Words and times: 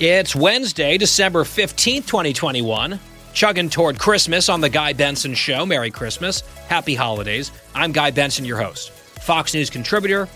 It's 0.00 0.34
Wednesday, 0.34 0.96
December 0.96 1.44
15th, 1.44 2.06
2021. 2.06 2.98
Chugging 3.34 3.68
toward 3.68 3.98
Christmas 3.98 4.48
on 4.48 4.62
The 4.62 4.70
Guy 4.70 4.94
Benson 4.94 5.34
Show. 5.34 5.66
Merry 5.66 5.90
Christmas. 5.90 6.40
Happy 6.68 6.94
holidays. 6.94 7.52
I'm 7.74 7.92
Guy 7.92 8.10
Benson, 8.10 8.46
your 8.46 8.56
host, 8.56 8.92
Fox 8.92 9.52
News 9.52 9.68
contributor, 9.68 10.26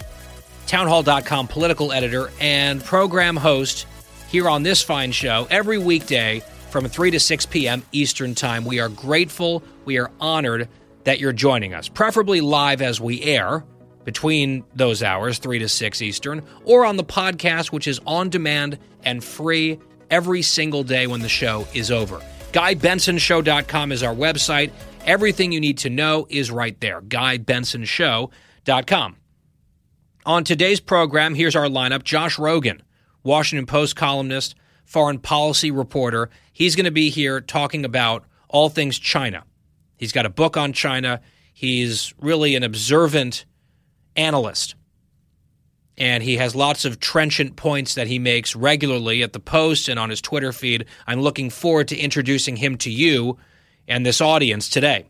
townhall.com 0.67 1.49
political 1.49 1.93
editor, 1.93 2.31
and 2.41 2.85
program 2.85 3.37
host 3.39 3.87
here 4.29 4.51
on 4.51 4.65
this 4.65 4.83
fine 4.83 5.13
show 5.13 5.47
every 5.51 5.79
weekday 5.79 6.43
from 6.69 6.87
3 6.87 7.13
to 7.13 7.19
6 7.19 7.47
p.m. 7.47 7.83
Eastern 7.91 8.35
Time. 8.35 8.67
We 8.67 8.81
are 8.81 8.91
grateful, 8.91 9.63
we 9.87 9.97
are 9.97 10.11
honored 10.21 10.69
that 11.05 11.21
you're 11.21 11.33
joining 11.33 11.73
us, 11.73 11.89
preferably 11.89 12.43
live 12.43 12.83
as 12.83 13.01
we 13.01 13.23
air 13.23 13.65
between 14.05 14.65
those 14.75 15.03
hours, 15.03 15.39
3 15.39 15.59
to 15.61 15.69
6 15.69 16.03
Eastern, 16.03 16.43
or 16.65 16.85
on 16.85 16.97
the 16.97 17.05
podcast, 17.05 17.73
which 17.73 17.89
is 17.89 18.01
on 18.07 18.29
demand 18.29 18.79
and 19.05 19.25
free 19.25 19.79
every 20.11 20.43
single 20.43 20.85
day 20.85 21.07
when 21.07 21.21
the 21.21 21.29
show 21.29 21.67
is 21.75 21.91
over. 21.91 22.21
GuyBensonShow.com 22.53 23.93
is 23.93 24.03
our 24.03 24.15
website. 24.15 24.71
Everything 25.05 25.53
you 25.53 25.61
need 25.61 25.77
to 25.79 25.91
know 25.91 26.27
is 26.31 26.51
right 26.51 26.81
there. 26.81 27.03
GuyBensonShow.com. 27.03 29.17
On 30.27 30.43
today's 30.43 30.81
program, 30.81 31.35
here's 31.35 31.57
our 31.57 31.67
lineup 31.67 32.05
Josh 32.05 32.37
Rogin, 32.37 32.81
Washington 33.23 33.67
Post 33.67 33.97
columnist, 33.97 34.55
foreign 34.85 35.19
policy 35.19 35.71
reporter. 35.71 36.31
He's 36.53 36.77
going 36.77 36.85
to 36.85 36.91
be 36.91 37.11
here 37.11 37.41
talking 37.41 37.85
about 37.85 38.25
all 38.49 38.69
things 38.69 38.99
China. 38.99 39.45
He's 39.97 40.13
got 40.13 40.25
a 40.25 40.31
book 40.31 40.57
on 40.57 40.73
China. 40.73 41.21
He's 41.53 42.15
really 42.19 42.55
an 42.55 42.63
observant 42.63 43.45
analyst. 44.17 44.75
And 45.97 46.23
he 46.23 46.37
has 46.39 46.57
lots 46.57 46.85
of 46.85 46.99
trenchant 46.99 47.57
points 47.57 47.95
that 47.95 48.09
he 48.09 48.19
makes 48.19 48.57
regularly 48.57 49.23
at 49.23 49.33
the 49.33 49.41
Post 49.41 49.89
and 49.89 49.99
on 49.99 50.11
his 50.11 50.21
Twitter 50.21 50.53
feed. 50.53 50.87
I'm 51.07 51.21
looking 51.21 51.51
forward 51.51 51.89
to 51.89 51.97
introducing 51.97 52.57
him 52.57 52.77
to 52.79 52.91
you 52.91 53.39
and 53.87 54.05
this 54.05 54.21
audience 54.21 54.69
today. 54.69 55.07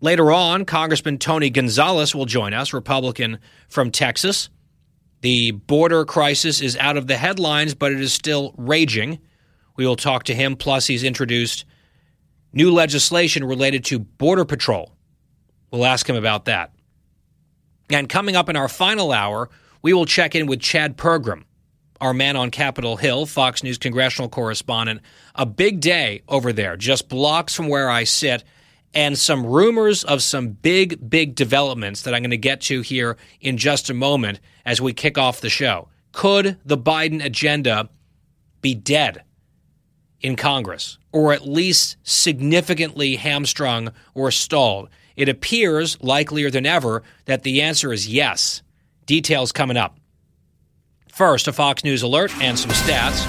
Later 0.00 0.32
on, 0.32 0.64
Congressman 0.64 1.18
Tony 1.18 1.48
Gonzales 1.48 2.14
will 2.14 2.26
join 2.26 2.52
us, 2.52 2.72
Republican 2.72 3.38
from 3.68 3.90
Texas. 3.90 4.50
The 5.22 5.52
border 5.52 6.04
crisis 6.04 6.60
is 6.60 6.76
out 6.76 6.98
of 6.98 7.06
the 7.06 7.16
headlines, 7.16 7.74
but 7.74 7.92
it 7.92 8.00
is 8.00 8.12
still 8.12 8.54
raging. 8.58 9.18
We 9.76 9.86
will 9.86 9.96
talk 9.96 10.24
to 10.24 10.34
him. 10.34 10.56
Plus, 10.56 10.86
he's 10.86 11.04
introduced 11.04 11.64
new 12.52 12.70
legislation 12.70 13.44
related 13.44 13.84
to 13.86 13.98
Border 13.98 14.44
Patrol. 14.44 14.92
We'll 15.70 15.86
ask 15.86 16.06
him 16.06 16.16
about 16.16 16.44
that. 16.44 16.73
And 17.90 18.08
coming 18.08 18.36
up 18.36 18.48
in 18.48 18.56
our 18.56 18.68
final 18.68 19.12
hour, 19.12 19.50
we 19.82 19.92
will 19.92 20.06
check 20.06 20.34
in 20.34 20.46
with 20.46 20.60
Chad 20.60 20.96
Pergram, 20.96 21.44
our 22.00 22.14
man 22.14 22.36
on 22.36 22.50
Capitol 22.50 22.96
Hill, 22.96 23.26
Fox 23.26 23.62
News 23.62 23.78
congressional 23.78 24.28
correspondent. 24.28 25.02
A 25.34 25.44
big 25.44 25.80
day 25.80 26.22
over 26.28 26.52
there, 26.52 26.76
just 26.76 27.08
blocks 27.08 27.54
from 27.54 27.68
where 27.68 27.90
I 27.90 28.04
sit, 28.04 28.44
and 28.94 29.18
some 29.18 29.44
rumors 29.44 30.04
of 30.04 30.22
some 30.22 30.48
big, 30.50 31.10
big 31.10 31.34
developments 31.34 32.02
that 32.02 32.14
I'm 32.14 32.22
going 32.22 32.30
to 32.30 32.36
get 32.38 32.60
to 32.62 32.80
here 32.80 33.16
in 33.40 33.58
just 33.58 33.90
a 33.90 33.94
moment 33.94 34.40
as 34.64 34.80
we 34.80 34.92
kick 34.92 35.18
off 35.18 35.40
the 35.40 35.50
show. 35.50 35.88
Could 36.12 36.58
the 36.64 36.78
Biden 36.78 37.22
agenda 37.22 37.90
be 38.62 38.74
dead 38.74 39.24
in 40.20 40.36
Congress, 40.36 40.96
or 41.12 41.32
at 41.32 41.46
least 41.46 41.96
significantly 42.02 43.16
hamstrung 43.16 43.92
or 44.14 44.30
stalled? 44.30 44.88
It 45.16 45.28
appears 45.28 46.00
likelier 46.02 46.50
than 46.50 46.66
ever 46.66 47.02
that 47.26 47.42
the 47.42 47.62
answer 47.62 47.92
is 47.92 48.08
yes. 48.08 48.62
Details 49.06 49.52
coming 49.52 49.76
up. 49.76 49.98
First, 51.08 51.46
a 51.46 51.52
Fox 51.52 51.84
News 51.84 52.02
alert 52.02 52.32
and 52.40 52.58
some 52.58 52.72
stats. 52.72 53.24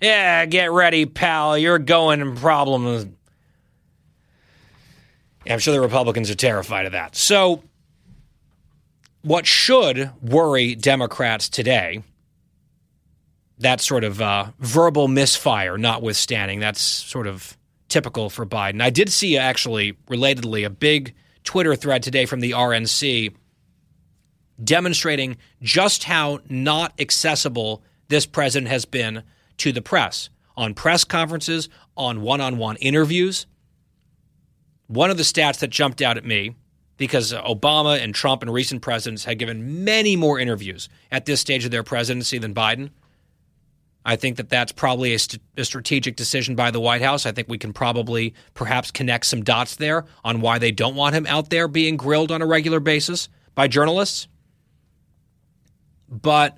Yeah, 0.00 0.46
get 0.46 0.72
ready, 0.72 1.06
pal. 1.06 1.56
You're 1.56 1.78
going 1.78 2.20
in 2.20 2.36
problems. 2.36 3.06
Yeah, 5.44 5.52
I'm 5.52 5.58
sure 5.60 5.72
the 5.72 5.80
Republicans 5.80 6.30
are 6.30 6.34
terrified 6.34 6.86
of 6.86 6.92
that. 6.92 7.16
So, 7.16 7.62
what 9.22 9.46
should 9.46 10.10
worry 10.20 10.74
Democrats 10.74 11.48
today 11.48 12.02
that 13.58 13.80
sort 13.80 14.04
of 14.04 14.20
uh, 14.20 14.46
verbal 14.58 15.08
misfire 15.08 15.76
notwithstanding, 15.76 16.60
that's 16.60 16.80
sort 16.80 17.26
of 17.26 17.56
typical 17.88 18.30
for 18.30 18.46
Biden. 18.46 18.82
I 18.82 18.90
did 18.90 19.10
see 19.10 19.36
actually, 19.36 19.94
relatedly, 20.08 20.64
a 20.64 20.70
big 20.70 21.14
Twitter 21.44 21.74
thread 21.74 22.02
today 22.02 22.26
from 22.26 22.40
the 22.40 22.52
RNC 22.52 23.34
demonstrating 24.62 25.36
just 25.62 26.04
how 26.04 26.40
not 26.48 26.92
accessible 26.98 27.82
this 28.08 28.26
president 28.26 28.68
has 28.70 28.84
been 28.84 29.22
to 29.58 29.72
the 29.72 29.82
press 29.82 30.30
on 30.56 30.74
press 30.74 31.04
conferences, 31.04 31.68
on 31.96 32.20
one 32.20 32.40
on 32.40 32.58
one 32.58 32.76
interviews. 32.76 33.46
One 34.88 35.10
of 35.10 35.16
the 35.16 35.22
stats 35.22 35.60
that 35.60 35.70
jumped 35.70 36.02
out 36.02 36.16
at 36.16 36.24
me, 36.24 36.56
because 36.96 37.32
Obama 37.32 38.02
and 38.02 38.12
Trump 38.12 38.42
and 38.42 38.52
recent 38.52 38.82
presidents 38.82 39.24
had 39.24 39.38
given 39.38 39.84
many 39.84 40.16
more 40.16 40.40
interviews 40.40 40.88
at 41.12 41.26
this 41.26 41.40
stage 41.40 41.64
of 41.64 41.70
their 41.70 41.84
presidency 41.84 42.38
than 42.38 42.54
Biden. 42.54 42.90
I 44.08 44.16
think 44.16 44.38
that 44.38 44.48
that's 44.48 44.72
probably 44.72 45.12
a, 45.12 45.18
st- 45.18 45.42
a, 45.58 45.66
strategic 45.66 46.16
decision 46.16 46.56
by 46.56 46.70
the 46.70 46.80
White 46.80 47.02
House. 47.02 47.26
I 47.26 47.32
think 47.32 47.46
we 47.46 47.58
can 47.58 47.74
probably 47.74 48.32
perhaps 48.54 48.90
connect 48.90 49.26
some 49.26 49.44
dots 49.44 49.76
there 49.76 50.06
on 50.24 50.40
why 50.40 50.58
they 50.58 50.72
don't 50.72 50.96
want 50.96 51.14
him 51.14 51.26
out 51.26 51.50
there 51.50 51.68
being 51.68 51.98
grilled 51.98 52.32
on 52.32 52.40
a 52.40 52.46
regular 52.46 52.80
basis 52.80 53.28
by 53.54 53.68
journalists. 53.68 54.26
But 56.08 56.56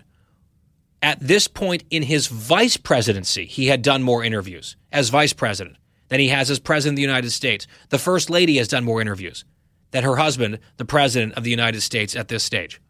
at 1.02 1.18
this 1.18 1.48
point 1.48 1.82
in 1.90 2.04
his 2.04 2.28
vice 2.28 2.76
presidency, 2.76 3.46
he 3.46 3.66
had 3.66 3.82
done 3.82 4.04
more 4.04 4.22
interviews 4.22 4.76
as 4.92 5.08
vice 5.08 5.32
president 5.32 5.76
than 6.06 6.20
he 6.20 6.28
has 6.28 6.52
as 6.52 6.60
president 6.60 6.94
of 6.94 6.96
the 6.98 7.02
United 7.02 7.32
States. 7.32 7.66
The 7.88 7.98
first 7.98 8.30
lady 8.30 8.58
has 8.58 8.68
done 8.68 8.84
more 8.84 9.00
interviews 9.00 9.44
than 9.90 10.04
her 10.04 10.14
husband, 10.14 10.60
the 10.76 10.84
president 10.84 11.34
of 11.34 11.42
the 11.42 11.50
United 11.50 11.80
States, 11.80 12.14
at 12.14 12.28
this 12.28 12.44
stage. 12.44 12.80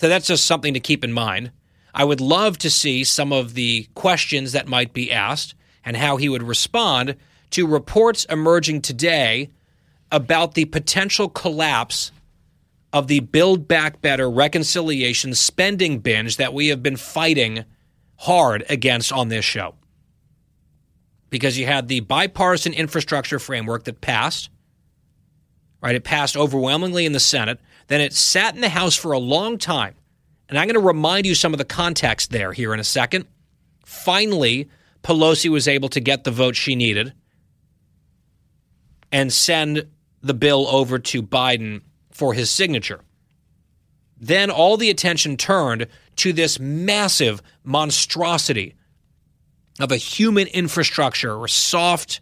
So 0.00 0.08
that's 0.08 0.26
just 0.26 0.46
something 0.46 0.72
to 0.72 0.80
keep 0.80 1.04
in 1.04 1.12
mind. 1.12 1.52
I 1.98 2.04
would 2.04 2.20
love 2.20 2.58
to 2.58 2.68
see 2.68 3.04
some 3.04 3.32
of 3.32 3.54
the 3.54 3.88
questions 3.94 4.52
that 4.52 4.68
might 4.68 4.92
be 4.92 5.10
asked 5.10 5.54
and 5.82 5.96
how 5.96 6.18
he 6.18 6.28
would 6.28 6.42
respond 6.42 7.16
to 7.52 7.66
reports 7.66 8.26
emerging 8.26 8.82
today 8.82 9.50
about 10.12 10.52
the 10.52 10.66
potential 10.66 11.30
collapse 11.30 12.12
of 12.92 13.06
the 13.06 13.20
Build 13.20 13.66
Back 13.66 14.02
Better 14.02 14.30
reconciliation 14.30 15.34
spending 15.34 16.00
binge 16.00 16.36
that 16.36 16.52
we 16.52 16.68
have 16.68 16.82
been 16.82 16.98
fighting 16.98 17.64
hard 18.16 18.66
against 18.68 19.10
on 19.10 19.28
this 19.28 19.44
show. 19.46 19.74
Because 21.30 21.56
you 21.56 21.64
had 21.64 21.88
the 21.88 22.00
bipartisan 22.00 22.74
infrastructure 22.74 23.38
framework 23.38 23.84
that 23.84 24.02
passed, 24.02 24.50
right? 25.80 25.94
It 25.94 26.04
passed 26.04 26.36
overwhelmingly 26.36 27.06
in 27.06 27.12
the 27.12 27.20
Senate. 27.20 27.58
Then 27.86 28.02
it 28.02 28.12
sat 28.12 28.54
in 28.54 28.60
the 28.60 28.68
House 28.68 28.96
for 28.96 29.12
a 29.12 29.18
long 29.18 29.56
time. 29.56 29.94
And 30.48 30.58
I'm 30.58 30.66
going 30.66 30.80
to 30.80 30.86
remind 30.86 31.26
you 31.26 31.34
some 31.34 31.52
of 31.52 31.58
the 31.58 31.64
context 31.64 32.30
there 32.30 32.52
here 32.52 32.72
in 32.72 32.80
a 32.80 32.84
second. 32.84 33.26
Finally, 33.84 34.68
Pelosi 35.02 35.50
was 35.50 35.66
able 35.68 35.88
to 35.90 36.00
get 36.00 36.24
the 36.24 36.30
vote 36.30 36.56
she 36.56 36.76
needed 36.76 37.12
and 39.10 39.32
send 39.32 39.86
the 40.22 40.34
bill 40.34 40.66
over 40.68 40.98
to 40.98 41.22
Biden 41.22 41.82
for 42.10 42.34
his 42.34 42.50
signature. 42.50 43.00
Then 44.18 44.50
all 44.50 44.76
the 44.76 44.90
attention 44.90 45.36
turned 45.36 45.86
to 46.16 46.32
this 46.32 46.58
massive 46.58 47.42
monstrosity 47.62 48.74
of 49.78 49.92
a 49.92 49.96
human 49.96 50.46
infrastructure 50.48 51.34
or 51.34 51.48
soft, 51.48 52.20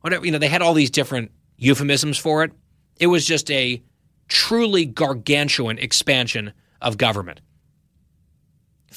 whatever, 0.00 0.24
you 0.24 0.32
know, 0.32 0.38
they 0.38 0.48
had 0.48 0.62
all 0.62 0.74
these 0.74 0.90
different 0.90 1.32
euphemisms 1.56 2.18
for 2.18 2.44
it. 2.44 2.52
It 2.98 3.08
was 3.08 3.26
just 3.26 3.50
a 3.50 3.82
truly 4.28 4.86
gargantuan 4.86 5.78
expansion 5.78 6.52
of 6.80 6.96
government, 6.96 7.40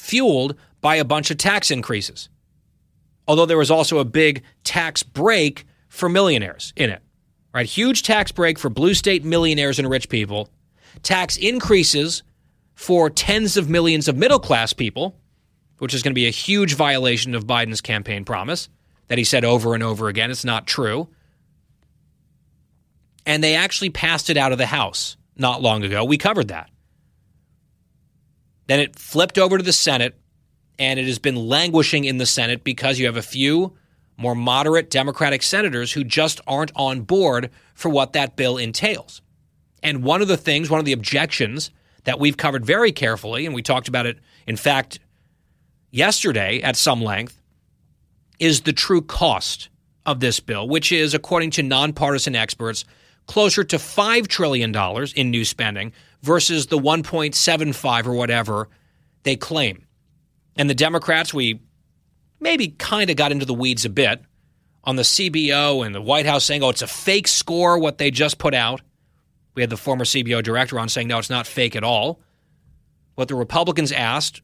fueled 0.08 0.56
by 0.80 0.96
a 0.96 1.04
bunch 1.04 1.30
of 1.30 1.38
tax 1.38 1.70
increases. 1.70 2.28
Although 3.26 3.46
there 3.46 3.58
was 3.58 3.70
also 3.70 3.98
a 3.98 4.04
big 4.04 4.42
tax 4.64 5.02
break 5.02 5.66
for 5.88 6.08
millionaires 6.08 6.72
in 6.76 6.90
it 6.90 7.02
right? 7.58 7.66
Huge 7.66 8.02
tax 8.02 8.32
break 8.32 8.58
for 8.58 8.70
blue 8.70 8.94
state 8.94 9.24
millionaires 9.24 9.78
and 9.78 9.88
rich 9.88 10.08
people, 10.08 10.48
tax 11.02 11.36
increases 11.36 12.22
for 12.74 13.10
tens 13.10 13.56
of 13.56 13.68
millions 13.68 14.08
of 14.08 14.16
middle 14.16 14.38
class 14.38 14.72
people, 14.72 15.16
which 15.78 15.94
is 15.94 16.02
going 16.02 16.12
to 16.12 16.14
be 16.14 16.26
a 16.26 16.30
huge 16.30 16.74
violation 16.74 17.34
of 17.34 17.46
Biden's 17.46 17.80
campaign 17.80 18.24
promise 18.24 18.68
that 19.08 19.18
he 19.18 19.24
said 19.24 19.44
over 19.44 19.74
and 19.74 19.82
over 19.82 20.08
again. 20.08 20.30
It's 20.30 20.44
not 20.44 20.66
true. 20.66 21.08
And 23.26 23.42
they 23.42 23.56
actually 23.56 23.90
passed 23.90 24.30
it 24.30 24.36
out 24.36 24.52
of 24.52 24.58
the 24.58 24.66
House 24.66 25.16
not 25.36 25.60
long 25.60 25.82
ago. 25.82 26.04
We 26.04 26.18
covered 26.18 26.48
that. 26.48 26.70
Then 28.68 28.80
it 28.80 28.96
flipped 28.96 29.38
over 29.38 29.58
to 29.58 29.64
the 29.64 29.72
Senate, 29.72 30.14
and 30.78 31.00
it 31.00 31.06
has 31.06 31.18
been 31.18 31.34
languishing 31.36 32.04
in 32.04 32.18
the 32.18 32.26
Senate 32.26 32.62
because 32.62 32.98
you 32.98 33.06
have 33.06 33.16
a 33.16 33.22
few 33.22 33.76
more 34.16 34.34
moderate 34.34 34.90
Democratic 34.90 35.42
senators 35.42 35.92
who 35.92 36.04
just 36.04 36.40
aren't 36.46 36.72
on 36.76 37.00
board 37.00 37.50
for 37.74 37.88
what 37.88 38.12
that 38.12 38.36
bill 38.36 38.56
entails. 38.56 39.22
And 39.82 40.02
one 40.02 40.22
of 40.22 40.28
the 40.28 40.36
things, 40.36 40.70
one 40.70 40.80
of 40.80 40.86
the 40.86 40.92
objections 40.92 41.70
that 42.04 42.18
we've 42.18 42.36
covered 42.36 42.66
very 42.66 42.92
carefully, 42.92 43.46
and 43.46 43.54
we 43.54 43.62
talked 43.62 43.88
about 43.88 44.06
it, 44.06 44.18
in 44.46 44.56
fact, 44.56 44.98
yesterday 45.90 46.60
at 46.60 46.76
some 46.76 47.00
length, 47.00 47.40
is 48.38 48.62
the 48.62 48.72
true 48.72 49.02
cost 49.02 49.68
of 50.04 50.20
this 50.20 50.40
bill, 50.40 50.68
which 50.68 50.92
is, 50.92 51.14
according 51.14 51.50
to 51.52 51.62
nonpartisan 51.62 52.34
experts, 52.34 52.84
closer 53.26 53.62
to 53.62 53.76
$5 53.76 54.26
trillion 54.26 54.74
in 55.14 55.30
new 55.30 55.44
spending 55.44 55.92
versus 56.22 56.66
the 56.66 56.78
1.75 56.78 58.06
or 58.06 58.14
whatever 58.14 58.68
they 59.22 59.36
claim. 59.36 59.86
And 60.56 60.68
the 60.68 60.74
Democrats, 60.74 61.32
we 61.32 61.60
maybe 62.40 62.68
kind 62.68 63.10
of 63.10 63.16
got 63.16 63.32
into 63.32 63.44
the 63.44 63.54
weeds 63.54 63.84
a 63.84 63.90
bit 63.90 64.22
on 64.84 64.96
the 64.96 65.02
CBO 65.02 65.84
and 65.84 65.94
the 65.94 66.00
White 66.00 66.26
House 66.26 66.44
saying, 66.44 66.62
oh, 66.62 66.70
it's 66.70 66.82
a 66.82 66.86
fake 66.86 67.28
score, 67.28 67.78
what 67.78 67.98
they 67.98 68.10
just 68.10 68.38
put 68.38 68.54
out. 68.54 68.80
We 69.54 69.62
had 69.62 69.70
the 69.70 69.76
former 69.76 70.04
CBO 70.04 70.42
director 70.42 70.78
on 70.78 70.88
saying, 70.88 71.08
no, 71.08 71.18
it's 71.18 71.30
not 71.30 71.46
fake 71.46 71.76
at 71.76 71.84
all. 71.84 72.20
What 73.14 73.28
the 73.28 73.34
Republicans 73.34 73.92
asked 73.92 74.40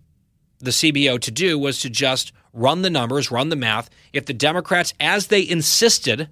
the 0.58 0.70
CBO 0.70 1.20
to 1.20 1.30
do 1.30 1.58
was 1.58 1.80
to 1.80 1.90
just 1.90 2.32
run 2.52 2.82
the 2.82 2.90
numbers, 2.90 3.30
run 3.30 3.48
the 3.48 3.56
math. 3.56 3.90
If 4.12 4.26
the 4.26 4.32
Democrats, 4.32 4.94
as 4.98 5.28
they 5.28 5.48
insisted, 5.48 6.28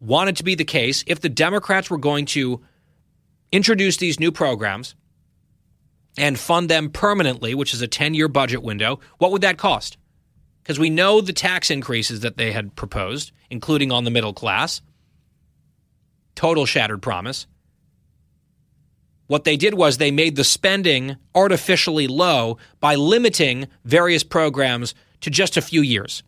wanted 0.00 0.36
to 0.36 0.44
be 0.44 0.54
the 0.54 0.64
case, 0.64 1.04
if 1.06 1.20
the 1.20 1.28
Democrats 1.28 1.90
were 1.90 1.98
going 1.98 2.26
to 2.26 2.60
introduce 3.52 3.96
these 3.96 4.20
new 4.20 4.32
programs 4.32 4.94
and 6.16 6.38
fund 6.38 6.68
them 6.68 6.90
permanently, 6.90 7.54
which 7.54 7.72
is 7.72 7.82
a 7.82 7.88
10 7.88 8.14
year 8.14 8.28
budget 8.28 8.62
window, 8.62 9.00
what 9.18 9.32
would 9.32 9.42
that 9.42 9.58
cost? 9.58 9.96
because 10.62 10.78
we 10.78 10.90
know 10.90 11.20
the 11.20 11.32
tax 11.32 11.70
increases 11.70 12.20
that 12.20 12.36
they 12.36 12.52
had 12.52 12.76
proposed, 12.76 13.32
including 13.50 13.90
on 13.90 14.04
the 14.04 14.10
middle 14.10 14.32
class. 14.32 14.80
Total 16.34 16.66
shattered 16.66 17.02
promise. 17.02 17.46
What 19.26 19.44
they 19.44 19.56
did 19.56 19.74
was 19.74 19.98
they 19.98 20.10
made 20.10 20.36
the 20.36 20.44
spending 20.44 21.16
artificially 21.34 22.08
low 22.08 22.58
by 22.80 22.96
limiting 22.96 23.68
various 23.84 24.24
programs 24.24 24.94
to 25.20 25.30
just 25.30 25.56
a 25.56 25.62
few 25.62 25.82
years. 25.82 26.22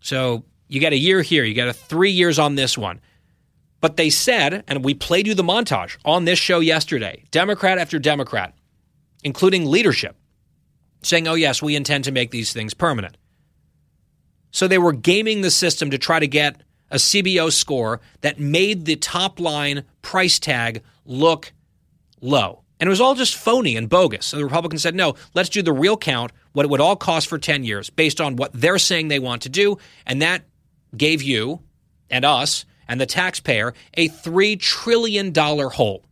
So 0.00 0.44
you 0.68 0.80
get 0.80 0.92
a 0.92 0.96
year 0.96 1.22
here, 1.22 1.44
you 1.44 1.54
get 1.54 1.68
a 1.68 1.72
three 1.72 2.10
years 2.10 2.38
on 2.38 2.54
this 2.54 2.76
one. 2.76 3.00
But 3.80 3.96
they 3.96 4.10
said, 4.10 4.64
and 4.68 4.84
we 4.84 4.94
played 4.94 5.26
you 5.26 5.34
the 5.34 5.42
montage 5.42 5.96
on 6.04 6.24
this 6.24 6.38
show 6.38 6.60
yesterday, 6.60 7.24
Democrat 7.30 7.78
after 7.78 7.98
Democrat, 7.98 8.54
including 9.24 9.66
leadership, 9.66 10.16
saying, 11.02 11.26
oh, 11.26 11.34
yes, 11.34 11.62
we 11.62 11.76
intend 11.76 12.04
to 12.04 12.12
make 12.12 12.30
these 12.30 12.52
things 12.52 12.74
permanent. 12.74 13.16
So 14.50 14.68
they 14.68 14.78
were 14.78 14.92
gaming 14.92 15.40
the 15.40 15.50
system 15.50 15.90
to 15.90 15.98
try 15.98 16.18
to 16.18 16.26
get 16.26 16.60
a 16.90 16.96
CBO 16.96 17.52
score 17.52 18.00
that 18.20 18.40
made 18.40 18.84
the 18.84 18.96
top 18.96 19.40
line 19.40 19.84
price 20.02 20.38
tag 20.38 20.82
look 21.06 21.52
low. 22.20 22.62
And 22.80 22.88
it 22.88 22.90
was 22.90 23.00
all 23.00 23.14
just 23.14 23.36
phony 23.36 23.76
and 23.76 23.88
bogus. 23.88 24.26
So 24.26 24.38
the 24.38 24.44
Republicans 24.44 24.82
said, 24.82 24.94
no, 24.94 25.14
let's 25.34 25.50
do 25.50 25.62
the 25.62 25.72
real 25.72 25.96
count, 25.96 26.32
what 26.52 26.64
it 26.64 26.70
would 26.70 26.80
all 26.80 26.96
cost 26.96 27.28
for 27.28 27.38
10 27.38 27.62
years 27.62 27.90
based 27.90 28.20
on 28.20 28.36
what 28.36 28.52
they're 28.52 28.78
saying 28.78 29.08
they 29.08 29.18
want 29.18 29.42
to 29.42 29.48
do. 29.48 29.78
And 30.06 30.20
that 30.22 30.42
gave 30.96 31.22
you 31.22 31.60
and 32.10 32.24
us 32.24 32.64
and 32.90 33.00
the 33.00 33.06
taxpayer 33.06 33.72
a 33.94 34.08
$3 34.08 34.60
trillion 34.60 35.32
hole. 35.34 36.04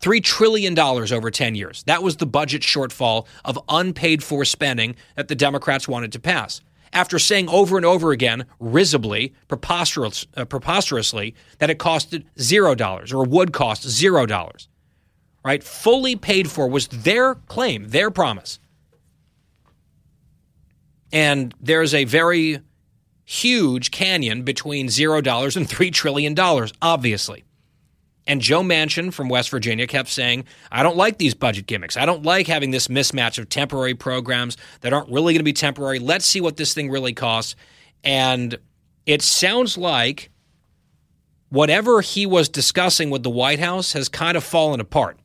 $3 0.00 0.24
trillion 0.24 0.76
over 0.78 1.30
10 1.30 1.54
years. 1.54 1.82
That 1.84 2.02
was 2.02 2.16
the 2.16 2.26
budget 2.26 2.62
shortfall 2.62 3.26
of 3.44 3.58
unpaid 3.68 4.24
for 4.24 4.46
spending 4.46 4.96
that 5.14 5.28
the 5.28 5.34
Democrats 5.36 5.86
wanted 5.86 6.10
to 6.12 6.18
pass 6.18 6.62
after 6.92 7.18
saying 7.18 7.48
over 7.48 7.76
and 7.76 7.86
over 7.86 8.10
again, 8.10 8.46
risibly, 8.58 9.32
preposterous, 9.46 10.26
uh, 10.36 10.44
preposterously, 10.44 11.36
that 11.58 11.70
it 11.70 11.78
costed 11.78 12.24
zero 12.40 12.74
dollars 12.74 13.12
or 13.12 13.24
would 13.24 13.52
cost 13.52 13.86
zero 13.86 14.26
dollars. 14.26 14.68
Right? 15.44 15.62
Fully 15.62 16.16
paid 16.16 16.50
for 16.50 16.68
was 16.68 16.88
their 16.88 17.36
claim, 17.36 17.90
their 17.90 18.10
promise. 18.10 18.58
And 21.12 21.54
there's 21.60 21.94
a 21.94 22.04
very 22.04 22.60
huge 23.30 23.92
canyon 23.92 24.42
between 24.42 24.88
zero 24.88 25.20
dollars 25.20 25.56
and 25.56 25.68
three 25.68 25.92
trillion 25.92 26.34
dollars, 26.34 26.72
obviously. 26.82 27.44
And 28.26 28.40
Joe 28.40 28.62
Manchin 28.62 29.12
from 29.12 29.28
West 29.28 29.50
Virginia 29.50 29.86
kept 29.86 30.08
saying, 30.08 30.46
I 30.72 30.82
don't 30.82 30.96
like 30.96 31.18
these 31.18 31.32
budget 31.34 31.66
gimmicks. 31.66 31.96
I 31.96 32.06
don't 32.06 32.24
like 32.24 32.48
having 32.48 32.72
this 32.72 32.88
mismatch 32.88 33.38
of 33.38 33.48
temporary 33.48 33.94
programs 33.94 34.56
that 34.80 34.92
aren't 34.92 35.10
really 35.10 35.32
going 35.32 35.40
to 35.40 35.44
be 35.44 35.52
temporary. 35.52 36.00
Let's 36.00 36.26
see 36.26 36.40
what 36.40 36.56
this 36.56 36.74
thing 36.74 36.90
really 36.90 37.12
costs. 37.12 37.54
And 38.02 38.58
it 39.06 39.22
sounds 39.22 39.78
like 39.78 40.30
whatever 41.50 42.00
he 42.00 42.26
was 42.26 42.48
discussing 42.48 43.10
with 43.10 43.22
the 43.22 43.30
White 43.30 43.60
House 43.60 43.92
has 43.92 44.08
kind 44.08 44.36
of 44.36 44.42
fallen 44.42 44.80
apart. 44.80 45.18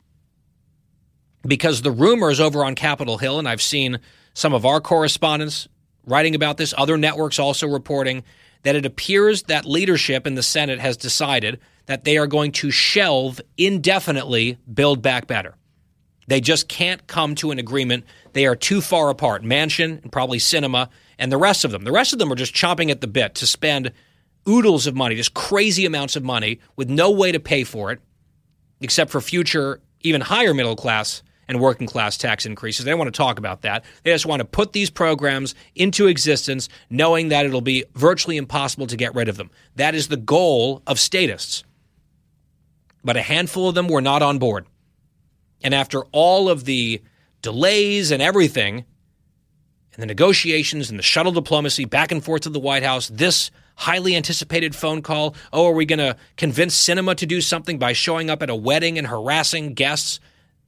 Because 1.41 1.81
the 1.81 1.91
rumors 1.91 2.39
over 2.39 2.63
on 2.63 2.75
Capitol 2.75 3.17
Hill, 3.17 3.39
and 3.39 3.49
I've 3.49 3.63
seen 3.63 3.99
some 4.35 4.53
of 4.53 4.63
our 4.63 4.79
correspondents 4.79 5.67
writing 6.05 6.35
about 6.35 6.57
this, 6.57 6.73
other 6.77 6.97
networks 6.97 7.39
also 7.39 7.67
reporting 7.67 8.23
that 8.63 8.75
it 8.75 8.85
appears 8.85 9.43
that 9.43 9.65
leadership 9.65 10.25
in 10.25 10.35
the 10.35 10.43
Senate 10.43 10.79
has 10.79 10.97
decided 10.97 11.59
that 11.85 12.03
they 12.03 12.17
are 12.17 12.27
going 12.27 12.51
to 12.51 12.71
shelve 12.71 13.39
indefinitely 13.57 14.57
Build 14.73 15.01
Back 15.01 15.27
Better. 15.27 15.55
They 16.27 16.41
just 16.41 16.67
can't 16.67 17.05
come 17.05 17.35
to 17.35 17.51
an 17.51 17.59
agreement. 17.59 18.05
They 18.33 18.47
are 18.47 18.55
too 18.55 18.81
far 18.81 19.11
apart. 19.11 19.43
Manchin 19.43 20.01
and 20.01 20.11
probably 20.11 20.39
Sinema 20.39 20.89
and 21.19 21.31
the 21.31 21.37
rest 21.37 21.63
of 21.63 21.69
them. 21.69 21.83
The 21.83 21.91
rest 21.91 22.13
of 22.13 22.19
them 22.19 22.31
are 22.31 22.35
just 22.35 22.55
chomping 22.55 22.89
at 22.89 23.01
the 23.01 23.07
bit 23.07 23.35
to 23.35 23.45
spend 23.45 23.91
oodles 24.49 24.87
of 24.87 24.95
money, 24.95 25.13
just 25.15 25.35
crazy 25.35 25.85
amounts 25.85 26.15
of 26.15 26.23
money 26.23 26.59
with 26.75 26.89
no 26.89 27.11
way 27.11 27.31
to 27.31 27.39
pay 27.39 27.63
for 27.63 27.91
it. 27.91 27.99
except 28.81 29.11
for 29.11 29.21
future, 29.21 29.81
even 30.01 30.21
higher 30.21 30.53
middle 30.53 30.75
class 30.75 31.23
and 31.47 31.59
working 31.59 31.87
class 31.87 32.17
tax 32.17 32.45
increases. 32.45 32.85
They 32.85 32.91
don't 32.91 32.99
want 32.99 33.13
to 33.13 33.17
talk 33.17 33.37
about 33.37 33.61
that. 33.61 33.85
They 34.03 34.11
just 34.11 34.25
want 34.25 34.39
to 34.39 34.45
put 34.45 34.73
these 34.73 34.89
programs 34.89 35.55
into 35.75 36.07
existence, 36.07 36.69
knowing 36.89 37.29
that 37.29 37.45
it'll 37.45 37.61
be 37.61 37.85
virtually 37.93 38.37
impossible 38.37 38.87
to 38.87 38.97
get 38.97 39.15
rid 39.15 39.29
of 39.29 39.37
them. 39.37 39.51
That 39.75 39.95
is 39.95 40.07
the 40.07 40.17
goal 40.17 40.81
of 40.87 40.99
statists. 40.99 41.63
But 43.03 43.17
a 43.17 43.21
handful 43.21 43.69
of 43.69 43.75
them 43.75 43.87
were 43.87 44.01
not 44.01 44.21
on 44.21 44.39
board. 44.39 44.65
And 45.63 45.73
after 45.73 46.03
all 46.11 46.49
of 46.49 46.65
the 46.65 47.01
delays 47.41 48.11
and 48.11 48.21
everything, 48.21 48.85
and 49.93 50.01
the 50.01 50.07
negotiations 50.07 50.89
and 50.89 50.99
the 50.99 51.03
shuttle 51.03 51.31
diplomacy 51.31 51.85
back 51.85 52.11
and 52.11 52.23
forth 52.23 52.41
to 52.41 52.49
the 52.49 52.59
White 52.59 52.83
House, 52.83 53.07
this 53.07 53.49
highly 53.75 54.15
anticipated 54.15 54.75
phone 54.75 55.01
call. 55.01 55.35
Oh, 55.53 55.67
are 55.67 55.73
we 55.73 55.85
going 55.85 55.99
to 55.99 56.17
convince 56.37 56.77
Sinema 56.77 57.15
to 57.15 57.25
do 57.25 57.41
something 57.41 57.77
by 57.77 57.93
showing 57.93 58.29
up 58.29 58.41
at 58.41 58.49
a 58.49 58.55
wedding 58.55 58.97
and 58.97 59.07
harassing 59.07 59.73
guests 59.73 60.19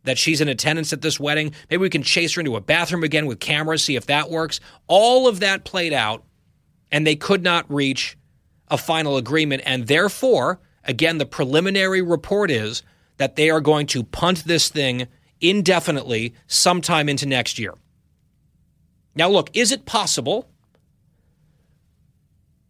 that 0.07 0.17
she's 0.17 0.41
in 0.41 0.47
attendance 0.49 0.91
at 0.91 1.01
this 1.01 1.19
wedding? 1.19 1.53
Maybe 1.69 1.81
we 1.81 1.89
can 1.89 2.03
chase 2.03 2.33
her 2.33 2.41
into 2.41 2.55
a 2.55 2.61
bathroom 2.61 3.03
again 3.03 3.27
with 3.27 3.39
cameras, 3.39 3.83
see 3.83 3.95
if 3.95 4.07
that 4.07 4.29
works. 4.29 4.59
All 4.87 5.27
of 5.27 5.39
that 5.41 5.63
played 5.63 5.93
out, 5.93 6.23
and 6.91 7.05
they 7.05 7.15
could 7.15 7.43
not 7.43 7.71
reach 7.71 8.17
a 8.69 8.77
final 8.77 9.17
agreement. 9.17 9.61
And 9.65 9.87
therefore, 9.87 10.59
again, 10.83 11.17
the 11.17 11.25
preliminary 11.25 12.01
report 12.01 12.51
is 12.51 12.83
that 13.17 13.35
they 13.35 13.49
are 13.49 13.61
going 13.61 13.87
to 13.87 14.03
punt 14.03 14.43
this 14.45 14.69
thing 14.69 15.07
indefinitely 15.41 16.33
sometime 16.47 17.09
into 17.09 17.25
next 17.25 17.59
year. 17.59 17.73
Now, 19.15 19.29
look, 19.29 19.49
is 19.53 19.71
it 19.71 19.85
possible 19.85 20.47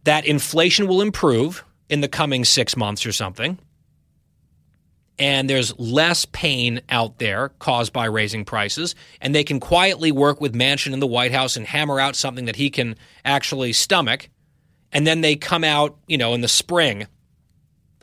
that 0.04 0.26
inflation 0.26 0.88
will 0.88 1.02
improve 1.02 1.64
in 1.90 2.02
the 2.02 2.08
coming 2.08 2.46
six 2.46 2.78
months 2.78 3.06
or 3.06 3.12
something? 3.12 3.60
And 5.20 5.50
there's 5.50 5.78
less 5.80 6.26
pain 6.26 6.82
out 6.90 7.18
there 7.18 7.50
caused 7.58 7.92
by 7.92 8.06
raising 8.06 8.46
prices, 8.46 8.94
and 9.20 9.34
they 9.34 9.44
can 9.44 9.60
quietly 9.60 10.12
work 10.12 10.40
with 10.40 10.54
Manchin 10.54 10.94
in 10.94 11.00
the 11.00 11.08
White 11.08 11.32
House 11.32 11.58
and 11.58 11.66
hammer 11.66 12.00
out 12.00 12.16
something 12.16 12.46
that 12.46 12.56
he 12.56 12.70
can 12.70 12.96
actually 13.26 13.74
stomach. 13.74 14.30
And 14.92 15.08
then 15.08 15.22
they 15.22 15.36
come 15.36 15.64
out, 15.64 15.98
you 16.08 16.18
know, 16.18 16.34
in 16.34 16.42
the 16.42 16.48
spring 16.48 17.08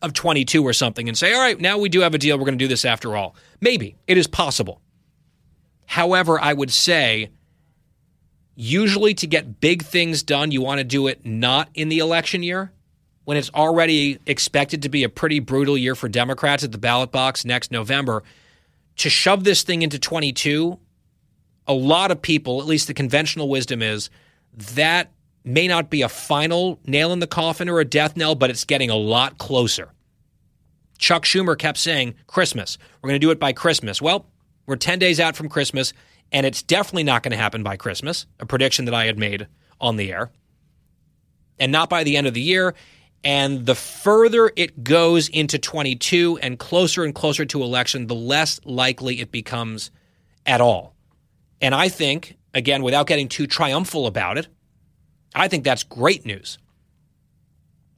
of 0.02 0.12
22 0.12 0.66
or 0.66 0.72
something 0.72 1.08
and 1.08 1.16
say, 1.16 1.32
all 1.32 1.40
right, 1.40 1.58
now 1.60 1.78
we 1.78 1.88
do 1.88 2.00
have 2.00 2.14
a 2.14 2.18
deal. 2.18 2.36
We're 2.36 2.46
going 2.46 2.58
to 2.58 2.64
do 2.64 2.68
this 2.68 2.84
after 2.84 3.16
all. 3.16 3.36
Maybe 3.60 3.96
it 4.06 4.18
is 4.18 4.26
possible. 4.26 4.80
However, 5.86 6.40
I 6.40 6.52
would 6.52 6.72
say 6.72 7.30
Usually, 8.56 9.14
to 9.14 9.26
get 9.26 9.60
big 9.60 9.82
things 9.82 10.22
done, 10.22 10.52
you 10.52 10.62
want 10.62 10.78
to 10.78 10.84
do 10.84 11.08
it 11.08 11.24
not 11.26 11.68
in 11.74 11.88
the 11.88 11.98
election 11.98 12.42
year 12.42 12.72
when 13.24 13.36
it's 13.36 13.50
already 13.54 14.18
expected 14.26 14.82
to 14.82 14.88
be 14.88 15.04
a 15.04 15.08
pretty 15.08 15.40
brutal 15.40 15.78
year 15.78 15.94
for 15.94 16.08
Democrats 16.08 16.64
at 16.64 16.72
the 16.72 16.78
ballot 16.78 17.10
box 17.10 17.44
next 17.44 17.70
November. 17.70 18.22
To 18.98 19.10
shove 19.10 19.44
this 19.44 19.62
thing 19.62 19.82
into 19.82 19.98
22, 19.98 20.78
a 21.66 21.72
lot 21.72 22.10
of 22.10 22.20
people, 22.20 22.60
at 22.60 22.66
least 22.66 22.86
the 22.86 22.94
conventional 22.94 23.48
wisdom 23.48 23.82
is, 23.82 24.10
that 24.74 25.10
may 25.44 25.66
not 25.66 25.90
be 25.90 26.02
a 26.02 26.08
final 26.08 26.78
nail 26.86 27.12
in 27.12 27.18
the 27.18 27.26
coffin 27.26 27.68
or 27.68 27.80
a 27.80 27.84
death 27.84 28.16
knell, 28.16 28.34
but 28.34 28.50
it's 28.50 28.64
getting 28.64 28.90
a 28.90 28.96
lot 28.96 29.38
closer. 29.38 29.90
Chuck 30.98 31.24
Schumer 31.24 31.58
kept 31.58 31.78
saying, 31.78 32.14
Christmas. 32.26 32.78
We're 33.02 33.08
going 33.08 33.20
to 33.20 33.26
do 33.26 33.30
it 33.30 33.40
by 33.40 33.52
Christmas. 33.52 34.00
Well, 34.00 34.26
we're 34.66 34.76
10 34.76 34.98
days 34.98 35.18
out 35.18 35.36
from 35.36 35.48
Christmas 35.48 35.92
and 36.34 36.44
it's 36.44 36.62
definitely 36.62 37.04
not 37.04 37.22
going 37.22 37.30
to 37.30 37.36
happen 37.36 37.62
by 37.62 37.76
Christmas, 37.76 38.26
a 38.40 38.46
prediction 38.46 38.86
that 38.86 38.94
I 38.94 39.06
had 39.06 39.18
made 39.18 39.46
on 39.80 39.96
the 39.96 40.12
air, 40.12 40.30
and 41.60 41.70
not 41.70 41.88
by 41.88 42.02
the 42.02 42.16
end 42.16 42.26
of 42.26 42.34
the 42.34 42.40
year. 42.40 42.74
And 43.24 43.64
the 43.64 43.74
further 43.74 44.52
it 44.54 44.84
goes 44.84 45.28
into 45.28 45.58
22 45.58 46.38
and 46.42 46.58
closer 46.58 47.04
and 47.04 47.14
closer 47.14 47.46
to 47.46 47.62
election, 47.62 48.06
the 48.06 48.14
less 48.14 48.60
likely 48.64 49.20
it 49.20 49.32
becomes 49.32 49.90
at 50.44 50.60
all. 50.60 50.94
And 51.60 51.74
I 51.74 51.88
think, 51.88 52.36
again, 52.52 52.82
without 52.82 53.06
getting 53.06 53.28
too 53.28 53.46
triumphal 53.46 54.06
about 54.06 54.36
it, 54.36 54.48
I 55.34 55.48
think 55.48 55.64
that's 55.64 55.82
great 55.82 56.26
news. 56.26 56.58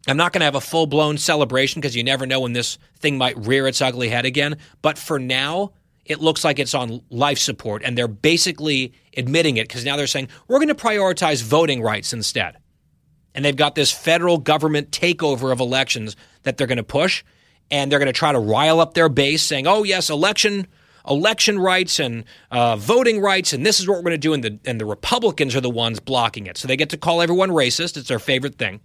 I'm 0.06 0.16
not 0.16 0.32
going 0.32 0.40
to 0.40 0.44
have 0.46 0.54
a 0.54 0.60
full 0.60 0.86
blown 0.86 1.18
celebration 1.18 1.80
because 1.80 1.96
you 1.96 2.04
never 2.04 2.26
know 2.26 2.40
when 2.40 2.52
this 2.52 2.78
thing 3.00 3.18
might 3.18 3.36
rear 3.36 3.66
its 3.66 3.82
ugly 3.82 4.08
head 4.08 4.24
again. 4.24 4.58
But 4.80 4.96
for 4.96 5.18
now, 5.18 5.72
it 6.04 6.20
looks 6.20 6.44
like 6.44 6.60
it's 6.60 6.74
on 6.74 7.02
life 7.10 7.38
support. 7.38 7.82
And 7.84 7.98
they're 7.98 8.06
basically 8.06 8.92
admitting 9.16 9.56
it 9.56 9.66
because 9.66 9.84
now 9.84 9.96
they're 9.96 10.06
saying, 10.06 10.28
we're 10.46 10.58
going 10.58 10.68
to 10.68 10.76
prioritize 10.76 11.42
voting 11.42 11.82
rights 11.82 12.12
instead. 12.12 12.56
And 13.36 13.44
they've 13.44 13.54
got 13.54 13.76
this 13.76 13.92
federal 13.92 14.38
government 14.38 14.90
takeover 14.90 15.52
of 15.52 15.60
elections 15.60 16.16
that 16.42 16.56
they're 16.56 16.66
going 16.66 16.78
to 16.78 16.82
push. 16.82 17.22
And 17.70 17.92
they're 17.92 18.00
going 18.00 18.06
to 18.06 18.12
try 18.12 18.32
to 18.32 18.38
rile 18.40 18.80
up 18.80 18.94
their 18.94 19.08
base 19.08 19.42
saying, 19.42 19.68
oh, 19.68 19.84
yes, 19.84 20.10
election. 20.10 20.66
Election 21.08 21.60
rights 21.60 22.00
and 22.00 22.24
uh, 22.50 22.74
voting 22.74 23.20
rights, 23.20 23.52
and 23.52 23.64
this 23.64 23.78
is 23.78 23.86
what 23.86 23.94
we're 23.94 24.02
going 24.02 24.10
to 24.10 24.18
do. 24.18 24.32
And 24.32 24.42
the, 24.42 24.58
and 24.64 24.80
the 24.80 24.84
Republicans 24.84 25.54
are 25.54 25.60
the 25.60 25.70
ones 25.70 26.00
blocking 26.00 26.48
it. 26.48 26.58
So 26.58 26.66
they 26.66 26.76
get 26.76 26.90
to 26.90 26.96
call 26.96 27.22
everyone 27.22 27.50
racist. 27.50 27.96
It's 27.96 28.08
their 28.08 28.18
favorite 28.18 28.56
thing. 28.56 28.80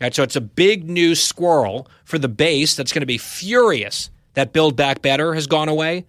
Right, 0.00 0.14
so 0.14 0.22
it's 0.22 0.36
a 0.36 0.40
big 0.40 0.88
new 0.88 1.14
squirrel 1.14 1.86
for 2.04 2.18
the 2.18 2.28
base 2.28 2.76
that's 2.76 2.92
going 2.92 3.02
to 3.02 3.06
be 3.06 3.18
furious 3.18 4.08
that 4.32 4.52
Build 4.52 4.76
Back 4.76 5.02
Better 5.02 5.34
has 5.34 5.46
gone 5.46 5.68
away, 5.68 6.06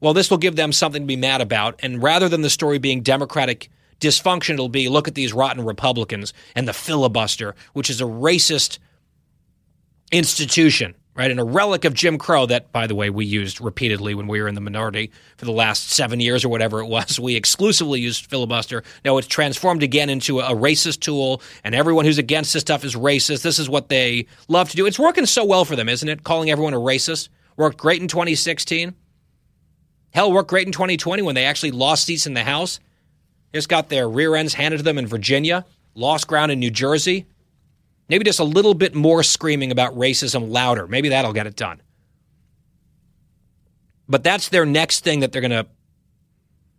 well, 0.00 0.14
this 0.14 0.30
will 0.30 0.38
give 0.38 0.56
them 0.56 0.72
something 0.72 1.02
to 1.02 1.06
be 1.06 1.16
mad 1.16 1.40
about. 1.40 1.78
And 1.82 2.02
rather 2.02 2.28
than 2.28 2.42
the 2.42 2.50
story 2.50 2.78
being 2.78 3.02
Democratic 3.02 3.70
dysfunction, 4.04 4.54
it'll 4.54 4.68
be 4.68 4.88
look 4.88 5.08
at 5.08 5.14
these 5.14 5.32
rotten 5.32 5.64
Republicans 5.64 6.32
and 6.54 6.68
the 6.68 6.72
filibuster, 6.72 7.54
which 7.72 7.90
is 7.90 8.00
a 8.00 8.04
racist 8.04 8.78
institution, 10.12 10.94
right? 11.14 11.30
And 11.30 11.40
a 11.40 11.44
relic 11.44 11.84
of 11.84 11.94
Jim 11.94 12.18
Crow 12.18 12.46
that, 12.46 12.70
by 12.72 12.86
the 12.86 12.94
way, 12.94 13.10
we 13.10 13.24
used 13.24 13.60
repeatedly 13.60 14.14
when 14.14 14.26
we 14.26 14.40
were 14.40 14.48
in 14.48 14.54
the 14.54 14.60
minority 14.60 15.10
for 15.36 15.44
the 15.44 15.52
last 15.52 15.90
seven 15.90 16.20
years 16.20 16.44
or 16.44 16.48
whatever 16.48 16.80
it 16.80 16.86
was. 16.86 17.18
We 17.24 17.36
exclusively 17.36 18.00
used 18.00 18.26
filibuster. 18.26 18.82
Now 19.04 19.16
it's 19.18 19.26
transformed 19.26 19.82
again 19.82 20.10
into 20.10 20.40
a 20.40 20.50
racist 20.54 21.00
tool, 21.00 21.42
and 21.64 21.74
everyone 21.74 22.04
who's 22.04 22.18
against 22.18 22.52
this 22.52 22.60
stuff 22.60 22.84
is 22.84 22.94
racist. 22.94 23.42
This 23.42 23.58
is 23.58 23.68
what 23.68 23.88
they 23.88 24.26
love 24.48 24.70
to 24.70 24.76
do. 24.76 24.86
It's 24.86 24.98
working 24.98 25.26
so 25.26 25.44
well 25.44 25.64
for 25.64 25.76
them, 25.76 25.88
isn't 25.88 26.08
it? 26.08 26.24
Calling 26.24 26.50
everyone 26.50 26.74
a 26.74 26.78
racist. 26.78 27.28
Worked 27.56 27.78
great 27.78 28.02
in 28.02 28.08
2016. 28.08 28.94
Hell, 30.12 30.32
worked 30.32 30.50
great 30.50 30.66
in 30.66 30.72
2020 30.72 31.22
when 31.22 31.34
they 31.34 31.44
actually 31.44 31.72
lost 31.72 32.06
seats 32.06 32.26
in 32.26 32.34
the 32.34 32.44
House. 32.44 32.78
Just 33.54 33.68
got 33.68 33.88
their 33.88 34.08
rear 34.08 34.34
ends 34.34 34.54
handed 34.54 34.78
to 34.78 34.82
them 34.82 34.98
in 34.98 35.06
Virginia, 35.06 35.64
lost 35.94 36.26
ground 36.26 36.50
in 36.50 36.58
New 36.58 36.72
Jersey. 36.72 37.26
Maybe 38.08 38.24
just 38.24 38.40
a 38.40 38.44
little 38.44 38.74
bit 38.74 38.94
more 38.94 39.22
screaming 39.22 39.70
about 39.70 39.94
racism 39.94 40.50
louder. 40.50 40.88
Maybe 40.88 41.10
that'll 41.10 41.32
get 41.32 41.46
it 41.46 41.54
done. 41.54 41.80
But 44.08 44.24
that's 44.24 44.48
their 44.48 44.66
next 44.66 45.04
thing 45.04 45.20
that 45.20 45.32
they're 45.32 45.40
going 45.40 45.52
to 45.52 45.66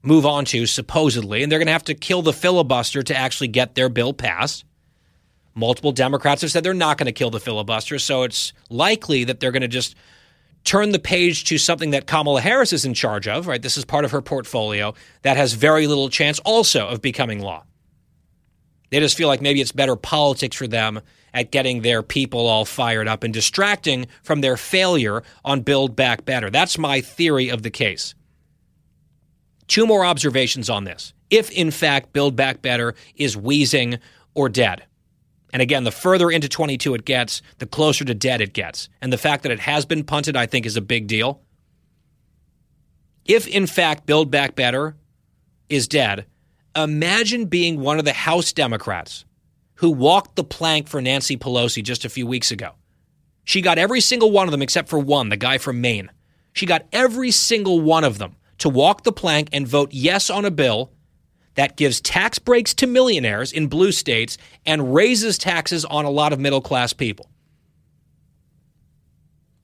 move 0.04 0.26
on 0.26 0.46
to, 0.46 0.66
supposedly. 0.66 1.42
And 1.42 1.52
they're 1.52 1.60
going 1.60 1.68
to 1.68 1.74
have 1.74 1.86
to 1.86 1.96
kill 1.96 2.22
the 2.22 2.34
filibuster 2.34 3.02
to 3.02 3.16
actually 3.16 3.48
get 3.48 3.74
their 3.74 3.90
bill 3.90 4.14
passed. 4.14 4.66
Multiple 5.56 5.94
Democrats 5.94 6.42
have 6.42 6.52
said 6.52 6.64
they're 6.64 6.74
not 6.74 6.98
going 6.98 7.08
to 7.08 7.14
kill 7.14 7.32
the 7.32 7.40
filibuster. 7.40 7.98
So 7.98 8.24
it's 8.24 8.52
likely 8.70 9.24
that 9.24 9.40
they're 9.40 9.52
going 9.52 9.62
to 9.62 9.68
just 9.70 9.96
turn 10.66 10.92
the 10.92 11.00
page 11.00 11.46
to 11.46 11.58
something 11.58 11.92
that 11.92 12.08
Kamala 12.08 12.42
Harris 12.42 12.74
is 12.74 12.86
in 12.86 12.94
charge 12.94 13.28
of, 13.28 13.48
right? 13.48 13.62
This 13.62 13.78
is 13.78 13.86
part 13.86 14.04
of 14.04 14.12
her 14.12 14.22
portfolio 14.22 14.94
that 15.22 15.38
has 15.38 15.54
very 15.54 15.88
little 15.88 16.10
chance 16.10 16.40
also 16.40 16.88
of 16.88 17.02
becoming 17.02 17.40
law. 17.40 17.64
They 18.90 19.00
just 19.00 19.18
feel 19.18 19.28
like 19.28 19.42
maybe 19.42 19.62
it's 19.62 19.72
better 19.72 19.96
politics 19.96 20.56
for 20.56 20.68
them 20.68 21.02
at 21.34 21.52
getting 21.52 21.82
their 21.82 22.02
people 22.02 22.48
all 22.48 22.66
fired 22.66 23.08
up 23.08 23.24
and 23.24 23.34
distracting 23.34 24.08
from 24.24 24.42
their 24.42 24.58
failure 24.58 25.24
on 25.44 25.62
Build 25.62 25.96
Back 25.96 26.26
Better. 26.26 26.50
That's 26.50 26.78
my 26.78 27.02
theory 27.02 27.50
of 27.50 27.62
the 27.62 27.70
case. 27.70 28.16
Two 29.68 29.86
more 29.86 30.06
observations 30.06 30.70
on 30.70 30.84
this. 30.84 31.14
If, 31.30 31.52
in 31.52 31.72
fact, 31.72 32.14
Build 32.14 32.36
Back 32.36 32.62
Better 32.62 32.96
is 33.16 33.36
wheezing 33.36 34.00
or 34.34 34.48
dead. 34.50 34.86
And 35.56 35.62
again, 35.62 35.86
the 35.86 35.92
further 35.92 36.30
into 36.30 36.50
22 36.50 36.96
it 36.96 37.06
gets, 37.06 37.42
the 37.60 37.66
closer 37.66 38.04
to 38.04 38.14
dead 38.14 38.42
it 38.42 38.52
gets. 38.52 38.90
And 39.02 39.14
the 39.14 39.18
fact 39.18 39.44
that 39.44 39.54
it 39.54 39.62
has 39.62 39.86
been 39.86 40.04
punted, 40.04 40.36
I 40.36 40.48
think, 40.48 40.66
is 40.66 40.76
a 40.76 40.82
big 40.82 41.08
deal. 41.08 41.40
If, 43.24 43.48
in 43.48 43.66
fact, 43.66 44.06
Build 44.06 44.30
Back 44.30 44.56
Better 44.56 44.98
is 45.70 45.88
dead, 45.88 46.26
imagine 46.76 47.46
being 47.46 47.80
one 47.80 48.00
of 48.00 48.04
the 48.04 48.12
House 48.12 48.52
Democrats 48.52 49.24
who 49.76 49.92
walked 49.92 50.36
the 50.36 50.44
plank 50.44 50.90
for 50.90 51.02
Nancy 51.02 51.38
Pelosi 51.38 51.82
just 51.82 52.04
a 52.04 52.10
few 52.10 52.28
weeks 52.28 52.52
ago. 52.52 52.72
She 53.46 53.62
got 53.62 53.78
every 53.78 54.02
single 54.02 54.32
one 54.32 54.50
of 54.50 54.52
them 54.52 54.62
except 54.62 54.90
for 54.90 55.00
one, 55.00 55.30
the 55.30 55.38
guy 55.38 55.58
from 55.58 55.80
Maine. 55.80 56.12
She 56.52 56.66
got 56.66 56.86
every 56.92 57.32
single 57.32 57.80
one 57.80 58.04
of 58.04 58.18
them 58.18 58.36
to 58.58 58.68
walk 58.68 59.06
the 59.06 59.14
plank 59.14 59.48
and 59.54 59.66
vote 59.66 59.94
yes 59.94 60.30
on 60.30 60.44
a 60.44 60.52
bill 60.52 60.92
that 61.56 61.78
gives 61.78 62.00
tax 62.02 62.40
breaks 62.40 62.74
to 62.76 62.88
millionaires 62.88 63.52
in 63.52 63.68
blue 63.68 63.92
states 63.92 64.38
and 64.66 64.94
raises 64.94 65.38
taxes 65.38 65.84
on 65.86 66.06
a 66.06 66.10
lot 66.10 66.34
of 66.34 66.40
middle 66.40 66.62
class 66.62 66.94
people. 66.94 67.30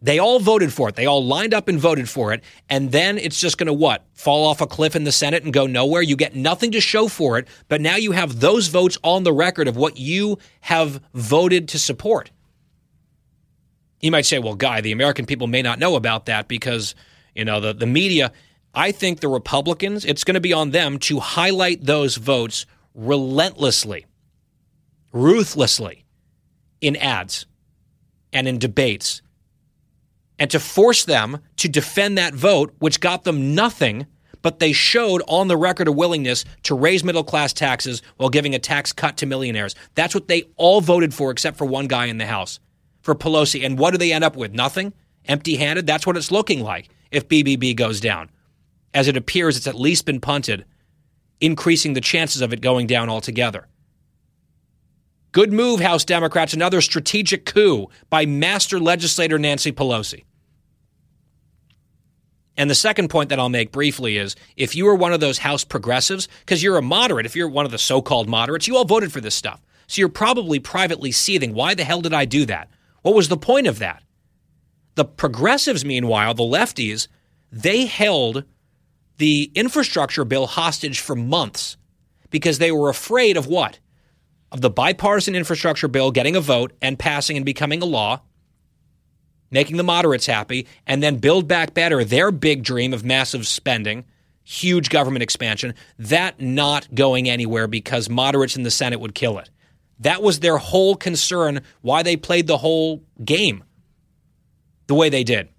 They 0.03 0.17
all 0.17 0.39
voted 0.39 0.73
for 0.73 0.89
it. 0.89 0.95
They 0.95 1.05
all 1.05 1.23
lined 1.23 1.53
up 1.53 1.67
and 1.67 1.79
voted 1.79 2.09
for 2.09 2.33
it. 2.33 2.43
And 2.69 2.91
then 2.91 3.19
it's 3.19 3.39
just 3.39 3.59
going 3.59 3.67
to 3.67 3.73
what? 3.73 4.03
Fall 4.13 4.47
off 4.47 4.59
a 4.59 4.65
cliff 4.65 4.95
in 4.95 5.03
the 5.03 5.11
Senate 5.11 5.43
and 5.43 5.53
go 5.53 5.67
nowhere? 5.67 6.01
You 6.01 6.15
get 6.15 6.35
nothing 6.35 6.71
to 6.71 6.81
show 6.81 7.07
for 7.07 7.37
it. 7.37 7.47
But 7.67 7.81
now 7.81 7.97
you 7.97 8.11
have 8.11 8.39
those 8.39 8.67
votes 8.67 8.97
on 9.03 9.23
the 9.23 9.33
record 9.33 9.67
of 9.67 9.77
what 9.77 9.97
you 9.97 10.39
have 10.61 10.99
voted 11.13 11.67
to 11.69 11.79
support. 11.79 12.31
You 13.99 14.09
might 14.09 14.25
say, 14.25 14.39
well, 14.39 14.55
Guy, 14.55 14.81
the 14.81 14.91
American 14.91 15.27
people 15.27 15.45
may 15.45 15.61
not 15.61 15.77
know 15.77 15.95
about 15.95 16.25
that 16.25 16.47
because, 16.47 16.95
you 17.35 17.45
know, 17.45 17.59
the, 17.59 17.73
the 17.73 17.85
media. 17.85 18.31
I 18.73 18.91
think 18.91 19.19
the 19.19 19.27
Republicans, 19.27 20.05
it's 20.05 20.23
going 20.23 20.35
to 20.35 20.41
be 20.41 20.53
on 20.53 20.71
them 20.71 20.97
to 20.99 21.19
highlight 21.19 21.85
those 21.85 22.15
votes 22.15 22.65
relentlessly, 22.93 24.05
ruthlessly 25.11 26.05
in 26.79 26.95
ads 26.95 27.45
and 28.31 28.47
in 28.47 28.59
debates, 28.59 29.21
and 30.39 30.49
to 30.51 30.59
force 30.59 31.03
them 31.03 31.39
to 31.57 31.67
defend 31.67 32.17
that 32.17 32.33
vote, 32.33 32.73
which 32.79 33.01
got 33.01 33.25
them 33.25 33.53
nothing, 33.53 34.07
but 34.41 34.59
they 34.59 34.71
showed 34.71 35.21
on 35.27 35.47
the 35.49 35.57
record 35.57 35.87
a 35.87 35.91
willingness 35.91 36.45
to 36.63 36.73
raise 36.73 37.03
middle 37.03 37.23
class 37.23 37.53
taxes 37.53 38.01
while 38.17 38.29
giving 38.29 38.55
a 38.55 38.59
tax 38.59 38.93
cut 38.93 39.17
to 39.17 39.25
millionaires. 39.25 39.75
That's 39.95 40.15
what 40.15 40.29
they 40.29 40.43
all 40.55 40.81
voted 40.81 41.13
for, 41.13 41.29
except 41.29 41.57
for 41.57 41.65
one 41.65 41.87
guy 41.87 42.05
in 42.05 42.17
the 42.17 42.25
House, 42.25 42.59
for 43.01 43.13
Pelosi. 43.13 43.65
And 43.65 43.77
what 43.77 43.91
do 43.91 43.97
they 43.97 44.13
end 44.13 44.23
up 44.23 44.35
with? 44.35 44.53
Nothing? 44.53 44.93
Empty 45.25 45.57
handed? 45.57 45.85
That's 45.85 46.07
what 46.07 46.17
it's 46.17 46.31
looking 46.31 46.63
like 46.63 46.89
if 47.11 47.27
BBB 47.27 47.75
goes 47.75 47.99
down. 47.99 48.29
As 48.93 49.07
it 49.07 49.17
appears, 49.17 49.57
it's 49.57 49.67
at 49.67 49.75
least 49.75 50.05
been 50.05 50.19
punted, 50.19 50.65
increasing 51.39 51.93
the 51.93 52.01
chances 52.01 52.41
of 52.41 52.53
it 52.53 52.61
going 52.61 52.87
down 52.87 53.09
altogether. 53.09 53.67
Good 55.31 55.53
move, 55.53 55.79
House 55.79 56.03
Democrats. 56.03 56.53
Another 56.53 56.81
strategic 56.81 57.45
coup 57.45 57.87
by 58.09 58.25
master 58.25 58.79
legislator 58.79 59.39
Nancy 59.39 59.71
Pelosi. 59.71 60.25
And 62.57 62.69
the 62.69 62.75
second 62.75 63.07
point 63.07 63.29
that 63.29 63.39
I'll 63.39 63.49
make 63.49 63.71
briefly 63.71 64.17
is 64.17 64.35
if 64.57 64.75
you 64.75 64.87
are 64.89 64.95
one 64.95 65.13
of 65.13 65.21
those 65.21 65.37
House 65.37 65.63
progressives, 65.63 66.27
because 66.41 66.61
you're 66.61 66.77
a 66.77 66.81
moderate, 66.81 67.25
if 67.25 67.35
you're 67.35 67.47
one 67.47 67.65
of 67.65 67.71
the 67.71 67.77
so 67.77 68.01
called 68.01 68.27
moderates, 68.27 68.67
you 68.67 68.75
all 68.75 68.85
voted 68.85 69.13
for 69.13 69.21
this 69.21 69.35
stuff. 69.35 69.61
So 69.87 70.01
you're 70.01 70.09
probably 70.09 70.59
privately 70.59 71.11
seething. 71.11 71.53
Why 71.53 71.73
the 71.73 71.85
hell 71.85 72.01
did 72.01 72.13
I 72.13 72.25
do 72.25 72.45
that? 72.45 72.69
What 73.01 73.15
was 73.15 73.29
the 73.29 73.37
point 73.37 73.67
of 73.67 73.79
that? 73.79 74.03
The 74.95 75.05
progressives, 75.05 75.85
meanwhile, 75.85 76.33
the 76.33 76.43
lefties, 76.43 77.07
they 77.51 77.85
held 77.85 78.43
the 79.21 79.51
infrastructure 79.53 80.25
bill 80.25 80.47
hostage 80.47 80.99
for 80.99 81.15
months 81.15 81.77
because 82.31 82.57
they 82.57 82.71
were 82.71 82.89
afraid 82.89 83.37
of 83.37 83.45
what? 83.45 83.77
Of 84.51 84.61
the 84.61 84.69
bipartisan 84.71 85.35
infrastructure 85.35 85.87
bill 85.87 86.09
getting 86.09 86.35
a 86.35 86.41
vote 86.41 86.73
and 86.81 86.97
passing 86.97 87.37
and 87.37 87.45
becoming 87.45 87.83
a 87.83 87.85
law 87.85 88.21
making 89.51 89.77
the 89.77 89.83
moderates 89.83 90.25
happy, 90.25 90.65
and 90.87 91.03
then 91.03 91.17
Build 91.17 91.47
Back 91.47 91.73
Better, 91.73 92.03
their 92.03 92.31
big 92.31 92.63
dream 92.63 92.93
of 92.93 93.03
massive 93.03 93.45
spending, 93.45 94.05
huge 94.43 94.89
government 94.89 95.21
expansion, 95.21 95.75
that 95.99 96.39
not 96.39 96.87
going 96.95 97.29
anywhere 97.29 97.67
because 97.67 98.09
moderates 98.09 98.55
in 98.55 98.63
the 98.63 98.71
Senate 98.71 99.01
would 99.01 99.13
kill 99.13 99.37
it. 99.37 99.49
That 99.99 100.23
was 100.23 100.39
their 100.39 100.57
whole 100.57 100.95
concern, 100.95 101.61
why 101.81 102.01
they 102.01 102.15
played 102.15 102.47
the 102.47 102.57
whole 102.57 103.03
game 103.23 103.63
the 104.87 104.95
way 104.95 105.09
they 105.09 105.25
did. 105.25 105.49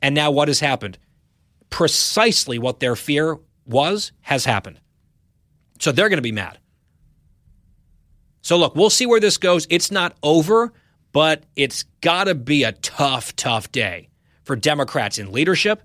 And 0.00 0.14
now 0.14 0.30
what 0.30 0.48
has 0.48 0.58
happened? 0.58 0.98
Precisely 1.72 2.58
what 2.58 2.78
their 2.78 2.94
fear 2.94 3.38
was 3.66 4.12
has 4.20 4.44
happened. 4.44 4.78
So 5.80 5.90
they're 5.90 6.08
going 6.08 6.18
to 6.18 6.22
be 6.22 6.30
mad. 6.30 6.58
So 8.42 8.56
look, 8.56 8.76
we'll 8.76 8.90
see 8.90 9.06
where 9.06 9.20
this 9.20 9.36
goes. 9.36 9.66
It's 9.70 9.90
not 9.90 10.16
over 10.22 10.72
but 11.12 11.44
it's 11.56 11.84
got 12.00 12.24
to 12.24 12.34
be 12.34 12.64
a 12.64 12.72
tough, 12.72 13.36
tough 13.36 13.70
day 13.70 14.08
for 14.44 14.56
Democrats 14.56 15.18
in 15.18 15.30
leadership, 15.30 15.82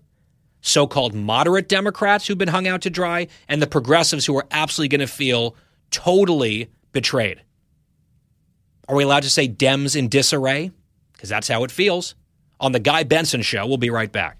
so 0.62 0.88
called 0.88 1.14
moderate 1.14 1.70
Democrats 1.70 2.26
who've 2.26 2.38
been 2.38 2.48
hung 2.48 2.68
out 2.68 2.82
to 2.82 2.90
dry, 2.90 3.28
and 3.48 3.62
the 3.62 3.68
progressives 3.68 4.26
who 4.26 4.36
are 4.38 4.48
absolutely 4.52 4.98
going 4.98 5.08
to 5.08 5.14
feel 5.14 5.56
totally 5.92 6.70
betrayed. 6.94 7.42
Are 8.88 8.96
we 8.96 9.04
allowed 9.04 9.24
to 9.24 9.30
say 9.30 9.48
Dems 9.48 9.96
in 9.96 10.08
disarray? 10.08 10.72
Because 11.12 11.30
that's 11.30 11.48
how 11.48 11.64
it 11.64 11.72
feels. 11.72 12.16
On 12.60 12.72
The 12.72 12.80
Guy 12.80 13.04
Benson 13.04 13.42
Show, 13.42 13.68
we'll 13.68 13.78
be 13.78 13.90
right 13.90 14.12
back. 14.12 14.38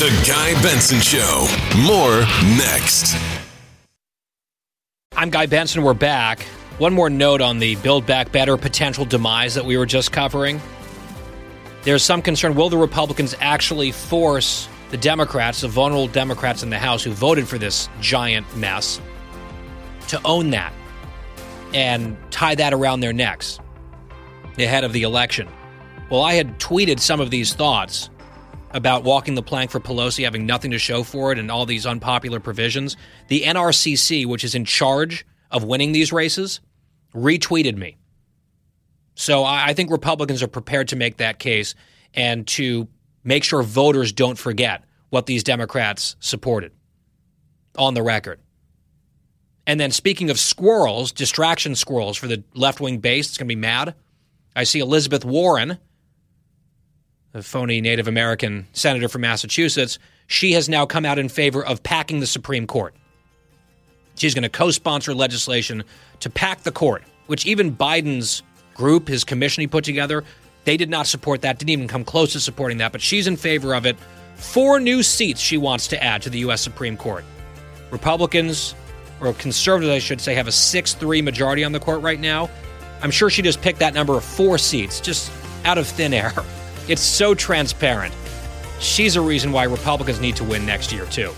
The 0.00 0.24
Guy 0.26 0.54
Benson 0.62 0.98
Show. 1.00 1.46
More 1.84 2.20
next. 2.56 3.14
I'm 5.14 5.28
Guy 5.28 5.44
Benson. 5.44 5.82
We're 5.82 5.92
back. 5.92 6.40
One 6.78 6.94
more 6.94 7.10
note 7.10 7.42
on 7.42 7.58
the 7.58 7.76
Build 7.76 8.06
Back 8.06 8.32
Better 8.32 8.56
potential 8.56 9.04
demise 9.04 9.54
that 9.56 9.66
we 9.66 9.76
were 9.76 9.84
just 9.84 10.10
covering. 10.10 10.58
There's 11.82 12.02
some 12.02 12.22
concern 12.22 12.54
will 12.54 12.70
the 12.70 12.78
Republicans 12.78 13.36
actually 13.40 13.92
force 13.92 14.70
the 14.88 14.96
Democrats, 14.96 15.60
the 15.60 15.68
vulnerable 15.68 16.08
Democrats 16.08 16.62
in 16.62 16.70
the 16.70 16.78
House 16.78 17.04
who 17.04 17.10
voted 17.10 17.46
for 17.46 17.58
this 17.58 17.90
giant 18.00 18.46
mess, 18.56 19.02
to 20.08 20.18
own 20.24 20.48
that 20.48 20.72
and 21.74 22.16
tie 22.30 22.54
that 22.54 22.72
around 22.72 23.00
their 23.00 23.12
necks 23.12 23.60
ahead 24.56 24.82
of 24.82 24.94
the 24.94 25.02
election? 25.02 25.46
Well, 26.08 26.22
I 26.22 26.32
had 26.32 26.58
tweeted 26.58 27.00
some 27.00 27.20
of 27.20 27.28
these 27.28 27.52
thoughts 27.52 28.08
about 28.70 29.04
walking 29.04 29.34
the 29.34 29.42
plank 29.42 29.70
for 29.70 29.80
Pelosi 29.80 30.24
having 30.24 30.46
nothing 30.46 30.70
to 30.70 30.78
show 30.78 31.02
for 31.02 31.32
it 31.32 31.38
and 31.38 31.50
all 31.50 31.66
these 31.66 31.86
unpopular 31.86 32.40
provisions. 32.40 32.96
The 33.28 33.42
NRCC, 33.42 34.26
which 34.26 34.44
is 34.44 34.54
in 34.54 34.64
charge 34.64 35.26
of 35.50 35.64
winning 35.64 35.92
these 35.92 36.12
races, 36.12 36.60
retweeted 37.14 37.76
me. 37.76 37.96
So 39.14 39.44
I 39.44 39.74
think 39.74 39.90
Republicans 39.90 40.42
are 40.42 40.48
prepared 40.48 40.88
to 40.88 40.96
make 40.96 41.18
that 41.18 41.38
case 41.38 41.74
and 42.14 42.46
to 42.48 42.88
make 43.24 43.44
sure 43.44 43.62
voters 43.62 44.12
don't 44.12 44.38
forget 44.38 44.84
what 45.10 45.26
these 45.26 45.42
Democrats 45.42 46.16
supported 46.20 46.72
on 47.76 47.94
the 47.94 48.02
record. 48.02 48.40
And 49.66 49.78
then 49.78 49.90
speaking 49.90 50.30
of 50.30 50.38
squirrels, 50.38 51.12
distraction 51.12 51.74
squirrels 51.74 52.16
for 52.16 52.28
the 52.28 52.42
left 52.54 52.80
wing 52.80 52.98
base, 52.98 53.28
it's 53.28 53.38
going 53.38 53.46
to 53.46 53.54
be 53.54 53.60
mad. 53.60 53.94
I 54.56 54.64
see 54.64 54.80
Elizabeth 54.80 55.24
Warren, 55.24 55.78
the 57.32 57.42
phony 57.42 57.80
Native 57.80 58.08
American 58.08 58.66
senator 58.72 59.08
from 59.08 59.22
Massachusetts. 59.22 59.98
She 60.26 60.52
has 60.52 60.68
now 60.68 60.86
come 60.86 61.04
out 61.04 61.18
in 61.18 61.28
favor 61.28 61.64
of 61.64 61.82
packing 61.82 62.20
the 62.20 62.26
Supreme 62.26 62.66
Court. 62.66 62.94
She's 64.16 64.34
going 64.34 64.42
to 64.42 64.48
co 64.48 64.70
sponsor 64.70 65.14
legislation 65.14 65.84
to 66.20 66.30
pack 66.30 66.62
the 66.62 66.72
court, 66.72 67.02
which 67.26 67.46
even 67.46 67.74
Biden's 67.74 68.42
group, 68.74 69.08
his 69.08 69.24
commission 69.24 69.60
he 69.60 69.66
put 69.66 69.84
together, 69.84 70.24
they 70.64 70.76
did 70.76 70.90
not 70.90 71.06
support 71.06 71.42
that, 71.42 71.58
didn't 71.58 71.70
even 71.70 71.88
come 71.88 72.04
close 72.04 72.32
to 72.32 72.40
supporting 72.40 72.78
that, 72.78 72.92
but 72.92 73.00
she's 73.00 73.26
in 73.26 73.36
favor 73.36 73.74
of 73.74 73.86
it. 73.86 73.96
Four 74.36 74.80
new 74.80 75.02
seats 75.02 75.40
she 75.40 75.56
wants 75.56 75.88
to 75.88 76.02
add 76.02 76.22
to 76.22 76.30
the 76.30 76.40
U.S. 76.40 76.60
Supreme 76.60 76.96
Court. 76.96 77.24
Republicans, 77.90 78.74
or 79.20 79.32
conservatives, 79.34 79.92
I 79.92 79.98
should 79.98 80.20
say, 80.20 80.34
have 80.34 80.48
a 80.48 80.52
6 80.52 80.94
3 80.94 81.22
majority 81.22 81.64
on 81.64 81.72
the 81.72 81.80
court 81.80 82.02
right 82.02 82.20
now. 82.20 82.50
I'm 83.02 83.10
sure 83.10 83.30
she 83.30 83.42
just 83.42 83.62
picked 83.62 83.78
that 83.78 83.94
number 83.94 84.16
of 84.16 84.24
four 84.24 84.58
seats 84.58 85.00
just 85.00 85.30
out 85.64 85.78
of 85.78 85.86
thin 85.86 86.12
air. 86.12 86.32
It's 86.90 87.02
so 87.02 87.36
transparent. 87.36 88.12
Xi's 88.80 89.14
a 89.14 89.20
reason 89.20 89.52
why 89.52 89.62
Republicans 89.62 90.20
need 90.20 90.34
to 90.34 90.42
win 90.42 90.66
next 90.66 90.90
year, 90.90 91.06
too. 91.06 91.32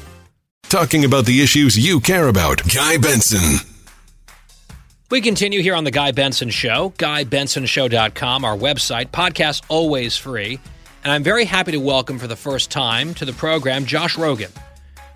Talking 0.70 1.04
about 1.04 1.26
the 1.26 1.42
issues 1.42 1.78
you 1.78 2.00
care 2.00 2.28
about. 2.28 2.62
Guy 2.74 2.96
Benson. 2.96 3.60
We 5.10 5.20
continue 5.20 5.60
here 5.60 5.74
on 5.74 5.84
the 5.84 5.90
Guy 5.90 6.12
Benson 6.12 6.48
Show, 6.48 6.94
GuyBensonShow.com, 6.96 8.46
our 8.46 8.56
website. 8.56 9.10
Podcast 9.10 9.64
always 9.68 10.16
free. 10.16 10.58
And 11.04 11.12
I'm 11.12 11.22
very 11.22 11.44
happy 11.44 11.72
to 11.72 11.80
welcome 11.80 12.18
for 12.18 12.26
the 12.26 12.34
first 12.34 12.70
time 12.70 13.12
to 13.14 13.26
the 13.26 13.34
program 13.34 13.84
Josh 13.84 14.16
Rogin, 14.16 14.52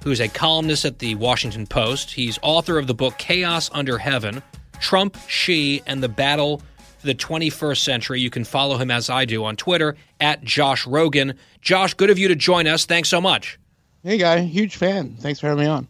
who's 0.05 0.21
a 0.21 0.29
columnist 0.29 0.85
at 0.85 0.99
the 0.99 1.15
Washington 1.15 1.67
Post. 1.67 2.11
He's 2.11 2.39
author 2.43 2.77
of 2.77 2.87
the 2.87 2.95
book 2.95 3.17
Chaos 3.17 3.71
Under 3.73 3.97
Heaven 3.97 4.43
Trump, 4.81 5.17
She, 5.29 5.83
and 5.87 6.03
the 6.03 6.11
Battle 6.11 6.61
the 7.07 7.15
21st 7.15 7.79
Century. 7.79 8.21
You 8.21 8.31
can 8.31 8.45
follow 8.45 8.77
him 8.77 8.91
as 8.91 9.09
I 9.09 9.25
do 9.25 9.45
on 9.45 9.57
Twitter 9.57 9.97
at 10.21 10.45
Josh 10.45 10.85
Rogin. 10.85 11.37
Josh, 11.61 11.95
good 11.95 12.11
of 12.11 12.19
you 12.19 12.29
to 12.29 12.37
join 12.37 12.67
us. 12.67 12.85
Thanks 12.85 13.09
so 13.09 13.21
much. 13.21 13.59
Hey, 14.03 14.19
Guy. 14.19 14.41
Huge 14.41 14.77
fan. 14.77 15.17
Thanks 15.19 15.41
for 15.41 15.49
having 15.49 15.65
me 15.65 15.71
on. 15.71 15.89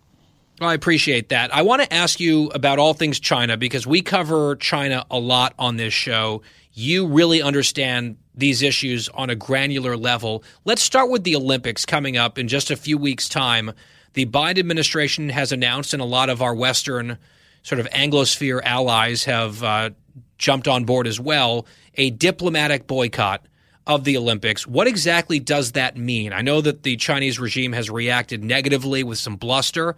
I 0.60 0.72
appreciate 0.72 1.28
that. 1.28 1.54
I 1.54 1.62
want 1.62 1.82
to 1.82 1.92
ask 1.92 2.18
you 2.18 2.48
about 2.54 2.78
all 2.78 2.94
things 2.94 3.20
China 3.20 3.58
because 3.58 3.86
we 3.86 4.00
cover 4.00 4.56
China 4.56 5.04
a 5.10 5.18
lot 5.18 5.52
on 5.58 5.76
this 5.76 5.92
show. 5.92 6.40
You 6.72 7.06
really 7.06 7.42
understand 7.42 8.16
these 8.34 8.62
issues 8.62 9.08
on 9.10 9.28
a 9.28 9.34
granular 9.34 9.96
level. 9.96 10.44
Let's 10.64 10.82
start 10.82 11.10
with 11.10 11.24
the 11.24 11.36
Olympics 11.36 11.84
coming 11.84 12.16
up 12.16 12.38
in 12.38 12.48
just 12.48 12.70
a 12.70 12.76
few 12.76 12.96
weeks' 12.96 13.28
time. 13.28 13.72
The 14.14 14.24
Biden 14.24 14.58
administration 14.58 15.28
has 15.28 15.52
announced, 15.52 15.92
and 15.92 16.00
a 16.00 16.06
lot 16.06 16.30
of 16.30 16.40
our 16.40 16.54
Western 16.54 17.18
sort 17.62 17.80
of 17.80 17.88
Anglosphere 17.90 18.62
allies 18.62 19.24
have 19.24 19.62
uh, 19.62 19.90
jumped 20.38 20.68
on 20.68 20.84
board 20.84 21.06
as 21.06 21.18
well, 21.18 21.66
a 21.94 22.10
diplomatic 22.10 22.86
boycott 22.86 23.46
of 23.86 24.04
the 24.04 24.16
Olympics. 24.16 24.66
What 24.66 24.86
exactly 24.86 25.38
does 25.38 25.72
that 25.72 25.96
mean? 25.96 26.32
I 26.32 26.42
know 26.42 26.60
that 26.60 26.82
the 26.82 26.96
Chinese 26.96 27.38
regime 27.38 27.72
has 27.72 27.88
reacted 27.88 28.42
negatively 28.42 29.04
with 29.04 29.18
some 29.18 29.36
bluster. 29.36 29.96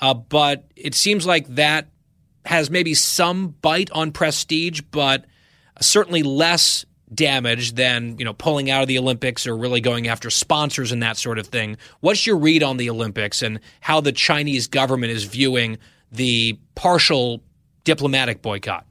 Uh, 0.00 0.14
but 0.14 0.64
it 0.76 0.94
seems 0.94 1.26
like 1.26 1.46
that 1.54 1.88
has 2.44 2.70
maybe 2.70 2.94
some 2.94 3.48
bite 3.60 3.90
on 3.90 4.12
prestige, 4.12 4.80
but 4.90 5.26
certainly 5.80 6.22
less 6.22 6.84
damage 7.12 7.72
than 7.72 8.16
you 8.18 8.24
know 8.24 8.32
pulling 8.32 8.70
out 8.70 8.82
of 8.82 8.88
the 8.88 8.98
Olympics 8.98 9.46
or 9.46 9.56
really 9.56 9.80
going 9.80 10.06
after 10.06 10.30
sponsors 10.30 10.92
and 10.92 11.02
that 11.02 11.16
sort 11.16 11.38
of 11.38 11.46
thing. 11.48 11.76
What's 12.00 12.26
your 12.26 12.36
read 12.36 12.62
on 12.62 12.76
the 12.76 12.88
Olympics 12.88 13.42
and 13.42 13.60
how 13.80 14.00
the 14.00 14.12
Chinese 14.12 14.68
government 14.68 15.12
is 15.12 15.24
viewing 15.24 15.78
the 16.12 16.58
partial 16.74 17.42
diplomatic 17.84 18.42
boycott? 18.42 18.86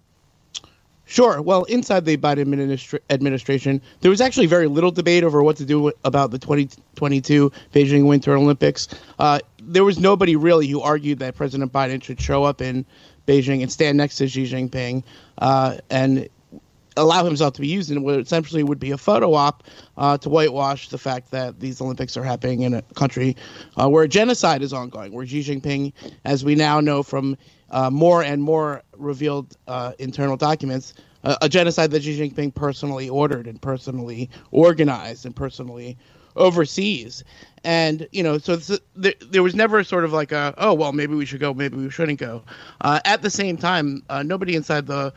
Sure. 1.10 1.42
Well, 1.42 1.64
inside 1.64 2.06
the 2.06 2.18
Biden 2.18 2.46
administra- 2.46 3.00
administration, 3.10 3.82
there 4.02 4.12
was 4.12 4.22
actually 4.22 4.46
very 4.46 4.68
little 4.68 4.92
debate 4.92 5.24
over 5.24 5.42
what 5.42 5.58
to 5.58 5.66
do 5.66 5.92
about 6.04 6.30
the 6.30 6.38
2022 6.38 7.52
Beijing 7.74 8.06
Winter 8.06 8.36
Olympics. 8.36 8.88
Uh, 9.18 9.40
there 9.60 9.84
was 9.84 9.98
nobody 9.98 10.36
really 10.36 10.68
who 10.68 10.82
argued 10.82 11.18
that 11.18 11.36
President 11.36 11.74
Biden 11.74 12.04
should 12.04 12.22
show 12.22 12.44
up 12.44 12.62
in 12.62 12.86
Beijing 13.26 13.64
and 13.64 13.72
stand 13.72 13.98
next 13.98 14.18
to 14.18 14.28
Xi 14.28 14.44
Jinping 14.44 15.02
uh, 15.40 15.78
and 15.90 16.30
allow 16.96 17.26
himself 17.26 17.56
to 17.56 17.62
be 17.62 17.68
used 17.68 17.90
in 17.90 18.04
what 18.04 18.20
essentially 18.20 18.62
would 18.62 18.80
be 18.80 18.92
a 18.92 18.98
photo 18.98 19.34
op 19.34 19.64
uh, 19.98 20.16
to 20.20 20.30
whitewash 20.30 20.90
the 20.90 21.00
fact 21.00 21.32
that 21.32 21.60
these 21.60 21.82
Olympics 21.82 22.18
are 22.18 22.24
happening 22.24 22.62
in 22.62 22.76
a 22.76 22.84
country 22.94 23.36
uh, 23.82 23.90
where 23.90 24.06
genocide 24.06 24.62
is 24.62 24.74
ongoing, 24.74 25.12
where 25.12 25.26
Xi 25.26 25.42
Jinping, 25.42 25.92
as 26.24 26.46
we 26.46 26.54
now 26.54 26.80
know 26.80 27.02
from 27.02 27.36
uh, 27.72 27.90
more 27.90 28.24
and 28.24 28.42
more 28.42 28.84
revealed 28.98 29.56
uh, 29.68 29.94
internal 30.00 30.38
documents, 30.38 30.94
uh, 31.24 31.38
a 31.42 31.50
genocide 31.50 31.92
that 31.92 32.04
Xi 32.04 32.20
Jinping 32.20 32.54
personally 32.54 33.10
ordered 33.10 33.48
and 33.48 33.62
personally 33.62 34.30
organized 34.52 35.26
and 35.26 35.36
personally 35.36 35.98
overseas. 36.36 37.24
And 37.64 38.08
you 38.12 38.24
know, 38.24 38.38
so 38.38 38.56
there, 38.96 39.14
there, 39.30 39.44
was 39.44 39.56
never 39.56 39.84
sort 39.84 40.06
of 40.06 40.14
like 40.14 40.32
a 40.32 40.54
oh 40.58 40.74
well 40.74 40.94
maybe 40.94 41.16
we 41.16 41.26
should 41.26 41.42
go 41.42 41.54
maybe 41.54 41.78
we 41.78 41.90
shouldn't 41.90 42.20
go. 42.20 42.44
Uh, 42.82 43.00
at 43.06 43.22
the 43.22 43.30
same 43.30 43.58
time, 43.58 44.04
nobody 44.24 44.56
inside 44.56 44.88
the 44.88 45.14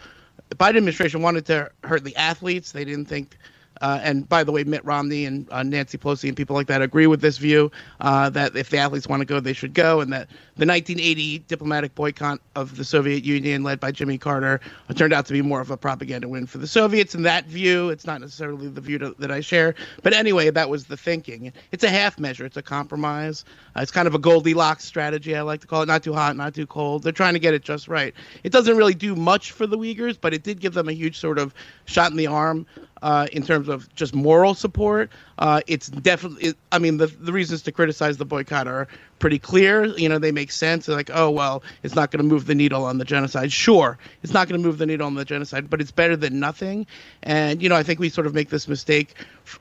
Biden 0.56 0.76
administration 0.76 1.22
wanted 1.22 1.46
to 1.46 1.70
hurt 1.84 2.04
the 2.04 2.16
athletes. 2.16 2.72
They 2.72 2.84
didn't 2.84 3.06
think 3.06 3.36
uh, 3.82 3.98
and 4.02 4.28
by 4.28 4.44
the 4.44 4.52
way, 4.52 4.62
Mitt 4.62 4.84
Romney 4.84 5.26
and 5.26 5.46
uh, 5.50 5.62
Nancy 5.64 5.98
Pelosi 5.98 6.28
and 6.28 6.36
people 6.36 6.54
like 6.54 6.68
that 6.68 6.80
agree 6.80 7.08
with 7.08 7.20
this 7.20 7.36
view 7.36 7.70
uh, 8.00 8.30
that 8.30 8.56
if 8.56 8.70
the 8.70 8.78
athletes 8.78 9.08
want 9.08 9.20
to 9.20 9.26
go, 9.26 9.40
they 9.40 9.52
should 9.52 9.74
go, 9.74 10.00
and 10.00 10.12
that 10.12 10.28
the 10.56 10.66
1980 10.66 11.40
diplomatic 11.40 11.94
boycott 11.96 12.40
of 12.54 12.76
the 12.76 12.84
Soviet 12.84 13.24
Union, 13.24 13.64
led 13.64 13.80
by 13.80 13.90
Jimmy 13.90 14.18
Carter, 14.18 14.60
turned 14.94 15.12
out 15.12 15.26
to 15.26 15.32
be 15.32 15.42
more 15.42 15.60
of 15.60 15.70
a 15.72 15.76
propaganda 15.76 16.28
win 16.28 16.46
for 16.46 16.58
the 16.58 16.66
Soviets. 16.66 17.14
In 17.16 17.22
that 17.24 17.46
view, 17.46 17.90
it's 17.90 18.06
not 18.06 18.20
necessarily 18.20 18.68
the 18.68 18.80
view 18.80 18.98
to, 18.98 19.16
that 19.18 19.32
I 19.32 19.40
share, 19.40 19.74
but 20.04 20.12
anyway, 20.12 20.48
that 20.50 20.68
was 20.68 20.84
the 20.84 20.96
thinking. 20.96 21.52
It's 21.72 21.82
a 21.82 21.90
half 21.90 22.20
measure. 22.20 22.44
It's 22.44 22.56
a 22.56 22.62
compromise. 22.62 23.44
Uh, 23.76 23.80
it's 23.80 23.90
kind 23.90 24.06
of 24.06 24.14
a 24.14 24.18
Goldilocks 24.18 24.84
strategy, 24.84 25.34
I 25.34 25.42
like 25.42 25.60
to 25.62 25.66
call 25.66 25.82
it. 25.82 25.86
Not 25.86 26.04
too 26.04 26.12
hot, 26.12 26.36
not 26.36 26.54
too 26.54 26.66
cold. 26.66 27.02
They're 27.02 27.12
trying 27.12 27.34
to 27.34 27.40
get 27.40 27.52
it 27.52 27.62
just 27.64 27.88
right. 27.88 28.14
It 28.44 28.52
doesn't 28.52 28.76
really 28.76 28.94
do 28.94 29.16
much 29.16 29.50
for 29.50 29.66
the 29.66 29.76
Uyghurs, 29.76 30.16
but 30.20 30.32
it 30.32 30.44
did 30.44 30.60
give 30.60 30.74
them 30.74 30.88
a 30.88 30.92
huge 30.92 31.18
sort 31.18 31.38
of 31.38 31.52
shot 31.86 32.12
in 32.12 32.16
the 32.16 32.28
arm 32.28 32.64
uh, 33.02 33.26
in 33.32 33.42
terms 33.42 33.68
of 33.68 33.92
just 33.94 34.14
moral 34.14 34.54
support. 34.54 35.10
Uh, 35.38 35.60
it's 35.66 35.88
definitely, 35.88 36.44
it, 36.44 36.56
I 36.70 36.78
mean, 36.78 36.96
the, 36.96 37.06
the 37.06 37.32
reasons 37.32 37.62
to 37.62 37.72
criticize 37.72 38.16
the 38.16 38.24
boycott 38.24 38.68
are 38.68 38.86
pretty 39.18 39.38
clear. 39.38 39.84
You 39.84 40.08
know, 40.08 40.18
they 40.18 40.32
make 40.32 40.52
sense. 40.52 40.86
They're 40.86 40.96
like, 40.96 41.10
oh, 41.12 41.30
well, 41.30 41.62
it's 41.82 41.94
not 41.94 42.10
going 42.10 42.22
to 42.22 42.28
move 42.28 42.46
the 42.46 42.54
needle 42.54 42.84
on 42.84 42.98
the 42.98 43.04
genocide. 43.04 43.52
Sure, 43.52 43.98
it's 44.22 44.32
not 44.32 44.48
going 44.48 44.60
to 44.60 44.66
move 44.66 44.78
the 44.78 44.86
needle 44.86 45.06
on 45.06 45.14
the 45.14 45.24
genocide, 45.24 45.68
but 45.68 45.80
it's 45.80 45.90
better 45.90 46.16
than 46.16 46.38
nothing. 46.38 46.86
And, 47.24 47.60
you 47.60 47.68
know, 47.68 47.76
I 47.76 47.82
think 47.82 47.98
we 47.98 48.08
sort 48.08 48.26
of 48.26 48.34
make 48.34 48.50
this 48.50 48.68
mistake, 48.68 49.14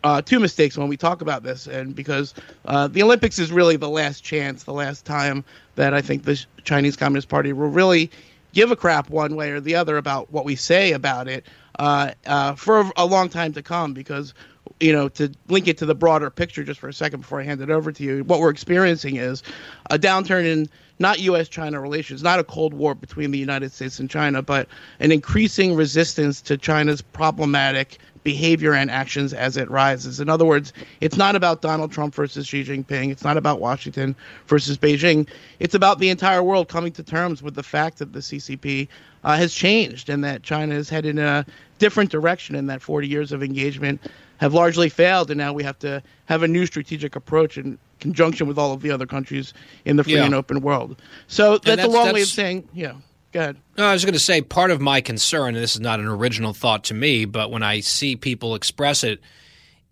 uh, 0.03 0.21
two 0.21 0.39
mistakes 0.39 0.77
when 0.77 0.87
we 0.87 0.97
talk 0.97 1.21
about 1.21 1.43
this. 1.43 1.67
And 1.67 1.95
because 1.95 2.33
uh, 2.65 2.87
the 2.87 3.01
Olympics 3.01 3.39
is 3.39 3.51
really 3.51 3.75
the 3.75 3.89
last 3.89 4.23
chance, 4.23 4.63
the 4.63 4.73
last 4.73 5.05
time 5.05 5.43
that 5.75 5.93
I 5.93 6.01
think 6.01 6.23
the 6.23 6.43
Chinese 6.63 6.95
Communist 6.95 7.29
Party 7.29 7.53
will 7.53 7.69
really 7.69 8.11
give 8.53 8.71
a 8.71 8.75
crap 8.75 9.09
one 9.09 9.35
way 9.35 9.51
or 9.51 9.59
the 9.59 9.75
other 9.75 9.97
about 9.97 10.31
what 10.31 10.45
we 10.45 10.55
say 10.55 10.91
about 10.91 11.27
it 11.27 11.45
uh, 11.79 12.11
uh, 12.25 12.55
for 12.55 12.91
a 12.97 13.05
long 13.05 13.29
time 13.29 13.53
to 13.53 13.61
come 13.61 13.93
because 13.93 14.33
you 14.79 14.91
know 14.91 15.09
to 15.09 15.31
link 15.47 15.67
it 15.67 15.77
to 15.77 15.85
the 15.85 15.95
broader 15.95 16.29
picture 16.29 16.63
just 16.63 16.79
for 16.79 16.89
a 16.89 16.93
second 16.93 17.21
before 17.21 17.39
i 17.39 17.43
hand 17.43 17.61
it 17.61 17.69
over 17.69 17.91
to 17.91 18.03
you 18.03 18.23
what 18.25 18.39
we're 18.39 18.49
experiencing 18.49 19.15
is 19.15 19.43
a 19.89 19.97
downturn 19.97 20.45
in 20.45 20.67
not 20.99 21.19
us 21.19 21.47
china 21.47 21.79
relations 21.79 22.23
not 22.23 22.39
a 22.39 22.43
cold 22.43 22.73
war 22.73 22.95
between 22.95 23.31
the 23.31 23.37
united 23.37 23.71
states 23.71 23.99
and 23.99 24.09
china 24.09 24.41
but 24.41 24.67
an 24.99 25.11
increasing 25.11 25.75
resistance 25.75 26.41
to 26.41 26.57
china's 26.57 27.01
problematic 27.01 27.97
behavior 28.23 28.73
and 28.73 28.91
actions 28.91 29.33
as 29.33 29.57
it 29.57 29.69
rises. 29.69 30.19
In 30.19 30.29
other 30.29 30.45
words, 30.45 30.73
it's 30.99 31.17
not 31.17 31.35
about 31.35 31.61
Donald 31.61 31.91
Trump 31.91 32.13
versus 32.13 32.47
Xi 32.47 32.63
Jinping. 32.63 33.11
It's 33.11 33.23
not 33.23 33.37
about 33.37 33.59
Washington 33.59 34.15
versus 34.47 34.77
Beijing. 34.77 35.27
It's 35.59 35.75
about 35.75 35.99
the 35.99 36.09
entire 36.09 36.43
world 36.43 36.67
coming 36.67 36.91
to 36.93 37.03
terms 37.03 37.41
with 37.41 37.55
the 37.55 37.63
fact 37.63 37.97
that 37.99 38.13
the 38.13 38.19
CCP 38.19 38.87
uh, 39.23 39.37
has 39.37 39.53
changed 39.53 40.09
and 40.09 40.23
that 40.23 40.43
China 40.43 40.75
is 40.75 40.89
headed 40.89 41.17
in 41.17 41.19
a 41.19 41.45
different 41.79 42.11
direction 42.11 42.55
and 42.55 42.69
that 42.69 42.81
40 42.81 43.07
years 43.07 43.31
of 43.31 43.43
engagement 43.43 44.01
have 44.37 44.53
largely 44.53 44.89
failed. 44.89 45.31
And 45.31 45.37
now 45.37 45.53
we 45.53 45.63
have 45.63 45.79
to 45.79 46.01
have 46.25 46.43
a 46.43 46.47
new 46.47 46.65
strategic 46.65 47.15
approach 47.15 47.57
in 47.57 47.77
conjunction 47.99 48.47
with 48.47 48.57
all 48.57 48.73
of 48.73 48.81
the 48.81 48.91
other 48.91 49.05
countries 49.05 49.53
in 49.85 49.95
the 49.95 50.03
free 50.03 50.15
yeah. 50.15 50.25
and 50.25 50.35
open 50.35 50.61
world. 50.61 51.01
So 51.27 51.53
that's, 51.53 51.65
that's 51.65 51.83
a 51.83 51.87
long 51.87 52.05
that's... 52.05 52.15
way 52.15 52.21
of 52.21 52.27
saying, 52.27 52.67
yeah. 52.73 52.93
Go 53.31 53.39
ahead. 53.39 53.57
No, 53.77 53.85
I 53.85 53.93
was 53.93 54.03
going 54.03 54.13
to 54.13 54.19
say 54.19 54.41
part 54.41 54.71
of 54.71 54.81
my 54.81 54.99
concern, 54.99 55.55
and 55.55 55.63
this 55.63 55.75
is 55.75 55.81
not 55.81 55.99
an 55.99 56.07
original 56.07 56.53
thought 56.53 56.83
to 56.85 56.93
me, 56.93 57.25
but 57.25 57.49
when 57.49 57.63
I 57.63 57.79
see 57.79 58.15
people 58.15 58.55
express 58.55 59.03
it, 59.03 59.21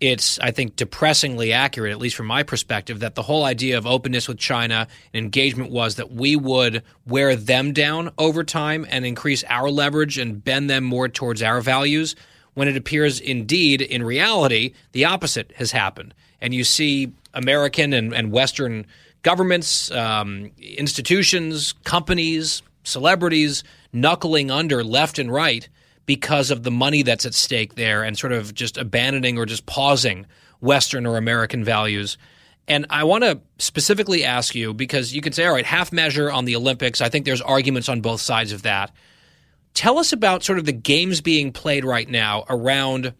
it's, 0.01 0.39
I 0.39 0.51
think, 0.51 0.75
depressingly 0.75 1.51
accurate, 1.51 1.91
at 1.91 1.99
least 1.99 2.15
from 2.15 2.27
my 2.27 2.43
perspective, 2.43 2.99
that 3.01 3.15
the 3.15 3.21
whole 3.21 3.43
idea 3.43 3.77
of 3.77 3.85
openness 3.85 4.27
with 4.27 4.37
China 4.37 4.87
and 5.13 5.23
engagement 5.23 5.71
was 5.71 5.95
that 5.95 6.11
we 6.11 6.35
would 6.35 6.83
wear 7.05 7.35
them 7.35 7.73
down 7.73 8.09
over 8.17 8.43
time 8.43 8.85
and 8.89 9.05
increase 9.05 9.43
our 9.49 9.69
leverage 9.69 10.17
and 10.17 10.43
bend 10.43 10.69
them 10.69 10.83
more 10.83 11.09
towards 11.09 11.41
our 11.41 11.59
values, 11.59 12.15
when 12.53 12.67
it 12.67 12.77
appears 12.77 13.19
indeed, 13.19 13.81
in 13.81 14.03
reality, 14.03 14.73
the 14.93 15.05
opposite 15.05 15.51
has 15.55 15.71
happened. 15.71 16.13
And 16.41 16.53
you 16.53 16.63
see 16.63 17.11
American 17.33 17.93
and, 17.93 18.13
and 18.13 18.31
Western 18.31 18.85
governments, 19.21 19.91
um, 19.91 20.51
institutions, 20.59 21.73
companies, 21.83 22.61
celebrities 22.83 23.63
knuckling 23.93 24.51
under 24.51 24.83
left 24.83 25.19
and 25.19 25.31
right 25.31 25.67
because 26.05 26.49
of 26.49 26.63
the 26.63 26.71
money 26.71 27.03
that's 27.03 27.25
at 27.25 27.33
stake 27.33 27.75
there 27.75 28.03
and 28.03 28.17
sort 28.17 28.33
of 28.33 28.53
just 28.53 28.77
abandoning 28.77 29.37
or 29.37 29.45
just 29.45 29.65
pausing 29.65 30.25
Western 30.59 31.05
or 31.05 31.17
American 31.17 31.63
values. 31.63 32.17
And 32.67 32.85
I 32.89 33.03
want 33.03 33.23
to 33.23 33.39
specifically 33.57 34.23
ask 34.23 34.53
you 34.53 34.73
because 34.73 35.13
you 35.13 35.21
can 35.21 35.33
say, 35.33 35.45
all 35.45 35.53
right, 35.53 35.65
half 35.65 35.91
measure 35.91 36.31
on 36.31 36.45
the 36.45 36.55
Olympics. 36.55 37.01
I 37.01 37.09
think 37.09 37.25
there's 37.25 37.41
arguments 37.41 37.89
on 37.89 38.01
both 38.01 38.21
sides 38.21 38.51
of 38.51 38.61
that. 38.63 38.91
Tell 39.73 39.97
us 39.97 40.13
about 40.13 40.43
sort 40.43 40.59
of 40.59 40.65
the 40.65 40.71
games 40.71 41.21
being 41.21 41.51
played 41.51 41.85
right 41.85 42.09
now 42.09 42.43
around 42.49 43.13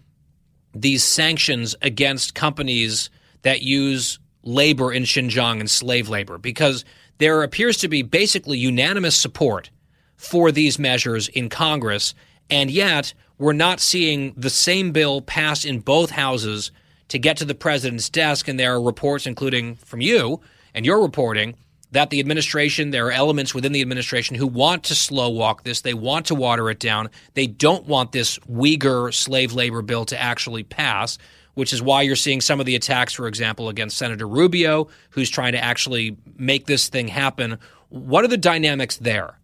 these 0.74 1.04
sanctions 1.04 1.76
against 1.82 2.36
companies 2.36 3.10
that 3.42 3.62
use 3.62 4.20
labor 4.44 4.92
in 4.92 5.04
Xinjiang 5.04 5.60
and 5.60 5.70
slave 5.70 6.10
labor, 6.10 6.38
because 6.38 6.86
there 7.20 7.44
appears 7.44 7.78
to 7.78 7.88
be 7.88 8.02
basically 8.02 8.58
unanimous 8.58 9.16
support 9.16 9.70
for 10.18 10.52
these 10.52 10.80
measures 10.80 11.28
in 11.30 11.48
Congress, 11.50 12.14
and 12.50 12.72
yet 12.72 13.14
we're 13.38 13.54
not 13.54 13.80
seeing 13.80 14.34
the 14.36 14.50
same 14.50 14.92
bill 14.92 15.22
passed 15.22 15.64
in 15.64 15.80
both 15.80 16.10
houses 16.10 16.72
to 17.08 17.20
get 17.20 17.38
to 17.38 17.46
the 17.46 17.56
president's 17.56 18.10
desk. 18.10 18.48
And 18.48 18.60
there 18.60 18.74
are 18.74 18.82
reports, 18.82 19.26
including 19.26 19.76
from 19.76 20.02
you 20.02 20.42
and 20.74 20.86
your 20.86 21.02
reporting, 21.02 21.56
that 21.92 22.10
the 22.10 22.20
administration, 22.20 22.92
there 22.92 23.08
are 23.08 23.12
elements 23.12 23.56
within 23.56 23.72
the 23.72 23.82
administration 23.82 24.36
who 24.36 24.46
want 24.46 24.84
to 24.86 24.96
slow 24.96 25.30
walk 25.30 25.64
this. 25.64 25.82
They 25.82 25.94
want 25.94 26.28
to 26.28 26.36
water 26.36 26.70
it 26.70 26.80
down. 26.80 27.10
They 27.34 27.48
don't 27.48 27.86
want 27.86 28.12
this 28.12 28.38
Uyghur 28.40 29.14
slave 29.14 29.54
labor 29.54 29.82
bill 29.82 30.06
to 30.06 30.22
actually 30.22 30.64
pass, 30.64 31.18
which 31.60 31.74
is 31.74 31.82
why 31.82 32.02
you're 32.02 32.16
seeing 32.16 32.42
some 32.42 32.60
of 32.60 32.66
the 32.66 32.76
attacks, 32.76 33.14
for 33.14 33.28
example, 33.28 33.70
against 33.70 33.98
Senator 33.98 34.28
Rubio, 34.28 34.88
who's 35.12 35.30
trying 35.30 35.52
to 35.52 35.64
actually 35.64 36.18
make 36.38 36.66
this 36.66 36.90
thing 36.90 37.08
happen. 37.08 37.60
What 37.90 38.24
are 38.24 38.28
the 38.28 38.38
dynamics 38.38 38.98
there? 38.98 39.40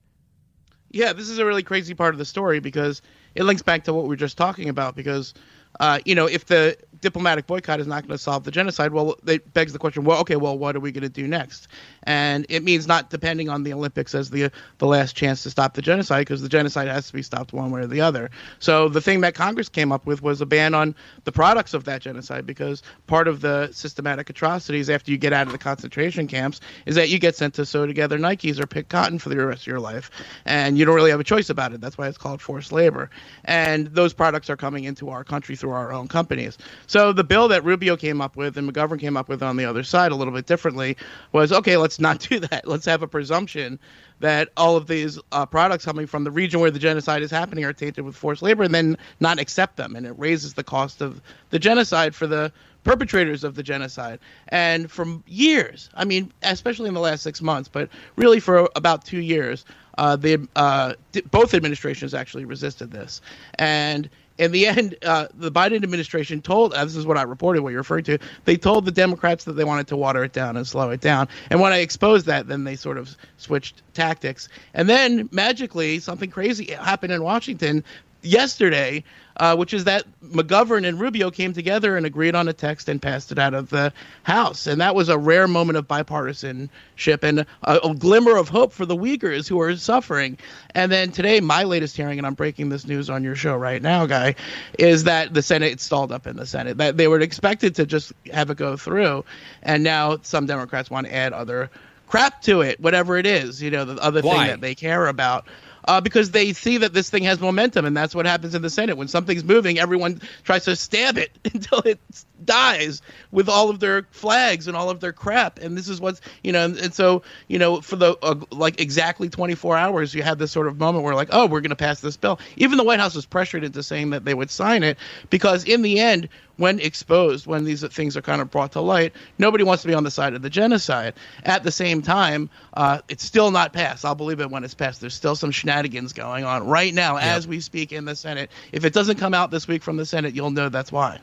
yeah, 0.95 1.12
this 1.12 1.28
is 1.28 1.39
a 1.39 1.45
really 1.45 1.62
crazy 1.62 1.93
part 1.93 2.15
of 2.15 2.19
the 2.19 2.25
story 2.25 2.62
because 2.62 3.01
it 3.36 3.43
links 3.43 3.62
back 3.62 3.84
to 3.84 3.93
what 3.93 4.04
we 4.04 4.10
were 4.10 4.15
just 4.15 4.38
talking 4.38 4.69
about. 4.69 4.95
Because, 4.95 5.34
uh, 5.82 5.99
you 6.06 6.15
know, 6.15 6.25
if 6.25 6.45
the 6.45 6.78
diplomatic 7.01 7.47
boycott 7.47 7.82
is 7.82 7.86
not 7.86 8.04
going 8.08 8.17
to 8.17 8.23
solve 8.23 8.45
the 8.45 8.51
genocide, 8.51 8.93
well, 8.93 9.17
it 9.28 9.54
begs 9.54 9.73
the 9.73 9.80
question, 9.80 10.06
well, 10.06 10.19
okay, 10.21 10.38
well, 10.38 10.58
what 10.58 10.73
are 10.73 10.80
we 10.80 10.93
going 10.93 11.04
to 11.04 11.10
do 11.10 11.28
next? 11.28 11.67
And 12.05 12.45
it 12.49 12.63
means 12.63 12.87
not 12.87 13.09
depending 13.09 13.49
on 13.49 13.63
the 13.63 13.73
Olympics 13.73 14.13
as 14.13 14.29
the 14.29 14.51
the 14.77 14.87
last 14.87 15.15
chance 15.15 15.43
to 15.43 15.49
stop 15.49 15.73
the 15.73 15.81
genocide, 15.81 16.21
because 16.21 16.41
the 16.41 16.49
genocide 16.49 16.87
has 16.87 17.07
to 17.07 17.13
be 17.13 17.21
stopped 17.21 17.53
one 17.53 17.71
way 17.71 17.81
or 17.81 17.87
the 17.87 18.01
other. 18.01 18.29
So 18.59 18.89
the 18.89 19.01
thing 19.01 19.21
that 19.21 19.35
Congress 19.35 19.69
came 19.69 19.91
up 19.91 20.05
with 20.05 20.21
was 20.21 20.41
a 20.41 20.45
ban 20.45 20.73
on 20.73 20.95
the 21.23 21.31
products 21.31 21.73
of 21.73 21.85
that 21.85 22.01
genocide, 22.01 22.45
because 22.45 22.83
part 23.07 23.27
of 23.27 23.41
the 23.41 23.71
systematic 23.71 24.29
atrocities 24.29 24.89
after 24.89 25.11
you 25.11 25.17
get 25.17 25.33
out 25.33 25.47
of 25.47 25.51
the 25.51 25.57
concentration 25.57 26.27
camps 26.27 26.61
is 26.85 26.95
that 26.95 27.09
you 27.09 27.19
get 27.19 27.35
sent 27.35 27.53
to 27.55 27.65
sew 27.65 27.85
together 27.85 28.17
Nikes 28.17 28.59
or 28.59 28.67
pick 28.67 28.89
cotton 28.89 29.19
for 29.19 29.29
the 29.29 29.45
rest 29.45 29.61
of 29.61 29.67
your 29.67 29.79
life, 29.79 30.11
and 30.45 30.77
you 30.77 30.85
don't 30.85 30.95
really 30.95 31.11
have 31.11 31.19
a 31.19 31.23
choice 31.23 31.49
about 31.49 31.73
it. 31.73 31.81
That's 31.81 31.97
why 31.97 32.07
it's 32.07 32.17
called 32.17 32.41
forced 32.41 32.71
labor. 32.71 33.09
And 33.45 33.87
those 33.87 34.13
products 34.13 34.49
are 34.49 34.57
coming 34.57 34.83
into 34.83 35.09
our 35.09 35.23
country 35.23 35.55
through 35.55 35.71
our 35.71 35.91
own 35.91 36.07
companies. 36.07 36.57
So 36.87 37.13
the 37.13 37.23
bill 37.23 37.47
that 37.49 37.63
Rubio 37.63 37.97
came 37.97 38.21
up 38.21 38.35
with 38.35 38.57
and 38.57 38.71
McGovern 38.71 38.99
came 38.99 39.17
up 39.17 39.29
with 39.29 39.41
on 39.41 39.57
the 39.57 39.65
other 39.65 39.83
side 39.83 40.11
a 40.11 40.15
little 40.15 40.33
bit 40.33 40.45
differently 40.45 40.97
was 41.31 41.51
okay, 41.51 41.77
let's 41.77 41.94
not 41.99 42.19
do 42.29 42.39
that. 42.39 42.67
Let's 42.67 42.86
have 42.86 43.01
a 43.01 43.08
presumption 43.08 43.79
that 44.19 44.49
all 44.55 44.77
of 44.77 44.88
these 44.88 45.19
uh, 45.31 45.45
products 45.45 45.86
coming 45.86 46.08
from 46.08 46.23
the 46.23 46.31
region 46.31 46.60
where 46.60 46.71
the 46.71 46.79
genocide 46.79 47.21
is 47.21 47.31
happening 47.31 47.65
are 47.65 47.73
tainted 47.73 48.05
with 48.05 48.15
forced 48.15 48.41
labor 48.41 48.63
and 48.63 48.73
then 48.73 48.97
not 49.19 49.39
accept 49.39 49.75
them. 49.75 49.95
And 49.95 50.05
it 50.05 50.13
raises 50.17 50.53
the 50.53 50.63
cost 50.63 51.01
of 51.01 51.21
the 51.49 51.60
genocide 51.60 52.15
for 52.15 52.27
the 52.27 52.51
perpetrators 52.84 53.43
of 53.43 53.55
the 53.55 53.63
genocide. 53.63 54.19
And 54.49 54.89
for 54.89 55.05
years, 55.27 55.89
I 55.95 56.05
mean, 56.05 56.31
especially 56.43 56.88
in 56.88 56.93
the 56.93 57.01
last 57.01 57.23
six 57.23 57.41
months, 57.41 57.67
but 57.67 57.89
really 58.15 58.39
for 58.39 58.69
about 58.75 59.03
two 59.03 59.19
years, 59.19 59.65
uh, 59.97 60.15
the 60.15 60.47
uh, 60.55 60.93
both 61.31 61.53
administrations 61.53 62.13
actually 62.13 62.45
resisted 62.45 62.91
this. 62.91 63.21
And 63.55 64.10
in 64.38 64.52
the 64.52 64.67
end, 64.67 64.95
uh, 65.04 65.28
the 65.34 65.52
Biden 65.52 65.82
administration 65.84 66.41
told, 66.41 66.74
uh, 66.74 66.84
this 66.84 66.95
is 66.95 67.06
what 67.06 67.17
I 67.17 67.21
reported, 67.21 67.62
what 67.62 67.69
you're 67.69 67.80
referring 67.80 68.04
to, 68.06 68.19
they 68.43 68.58
told 68.58 68.86
the 68.86 68.91
Democrats 68.91 69.45
that 69.45 69.54
they 69.54 69.63
wanted 69.63 69.88
to 69.88 69.98
water 69.98 70.24
it 70.24 70.34
down 70.34 70.58
and 70.58 70.67
slow 70.67 70.89
it 70.89 71.02
down. 71.02 71.28
And 71.50 71.62
when 71.62 71.71
I 71.71 71.78
exposed 71.78 72.26
that, 72.26 72.48
then 72.48 72.63
they 72.63 72.76
sort 72.76 72.98
of 72.98 73.15
switched 73.38 73.82
tactics. 73.93 74.50
And 74.74 74.89
then 74.89 75.30
magically, 75.32 76.00
something 76.00 76.30
crazy 76.30 76.71
happened 76.71 77.13
in 77.13 77.24
Washington 77.24 77.84
yesterday 78.25 79.03
uh, 79.38 79.55
which 79.55 79.73
is 79.73 79.83
that 79.83 80.05
McGovern 80.23 80.88
and 80.88 80.99
Rubio 80.99 81.29
came 81.29 81.53
together 81.53 81.97
and 81.97 82.05
agreed 82.05 82.35
on 82.35 82.47
a 82.47 82.53
text 82.53 82.88
and 82.88 83.01
passed 83.01 83.31
it 83.31 83.39
out 83.39 83.53
of 83.53 83.69
the 83.69 83.91
House. 84.23 84.65
And 84.65 84.79
that 84.79 84.95
was 84.95 85.09
a 85.09 85.17
rare 85.17 85.47
moment 85.47 85.77
of 85.77 85.88
bipartisanship 85.88 87.23
and 87.23 87.39
a, 87.39 87.45
a, 87.63 87.93
glimmer 87.95 88.38
of 88.38 88.47
hope 88.47 88.71
for 88.71 88.85
the 88.85 88.95
Uyghurs 88.95 89.47
who 89.47 89.59
are 89.59 89.75
suffering. 89.75 90.38
And 90.73 90.91
then 90.91 91.11
today, 91.11 91.41
my 91.41 91.63
latest 91.63 91.97
hearing, 91.97 92.17
and 92.17 92.25
I'm 92.25 92.33
breaking 92.33 92.69
this 92.69 92.88
news 92.88 93.09
on 93.09 93.23
your 93.23 93.35
show 93.35 93.55
right 93.55 93.81
now, 93.81 94.05
Guy, 94.05 94.35
is 94.79 95.03
that 95.03 95.33
the 95.33 95.41
Senate 95.41 95.81
stalled 95.81 96.11
up 96.11 96.27
in 96.27 96.38
the 96.38 96.45
Senate. 96.45 96.77
That 96.77 96.95
they 96.95 97.07
were 97.07 97.19
expected 97.19 97.75
to 97.75 97.85
just 97.85 98.13
have 98.31 98.49
it 98.49 98.57
go 98.57 98.77
through. 98.77 99.25
And 99.63 99.83
now 99.83 100.17
some 100.21 100.45
Democrats 100.45 100.89
want 100.89 101.07
to 101.07 101.13
add 101.13 101.33
other 101.33 101.69
crap 102.07 102.41
to 102.43 102.61
it, 102.61 102.79
whatever 102.79 103.17
it 103.17 103.25
is, 103.25 103.61
you 103.61 103.71
know, 103.71 103.83
the 103.83 104.01
other 104.01 104.21
Why? 104.21 104.38
thing 104.38 104.47
that 104.47 104.61
they 104.61 104.75
care 104.75 105.07
about 105.07 105.47
uh, 105.88 106.02
because 106.02 106.32
they 106.32 106.54
see 106.54 106.78
that 106.80 106.93
this 106.93 107.10
thing 107.10 107.24
has 107.24 107.39
momentum, 107.39 107.86
and 107.86 107.95
that's 107.95 108.15
what 108.15 108.26
happens 108.26 108.56
in 108.56 108.62
the 108.62 108.69
Senate. 108.69 108.98
When 108.98 109.08
something's 109.08 109.43
moving, 109.43 109.80
everyone 109.80 110.21
tries 110.43 110.65
to 110.65 110.76
stab 110.76 111.17
it 111.17 111.32
until 111.54 111.80
it 111.80 112.00
dies 112.43 113.02
with 113.32 113.48
all 113.48 113.69
of 113.69 113.80
their 113.80 114.08
flags 114.12 114.67
and 114.67 114.76
all 114.76 114.89
of 114.89 115.00
their 115.00 115.13
crap. 115.13 115.60
And 115.60 115.78
this 115.78 115.88
is 115.88 116.02
what's 116.02 116.21
you 116.43 116.52
know, 116.52 116.65
and, 116.65 116.78
and 116.78 116.93
so 116.93 117.24
you 117.48 117.60
know, 117.60 117.82
for 117.82 117.95
the 117.95 118.17
uh, 118.21 118.36
like 118.52 118.80
exactly 118.82 119.30
24 119.30 119.78
hours, 119.78 120.13
you 120.13 120.24
had 120.24 120.39
this 120.39 120.52
sort 120.52 120.67
of 120.67 120.78
moment 120.78 121.04
where 121.04 121.15
like, 121.15 121.30
oh, 121.32 121.45
we're 121.45 121.62
going 121.62 121.69
to 121.69 121.76
pass 121.76 122.02
this 122.02 122.17
bill. 122.17 122.39
Even 122.58 122.78
the 122.78 122.84
White 122.84 123.00
House 123.00 123.15
was 123.15 123.26
pressured 123.26 123.63
into 123.63 123.84
saying 123.84 124.10
that 124.12 124.26
they 124.26 124.34
would 124.34 124.52
sign 124.52 124.84
it 124.84 124.98
because 125.30 125.63
in 125.63 125.82
the 125.82 126.00
end, 126.00 126.30
when 126.58 126.80
exposed, 126.80 127.48
when 127.48 127.65
these 127.65 127.86
things 127.88 128.15
are 128.15 128.21
kind 128.21 128.41
of 128.41 128.50
brought 128.50 128.71
to 128.74 128.82
light, 128.82 129.13
nobody 129.38 129.63
wants 129.63 129.84
to 129.84 129.88
be 129.88 129.93
on 129.93 130.04
the 130.04 130.12
side 130.12 130.34
of 130.34 130.41
the 130.41 130.50
genocide. 130.50 131.13
At 131.43 131.63
the 131.63 131.71
same 131.71 132.02
time, 132.02 132.50
uh, 132.74 133.00
it's 133.10 133.24
still 133.24 133.52
not 133.52 133.74
passed. 133.74 134.06
I'll 134.06 134.15
believe 134.15 134.39
it 134.39 134.50
when 134.50 134.63
it's 134.63 134.74
passed. 134.74 135.02
There's 135.02 135.13
still 135.13 135.36
some 135.36 135.52
shenanigans 135.52 136.13
going 136.13 136.45
on 136.45 136.65
right 136.67 136.93
now 136.93 137.15
yep. 137.15 137.26
as 137.26 137.48
we 137.48 137.60
speak 137.60 137.91
in 137.91 138.06
the 138.06 138.15
Senate. 138.15 138.52
If 138.71 138.86
it 138.86 138.93
doesn't 138.93 139.17
come 139.17 139.34
out 139.34 139.52
this 139.52 139.67
week 139.67 139.84
from 139.84 139.98
the 139.98 140.06
Senate, 140.06 140.34
you'll 140.34 140.52
know 140.52 140.69
that's 140.69 140.91
why. 140.91 141.19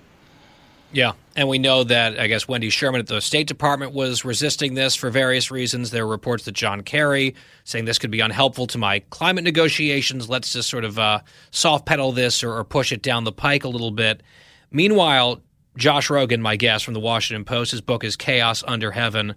Yeah, 0.94 1.12
and 1.34 1.48
we 1.48 1.58
know 1.58 1.84
that 1.84 2.20
I 2.20 2.26
guess 2.26 2.46
Wendy 2.46 2.68
Sherman 2.68 3.00
at 3.00 3.06
the 3.06 3.22
State 3.22 3.46
Department 3.46 3.92
was 3.92 4.26
resisting 4.26 4.74
this 4.74 4.94
for 4.94 5.08
various 5.08 5.50
reasons. 5.50 5.90
There 5.90 6.04
are 6.04 6.06
reports 6.06 6.44
that 6.44 6.52
John 6.52 6.82
Kerry 6.82 7.34
saying 7.64 7.86
this 7.86 7.98
could 7.98 8.10
be 8.10 8.20
unhelpful 8.20 8.66
to 8.68 8.78
my 8.78 8.98
climate 9.08 9.42
negotiations. 9.42 10.28
Let's 10.28 10.52
just 10.52 10.68
sort 10.68 10.84
of 10.84 10.98
uh, 10.98 11.20
soft 11.50 11.86
pedal 11.86 12.12
this 12.12 12.44
or, 12.44 12.58
or 12.58 12.64
push 12.64 12.92
it 12.92 13.00
down 13.00 13.24
the 13.24 13.32
pike 13.32 13.64
a 13.64 13.68
little 13.68 13.90
bit. 13.90 14.22
Meanwhile, 14.70 15.40
Josh 15.78 16.08
Rogin, 16.08 16.40
my 16.40 16.56
guest 16.56 16.84
from 16.84 16.92
the 16.92 17.00
Washington 17.00 17.46
Post, 17.46 17.70
his 17.70 17.80
book 17.80 18.04
is 18.04 18.14
Chaos 18.14 18.62
Under 18.68 18.90
Heaven, 18.90 19.34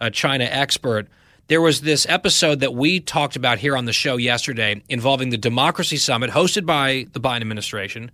a 0.00 0.10
China 0.10 0.44
expert. 0.44 1.08
There 1.46 1.62
was 1.62 1.80
this 1.80 2.04
episode 2.06 2.60
that 2.60 2.74
we 2.74 3.00
talked 3.00 3.34
about 3.34 3.58
here 3.58 3.78
on 3.78 3.86
the 3.86 3.94
show 3.94 4.18
yesterday 4.18 4.82
involving 4.90 5.30
the 5.30 5.38
Democracy 5.38 5.96
Summit 5.96 6.30
hosted 6.32 6.66
by 6.66 7.06
the 7.12 7.20
Biden 7.20 7.40
administration 7.40 8.10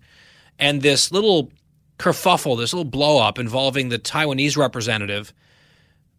and 0.61 0.83
this 0.83 1.11
little 1.11 1.50
kerfuffle, 1.98 2.59
this 2.59 2.72
little 2.72 2.90
blowup 2.90 3.38
involving 3.38 3.88
the 3.88 3.98
Taiwanese 3.98 4.57
representative 4.57 5.33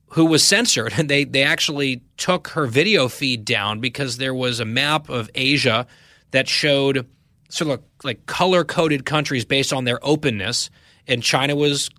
who 0.10 0.26
was 0.26 0.44
censored. 0.44 0.94
And 0.98 1.10
they, 1.10 1.24
they 1.24 1.44
actually 1.44 2.02
took 2.18 2.50
her 2.50 2.66
video 2.66 3.08
feed 3.08 3.46
down 3.46 3.80
because 3.80 4.18
there 4.18 4.34
was 4.34 4.60
a 4.60 4.66
map 4.66 5.10
of 5.10 5.30
Asia 5.36 5.88
that 6.32 6.48
showed 6.48 7.06
sort 7.50 7.72
of 7.72 7.84
like 8.04 8.26
color 8.26 8.64
coded 8.64 9.06
countries 9.06 9.46
based 9.46 9.72
on 9.72 9.86
their 9.86 10.00
openness. 10.04 10.70
And 11.08 11.22
China 11.22 11.56
was 11.56 11.90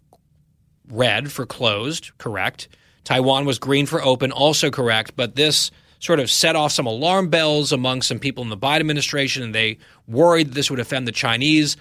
red 0.89 1.31
for 1.31 1.47
closed, 1.47 2.11
correct. 2.19 2.69
Taiwan 3.05 3.45
was 3.45 3.59
green 3.59 3.87
for 3.87 4.03
open, 4.03 4.33
also 4.33 4.71
correct. 4.71 5.12
But 5.15 5.37
this 5.37 5.71
sort 6.01 6.21
of 6.21 6.31
set 6.31 6.57
off 6.57 6.73
some 6.73 6.87
alarm 6.87 7.29
bells 7.29 7.73
among 7.73 8.03
some 8.03 8.19
people 8.19 8.43
in 8.43 8.51
the 8.51 8.57
Biden 8.57 8.81
administration, 8.81 9.43
and 9.43 9.55
they 9.55 9.79
worried 10.07 10.53
this 10.53 10.71
would 10.71 10.81
offend 10.81 11.07
the 11.07 11.12
Chinese. 11.12 11.77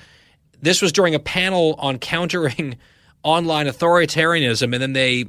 This 0.62 0.82
was 0.82 0.92
during 0.92 1.16
a 1.16 1.20
panel 1.20 1.76
on 1.80 2.00
countering 2.00 2.78
online 3.24 3.68
authoritarianism, 3.68 4.74
and 4.74 4.82
then 4.82 4.94
they 4.94 5.26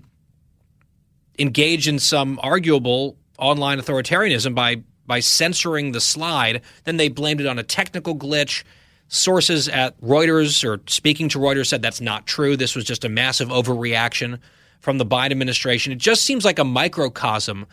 engage 1.38 1.88
in 1.88 1.98
some 1.98 2.38
arguable 2.42 3.16
online 3.38 3.80
authoritarianism 3.80 4.54
by 4.54 4.82
by 5.06 5.20
censoring 5.20 5.92
the 5.92 6.00
slide. 6.00 6.62
Then 6.84 6.96
they 6.96 7.08
blamed 7.08 7.40
it 7.40 7.46
on 7.46 7.58
a 7.58 7.62
technical 7.62 8.16
glitch. 8.16 8.64
Sources 9.08 9.68
at 9.68 9.98
Reuters 10.00 10.68
or 10.68 10.80
speaking 10.88 11.28
to 11.28 11.38
Reuters 11.38 11.66
said 11.66 11.80
that's 11.80 12.00
not 12.00 12.26
true. 12.26 12.56
This 12.56 12.74
was 12.74 12.84
just 12.84 13.04
a 13.04 13.08
massive 13.08 13.50
overreaction 13.50 14.40
from 14.80 14.98
the 14.98 15.06
Biden 15.06 15.30
administration. 15.30 15.92
It 15.92 15.98
just 15.98 16.24
seems 16.24 16.44
like 16.44 16.58
a 16.58 16.64
microcosm, 16.64 17.66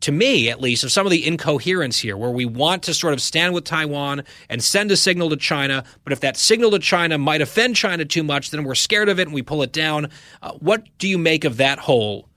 to 0.00 0.12
me 0.12 0.48
at 0.50 0.60
least, 0.60 0.84
of 0.84 0.92
some 0.92 1.06
of 1.06 1.10
the 1.10 1.26
incoherence 1.26 1.98
here, 1.98 2.16
where 2.16 2.30
we 2.30 2.44
want 2.44 2.82
to 2.84 2.94
sort 2.94 3.12
of 3.12 3.20
stand 3.20 3.54
with 3.54 3.64
Taiwan 3.64 4.22
and 4.48 4.62
send 4.62 4.90
a 4.90 4.96
signal 4.96 5.30
to 5.30 5.36
China. 5.36 5.84
But 6.04 6.12
if 6.12 6.20
that 6.20 6.36
signal 6.36 6.70
to 6.72 6.78
China 6.78 7.18
might 7.18 7.40
offend 7.40 7.76
China 7.76 8.04
too 8.04 8.22
much, 8.22 8.50
then 8.50 8.64
we're 8.64 8.74
scared 8.74 9.08
of 9.08 9.18
it 9.18 9.28
and 9.28 9.34
we 9.34 9.42
pull 9.42 9.62
it 9.62 9.72
down. 9.72 10.10
Uh, 10.42 10.52
what 10.52 10.84
do 10.98 11.08
you 11.08 11.18
make 11.18 11.44
of 11.44 11.58
that 11.58 11.78
whole 11.78 12.28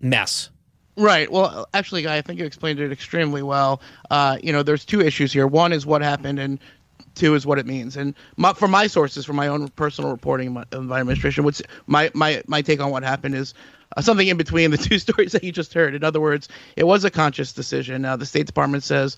mess? 0.00 0.50
Right. 0.98 1.30
Well, 1.30 1.68
actually, 1.74 2.02
Guy, 2.02 2.16
I 2.16 2.22
think 2.22 2.38
you 2.38 2.46
explained 2.46 2.80
it 2.80 2.90
extremely 2.90 3.42
well. 3.42 3.82
Uh, 4.10 4.38
you 4.42 4.50
know, 4.50 4.62
there's 4.62 4.84
two 4.84 5.02
issues 5.02 5.30
here. 5.30 5.46
One 5.46 5.72
is 5.72 5.84
what 5.84 6.00
happened, 6.00 6.38
and 6.38 6.58
two 7.16 7.34
is 7.34 7.44
what 7.44 7.58
it 7.58 7.66
means. 7.66 7.96
And 7.96 8.14
my, 8.36 8.52
from 8.52 8.70
my 8.70 8.86
sources, 8.86 9.24
from 9.24 9.36
my 9.36 9.48
own 9.48 9.68
personal 9.68 10.10
reporting 10.10 10.52
my, 10.52 10.64
of 10.70 10.84
my 10.84 11.00
administration, 11.00 11.44
what's 11.44 11.62
my, 11.86 12.10
my, 12.14 12.42
my 12.46 12.62
take 12.62 12.80
on 12.80 12.90
what 12.90 13.02
happened 13.02 13.34
is 13.34 13.54
uh, 13.96 14.00
something 14.00 14.28
in 14.28 14.36
between 14.36 14.70
the 14.70 14.76
two 14.78 14.98
stories 14.98 15.32
that 15.32 15.42
you 15.42 15.52
just 15.52 15.74
heard. 15.74 15.94
In 15.94 16.04
other 16.04 16.20
words, 16.20 16.48
it 16.76 16.84
was 16.84 17.04
a 17.04 17.10
conscious 17.10 17.52
decision. 17.52 18.02
Now, 18.02 18.16
the 18.16 18.26
State 18.26 18.46
Department 18.46 18.84
says 18.84 19.16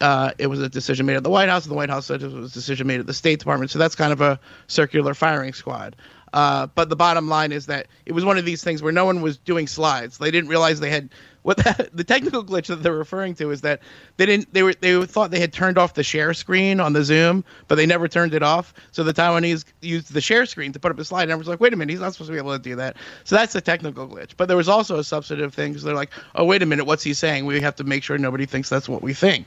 uh, 0.00 0.32
it 0.38 0.46
was 0.46 0.60
a 0.60 0.68
decision 0.68 1.06
made 1.06 1.16
at 1.16 1.24
the 1.24 1.30
White 1.30 1.48
House, 1.48 1.64
and 1.64 1.72
the 1.72 1.76
White 1.76 1.90
House 1.90 2.06
said 2.06 2.22
it 2.22 2.32
was 2.32 2.52
a 2.52 2.54
decision 2.54 2.86
made 2.86 3.00
at 3.00 3.06
the 3.06 3.14
State 3.14 3.38
Department. 3.38 3.70
So 3.70 3.78
that's 3.78 3.94
kind 3.94 4.12
of 4.12 4.20
a 4.20 4.38
circular 4.66 5.14
firing 5.14 5.52
squad. 5.52 5.96
Uh, 6.32 6.66
but 6.66 6.88
the 6.88 6.96
bottom 6.96 7.28
line 7.28 7.52
is 7.52 7.66
that 7.66 7.86
it 8.06 8.12
was 8.12 8.24
one 8.24 8.38
of 8.38 8.44
these 8.44 8.62
things 8.62 8.82
where 8.82 8.92
no 8.92 9.04
one 9.04 9.22
was 9.22 9.38
doing 9.38 9.66
slides. 9.66 10.18
They 10.18 10.30
didn't 10.30 10.50
realize 10.50 10.80
they 10.80 10.90
had 10.90 11.10
what 11.42 11.56
the, 11.56 11.88
the 11.94 12.04
technical 12.04 12.44
glitch 12.44 12.66
that 12.66 12.82
they're 12.82 12.92
referring 12.92 13.34
to 13.36 13.50
is 13.50 13.62
that 13.62 13.80
they 14.16 14.26
didn't 14.26 14.52
they 14.52 14.62
were 14.62 14.74
they 14.74 15.04
thought 15.06 15.30
they 15.30 15.40
had 15.40 15.52
turned 15.52 15.78
off 15.78 15.94
the 15.94 16.02
share 16.02 16.34
screen 16.34 16.80
on 16.80 16.92
the 16.92 17.02
Zoom, 17.02 17.44
but 17.68 17.76
they 17.76 17.86
never 17.86 18.08
turned 18.08 18.34
it 18.34 18.42
off. 18.42 18.74
So 18.92 19.02
the 19.02 19.14
Taiwanese 19.14 19.64
used 19.80 20.12
the 20.12 20.20
share 20.20 20.46
screen 20.46 20.72
to 20.72 20.78
put 20.78 20.90
up 20.90 20.98
a 20.98 21.04
slide, 21.04 21.22
and 21.22 21.30
everyone's 21.30 21.48
like, 21.48 21.60
"Wait 21.60 21.72
a 21.72 21.76
minute, 21.76 21.90
he's 21.90 22.00
not 22.00 22.12
supposed 22.12 22.28
to 22.28 22.32
be 22.32 22.38
able 22.38 22.52
to 22.52 22.58
do 22.62 22.76
that." 22.76 22.96
So 23.24 23.36
that's 23.36 23.52
the 23.52 23.60
technical 23.60 24.06
glitch. 24.06 24.32
But 24.36 24.48
there 24.48 24.56
was 24.56 24.68
also 24.68 24.98
a 24.98 25.04
substantive 25.04 25.54
thing 25.54 25.72
because 25.72 25.84
they're 25.84 25.94
like, 25.94 26.10
"Oh, 26.34 26.44
wait 26.44 26.62
a 26.62 26.66
minute, 26.66 26.84
what's 26.84 27.02
he 27.02 27.14
saying? 27.14 27.46
We 27.46 27.60
have 27.60 27.76
to 27.76 27.84
make 27.84 28.02
sure 28.02 28.18
nobody 28.18 28.46
thinks 28.46 28.68
that's 28.68 28.88
what 28.88 29.02
we 29.02 29.14
think." 29.14 29.46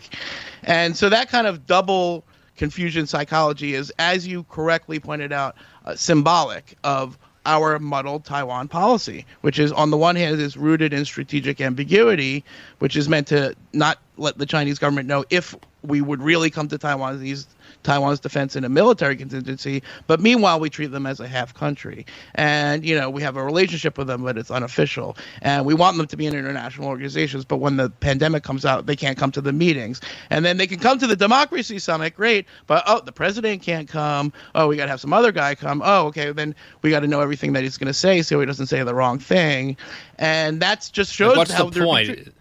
And 0.63 0.97
so 0.97 1.09
that 1.09 1.29
kind 1.29 1.45
of 1.45 1.65
double 1.67 2.23
confusion 2.57 3.07
psychology 3.07 3.73
is, 3.73 3.91
as 3.97 4.27
you 4.27 4.43
correctly 4.43 4.99
pointed 4.99 5.31
out, 5.31 5.55
uh, 5.85 5.95
symbolic 5.95 6.75
of 6.83 7.17
our 7.45 7.79
muddled 7.79 8.23
Taiwan 8.23 8.67
policy, 8.67 9.25
which 9.41 9.57
is 9.57 9.71
on 9.71 9.89
the 9.89 9.97
one 9.97 10.15
hand 10.15 10.39
is 10.39 10.55
rooted 10.55 10.93
in 10.93 11.05
strategic 11.05 11.59
ambiguity, 11.59 12.43
which 12.79 12.95
is 12.95 13.09
meant 13.09 13.27
to 13.27 13.55
not 13.73 13.97
let 14.17 14.37
the 14.37 14.45
Chinese 14.45 14.77
government 14.77 15.07
know 15.07 15.25
if 15.29 15.55
we 15.83 16.01
would 16.01 16.21
really 16.21 16.49
come 16.49 16.67
to 16.67 16.77
Taiwan 16.77 17.19
these 17.19 17.47
Taiwan's 17.83 18.19
defense 18.19 18.55
in 18.55 18.63
a 18.63 18.69
military 18.69 19.15
contingency, 19.15 19.83
but 20.07 20.19
meanwhile 20.19 20.59
we 20.59 20.69
treat 20.69 20.91
them 20.91 21.05
as 21.05 21.19
a 21.19 21.27
half 21.27 21.53
country. 21.53 22.05
And 22.35 22.85
you 22.85 22.97
know, 22.99 23.09
we 23.09 23.21
have 23.21 23.37
a 23.37 23.43
relationship 23.43 23.97
with 23.97 24.07
them, 24.07 24.23
but 24.23 24.37
it's 24.37 24.51
unofficial. 24.51 25.17
And 25.41 25.65
we 25.65 25.73
want 25.73 25.97
them 25.97 26.07
to 26.07 26.17
be 26.17 26.25
in 26.25 26.35
international 26.35 26.87
organizations, 26.87 27.45
but 27.45 27.57
when 27.57 27.77
the 27.77 27.89
pandemic 27.89 28.43
comes 28.43 28.65
out, 28.65 28.85
they 28.85 28.95
can't 28.95 29.17
come 29.17 29.31
to 29.31 29.41
the 29.41 29.53
meetings. 29.53 30.01
And 30.29 30.45
then 30.45 30.57
they 30.57 30.67
can 30.67 30.79
come 30.79 30.99
to 30.99 31.07
the 31.07 31.15
democracy 31.15 31.79
summit, 31.79 32.15
great, 32.15 32.45
but 32.67 32.83
oh, 32.87 33.01
the 33.01 33.11
president 33.11 33.61
can't 33.61 33.87
come. 33.87 34.33
Oh, 34.55 34.67
we 34.67 34.77
got 34.77 34.85
to 34.85 34.91
have 34.91 35.01
some 35.01 35.13
other 35.13 35.31
guy 35.31 35.55
come. 35.55 35.81
Oh, 35.83 36.07
okay, 36.07 36.31
then 36.31 36.55
we 36.81 36.89
got 36.89 37.01
to 37.01 37.07
know 37.07 37.21
everything 37.21 37.53
that 37.53 37.63
he's 37.63 37.77
going 37.77 37.87
to 37.87 37.93
say 37.93 38.21
so 38.21 38.39
he 38.39 38.45
doesn't 38.45 38.67
say 38.67 38.83
the 38.83 38.95
wrong 38.95 39.19
thing. 39.19 39.77
And 40.17 40.61
that's 40.61 40.89
just 40.89 41.13
shows 41.13 41.37
What's 41.37 41.51
how 41.51 41.69
the 41.69 41.83
point? 41.83 42.33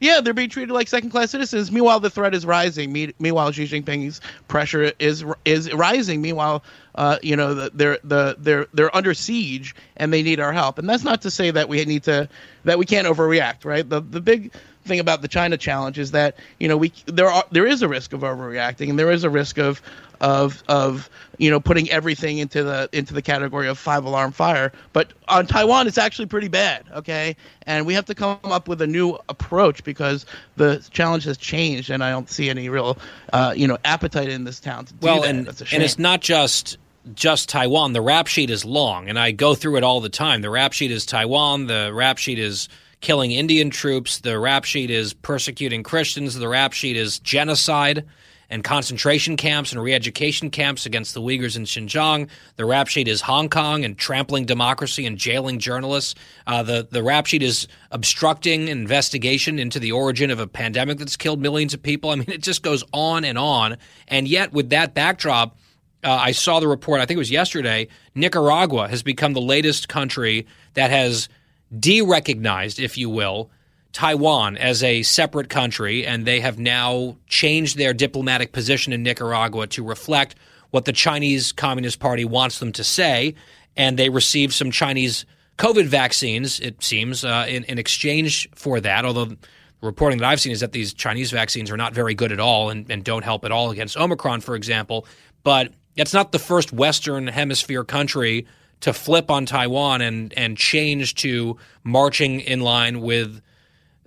Yeah, 0.00 0.20
they're 0.20 0.34
being 0.34 0.50
treated 0.50 0.72
like 0.72 0.86
second-class 0.86 1.32
citizens. 1.32 1.72
Meanwhile, 1.72 2.00
the 2.00 2.10
threat 2.10 2.34
is 2.34 2.46
rising. 2.46 2.92
Me- 2.92 3.14
meanwhile, 3.18 3.50
Xi 3.50 3.64
Jinping's 3.64 4.20
pressure 4.46 4.92
is 4.98 5.24
is 5.44 5.72
rising. 5.72 6.22
Meanwhile, 6.22 6.62
uh, 6.94 7.18
you 7.22 7.34
know, 7.34 7.54
the, 7.54 7.70
they're 7.74 7.98
the 8.04 8.36
they're 8.38 8.66
they're 8.72 8.94
under 8.94 9.12
siege 9.14 9.74
and 9.96 10.12
they 10.12 10.22
need 10.22 10.38
our 10.38 10.52
help. 10.52 10.78
And 10.78 10.88
that's 10.88 11.04
not 11.04 11.22
to 11.22 11.30
say 11.30 11.50
that 11.50 11.68
we 11.68 11.84
need 11.84 12.04
to 12.04 12.28
that 12.64 12.78
we 12.78 12.86
can't 12.86 13.06
overreact, 13.08 13.64
right? 13.64 13.88
The 13.88 14.00
the 14.00 14.20
big 14.20 14.52
thing 14.88 15.00
about 15.00 15.22
the 15.22 15.28
China 15.28 15.56
challenge 15.56 15.98
is 15.98 16.10
that 16.12 16.36
you 16.58 16.68
know 16.68 16.76
we 16.76 16.92
there 17.06 17.28
are 17.30 17.44
there 17.52 17.66
is 17.66 17.82
a 17.82 17.88
risk 17.88 18.12
of 18.12 18.20
overreacting 18.20 18.90
and 18.90 18.98
there 18.98 19.10
is 19.10 19.24
a 19.24 19.30
risk 19.30 19.58
of 19.58 19.80
of 20.20 20.62
of 20.68 21.08
you 21.38 21.50
know 21.50 21.60
putting 21.60 21.90
everything 21.90 22.38
into 22.38 22.64
the 22.64 22.88
into 22.92 23.14
the 23.14 23.22
category 23.22 23.68
of 23.68 23.78
five 23.78 24.04
alarm 24.04 24.32
fire. 24.32 24.72
But 24.92 25.12
on 25.28 25.46
Taiwan, 25.46 25.86
it's 25.86 25.98
actually 25.98 26.26
pretty 26.26 26.48
bad. 26.48 26.84
Okay, 26.96 27.36
and 27.66 27.86
we 27.86 27.94
have 27.94 28.06
to 28.06 28.14
come 28.14 28.38
up 28.44 28.68
with 28.68 28.82
a 28.82 28.86
new 28.86 29.18
approach 29.28 29.84
because 29.84 30.26
the 30.56 30.84
challenge 30.90 31.24
has 31.24 31.36
changed, 31.36 31.90
and 31.90 32.02
I 32.02 32.10
don't 32.10 32.28
see 32.30 32.50
any 32.50 32.68
real 32.68 32.98
uh, 33.32 33.54
you 33.56 33.68
know 33.68 33.78
appetite 33.84 34.28
in 34.28 34.44
this 34.44 34.60
town 34.60 34.86
to 34.86 34.92
do 34.94 35.06
well, 35.06 35.20
that. 35.22 35.30
and 35.30 35.46
That's 35.46 35.60
a 35.60 35.64
shame. 35.66 35.76
and 35.78 35.84
it's 35.84 35.98
not 35.98 36.20
just 36.20 36.78
just 37.14 37.48
Taiwan. 37.48 37.92
The 37.92 38.02
rap 38.02 38.26
sheet 38.26 38.50
is 38.50 38.64
long, 38.64 39.08
and 39.08 39.18
I 39.18 39.30
go 39.30 39.54
through 39.54 39.76
it 39.76 39.84
all 39.84 40.00
the 40.00 40.08
time. 40.08 40.42
The 40.42 40.50
rap 40.50 40.72
sheet 40.72 40.90
is 40.90 41.06
Taiwan. 41.06 41.66
The 41.66 41.90
rap 41.92 42.18
sheet 42.18 42.38
is 42.38 42.68
killing 43.00 43.32
Indian 43.32 43.70
troops. 43.70 44.18
The 44.20 44.38
rap 44.38 44.64
sheet 44.64 44.90
is 44.90 45.14
persecuting 45.14 45.82
Christians. 45.82 46.34
The 46.34 46.48
rap 46.48 46.72
sheet 46.72 46.96
is 46.96 47.18
genocide 47.18 48.04
and 48.50 48.64
concentration 48.64 49.36
camps 49.36 49.72
and 49.72 49.82
re-education 49.82 50.50
camps 50.50 50.86
against 50.86 51.12
the 51.14 51.20
Uyghurs 51.20 51.56
in 51.56 51.64
Xinjiang. 51.64 52.28
The 52.56 52.64
rap 52.64 52.88
sheet 52.88 53.06
is 53.06 53.20
Hong 53.20 53.48
Kong 53.48 53.84
and 53.84 53.96
trampling 53.96 54.46
democracy 54.46 55.04
and 55.04 55.18
jailing 55.18 55.58
journalists. 55.58 56.14
Uh, 56.46 56.62
the 56.62 56.88
the 56.90 57.02
rap 57.02 57.26
sheet 57.26 57.42
is 57.42 57.68
obstructing 57.90 58.68
investigation 58.68 59.58
into 59.58 59.78
the 59.78 59.92
origin 59.92 60.30
of 60.30 60.40
a 60.40 60.46
pandemic 60.46 60.98
that's 60.98 61.16
killed 61.16 61.40
millions 61.40 61.74
of 61.74 61.82
people. 61.82 62.10
I 62.10 62.16
mean, 62.16 62.30
it 62.30 62.42
just 62.42 62.62
goes 62.62 62.82
on 62.92 63.24
and 63.24 63.36
on. 63.36 63.76
And 64.08 64.26
yet, 64.26 64.52
with 64.52 64.70
that 64.70 64.94
backdrop, 64.94 65.56
uh, 66.02 66.12
I 66.12 66.32
saw 66.32 66.60
the 66.60 66.68
report. 66.68 67.00
I 67.00 67.06
think 67.06 67.16
it 67.16 67.18
was 67.18 67.30
yesterday. 67.30 67.88
Nicaragua 68.14 68.88
has 68.88 69.02
become 69.02 69.34
the 69.34 69.40
latest 69.40 69.88
country 69.88 70.46
that 70.74 70.90
has 70.90 71.28
de-recognized, 71.76 72.78
if 72.78 72.96
you 72.96 73.10
will, 73.10 73.50
Taiwan 73.92 74.56
as 74.56 74.82
a 74.82 75.02
separate 75.02 75.48
country, 75.48 76.06
and 76.06 76.26
they 76.26 76.40
have 76.40 76.58
now 76.58 77.16
changed 77.26 77.76
their 77.76 77.94
diplomatic 77.94 78.52
position 78.52 78.92
in 78.92 79.02
Nicaragua 79.02 79.66
to 79.68 79.82
reflect 79.82 80.34
what 80.70 80.84
the 80.84 80.92
Chinese 80.92 81.52
Communist 81.52 81.98
Party 81.98 82.24
wants 82.24 82.58
them 82.58 82.72
to 82.72 82.84
say. 82.84 83.34
And 83.76 83.98
they 83.98 84.08
received 84.08 84.52
some 84.52 84.70
Chinese 84.70 85.24
COVID 85.56 85.86
vaccines, 85.86 86.60
it 86.60 86.82
seems, 86.82 87.24
uh, 87.24 87.46
in, 87.48 87.64
in 87.64 87.78
exchange 87.78 88.48
for 88.54 88.80
that. 88.80 89.04
Although 89.04 89.24
the 89.26 89.38
reporting 89.80 90.18
that 90.18 90.26
I've 90.26 90.40
seen 90.40 90.52
is 90.52 90.60
that 90.60 90.72
these 90.72 90.92
Chinese 90.92 91.30
vaccines 91.30 91.70
are 91.70 91.76
not 91.76 91.94
very 91.94 92.14
good 92.14 92.32
at 92.32 92.40
all 92.40 92.70
and, 92.70 92.90
and 92.90 93.02
don't 93.02 93.24
help 93.24 93.44
at 93.44 93.52
all 93.52 93.70
against 93.70 93.96
Omicron, 93.96 94.40
for 94.40 94.54
example. 94.54 95.06
But 95.42 95.72
it's 95.96 96.12
not 96.12 96.32
the 96.32 96.38
first 96.38 96.72
Western 96.72 97.26
Hemisphere 97.26 97.84
country 97.84 98.46
to 98.80 98.92
flip 98.92 99.30
on 99.30 99.46
Taiwan 99.46 100.00
and 100.00 100.32
and 100.36 100.56
change 100.56 101.14
to 101.16 101.56
marching 101.84 102.40
in 102.40 102.60
line 102.60 103.00
with 103.00 103.40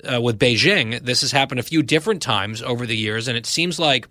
uh, 0.03 0.21
with 0.21 0.39
Beijing. 0.39 0.99
This 1.03 1.21
has 1.21 1.31
happened 1.31 1.60
a 1.60 1.63
few 1.63 1.84
different 1.84 2.21
times 2.21 2.62
over 2.62 2.86
the 2.86 2.97
years, 2.97 3.27
and 3.27 3.38
it 3.38 3.45
seems 3.45 3.79
like 3.79 4.07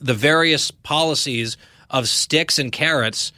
the 0.00 0.14
various 0.14 0.70
policies 0.70 1.56
of 1.90 2.08
sticks 2.08 2.58
and 2.58 2.72
carrots 2.72 3.32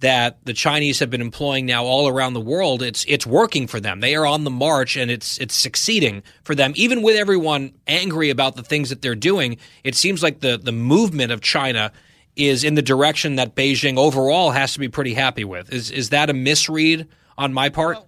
that 0.00 0.38
the 0.44 0.52
Chinese 0.52 1.00
have 1.00 1.10
been 1.10 1.20
employing 1.20 1.66
now 1.66 1.84
all 1.84 2.06
around 2.06 2.34
the 2.34 2.40
world, 2.40 2.82
it's 2.82 3.04
it's 3.08 3.26
working 3.26 3.66
for 3.66 3.80
them. 3.80 4.00
They 4.00 4.14
are 4.14 4.26
on 4.26 4.44
the 4.44 4.50
march 4.50 4.96
and 4.96 5.10
it's 5.10 5.38
it's 5.38 5.54
succeeding 5.54 6.22
for 6.44 6.54
them. 6.54 6.72
Even 6.76 7.02
with 7.02 7.16
everyone 7.16 7.72
angry 7.86 8.30
about 8.30 8.54
the 8.54 8.62
things 8.62 8.90
that 8.90 9.02
they're 9.02 9.16
doing, 9.16 9.58
it 9.82 9.94
seems 9.94 10.22
like 10.22 10.40
the 10.40 10.56
the 10.56 10.72
movement 10.72 11.32
of 11.32 11.40
China 11.40 11.92
is 12.38 12.64
in 12.64 12.74
the 12.74 12.82
direction 12.82 13.36
that 13.36 13.54
Beijing 13.54 13.98
overall 13.98 14.52
has 14.52 14.72
to 14.74 14.78
be 14.78 14.88
pretty 14.88 15.14
happy 15.14 15.44
with. 15.44 15.72
Is 15.72 15.90
is 15.90 16.10
that 16.10 16.30
a 16.30 16.32
misread 16.32 17.08
on 17.36 17.52
my 17.52 17.68
part? 17.68 17.98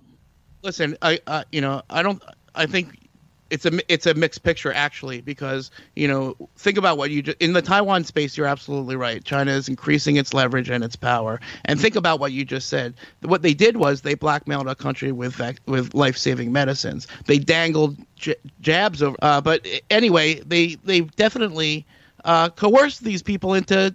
listen, 0.63 0.97
I, 1.03 1.21
I 1.27 1.45
you 1.53 1.61
know, 1.61 1.83
I 1.91 2.03
don't. 2.03 2.23
I 2.55 2.67
think 2.67 2.97
it's 3.51 3.67
a 3.67 3.93
it's 3.93 4.07
a 4.07 4.15
mixed 4.15 4.43
picture 4.43 4.73
actually 4.73 5.21
because 5.21 5.71
you 5.97 6.07
know 6.07 6.37
think 6.57 6.79
about 6.79 6.99
what 6.99 7.11
you 7.11 7.23
just 7.23 7.41
in 7.41 7.53
the 7.53 7.63
Taiwan 7.63 8.05
space. 8.05 8.37
You're 8.37 8.47
absolutely 8.47 8.97
right. 8.97 9.23
China 9.25 9.53
is 9.53 9.69
increasing 9.69 10.17
its 10.17 10.33
leverage 10.33 10.71
and 10.71 10.85
its 10.85 10.97
power. 10.97 11.41
And 11.65 11.81
think 11.81 11.97
about 11.97 12.21
what 12.21 12.33
you 12.33 12.45
just 12.45 12.69
said. 12.69 12.95
What 13.23 13.43
they 13.43 13.55
did 13.55 13.77
was 13.77 14.03
they 14.03 14.15
blackmailed 14.15 14.69
a 14.69 14.75
country 14.75 15.13
with 15.13 15.41
with 15.67 15.95
life 15.95 16.17
saving 16.17 16.53
medicines. 16.53 17.07
They 17.27 17.39
dangled 17.39 17.97
j- 18.17 18.37
jabs 18.61 19.03
over. 19.03 19.17
Uh, 19.23 19.41
but 19.41 19.67
anyway, 19.91 20.41
they 20.41 20.77
they 20.85 21.01
definitely 21.01 21.87
uh, 22.25 22.51
coerced 22.51 23.03
these 23.03 23.23
people 23.23 23.55
into 23.55 23.95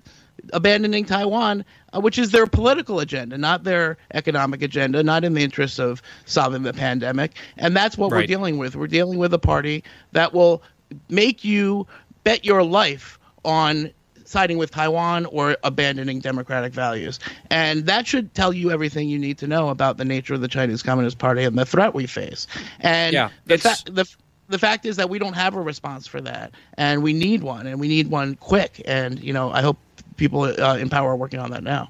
abandoning 0.53 1.05
Taiwan, 1.05 1.65
uh, 1.93 1.99
which 1.99 2.17
is 2.19 2.31
their 2.31 2.45
political 2.47 2.99
agenda, 2.99 3.37
not 3.37 3.63
their 3.63 3.97
economic 4.13 4.61
agenda, 4.61 5.03
not 5.03 5.23
in 5.23 5.33
the 5.33 5.43
interests 5.43 5.79
of 5.79 6.01
solving 6.25 6.63
the 6.63 6.73
pandemic. 6.73 7.33
And 7.57 7.75
that's 7.75 7.97
what 7.97 8.11
we're 8.11 8.25
dealing 8.27 8.57
with. 8.57 8.75
We're 8.75 8.87
dealing 8.87 9.17
with 9.17 9.33
a 9.33 9.39
party 9.39 9.83
that 10.11 10.33
will 10.33 10.61
make 11.09 11.43
you 11.43 11.87
bet 12.23 12.45
your 12.45 12.63
life 12.63 13.17
on 13.43 13.91
siding 14.27 14.57
with 14.57 14.71
Taiwan 14.71 15.25
or 15.27 15.55
abandoning 15.63 16.19
democratic 16.19 16.73
values. 16.73 17.19
And 17.51 17.85
that 17.85 18.07
should 18.07 18.33
tell 18.33 18.51
you 18.51 18.71
everything 18.71 19.07
you 19.07 19.19
need 19.19 19.37
to 19.37 19.47
know 19.47 19.69
about 19.69 19.97
the 19.97 20.05
nature 20.05 20.33
of 20.33 20.41
the 20.41 20.47
Chinese 20.47 20.81
Communist 20.81 21.19
Party 21.19 21.43
and 21.43 21.57
the 21.57 21.65
threat 21.65 21.93
we 21.93 22.07
face. 22.07 22.47
And 22.79 23.13
Yeah, 23.13 23.29
the, 23.45 23.53
it's- 23.55 23.81
fa- 23.83 23.91
the 23.91 24.15
the 24.47 24.59
fact 24.59 24.85
is 24.85 24.95
that 24.97 25.09
we 25.09 25.17
don't 25.17 25.33
have 25.33 25.55
a 25.55 25.61
response 25.61 26.05
for 26.05 26.21
that, 26.21 26.51
and 26.77 27.01
we 27.01 27.13
need 27.13 27.41
one, 27.41 27.65
and 27.65 27.79
we 27.79 27.87
need 27.87 28.11
one 28.11 28.35
quick. 28.35 28.79
And 28.85 29.19
you 29.19 29.33
know, 29.33 29.49
I 29.51 29.61
hope 29.63 29.77
people 30.17 30.43
uh, 30.43 30.77
in 30.77 30.89
power 30.89 31.11
are 31.11 31.15
working 31.15 31.39
on 31.39 31.51
that 31.51 31.63
now. 31.63 31.89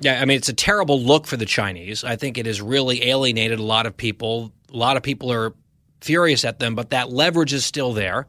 Yeah, 0.00 0.20
I 0.20 0.24
mean, 0.26 0.36
it's 0.36 0.48
a 0.48 0.54
terrible 0.54 1.00
look 1.00 1.26
for 1.26 1.36
the 1.36 1.46
Chinese. 1.46 2.04
I 2.04 2.16
think 2.16 2.36
it 2.36 2.46
has 2.46 2.60
really 2.60 3.08
alienated 3.08 3.58
a 3.58 3.62
lot 3.62 3.86
of 3.86 3.96
people. 3.96 4.52
A 4.72 4.76
lot 4.76 4.96
of 4.96 5.02
people 5.02 5.32
are 5.32 5.54
furious 6.00 6.44
at 6.44 6.58
them, 6.58 6.74
but 6.74 6.90
that 6.90 7.10
leverage 7.10 7.52
is 7.52 7.64
still 7.64 7.92
there. 7.92 8.26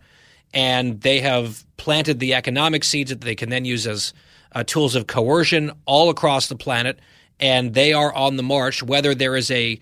And 0.53 1.01
they 1.01 1.19
have 1.19 1.65
planted 1.75 2.19
the 2.19 2.33
economic 2.33 2.83
seeds 2.85 3.09
that 3.09 3.21
they 3.21 3.35
can 3.35 3.49
then 3.49 3.65
use 3.65 3.85
as 3.85 4.13
uh, 4.53 4.63
tools 4.63 4.95
of 4.95 5.07
coercion 5.07 5.71
all 5.85 6.09
across 6.09 6.47
the 6.47 6.55
planet. 6.55 6.99
And 7.39 7.73
they 7.73 7.91
are 7.91 8.13
on 8.13 8.37
the 8.37 8.43
march. 8.43 8.81
Whether 8.81 9.13
there 9.13 9.35
is 9.35 9.51
a, 9.51 9.77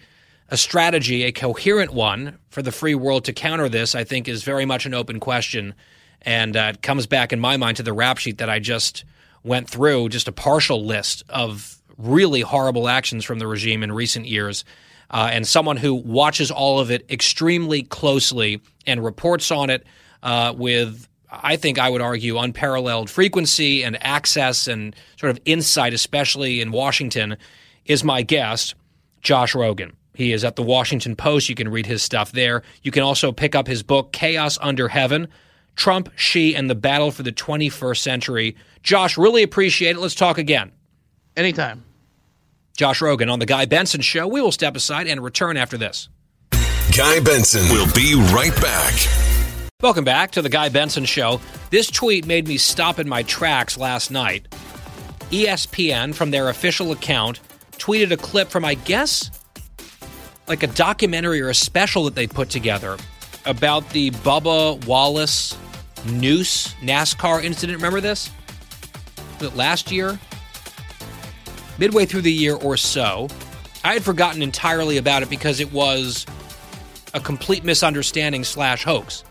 a 0.50 0.58
strategy, 0.58 1.24
a 1.24 1.32
coherent 1.32 1.94
one 1.94 2.40
for 2.50 2.64
the 2.64 2.72
free 2.72 2.96
world 2.96 3.26
to 3.26 3.34
counter 3.34 3.70
this, 3.70 3.94
I 3.94 4.04
think 4.04 4.28
is 4.28 4.44
very 4.44 4.66
much 4.66 4.88
an 4.88 4.96
open 4.96 5.20
question. 5.20 5.76
And 6.24 6.58
uh, 6.58 6.72
it 6.74 6.82
comes 6.82 7.06
back 7.06 7.32
in 7.32 7.40
my 7.40 7.58
mind 7.58 7.78
to 7.78 7.84
the 7.84 7.94
rap 7.94 8.18
sheet 8.18 8.40
that 8.40 8.50
I 8.50 8.58
just 8.58 9.06
went 9.46 9.70
through, 9.70 10.10
just 10.10 10.28
a 10.28 10.32
partial 10.32 10.86
list 10.86 11.24
of 11.30 11.78
really 11.98 12.42
horrible 12.42 12.90
actions 12.90 13.24
from 13.24 13.40
the 13.40 13.48
regime 13.48 13.84
in 13.84 13.92
recent 13.92 14.26
years. 14.26 14.66
Uh, 15.12 15.30
and 15.32 15.48
someone 15.48 15.78
who 15.78 15.94
watches 15.94 16.50
all 16.50 16.80
of 16.80 16.90
it 16.90 17.06
extremely 17.10 17.84
closely 17.84 18.60
and 18.88 19.04
reports 19.04 19.52
on 19.52 19.70
it 19.70 19.86
uh, 20.24 20.54
with, 20.58 21.08
I 21.32 21.58
think 21.58 21.78
I 21.78 21.90
would 21.90 22.02
argue, 22.02 22.40
unparalleled 22.40 23.10
frequency 23.10 23.84
and 23.84 24.04
access 24.04 24.68
and 24.68 24.96
sort 25.18 25.30
of 25.30 25.40
insight, 25.46 25.94
especially 25.94 26.60
in 26.60 26.72
Washington, 26.72 27.38
is 27.86 28.04
my 28.04 28.24
guest, 28.24 28.74
Josh 29.22 29.54
Rogin. 29.54 29.92
He 30.16 30.32
is 30.32 30.44
at 30.44 30.56
the 30.56 30.64
Washington 30.64 31.16
Post. 31.16 31.50
You 31.50 31.56
can 31.56 31.70
read 31.70 31.86
his 31.86 32.02
stuff 32.02 32.32
there. 32.32 32.64
You 32.82 32.92
can 32.92 33.04
also 33.04 33.32
pick 33.32 33.54
up 33.54 33.68
his 33.68 33.84
book, 33.84 34.12
Chaos 34.12 34.58
Under 34.60 34.88
Heaven 34.88 35.28
Trump, 35.76 36.10
Xi, 36.16 36.56
and 36.56 36.70
the 36.70 36.76
Battle 36.76 37.12
for 37.12 37.24
the 37.24 37.32
21st 37.32 37.98
Century. 37.98 38.56
Josh, 38.84 39.18
really 39.18 39.44
appreciate 39.44 39.96
it. 39.96 40.00
Let's 40.00 40.16
talk 40.16 40.38
again. 40.38 40.72
Anytime. 41.36 41.84
Josh 42.78 43.00
Rogin 43.00 43.32
on 43.32 43.40
The 43.40 43.46
Guy 43.46 43.66
Benson 43.66 44.02
Show. 44.02 44.28
We 44.28 44.42
will 44.42 44.52
step 44.52 44.76
aside 44.76 45.08
and 45.08 45.24
return 45.24 45.58
after 45.58 45.78
this. 45.78 46.10
Guy 46.96 47.20
Benson 47.20 47.68
will 47.70 47.92
be 47.94 48.16
right 48.34 48.56
back. 48.62 48.94
Welcome 49.82 50.06
back 50.06 50.32
to 50.32 50.42
The 50.42 50.50
Guy 50.50 50.70
Benson 50.70 51.06
Show. 51.06 51.42
This 51.70 51.90
tweet 51.92 52.26
made 52.26 52.48
me 52.48 52.58
stop 52.58 53.00
in 53.00 53.08
my 53.08 53.24
tracks 53.24 53.78
last 53.78 54.12
night. 54.12 54.48
ESPN, 55.32 56.14
from 56.14 56.32
their 56.32 56.50
official 56.50 56.92
account, 56.92 57.40
tweeted 57.74 58.12
a 58.12 58.18
clip 58.18 58.50
from, 58.50 58.64
I 58.64 58.76
guess, 58.76 59.32
like 60.48 60.64
a 60.64 60.68
documentary 60.68 61.42
or 61.42 61.50
a 61.50 61.56
special 61.56 62.06
that 62.06 62.16
they 62.16 62.28
put 62.28 62.50
together 62.50 62.98
about 63.46 63.90
the 63.92 64.12
Bubba 64.12 64.86
Wallace 64.86 65.58
noose 66.06 66.74
NASCAR 66.76 67.44
incident. 67.44 67.78
Remember 67.78 68.02
this? 68.02 68.30
Last 69.54 69.92
year? 69.92 70.20
Midway 71.78 72.06
through 72.06 72.22
the 72.22 72.32
year 72.32 72.56
or 72.56 72.78
so. 72.78 73.28
I 73.84 73.94
had 73.94 74.04
forgotten 74.04 74.42
entirely 74.42 74.98
about 74.98 75.24
it 75.24 75.30
because 75.30 75.60
it 75.60 75.72
was 75.72 76.26
a 77.14 77.20
complete 77.20 77.64
misunderstanding 77.64 78.44
slash 78.44 78.84
hoax. 78.84 79.24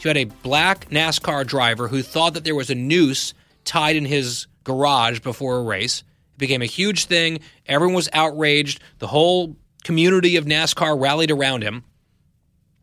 You 0.00 0.08
had 0.08 0.16
a 0.16 0.24
black 0.24 0.88
NASCAR 0.90 1.46
driver 1.46 1.88
who 1.88 2.02
thought 2.02 2.34
that 2.34 2.44
there 2.44 2.54
was 2.54 2.70
a 2.70 2.74
noose 2.74 3.34
tied 3.64 3.94
in 3.94 4.04
his 4.04 4.46
garage 4.64 5.20
before 5.20 5.58
a 5.58 5.62
race. 5.62 6.02
It 6.34 6.38
became 6.38 6.62
a 6.62 6.66
huge 6.66 7.04
thing. 7.04 7.40
Everyone 7.66 7.94
was 7.94 8.08
outraged. 8.12 8.80
The 8.98 9.06
whole 9.06 9.56
community 9.84 10.36
of 10.36 10.44
NASCAR 10.44 11.00
rallied 11.00 11.30
around 11.30 11.62
him. 11.62 11.84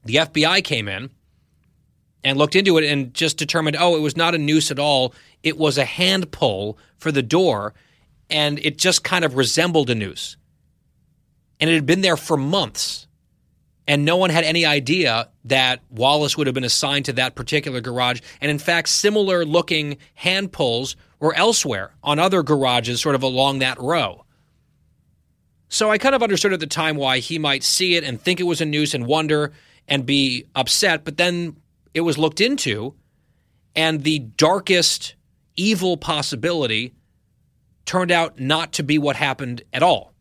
The 0.06 0.16
FBI 0.16 0.64
came 0.64 0.88
in 0.88 1.10
and 2.24 2.38
looked 2.38 2.56
into 2.56 2.78
it 2.78 2.84
and 2.84 3.14
just 3.14 3.38
determined, 3.38 3.78
oh, 3.80 3.96
it 3.96 4.02
was 4.02 4.18
not 4.18 4.36
a 4.36 4.38
noose 4.38 4.72
at 4.72 4.80
all. 4.80 5.14
It 5.44 5.58
was 5.58 5.78
a 5.78 5.86
hand 5.86 6.32
pull 6.32 6.78
for 6.98 7.12
the 7.12 7.24
door, 7.24 7.74
and 8.30 8.60
it 8.60 8.78
just 8.78 9.04
kind 9.04 9.24
of 9.24 9.36
resembled 9.36 9.90
a 9.90 9.96
noose. 9.96 10.38
And 11.60 11.70
it 11.70 11.74
had 11.74 11.86
been 11.86 12.02
there 12.02 12.18
for 12.18 12.38
months. 12.38 13.08
And 13.88 14.06
no 14.06 14.18
one 14.18 14.30
had 14.30 14.44
any 14.44 14.66
idea 14.68 15.30
that 15.46 15.82
Wallace 15.90 16.38
would 16.38 16.46
have 16.46 16.54
been 16.54 16.64
assigned 16.64 17.06
to 17.06 17.14
that 17.14 17.34
particular 17.34 17.82
garage. 17.82 18.22
And 18.40 18.52
in 18.52 18.60
fact, 18.60 18.90
similar 18.90 19.44
looking 19.46 19.98
hand 20.14 20.52
pulls 20.52 20.96
were 21.20 21.34
elsewhere 21.34 21.96
on 22.04 22.20
other 22.20 22.44
garages, 22.44 23.02
sort 23.02 23.16
of 23.16 23.24
along 23.24 23.60
that 23.60 23.80
row. 23.80 24.26
So 25.70 25.90
I 25.90 25.98
kind 25.98 26.14
of 26.14 26.22
understood 26.22 26.54
at 26.54 26.60
the 26.60 26.68
time 26.68 26.98
why 26.98 27.18
he 27.18 27.40
might 27.40 27.64
see 27.64 27.96
it 27.96 28.04
and 28.04 28.22
think 28.22 28.40
it 28.40 28.44
was 28.44 28.62
a 28.62 28.66
noose 28.66 28.94
and 28.94 29.08
wonder 29.08 29.54
and 29.88 30.06
be 30.06 30.46
upset. 30.56 31.04
But 31.04 31.18
then 31.18 31.56
it 31.94 32.02
was 32.02 32.18
looked 32.18 32.42
into, 32.42 32.96
and 33.76 34.04
the 34.04 34.20
darkest 34.20 35.16
evil 35.56 35.98
possibility 35.98 36.94
turned 37.86 38.12
out 38.12 38.40
not 38.40 38.74
to 38.74 38.84
be 38.84 38.98
what 38.98 39.16
happened 39.16 39.64
at 39.74 39.84
all. 39.84 40.14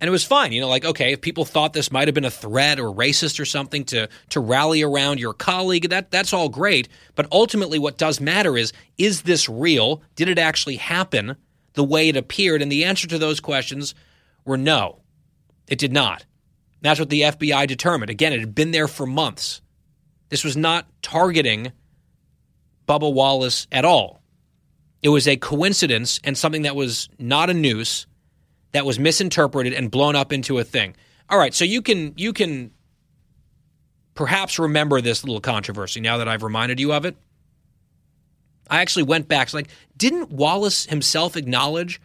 And 0.00 0.08
it 0.08 0.10
was 0.10 0.24
fine, 0.24 0.52
you 0.52 0.62
know, 0.62 0.68
like 0.68 0.84
okay, 0.84 1.12
if 1.12 1.20
people 1.20 1.44
thought 1.44 1.74
this 1.74 1.92
might 1.92 2.08
have 2.08 2.14
been 2.14 2.24
a 2.24 2.30
threat 2.30 2.80
or 2.80 2.94
racist 2.94 3.38
or 3.38 3.44
something 3.44 3.84
to 3.86 4.08
to 4.30 4.40
rally 4.40 4.82
around 4.82 5.20
your 5.20 5.34
colleague, 5.34 5.90
that 5.90 6.10
that's 6.10 6.32
all 6.32 6.48
great. 6.48 6.88
But 7.14 7.26
ultimately, 7.30 7.78
what 7.78 7.98
does 7.98 8.18
matter 8.18 8.56
is 8.56 8.72
is 8.96 9.22
this 9.22 9.48
real? 9.48 10.02
Did 10.16 10.30
it 10.30 10.38
actually 10.38 10.76
happen 10.76 11.36
the 11.74 11.84
way 11.84 12.08
it 12.08 12.16
appeared? 12.16 12.62
And 12.62 12.72
the 12.72 12.84
answer 12.84 13.06
to 13.08 13.18
those 13.18 13.40
questions 13.40 13.94
were 14.46 14.56
no, 14.56 15.02
it 15.68 15.78
did 15.78 15.92
not. 15.92 16.24
That's 16.80 16.98
what 16.98 17.10
the 17.10 17.22
FBI 17.22 17.66
determined. 17.66 18.10
Again, 18.10 18.32
it 18.32 18.40
had 18.40 18.54
been 18.54 18.70
there 18.70 18.88
for 18.88 19.04
months. 19.04 19.60
This 20.30 20.44
was 20.44 20.56
not 20.56 20.86
targeting 21.02 21.72
Bubba 22.88 23.12
Wallace 23.12 23.66
at 23.70 23.84
all. 23.84 24.22
It 25.02 25.10
was 25.10 25.28
a 25.28 25.36
coincidence 25.36 26.20
and 26.24 26.36
something 26.36 26.62
that 26.62 26.76
was 26.76 27.08
not 27.18 27.50
a 27.50 27.54
noose 27.54 28.06
that 28.72 28.86
was 28.86 28.98
misinterpreted 28.98 29.72
and 29.72 29.90
blown 29.90 30.16
up 30.16 30.32
into 30.32 30.58
a 30.58 30.64
thing. 30.64 30.94
All 31.28 31.38
right, 31.38 31.54
so 31.54 31.64
you 31.64 31.82
can 31.82 32.14
you 32.16 32.32
can 32.32 32.70
perhaps 34.14 34.58
remember 34.58 35.00
this 35.00 35.24
little 35.24 35.40
controversy 35.40 36.00
now 36.00 36.18
that 36.18 36.28
I've 36.28 36.42
reminded 36.42 36.80
you 36.80 36.92
of 36.92 37.04
it. 37.04 37.16
I 38.68 38.80
actually 38.80 39.04
went 39.04 39.28
back. 39.28 39.48
It's 39.48 39.54
like, 39.54 39.70
didn't 39.96 40.30
Wallace 40.30 40.86
himself 40.86 41.36
acknowledge 41.36 42.00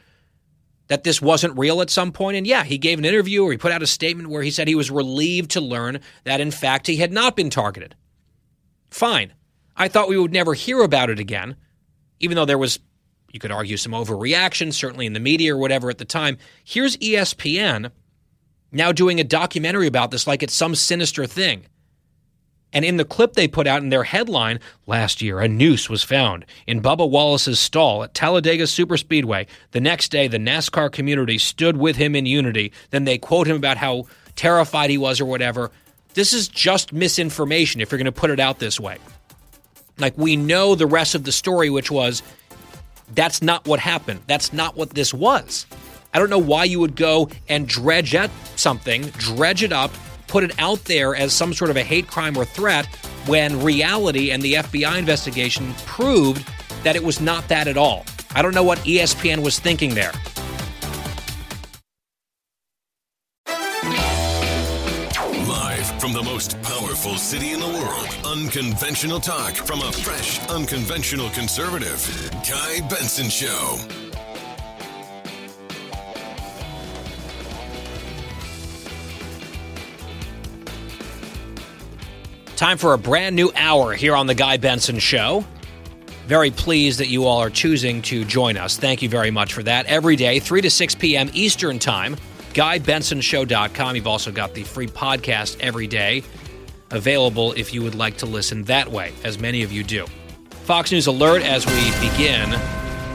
that 0.88 1.04
this 1.04 1.22
wasn't 1.22 1.58
real 1.58 1.82
at 1.82 1.90
some 1.90 2.12
point? 2.12 2.38
And 2.38 2.48
yeah, 2.48 2.64
he 2.64 2.78
gave 2.78 2.98
an 2.98 3.06
interview 3.06 3.44
or 3.44 3.52
he 3.52 3.58
put 3.58 3.72
out 3.72 3.84
a 3.84 3.88
statement 3.88 4.30
where 4.30 4.42
he 4.42 4.50
said 4.50 4.68
he 4.68 4.76
was 4.76 4.90
relieved 4.90 5.52
to 5.52 5.62
learn 5.62 6.00
that 6.24 6.42
in 6.42 6.52
fact 6.52 6.88
he 6.88 6.98
had 6.98 7.12
not 7.12 7.36
been 7.36 7.50
targeted. 7.50 7.96
Fine. 8.96 9.34
I 9.76 9.90
thought 9.90 10.08
we 10.08 10.18
would 10.18 10.32
never 10.32 10.54
hear 10.54 10.82
about 10.82 11.10
it 11.10 11.20
again, 11.20 11.58
even 12.22 12.38
though 12.38 12.46
there 12.46 12.58
was, 12.58 12.80
you 13.30 13.42
could 13.42 13.52
argue, 13.52 13.76
some 13.76 13.92
overreaction, 13.92 14.72
certainly 14.72 15.06
in 15.06 15.12
the 15.12 15.20
media 15.20 15.54
or 15.54 15.58
whatever 15.58 15.90
at 15.90 15.98
the 15.98 16.06
time. 16.06 16.38
Here's 16.64 16.96
ESPN 16.96 17.92
now 18.72 18.94
doing 18.94 19.20
a 19.20 19.26
documentary 19.26 19.86
about 19.88 20.12
this 20.12 20.26
like 20.26 20.42
it's 20.42 20.54
some 20.54 20.76
sinister 20.76 21.26
thing. 21.26 21.66
And 22.72 22.86
in 22.86 22.96
the 22.96 23.04
clip 23.04 23.34
they 23.34 23.50
put 23.50 23.68
out 23.68 23.82
in 23.82 23.90
their 23.90 24.06
headline, 24.06 24.62
last 24.88 25.22
year 25.22 25.42
a 25.42 25.50
noose 25.50 25.90
was 25.90 26.02
found 26.02 26.46
in 26.66 26.82
Bubba 26.82 27.10
Wallace's 27.10 27.60
stall 27.60 28.02
at 28.02 28.14
Talladega 28.14 28.64
Superspeedway. 28.64 29.46
The 29.72 29.82
next 29.82 30.10
day, 30.10 30.30
the 30.30 30.38
NASCAR 30.38 30.90
community 30.90 31.38
stood 31.38 31.76
with 31.76 31.98
him 31.98 32.16
in 32.16 32.26
unity. 32.26 32.72
Then 32.92 33.04
they 33.04 33.18
quote 33.18 33.48
him 33.48 33.58
about 33.58 33.76
how 33.76 34.06
terrified 34.38 34.90
he 34.90 34.98
was 34.98 35.20
or 35.20 35.26
whatever. 35.26 35.70
This 36.16 36.32
is 36.34 36.48
just 36.48 36.94
misinformation 36.94 37.82
if 37.82 37.92
you're 37.92 37.98
going 37.98 38.06
to 38.06 38.12
put 38.12 38.32
it 38.32 38.40
out 38.40 38.58
this 38.58 38.80
way. 38.80 38.98
Like, 39.98 40.18
we 40.18 40.36
know 40.36 40.74
the 40.74 40.88
rest 40.88 41.14
of 41.14 41.24
the 41.24 41.32
story, 41.32 41.70
which 41.70 41.92
was 41.92 42.24
that's 43.14 43.42
not 43.42 43.68
what 43.68 43.80
happened. 43.80 44.22
That's 44.26 44.52
not 44.52 44.76
what 44.76 44.92
this 44.92 45.14
was. 45.14 45.66
I 46.14 46.20
don't 46.20 46.30
know 46.30 46.40
why 46.40 46.64
you 46.64 46.80
would 46.80 46.96
go 46.96 47.30
and 47.50 47.68
dredge 47.68 48.16
at 48.16 48.32
something, 48.56 49.04
dredge 49.18 49.62
it 49.62 49.74
up, 49.74 49.92
put 50.28 50.46
it 50.46 50.58
out 50.58 50.86
there 50.86 51.16
as 51.16 51.34
some 51.34 51.54
sort 51.54 51.70
of 51.70 51.78
a 51.78 51.84
hate 51.84 52.08
crime 52.08 52.38
or 52.38 52.46
threat 52.46 52.86
when 53.28 53.62
reality 53.62 54.32
and 54.32 54.42
the 54.42 54.54
FBI 54.54 54.98
investigation 54.98 55.74
proved 55.86 56.48
that 56.84 56.96
it 56.96 57.04
was 57.04 57.20
not 57.20 57.48
that 57.50 57.68
at 57.68 57.76
all. 57.76 58.06
I 58.34 58.42
don't 58.42 58.54
know 58.54 58.64
what 58.64 58.80
ESPN 58.80 59.44
was 59.44 59.60
thinking 59.60 59.94
there. 59.94 60.14
From 66.06 66.14
the 66.14 66.22
most 66.22 66.62
powerful 66.62 67.16
city 67.16 67.54
in 67.54 67.60
the 67.60 67.68
world, 67.68 68.16
unconventional 68.24 69.20
talk 69.20 69.56
from 69.56 69.82
a 69.82 69.92
fresh, 69.92 70.40
unconventional 70.50 71.32
conservative. 71.32 72.00
Guy 72.48 72.88
Benson 72.88 73.28
Show. 73.28 73.80
Time 82.56 82.78
for 82.78 82.94
a 82.94 83.00
brand 83.00 83.36
new 83.36 83.52
hour 83.56 83.96
here 83.96 84.16
on 84.16 84.28
The 84.28 84.36
Guy 84.36 84.58
Benson 84.58 85.00
Show. 85.00 85.44
Very 86.28 86.52
pleased 86.52 87.00
that 87.00 87.08
you 87.08 87.26
all 87.26 87.40
are 87.40 87.50
choosing 87.50 88.04
to 88.04 88.24
join 88.26 88.58
us. 88.58 88.78
Thank 88.78 89.02
you 89.02 89.10
very 89.10 89.32
much 89.32 89.54
for 89.54 89.64
that. 89.64 89.88
Every 89.88 90.16
day, 90.16 90.38
3 90.38 90.62
to 90.62 90.70
6 90.70 90.94
p.m. 90.94 91.32
Eastern 91.34 91.80
Time 91.80 92.16
GuyBensonShow.com. 92.56 93.98
You've 93.98 94.08
also 94.08 94.32
got 94.32 94.54
the 94.54 94.64
free 94.64 94.88
podcast 94.88 95.58
every 95.60 95.88
day 95.88 96.24
available 96.90 97.52
if 97.52 97.74
you 97.74 97.84
would 97.84 97.96
like 97.96 98.16
to 98.18 98.26
listen 98.26 98.64
that 98.64 98.90
way, 98.90 99.12
as 99.26 99.38
many 99.38 99.64
of 99.64 99.74
you 99.74 99.84
do. 99.84 100.08
Fox 100.64 100.90
News 100.90 101.06
Alert 101.06 101.44
as 101.44 101.66
we 101.66 102.10
begin. 102.10 102.54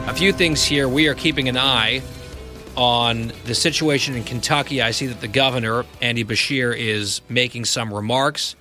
A 0.07 0.15
few 0.15 0.35
things 0.35 0.63
here. 0.63 0.91
We 0.91 1.09
are 1.09 1.15
keeping 1.15 1.49
an 1.49 1.57
eye 1.57 2.03
on 2.77 3.33
the 3.47 3.55
situation 3.55 4.15
in 4.15 4.25
Kentucky. 4.25 4.83
I 4.83 4.91
see 4.91 5.07
that 5.07 5.23
the 5.23 5.29
governor, 5.29 5.87
Andy 6.03 6.23
Beshear, 6.23 6.77
is 6.77 7.23
making 7.31 7.65
some 7.65 7.95
remarks 7.95 8.57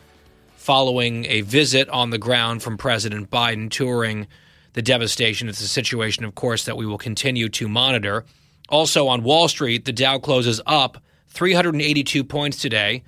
following 0.55 1.25
a 1.25 1.41
visit 1.41 1.89
on 1.89 2.11
the 2.11 2.17
ground 2.17 2.63
from 2.63 2.77
President 2.77 3.30
Biden 3.30 3.69
touring 3.69 4.27
the 4.73 4.82
devastation. 4.82 5.49
It's 5.49 5.59
a 5.59 5.67
situation, 5.67 6.23
of 6.23 6.36
course, 6.36 6.63
that 6.63 6.77
we 6.77 6.86
will 6.86 6.97
continue 6.97 7.49
to 7.49 7.67
monitor. 7.67 8.23
Also 8.70 9.07
on 9.07 9.24
Wall 9.24 9.47
Street, 9.47 9.86
the 9.86 9.91
Dow 9.91 10.20
closes 10.20 10.61
up 10.65 11.01
382 11.30 12.24
points 12.24 12.61
today, 12.61 13.03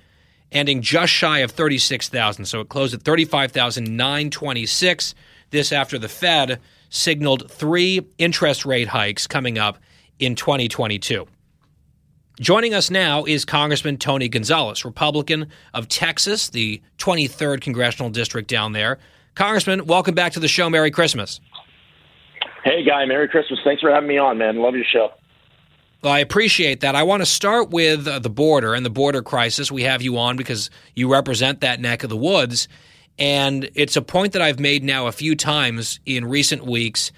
ending 0.50 0.82
just 0.82 1.12
shy 1.12 1.38
of 1.38 1.52
36,000. 1.52 2.44
So 2.44 2.60
it 2.60 2.68
closed 2.68 2.94
at 2.94 3.02
35,926. 3.02 5.14
This 5.50 5.72
after 5.72 5.98
the 5.98 6.08
Fed 6.08 6.60
signaled 6.88 7.50
three 7.50 8.00
interest 8.18 8.66
rate 8.66 8.88
hikes 8.88 9.26
coming 9.26 9.58
up 9.58 9.78
in 10.18 10.34
2022. 10.34 11.26
Joining 12.40 12.74
us 12.74 12.90
now 12.90 13.24
is 13.24 13.44
Congressman 13.44 13.98
Tony 13.98 14.28
Gonzales, 14.28 14.84
Republican 14.84 15.48
of 15.74 15.88
Texas, 15.88 16.48
the 16.48 16.80
23rd 16.98 17.60
congressional 17.60 18.10
district 18.10 18.48
down 18.48 18.72
there. 18.72 18.98
Congressman, 19.34 19.86
welcome 19.86 20.14
back 20.14 20.32
to 20.32 20.40
the 20.40 20.48
show. 20.48 20.68
Merry 20.68 20.90
Christmas. 20.90 21.40
Hey, 22.64 22.84
Guy. 22.84 23.04
Merry 23.06 23.28
Christmas. 23.28 23.60
Thanks 23.64 23.82
for 23.82 23.90
having 23.90 24.08
me 24.08 24.18
on, 24.18 24.38
man. 24.38 24.56
Love 24.56 24.74
your 24.74 24.84
show. 24.84 25.10
Well, 26.02 26.12
I 26.12 26.18
appreciate 26.18 26.80
that. 26.80 26.96
I 26.96 27.04
want 27.04 27.22
to 27.22 27.26
start 27.26 27.70
with 27.70 28.08
uh, 28.08 28.18
the 28.18 28.28
border 28.28 28.74
and 28.74 28.84
the 28.84 28.90
border 28.90 29.22
crisis. 29.22 29.70
We 29.70 29.84
have 29.84 30.02
you 30.02 30.18
on 30.18 30.36
because 30.36 30.68
you 30.96 31.10
represent 31.10 31.60
that 31.60 31.80
neck 31.80 32.02
of 32.02 32.10
the 32.10 32.16
woods. 32.16 32.66
And 33.20 33.70
it's 33.74 33.96
a 33.96 34.02
point 34.02 34.32
that 34.32 34.42
I've 34.42 34.58
made 34.58 34.82
now 34.82 35.06
a 35.06 35.12
few 35.12 35.36
times 35.36 36.00
in 36.04 36.24
recent 36.24 36.66
weeks. 36.66 37.12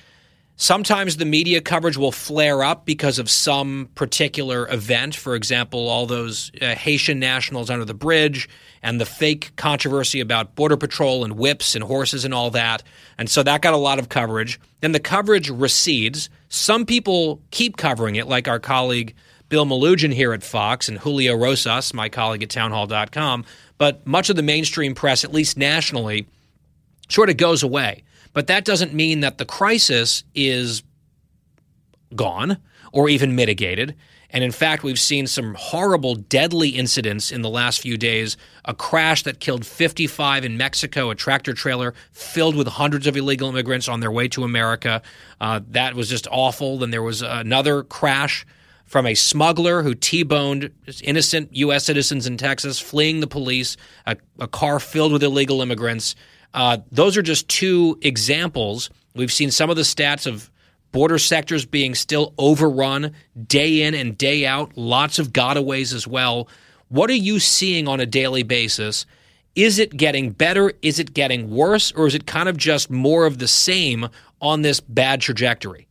Sometimes 0.56 1.16
the 1.16 1.24
media 1.24 1.60
coverage 1.60 1.96
will 1.96 2.12
flare 2.12 2.62
up 2.62 2.86
because 2.86 3.18
of 3.18 3.28
some 3.28 3.88
particular 3.96 4.68
event. 4.70 5.16
For 5.16 5.34
example, 5.34 5.88
all 5.88 6.06
those 6.06 6.52
uh, 6.62 6.76
Haitian 6.76 7.18
nationals 7.18 7.70
under 7.70 7.84
the 7.84 7.94
bridge 7.94 8.48
and 8.80 9.00
the 9.00 9.06
fake 9.06 9.52
controversy 9.56 10.20
about 10.20 10.54
Border 10.54 10.76
Patrol 10.76 11.24
and 11.24 11.36
whips 11.36 11.74
and 11.74 11.82
horses 11.82 12.24
and 12.24 12.32
all 12.32 12.50
that. 12.50 12.84
And 13.18 13.28
so 13.28 13.42
that 13.42 13.62
got 13.62 13.74
a 13.74 13.78
lot 13.78 13.98
of 13.98 14.08
coverage. 14.08 14.60
Then 14.80 14.92
the 14.92 15.00
coverage 15.00 15.50
recedes. 15.50 16.30
Some 16.50 16.86
people 16.86 17.42
keep 17.50 17.76
covering 17.76 18.14
it, 18.14 18.28
like 18.28 18.46
our 18.46 18.60
colleague 18.60 19.14
Bill 19.48 19.66
Melugin 19.66 20.12
here 20.12 20.32
at 20.32 20.44
Fox 20.44 20.88
and 20.88 20.98
Julio 20.98 21.34
Rosas, 21.34 21.92
my 21.92 22.08
colleague 22.08 22.44
at 22.44 22.50
townhall.com. 22.50 23.44
But 23.76 24.06
much 24.06 24.30
of 24.30 24.36
the 24.36 24.42
mainstream 24.42 24.94
press, 24.94 25.24
at 25.24 25.32
least 25.32 25.56
nationally, 25.56 26.28
sort 27.08 27.28
of 27.28 27.36
goes 27.36 27.64
away. 27.64 28.04
But 28.34 28.48
that 28.48 28.66
doesn't 28.66 28.92
mean 28.92 29.20
that 29.20 29.38
the 29.38 29.46
crisis 29.46 30.24
is 30.34 30.82
gone 32.14 32.58
or 32.92 33.08
even 33.08 33.34
mitigated. 33.34 33.96
And 34.30 34.42
in 34.42 34.50
fact, 34.50 34.82
we've 34.82 34.98
seen 34.98 35.28
some 35.28 35.54
horrible, 35.54 36.16
deadly 36.16 36.70
incidents 36.70 37.30
in 37.30 37.42
the 37.42 37.48
last 37.48 37.80
few 37.80 37.96
days. 37.96 38.36
A 38.64 38.74
crash 38.74 39.22
that 39.22 39.38
killed 39.38 39.64
55 39.64 40.44
in 40.44 40.56
Mexico, 40.56 41.10
a 41.10 41.14
tractor 41.14 41.54
trailer 41.54 41.94
filled 42.10 42.56
with 42.56 42.66
hundreds 42.66 43.06
of 43.06 43.16
illegal 43.16 43.48
immigrants 43.48 43.88
on 43.88 44.00
their 44.00 44.10
way 44.10 44.26
to 44.28 44.42
America. 44.42 45.02
Uh, 45.40 45.60
that 45.68 45.94
was 45.94 46.08
just 46.08 46.26
awful. 46.32 46.78
Then 46.78 46.90
there 46.90 47.02
was 47.02 47.22
another 47.22 47.84
crash 47.84 48.44
from 48.84 49.06
a 49.06 49.14
smuggler 49.14 49.84
who 49.84 49.94
T-boned 49.94 50.70
innocent 51.04 51.54
U.S. 51.54 51.84
citizens 51.84 52.26
in 52.26 52.36
Texas, 52.36 52.80
fleeing 52.80 53.20
the 53.20 53.28
police, 53.28 53.76
a, 54.04 54.16
a 54.40 54.48
car 54.48 54.80
filled 54.80 55.12
with 55.12 55.22
illegal 55.22 55.62
immigrants. 55.62 56.16
Uh, 56.54 56.78
those 56.92 57.16
are 57.16 57.22
just 57.22 57.48
two 57.48 57.98
examples. 58.00 58.88
We've 59.14 59.32
seen 59.32 59.50
some 59.50 59.68
of 59.70 59.76
the 59.76 59.82
stats 59.82 60.26
of 60.26 60.50
border 60.92 61.18
sectors 61.18 61.66
being 61.66 61.94
still 61.96 62.32
overrun 62.38 63.12
day 63.46 63.82
in 63.82 63.94
and 63.94 64.16
day 64.16 64.46
out, 64.46 64.76
lots 64.76 65.18
of 65.18 65.32
gotaways 65.32 65.92
as 65.92 66.06
well. 66.06 66.48
What 66.88 67.10
are 67.10 67.14
you 67.14 67.40
seeing 67.40 67.88
on 67.88 67.98
a 67.98 68.06
daily 68.06 68.44
basis? 68.44 69.04
Is 69.56 69.80
it 69.80 69.96
getting 69.96 70.30
better? 70.30 70.72
Is 70.82 71.00
it 71.00 71.12
getting 71.12 71.50
worse? 71.50 71.90
Or 71.92 72.06
is 72.06 72.14
it 72.14 72.26
kind 72.26 72.48
of 72.48 72.56
just 72.56 72.90
more 72.90 73.26
of 73.26 73.38
the 73.38 73.48
same 73.48 74.08
on 74.40 74.62
this 74.62 74.78
bad 74.78 75.20
trajectory? 75.20 75.88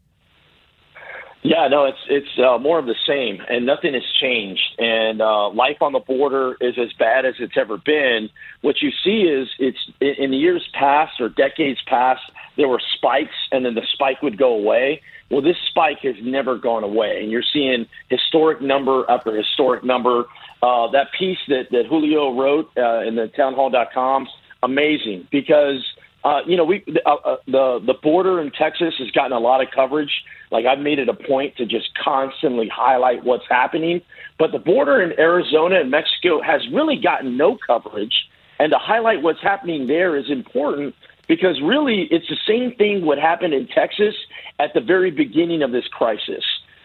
Yeah, 1.43 1.67
no, 1.67 1.83
it's 1.83 1.99
it's 2.07 2.39
uh, 2.39 2.57
more 2.57 2.79
of 2.79 2.85
the 2.85 2.95
same, 3.05 3.41
and 3.49 3.65
nothing 3.65 3.93
has 3.93 4.03
changed. 4.21 4.63
And 4.79 5.21
uh, 5.21 5.49
life 5.49 5.81
on 5.81 5.91
the 5.91 5.99
border 5.99 6.55
is 6.61 6.75
as 6.79 6.93
bad 6.93 7.25
as 7.25 7.35
it's 7.39 7.57
ever 7.57 7.77
been. 7.77 8.29
What 8.61 8.81
you 8.81 8.91
see 9.03 9.23
is 9.23 9.49
it's 9.59 9.77
in 9.99 10.31
the 10.31 10.37
years 10.37 10.65
past 10.73 11.19
or 11.19 11.27
decades 11.27 11.79
past, 11.85 12.21
there 12.55 12.69
were 12.69 12.81
spikes, 12.95 13.35
and 13.51 13.65
then 13.65 13.75
the 13.75 13.85
spike 13.91 14.21
would 14.21 14.37
go 14.37 14.53
away. 14.53 15.01
Well, 15.29 15.41
this 15.41 15.57
spike 15.69 15.99
has 16.03 16.15
never 16.21 16.57
gone 16.57 16.85
away, 16.85 17.21
and 17.21 17.29
you're 17.29 17.43
seeing 17.43 17.87
historic 18.09 18.61
number 18.61 19.03
after 19.09 19.35
historic 19.35 19.83
number. 19.83 20.25
Uh, 20.61 20.89
that 20.91 21.11
piece 21.11 21.39
that 21.49 21.71
that 21.71 21.87
Julio 21.87 22.39
wrote 22.39 22.71
uh, 22.77 23.01
in 23.01 23.15
the 23.15 23.27
townhall.com, 23.27 24.29
amazing 24.63 25.27
because 25.29 25.83
uh, 26.23 26.39
you 26.47 26.55
know, 26.55 26.63
we 26.63 26.83
uh, 27.05 27.15
uh, 27.15 27.37
the 27.47 27.79
the 27.85 27.95
border 28.01 28.39
in 28.39 28.51
Texas 28.51 28.93
has 28.97 29.11
gotten 29.11 29.33
a 29.33 29.39
lot 29.39 29.61
of 29.61 29.67
coverage. 29.75 30.23
Like 30.51 30.65
I've 30.65 30.79
made 30.79 30.99
it 30.99 31.09
a 31.09 31.13
point 31.13 31.57
to 31.57 31.65
just 31.65 31.89
constantly 32.01 32.69
highlight 32.69 33.23
what's 33.23 33.45
happening, 33.49 34.01
but 34.39 34.51
the 34.51 34.59
border 34.59 35.01
in 35.01 35.19
Arizona 35.19 35.81
and 35.81 35.91
Mexico 35.91 36.41
has 36.41 36.61
really 36.71 36.95
gotten 36.95 37.35
no 37.35 37.57
coverage. 37.67 38.13
And 38.59 38.71
to 38.71 38.77
highlight 38.77 39.21
what's 39.21 39.41
happening 39.41 39.87
there 39.87 40.15
is 40.15 40.29
important 40.29 40.95
because 41.27 41.59
really 41.61 42.07
it's 42.11 42.27
the 42.29 42.37
same 42.47 42.75
thing 42.75 43.05
what 43.05 43.17
happened 43.17 43.53
in 43.53 43.67
Texas 43.67 44.15
at 44.59 44.73
the 44.73 44.81
very 44.81 45.11
beginning 45.11 45.63
of 45.63 45.71
this 45.71 45.87
crisis, 45.87 46.43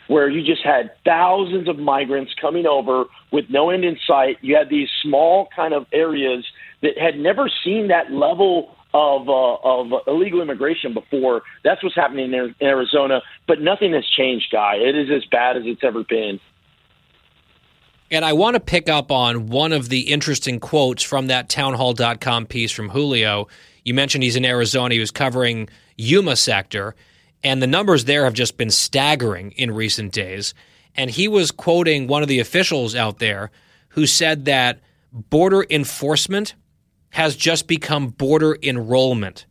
where 0.09 0.29
you 0.29 0.43
just 0.43 0.65
had 0.65 0.91
thousands 1.05 1.69
of 1.69 1.79
migrants 1.79 2.33
coming 2.41 2.67
over 2.67 3.05
with 3.31 3.45
no 3.51 3.71
end 3.71 3.85
in 3.85 3.99
sight. 4.05 4.39
You 4.41 4.57
had 4.57 4.71
these 4.71 4.89
small 5.03 5.49
kind 5.55 5.75
of 5.75 5.87
areas 5.93 6.45
that 6.81 6.99
had 6.99 7.19
never 7.19 7.51
seen 7.63 7.89
that 7.89 8.11
level 8.11 8.75
of 8.95 9.29
uh, 9.29 9.55
of 9.63 9.93
illegal 10.07 10.41
immigration 10.41 10.95
before. 10.95 11.43
That's 11.65 11.83
what's 11.83 11.95
happening 11.95 12.33
in 12.33 12.55
Arizona, 12.63 13.23
but 13.47 13.61
nothing 13.61 13.93
has 13.93 14.07
changed, 14.07 14.47
guy. 14.51 14.77
It 14.77 14.97
is 14.97 15.11
as 15.11 15.25
bad 15.27 15.57
as 15.57 15.63
it's 15.67 15.85
ever 15.85 16.05
been. 16.05 16.41
And 18.11 18.25
I 18.25 18.33
want 18.33 18.55
to 18.55 18.61
pick 18.61 18.89
up 18.89 19.11
on 19.11 19.49
one 19.49 19.73
of 19.73 19.91
the 19.91 20.01
interesting 20.01 20.61
quotes 20.61 21.03
from 21.03 21.27
that 21.27 21.51
townhall.com 21.51 22.47
piece 22.47 22.73
from 22.73 22.89
Julio. 22.89 23.49
You 23.85 23.93
mentioned 23.93 24.25
he's 24.25 24.37
in 24.37 24.47
Arizona. 24.47 24.95
He 24.95 25.01
was 25.01 25.11
covering 25.11 25.69
Yuma 25.99 26.37
sector, 26.37 26.95
and 27.45 27.61
the 27.61 27.67
numbers 27.67 28.07
there 28.07 28.25
have 28.25 28.33
just 28.33 28.57
been 28.57 28.71
staggering 28.71 29.53
in 29.53 29.71
recent 29.71 30.13
days. 30.13 30.55
And 30.95 31.11
he 31.11 31.29
was 31.29 31.51
quoting 31.51 32.07
one 32.07 32.23
of 32.23 32.29
the 32.29 32.41
officials 32.41 32.95
out 32.95 33.19
there 33.19 33.51
who 33.91 34.07
said 34.07 34.47
that 34.47 34.81
border 35.13 35.65
enforcement 35.69 36.55
has 37.11 37.37
just 37.37 37.67
become 37.67 38.09
border 38.09 38.57
enrollment. 38.63 39.47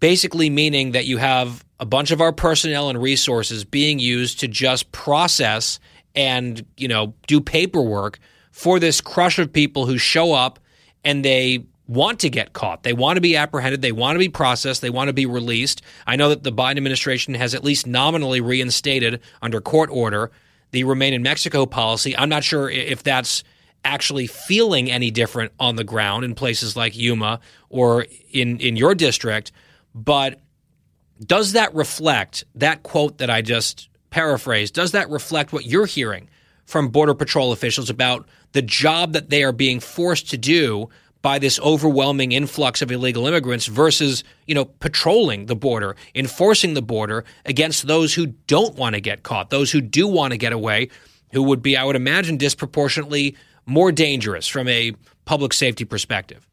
Basically, 0.00 0.50
meaning 0.50 0.92
that 0.92 1.06
you 1.06 1.18
have 1.18 1.64
a 1.80 1.86
bunch 1.86 2.10
of 2.10 2.20
our 2.20 2.32
personnel 2.32 2.90
and 2.90 3.00
resources 3.00 3.64
being 3.64 3.98
used 3.98 4.40
to 4.40 4.48
just 4.48 4.92
process 4.92 5.78
and, 6.14 6.64
you 6.76 6.88
know, 6.88 7.14
do 7.26 7.40
paperwork 7.40 8.18
for 8.50 8.78
this 8.78 9.00
crush 9.00 9.38
of 9.38 9.52
people 9.52 9.86
who 9.86 9.98
show 9.98 10.32
up 10.32 10.58
and 11.04 11.24
they 11.24 11.64
want 11.86 12.20
to 12.20 12.30
get 12.30 12.52
caught. 12.52 12.82
They 12.82 12.92
want 12.92 13.16
to 13.16 13.20
be 13.20 13.36
apprehended. 13.36 13.82
They 13.82 13.92
want 13.92 14.14
to 14.14 14.18
be 14.18 14.28
processed. 14.28 14.80
They 14.80 14.90
want 14.90 15.08
to 15.08 15.12
be 15.12 15.26
released. 15.26 15.82
I 16.06 16.16
know 16.16 16.30
that 16.30 16.42
the 16.42 16.52
Biden 16.52 16.76
administration 16.76 17.34
has 17.34 17.54
at 17.54 17.64
least 17.64 17.86
nominally 17.86 18.40
reinstated 18.40 19.20
under 19.42 19.60
court 19.60 19.90
order 19.92 20.30
the 20.70 20.84
remain 20.84 21.14
in 21.14 21.22
Mexico 21.22 21.66
policy. 21.66 22.16
I'm 22.16 22.28
not 22.28 22.42
sure 22.42 22.68
if 22.70 23.02
that's 23.02 23.44
actually 23.84 24.26
feeling 24.26 24.90
any 24.90 25.10
different 25.10 25.52
on 25.60 25.76
the 25.76 25.84
ground 25.84 26.24
in 26.24 26.34
places 26.34 26.76
like 26.76 26.96
Yuma 26.96 27.40
or 27.68 28.06
in, 28.32 28.58
in 28.60 28.76
your 28.76 28.94
district. 28.94 29.52
But 29.94 30.40
does 31.24 31.52
that 31.52 31.74
reflect 31.74 32.44
that 32.54 32.82
quote 32.82 33.18
that 33.18 33.30
I 33.30 33.42
just 33.42 33.88
paraphrased? 34.10 34.74
Does 34.74 34.92
that 34.92 35.10
reflect 35.10 35.52
what 35.52 35.66
you're 35.66 35.86
hearing 35.86 36.28
from 36.66 36.88
Border 36.88 37.14
Patrol 37.14 37.52
officials 37.52 37.90
about 37.90 38.26
the 38.52 38.62
job 38.62 39.12
that 39.12 39.30
they 39.30 39.44
are 39.44 39.52
being 39.52 39.80
forced 39.80 40.30
to 40.30 40.38
do 40.38 40.88
by 41.24 41.38
this 41.38 41.58
overwhelming 41.60 42.32
influx 42.32 42.82
of 42.82 42.92
illegal 42.92 43.26
immigrants 43.26 43.66
versus, 43.66 44.24
you 44.46 44.54
know, 44.54 44.66
patrolling 44.66 45.46
the 45.46 45.56
border, 45.56 45.96
enforcing 46.14 46.74
the 46.74 46.82
border 46.82 47.24
against 47.46 47.86
those 47.86 48.12
who 48.12 48.26
don't 48.26 48.76
want 48.76 48.94
to 48.94 49.00
get 49.00 49.22
caught, 49.22 49.48
those 49.48 49.72
who 49.72 49.80
do 49.80 50.06
want 50.06 50.32
to 50.32 50.36
get 50.36 50.52
away, 50.52 50.88
who 51.32 51.42
would 51.42 51.62
be, 51.62 51.76
I 51.76 51.84
would 51.84 51.96
imagine, 51.96 52.36
disproportionately 52.36 53.36
more 53.66 53.92
dangerous 53.92 54.46
from 54.46 54.68
a 54.68 54.92
public 55.24 55.52
safety 55.52 55.84
perspective? 55.84 56.46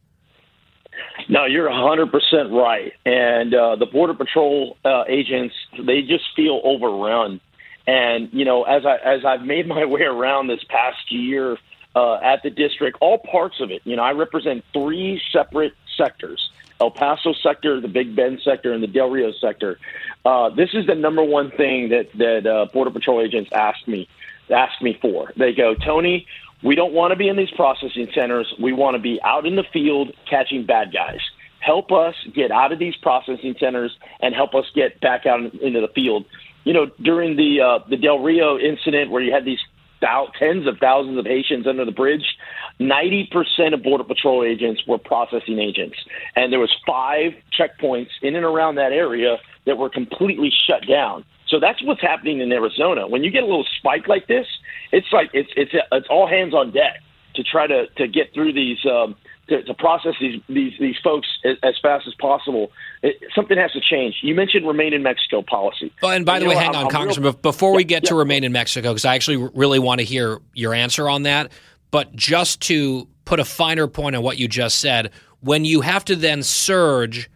No, 1.29 1.45
you're 1.45 1.69
100% 1.69 2.11
right. 2.51 2.93
And 3.05 3.53
uh, 3.53 3.75
the 3.75 3.85
Border 3.85 4.13
Patrol 4.13 4.77
uh, 4.83 5.03
agents, 5.07 5.55
they 5.79 6.01
just 6.01 6.25
feel 6.35 6.61
overrun. 6.63 7.39
And, 7.87 8.29
you 8.31 8.45
know, 8.45 8.63
as, 8.63 8.85
I, 8.85 8.97
as 8.97 9.25
I've 9.25 9.43
made 9.43 9.67
my 9.67 9.85
way 9.85 10.01
around 10.01 10.47
this 10.47 10.63
past 10.69 11.11
year 11.11 11.57
uh, 11.95 12.15
at 12.15 12.43
the 12.43 12.49
district, 12.49 12.97
all 13.01 13.17
parts 13.17 13.59
of 13.59 13.71
it, 13.71 13.81
you 13.85 13.95
know, 13.95 14.03
I 14.03 14.11
represent 14.11 14.63
three 14.73 15.21
separate 15.31 15.73
sectors 15.97 16.49
El 16.81 16.89
Paso 16.89 17.33
sector, 17.33 17.79
the 17.79 17.87
Big 17.87 18.15
Bend 18.15 18.41
sector, 18.43 18.73
and 18.73 18.81
the 18.81 18.87
Del 18.87 19.09
Rio 19.09 19.31
sector. 19.39 19.77
Uh, 20.25 20.49
this 20.49 20.69
is 20.73 20.87
the 20.87 20.95
number 20.95 21.23
one 21.23 21.51
thing 21.51 21.89
that, 21.89 22.11
that 22.15 22.47
uh, 22.47 22.65
Border 22.73 22.89
Patrol 22.89 23.21
agents 23.21 23.51
ask 23.53 23.87
me, 23.87 24.09
ask 24.49 24.81
me 24.81 24.97
for. 24.99 25.31
They 25.37 25.53
go, 25.53 25.75
Tony, 25.75 26.25
we 26.63 26.75
don't 26.75 26.93
want 26.93 27.11
to 27.11 27.15
be 27.15 27.27
in 27.27 27.37
these 27.37 27.51
processing 27.51 28.07
centers. 28.13 28.53
We 28.59 28.73
want 28.73 28.95
to 28.95 29.01
be 29.01 29.19
out 29.23 29.45
in 29.45 29.55
the 29.55 29.63
field 29.73 30.13
catching 30.29 30.65
bad 30.65 30.93
guys. 30.93 31.19
Help 31.59 31.91
us 31.91 32.15
get 32.33 32.51
out 32.51 32.71
of 32.71 32.79
these 32.79 32.95
processing 32.95 33.55
centers 33.59 33.95
and 34.19 34.33
help 34.33 34.55
us 34.55 34.65
get 34.73 34.99
back 34.99 35.25
out 35.25 35.39
into 35.39 35.81
the 35.81 35.89
field. 35.93 36.25
You 36.63 36.73
know, 36.73 36.87
during 37.01 37.35
the 37.35 37.61
uh, 37.61 37.79
the 37.89 37.97
Del 37.97 38.19
Rio 38.19 38.57
incident 38.57 39.11
where 39.11 39.21
you 39.21 39.31
had 39.31 39.45
these 39.45 39.59
thou- 40.01 40.31
tens 40.37 40.67
of 40.67 40.77
thousands 40.79 41.17
of 41.17 41.25
Haitians 41.25 41.67
under 41.67 41.85
the 41.85 41.91
bridge, 41.91 42.35
90% 42.79 43.73
of 43.73 43.83
Border 43.83 44.03
Patrol 44.03 44.43
agents 44.43 44.81
were 44.87 44.97
processing 44.97 45.59
agents. 45.59 45.97
And 46.35 46.51
there 46.51 46.59
was 46.59 46.75
five 46.85 47.33
checkpoints 47.57 48.09
in 48.21 48.35
and 48.35 48.43
around 48.43 48.75
that 48.75 48.91
area 48.91 49.37
that 49.65 49.77
were 49.77 49.89
completely 49.89 50.51
shut 50.67 50.87
down. 50.87 51.23
So 51.51 51.59
that's 51.59 51.83
what's 51.83 52.01
happening 52.01 52.39
in 52.39 52.51
Arizona. 52.51 53.07
When 53.07 53.23
you 53.23 53.29
get 53.29 53.43
a 53.43 53.45
little 53.45 53.67
spike 53.77 54.07
like 54.07 54.27
this, 54.27 54.47
it's 54.93 55.07
like 55.11 55.29
it's 55.33 55.49
it's 55.57 55.71
it's 55.91 56.07
all 56.09 56.27
hands 56.27 56.53
on 56.53 56.71
deck 56.71 57.01
to 57.35 57.43
try 57.43 57.67
to 57.67 57.87
to 57.97 58.07
get 58.07 58.33
through 58.33 58.53
these 58.53 58.77
um, 58.85 59.17
to, 59.49 59.61
to 59.63 59.73
process 59.73 60.13
these 60.21 60.41
these 60.47 60.73
these 60.79 60.95
folks 61.03 61.27
as, 61.43 61.57
as 61.61 61.75
fast 61.81 62.07
as 62.07 62.13
possible. 62.15 62.71
It, 63.03 63.17
something 63.35 63.57
has 63.57 63.73
to 63.73 63.81
change. 63.81 64.15
You 64.21 64.33
mentioned 64.33 64.65
remain 64.65 64.93
in 64.93 65.03
Mexico 65.03 65.41
policy. 65.41 65.93
Oh, 66.01 66.09
and 66.09 66.25
by 66.25 66.37
and 66.37 66.45
the 66.45 66.49
way, 66.49 66.55
hang 66.55 66.69
on, 66.69 66.85
I'm 66.85 66.89
Congressman. 66.89 67.25
Real, 67.25 67.33
before 67.33 67.75
we 67.75 67.83
get 67.83 68.03
yeah, 68.03 68.09
to 68.09 68.15
remain 68.15 68.45
in 68.45 68.53
Mexico, 68.53 68.91
because 68.91 69.03
I 69.03 69.15
actually 69.15 69.49
really 69.53 69.79
want 69.79 69.99
to 69.99 70.05
hear 70.05 70.39
your 70.53 70.73
answer 70.73 71.09
on 71.09 71.23
that. 71.23 71.51
But 71.91 72.15
just 72.15 72.61
to 72.61 73.09
put 73.25 73.41
a 73.41 73.45
finer 73.45 73.87
point 73.87 74.15
on 74.15 74.23
what 74.23 74.37
you 74.37 74.47
just 74.47 74.79
said, 74.79 75.11
when 75.41 75.65
you 75.65 75.81
have 75.81 76.05
to 76.05 76.15
then 76.15 76.43
surge 76.43 77.29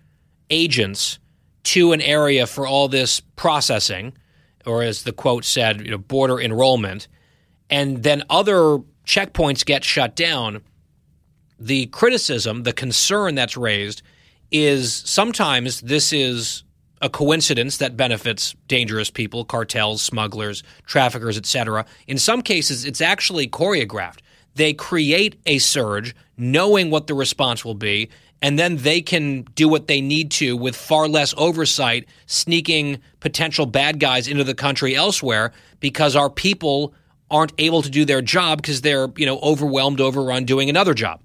agents 0.50 1.20
to 1.66 1.92
an 1.92 2.02
area 2.02 2.48
for 2.48 2.66
all 2.66 2.88
this 2.88 3.20
processing, 3.20 4.14
or 4.66 4.84
as 4.84 5.04
the 5.04 5.12
quote 5.12 5.46
said, 5.46 5.82
you 5.82 5.92
know, 5.92 5.98
border 5.98 6.40
enrollment, 6.40 7.08
and 7.70 8.04
then 8.04 8.24
other 8.30 8.80
checkpoints 9.06 9.66
get 9.66 9.84
shut 9.84 10.16
down, 10.16 10.62
the 11.60 11.88
criticism, 11.88 12.64
the 12.64 12.74
concern 12.74 13.36
that's 13.36 13.56
raised 13.58 14.02
is 14.52 14.94
sometimes 14.94 15.82
this 15.82 16.14
is 16.14 16.64
a 17.02 17.10
coincidence 17.10 17.78
that 17.78 17.98
benefits 17.98 18.56
dangerous 18.68 19.10
people, 19.10 19.46
cartels, 19.46 20.02
smugglers, 20.02 20.64
traffickers, 20.86 21.38
etc. 21.38 21.86
In 22.08 22.18
some 22.18 22.42
cases, 22.42 22.86
it's 22.86 23.02
actually 23.02 23.48
choreographed. 23.48 24.20
They 24.56 24.74
create 24.74 25.40
a 25.46 25.60
surge 25.60 26.16
knowing 26.38 26.90
what 26.90 27.08
the 27.08 27.14
response 27.14 27.66
will 27.66 27.76
be 27.76 28.10
and 28.46 28.60
then 28.60 28.78
they 28.78 29.02
can 29.02 29.42
do 29.56 29.68
what 29.68 29.88
they 29.88 30.02
need 30.02 30.30
to 30.30 30.56
with 30.56 30.76
far 30.76 31.08
less 31.08 31.34
oversight, 31.36 32.08
sneaking 32.28 33.02
potential 33.20 33.66
bad 33.66 34.00
guys 34.00 34.28
into 34.28 34.44
the 34.44 34.54
country 34.54 34.96
elsewhere 34.96 35.52
because 35.80 36.16
our 36.16 36.30
people 36.30 36.94
aren't 37.32 37.54
able 37.58 37.82
to 37.82 37.90
do 37.90 38.06
their 38.06 38.22
job 38.22 38.62
because 38.62 38.82
they're, 38.82 39.08
you 39.18 39.26
know, 39.26 39.40
overwhelmed, 39.40 40.00
overrun 40.00 40.46
doing 40.46 40.70
another 40.70 40.94
job. 40.94 41.22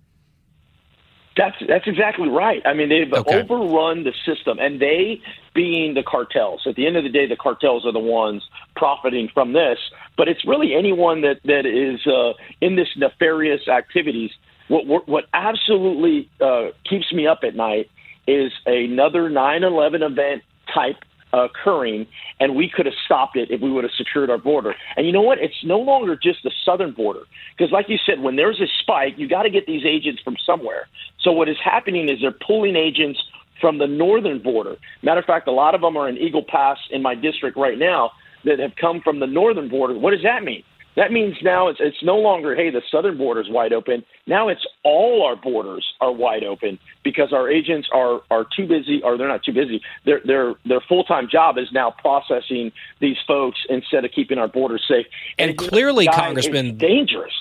That's 1.36 1.56
that's 1.68 1.86
exactly 1.86 2.28
right. 2.30 2.62
I 2.64 2.72
mean, 2.72 2.88
they've 2.88 3.12
Okay. 3.12 3.42
overrun 3.42 4.04
the 4.04 4.14
system, 4.24 4.58
and 4.58 4.80
they, 4.80 5.20
being 5.54 5.92
the 5.92 6.02
cartels, 6.02 6.62
at 6.66 6.74
the 6.74 6.86
end 6.86 6.96
of 6.96 7.04
the 7.04 7.10
day, 7.10 7.26
the 7.26 7.36
cartels 7.36 7.84
are 7.84 7.92
the 7.92 7.98
ones 7.98 8.42
profiting 8.76 9.28
from 9.28 9.52
this. 9.52 9.78
But 10.16 10.28
it's 10.28 10.46
really 10.46 10.74
anyone 10.74 11.20
that 11.20 11.40
that 11.44 11.66
is 11.66 12.00
uh, 12.06 12.32
in 12.62 12.76
this 12.76 12.88
nefarious 12.96 13.68
activities. 13.68 14.30
What 14.70 14.86
what, 14.86 15.08
what 15.08 15.24
absolutely 15.34 16.30
uh, 16.40 16.68
keeps 16.88 17.12
me 17.12 17.26
up 17.26 17.40
at 17.42 17.56
night 17.56 17.90
is 18.28 18.52
another 18.66 19.28
9/11 19.28 20.02
event 20.02 20.42
type 20.72 20.96
occurring, 21.32 22.06
and 22.38 22.54
we 22.54 22.70
could 22.72 22.86
have 22.86 22.94
stopped 23.04 23.36
it 23.36 23.50
if 23.50 23.60
we 23.60 23.70
would 23.70 23.82
have 23.82 23.92
secured 23.98 24.30
our 24.30 24.38
border. 24.38 24.74
And 24.96 25.06
you 25.06 25.12
know 25.12 25.22
what? 25.22 25.38
It's 25.38 25.64
no 25.64 25.80
longer 25.80 26.14
just 26.14 26.44
the 26.44 26.52
southern 26.64 26.92
border, 26.92 27.22
because 27.56 27.72
like 27.72 27.88
you 27.88 27.98
said, 28.06 28.20
when 28.20 28.36
there's 28.36 28.60
a 28.60 28.68
spike, 28.80 29.14
you 29.16 29.28
got 29.28 29.42
to 29.42 29.50
get 29.50 29.66
these 29.66 29.84
agents 29.84 30.22
from 30.22 30.36
somewhere. 30.46 30.86
So 31.20 31.32
what 31.32 31.48
is 31.48 31.56
happening 31.62 32.08
is 32.08 32.20
they're 32.20 32.30
pulling 32.30 32.76
agents 32.76 33.20
from 33.60 33.78
the 33.78 33.88
northern 33.88 34.38
border. 34.40 34.76
Matter 35.02 35.20
of 35.20 35.26
fact, 35.26 35.48
a 35.48 35.52
lot 35.52 35.74
of 35.74 35.80
them 35.80 35.96
are 35.96 36.08
in 36.08 36.16
Eagle 36.16 36.44
Pass 36.44 36.78
in 36.92 37.02
my 37.02 37.16
district 37.16 37.56
right 37.56 37.76
now 37.76 38.12
that 38.44 38.60
have 38.60 38.76
come 38.80 39.00
from 39.00 39.18
the 39.18 39.26
northern 39.26 39.68
border. 39.68 39.98
What 39.98 40.12
does 40.12 40.22
that 40.22 40.44
mean? 40.44 40.62
That 40.97 41.12
means 41.12 41.36
now 41.43 41.68
it's 41.68 41.78
it's 41.80 42.03
no 42.03 42.16
longer 42.16 42.55
hey 42.57 42.70
the 42.70 42.82
southern 42.91 43.16
border 43.16 43.41
is 43.41 43.49
wide 43.49 43.72
open. 43.72 44.05
Now 44.26 44.49
it's 44.49 44.66
all 44.84 45.24
our 45.24 45.36
borders 45.36 45.86
are 46.01 46.12
wide 46.12 46.45
open 46.45 46.78
because 47.05 47.32
our 47.32 47.49
agents 47.49 47.88
are 47.93 48.20
are 48.30 48.45
too 48.57 48.66
busy 48.66 49.01
or 49.03 49.16
they're 49.16 49.28
not 49.28 49.45
too 49.45 49.53
busy. 49.53 49.80
Their 50.05 50.20
their 50.24 50.55
their 50.66 50.80
full 50.80 51.05
time 51.05 51.28
job 51.30 51.59
is 51.59 51.68
now 51.72 51.93
processing 51.93 52.72
these 53.01 53.16
folks 53.26 53.59
instead 53.68 54.05
of 54.05 54.11
keeping 54.12 54.38
our 54.38 54.49
borders 54.49 54.84
safe. 54.88 55.07
And 55.38 55.51
it's- 55.51 55.68
clearly, 55.68 56.07
Congressman- 56.07 56.76
dangerous. 56.76 57.32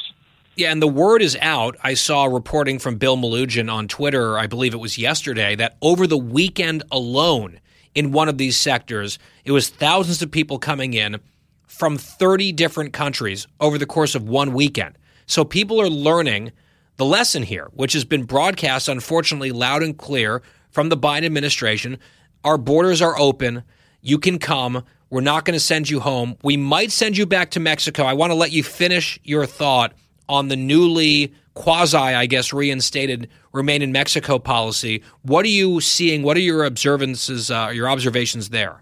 Yeah, 0.55 0.71
and 0.71 0.81
the 0.81 0.87
word 0.87 1.21
is 1.21 1.37
out. 1.41 1.77
I 1.83 1.93
saw 1.93 2.25
reporting 2.25 2.79
from 2.79 2.97
Bill 2.97 3.15
Melugin 3.15 3.71
on 3.71 3.87
Twitter, 3.87 4.37
I 4.37 4.45
believe 4.45 4.73
it 4.73 4.79
was 4.79 4.97
yesterday, 4.97 5.55
that 5.55 5.77
over 5.81 6.05
the 6.05 6.17
weekend 6.17 6.83
alone 6.91 7.61
in 7.95 8.11
one 8.11 8.27
of 8.27 8.37
these 8.37 8.57
sectors, 8.57 9.19
it 9.45 9.53
was 9.53 9.69
thousands 9.69 10.21
of 10.21 10.31
people 10.31 10.59
coming 10.59 10.93
in 10.93 11.19
from 11.69 11.97
30 11.97 12.51
different 12.51 12.91
countries 12.93 13.47
over 13.61 13.77
the 13.77 13.85
course 13.85 14.15
of 14.15 14.27
one 14.27 14.53
weekend. 14.53 14.97
So 15.27 15.45
people 15.45 15.79
are 15.79 15.89
learning 15.89 16.51
the 16.97 17.05
lesson 17.05 17.43
here, 17.43 17.69
which 17.73 17.93
has 17.93 18.03
been 18.03 18.23
broadcast, 18.23 18.89
unfortunately, 18.89 19.51
loud 19.51 19.83
and 19.83 19.97
clear 19.97 20.41
from 20.71 20.89
the 20.89 20.97
Biden 20.97 21.25
administration. 21.25 21.99
Our 22.43 22.57
borders 22.57 23.01
are 23.01 23.17
open. 23.17 23.63
You 24.01 24.17
can 24.17 24.39
come. 24.39 24.83
We're 25.11 25.21
not 25.21 25.45
going 25.45 25.53
to 25.53 25.59
send 25.59 25.89
you 25.89 25.99
home. 25.99 26.37
We 26.43 26.57
might 26.57 26.91
send 26.91 27.17
you 27.17 27.27
back 27.27 27.51
to 27.51 27.59
Mexico. 27.59 28.03
I 28.03 28.13
want 28.13 28.31
to 28.31 28.35
let 28.35 28.51
you 28.51 28.63
finish 28.63 29.19
your 29.23 29.45
thought 29.45 29.93
on 30.27 30.47
the 30.47 30.55
newly 30.55 31.33
quasi, 31.53 31.97
I 31.97 32.25
guess, 32.25 32.51
reinstated 32.51 33.29
remain 33.53 33.81
in 33.81 33.91
Mexico 33.91 34.39
policy. 34.39 35.03
What 35.21 35.45
are 35.45 35.49
you 35.49 35.81
seeing? 35.81 36.23
What 36.23 36.35
are 36.35 36.41
your 36.41 36.65
observances, 36.65 37.51
uh, 37.51 37.71
your 37.73 37.87
observations 37.87 38.49
there? 38.49 38.79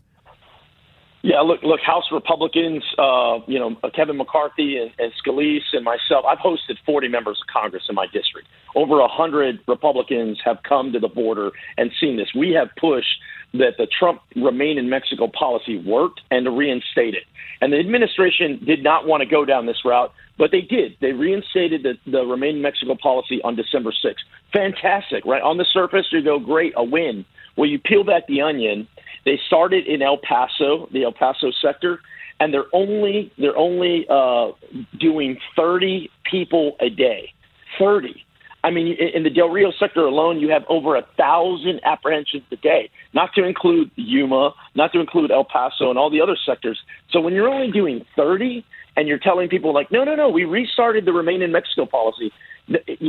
Yeah, 1.27 1.41
look, 1.41 1.61
look, 1.61 1.81
House 1.81 2.05
Republicans, 2.09 2.85
uh, 2.97 3.39
you 3.47 3.59
know, 3.59 3.75
Kevin 3.93 4.15
McCarthy 4.15 4.77
and, 4.77 4.91
and 4.97 5.11
Scalise 5.21 5.73
and 5.73 5.83
myself, 5.83 6.23
I've 6.25 6.37
hosted 6.37 6.77
40 6.85 7.09
members 7.09 7.37
of 7.41 7.53
Congress 7.53 7.83
in 7.89 7.95
my 7.95 8.05
district. 8.05 8.47
Over 8.75 9.01
100 9.01 9.59
Republicans 9.67 10.39
have 10.45 10.59
come 10.63 10.93
to 10.93 11.01
the 11.01 11.09
border 11.09 11.51
and 11.77 11.91
seen 11.99 12.15
this. 12.15 12.29
We 12.33 12.51
have 12.51 12.69
pushed 12.79 13.19
that 13.55 13.73
the 13.77 13.87
Trump 13.87 14.21
remain 14.37 14.77
in 14.77 14.89
Mexico 14.89 15.27
policy 15.27 15.77
worked 15.77 16.21
and 16.31 16.45
to 16.45 16.51
reinstate 16.51 17.13
it. 17.13 17.23
And 17.59 17.73
the 17.73 17.77
administration 17.79 18.63
did 18.65 18.81
not 18.81 19.05
want 19.05 19.19
to 19.19 19.27
go 19.27 19.43
down 19.43 19.65
this 19.65 19.83
route, 19.83 20.13
but 20.37 20.51
they 20.51 20.61
did. 20.61 20.95
They 21.01 21.11
reinstated 21.11 21.83
the, 21.83 21.95
the 22.09 22.23
remain 22.23 22.55
in 22.55 22.61
Mexico 22.61 22.95
policy 22.95 23.41
on 23.43 23.57
December 23.57 23.91
6th. 23.91 24.23
Fantastic, 24.53 25.25
right? 25.25 25.41
On 25.41 25.57
the 25.57 25.65
surface, 25.73 26.05
you 26.09 26.23
go, 26.23 26.39
great, 26.39 26.71
a 26.77 26.85
win. 26.85 27.25
Well, 27.57 27.67
you 27.67 27.79
peel 27.79 28.05
back 28.05 28.27
the 28.27 28.41
onion. 28.41 28.87
They 29.27 29.37
started 29.45 29.85
in 29.87 30.01
El 30.01 30.17
Paso, 30.17 30.87
the 30.93 31.03
El 31.03 31.11
Paso 31.11 31.51
sector, 31.61 31.99
and 32.39 32.53
they're 32.53 32.71
only 32.71 33.29
they're 33.37 33.57
only 33.57 34.05
uh, 34.09 34.51
doing 34.97 35.37
30 35.53 36.09
people 36.23 36.77
a 36.79 36.89
day. 36.89 37.33
30. 37.77 38.23
I 38.63 38.71
mean, 38.71 38.87
in 38.87 39.23
the 39.23 39.29
Del 39.29 39.49
Rio 39.49 39.71
sector 39.77 40.05
alone, 40.05 40.39
you 40.39 40.49
have 40.51 40.63
over 40.69 40.95
a 40.95 41.05
thousand 41.17 41.81
apprehensions 41.83 42.43
a 42.51 42.55
day, 42.55 42.89
not 43.13 43.33
to 43.35 43.43
include 43.43 43.91
Yuma, 43.95 44.53
not 44.75 44.93
to 44.93 44.99
include 45.01 45.29
El 45.29 45.43
Paso 45.43 45.89
and 45.89 45.99
all 45.99 46.09
the 46.09 46.21
other 46.21 46.37
sectors. 46.45 46.79
So 47.11 47.19
when 47.19 47.33
you're 47.33 47.49
only 47.49 47.69
doing 47.71 48.05
30 48.15 48.65
and 48.95 49.07
you're 49.09 49.19
telling 49.19 49.49
people 49.49 49.73
like, 49.73 49.91
no, 49.91 50.03
no, 50.05 50.15
no, 50.15 50.29
we 50.29 50.45
restarted 50.45 51.03
the 51.05 51.13
remain 51.13 51.41
in 51.41 51.51
Mexico 51.51 51.85
policy, 51.85 52.31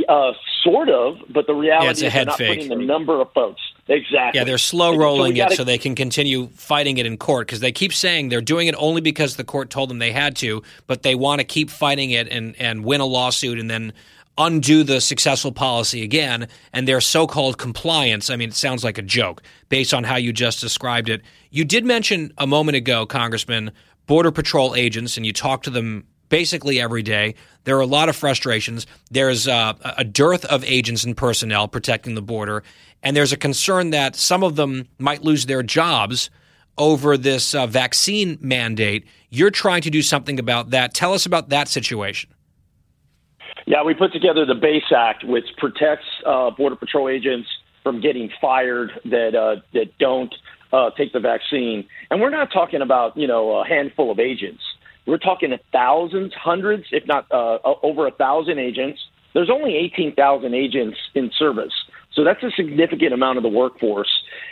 uh, 0.07 0.31
sort 0.63 0.89
of, 0.89 1.17
but 1.29 1.47
the 1.47 1.53
reality 1.55 1.85
Yeah, 1.85 1.91
is 1.91 2.13
they're 2.13 2.25
not 2.25 2.37
fake. 2.37 2.59
putting 2.59 2.69
the 2.77 2.85
number 2.85 3.19
of 3.19 3.31
folks. 3.33 3.61
Exactly. 3.89 4.39
Yeah, 4.39 4.43
they're 4.43 4.57
slow 4.59 4.91
And 4.91 4.97
so 4.97 5.01
rolling 5.01 5.33
we 5.33 5.39
it 5.41 5.43
gotta- 5.43 5.55
so 5.55 5.63
they 5.63 5.77
can 5.79 5.95
continue 5.95 6.47
fighting 6.55 6.97
it 6.99 7.05
in 7.05 7.17
court 7.17 7.47
because 7.47 7.59
they 7.59 7.71
keep 7.71 7.91
saying 7.93 8.29
they're 8.29 8.39
doing 8.39 8.67
it 8.67 8.75
only 8.77 9.01
because 9.01 9.35
the 9.35 9.43
court 9.43 9.69
told 9.69 9.89
them 9.89 9.97
they 9.99 10.11
had 10.11 10.35
to, 10.37 10.61
but 10.87 11.01
they 11.03 11.15
want 11.15 11.39
to 11.39 11.43
keep 11.45 11.69
fighting 11.69 12.11
it 12.11 12.27
and, 12.29 12.55
and 12.59 12.85
win 12.85 13.01
a 13.01 13.05
lawsuit 13.05 13.59
and 13.59 13.69
then 13.69 13.91
undo 14.37 14.83
the 14.83 15.01
successful 15.01 15.51
policy 15.51 16.03
again. 16.03 16.47
And 16.71 16.87
their 16.87 17.01
so 17.01 17.25
called 17.27 17.57
compliance, 17.57 18.29
I 18.29 18.35
mean, 18.35 18.49
it 18.49 18.55
sounds 18.55 18.83
like 18.83 18.97
a 18.97 19.01
joke 19.01 19.41
based 19.69 19.93
on 19.93 20.03
how 20.03 20.15
you 20.17 20.31
just 20.31 20.61
described 20.61 21.09
it. 21.09 21.21
You 21.49 21.65
did 21.65 21.83
mention 21.83 22.31
a 22.37 22.45
moment 22.47 22.77
ago, 22.77 23.05
Congressman, 23.05 23.71
Border 24.05 24.31
Patrol 24.31 24.75
agents, 24.75 25.17
and 25.17 25.25
you 25.25 25.33
talked 25.33 25.65
to 25.65 25.69
them 25.71 26.05
basically 26.29 26.79
every 26.79 27.03
day. 27.03 27.35
There 27.65 27.77
are 27.77 27.81
a 27.81 27.85
lot 27.87 28.09
of 28.09 28.15
frustrations. 28.15 28.87
There's 29.11 29.47
uh, 29.47 29.73
a 29.83 30.03
dearth 30.03 30.45
of 30.45 30.63
agents 30.63 31.03
and 31.03 31.15
personnel 31.15 31.67
protecting 31.67 32.15
the 32.15 32.21
border, 32.21 32.63
and 33.03 33.15
there's 33.15 33.33
a 33.33 33.37
concern 33.37 33.89
that 33.91 34.15
some 34.15 34.43
of 34.43 34.55
them 34.55 34.87
might 34.97 35.23
lose 35.23 35.45
their 35.45 35.63
jobs 35.63 36.29
over 36.77 37.17
this 37.17 37.53
uh, 37.53 37.67
vaccine 37.67 38.37
mandate. 38.41 39.05
You're 39.29 39.51
trying 39.51 39.81
to 39.81 39.89
do 39.89 40.01
something 40.01 40.39
about 40.39 40.69
that. 40.71 40.93
Tell 40.93 41.13
us 41.13 41.25
about 41.25 41.49
that 41.49 41.67
situation. 41.67 42.29
Yeah, 43.65 43.83
we 43.83 43.93
put 43.93 44.13
together 44.13 44.45
the 44.45 44.55
BASE 44.55 44.91
Act, 44.95 45.23
which 45.23 45.45
protects 45.57 46.05
uh, 46.25 46.49
Border 46.51 46.75
Patrol 46.75 47.09
agents 47.09 47.47
from 47.83 48.01
getting 48.01 48.31
fired 48.41 48.91
that 49.05 49.35
uh, 49.35 49.61
that 49.73 49.97
don't 49.99 50.33
uh, 50.73 50.91
take 50.91 51.13
the 51.13 51.19
vaccine. 51.19 51.85
And 52.09 52.21
we're 52.21 52.29
not 52.29 52.51
talking 52.51 52.81
about 52.81 53.15
you 53.17 53.27
know 53.27 53.57
a 53.57 53.67
handful 53.67 54.11
of 54.11 54.19
agents. 54.19 54.63
We're 55.05 55.17
talking 55.17 55.55
thousands, 55.71 56.33
hundreds, 56.33 56.85
if 56.91 57.07
not 57.07 57.25
uh, 57.31 57.59
over 57.83 58.07
a 58.07 58.11
thousand 58.11 58.59
agents. 58.59 58.99
There's 59.33 59.49
only 59.49 59.75
18,000 59.75 60.53
agents 60.53 60.97
in 61.13 61.31
service, 61.37 61.73
so 62.13 62.23
that's 62.23 62.41
a 62.41 62.49
significant 62.51 63.13
amount 63.13 63.37
of 63.37 63.43
the 63.43 63.49
workforce. 63.49 64.09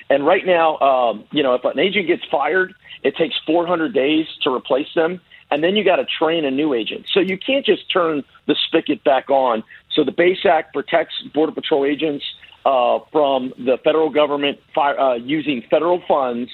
And 0.09 0.25
right 0.25 0.45
now, 0.45 0.77
um, 0.77 1.25
you 1.31 1.41
know, 1.41 1.55
if 1.55 1.65
an 1.65 1.79
agent 1.79 2.07
gets 2.07 2.23
fired, 2.29 2.73
it 3.03 3.15
takes 3.15 3.35
400 3.45 3.93
days 3.93 4.27
to 4.43 4.53
replace 4.53 4.93
them 4.93 5.19
and 5.49 5.63
then 5.63 5.75
you 5.75 5.83
got 5.83 5.97
to 5.97 6.05
train 6.05 6.45
a 6.45 6.51
new 6.51 6.73
agent. 6.73 7.07
So 7.11 7.19
you 7.19 7.37
can't 7.37 7.65
just 7.65 7.91
turn 7.91 8.23
the 8.47 8.55
spigot 8.67 9.03
back 9.03 9.29
on. 9.29 9.63
So 9.93 10.03
the 10.03 10.11
Base 10.11 10.45
Act 10.45 10.73
protects 10.73 11.15
Border 11.33 11.53
Patrol 11.53 11.85
agents 11.85 12.25
uh, 12.65 12.99
from 13.11 13.53
the 13.57 13.77
federal 13.83 14.09
government 14.09 14.59
fire, 14.75 14.99
uh, 14.99 15.15
using 15.15 15.63
federal 15.69 16.01
funds 16.07 16.51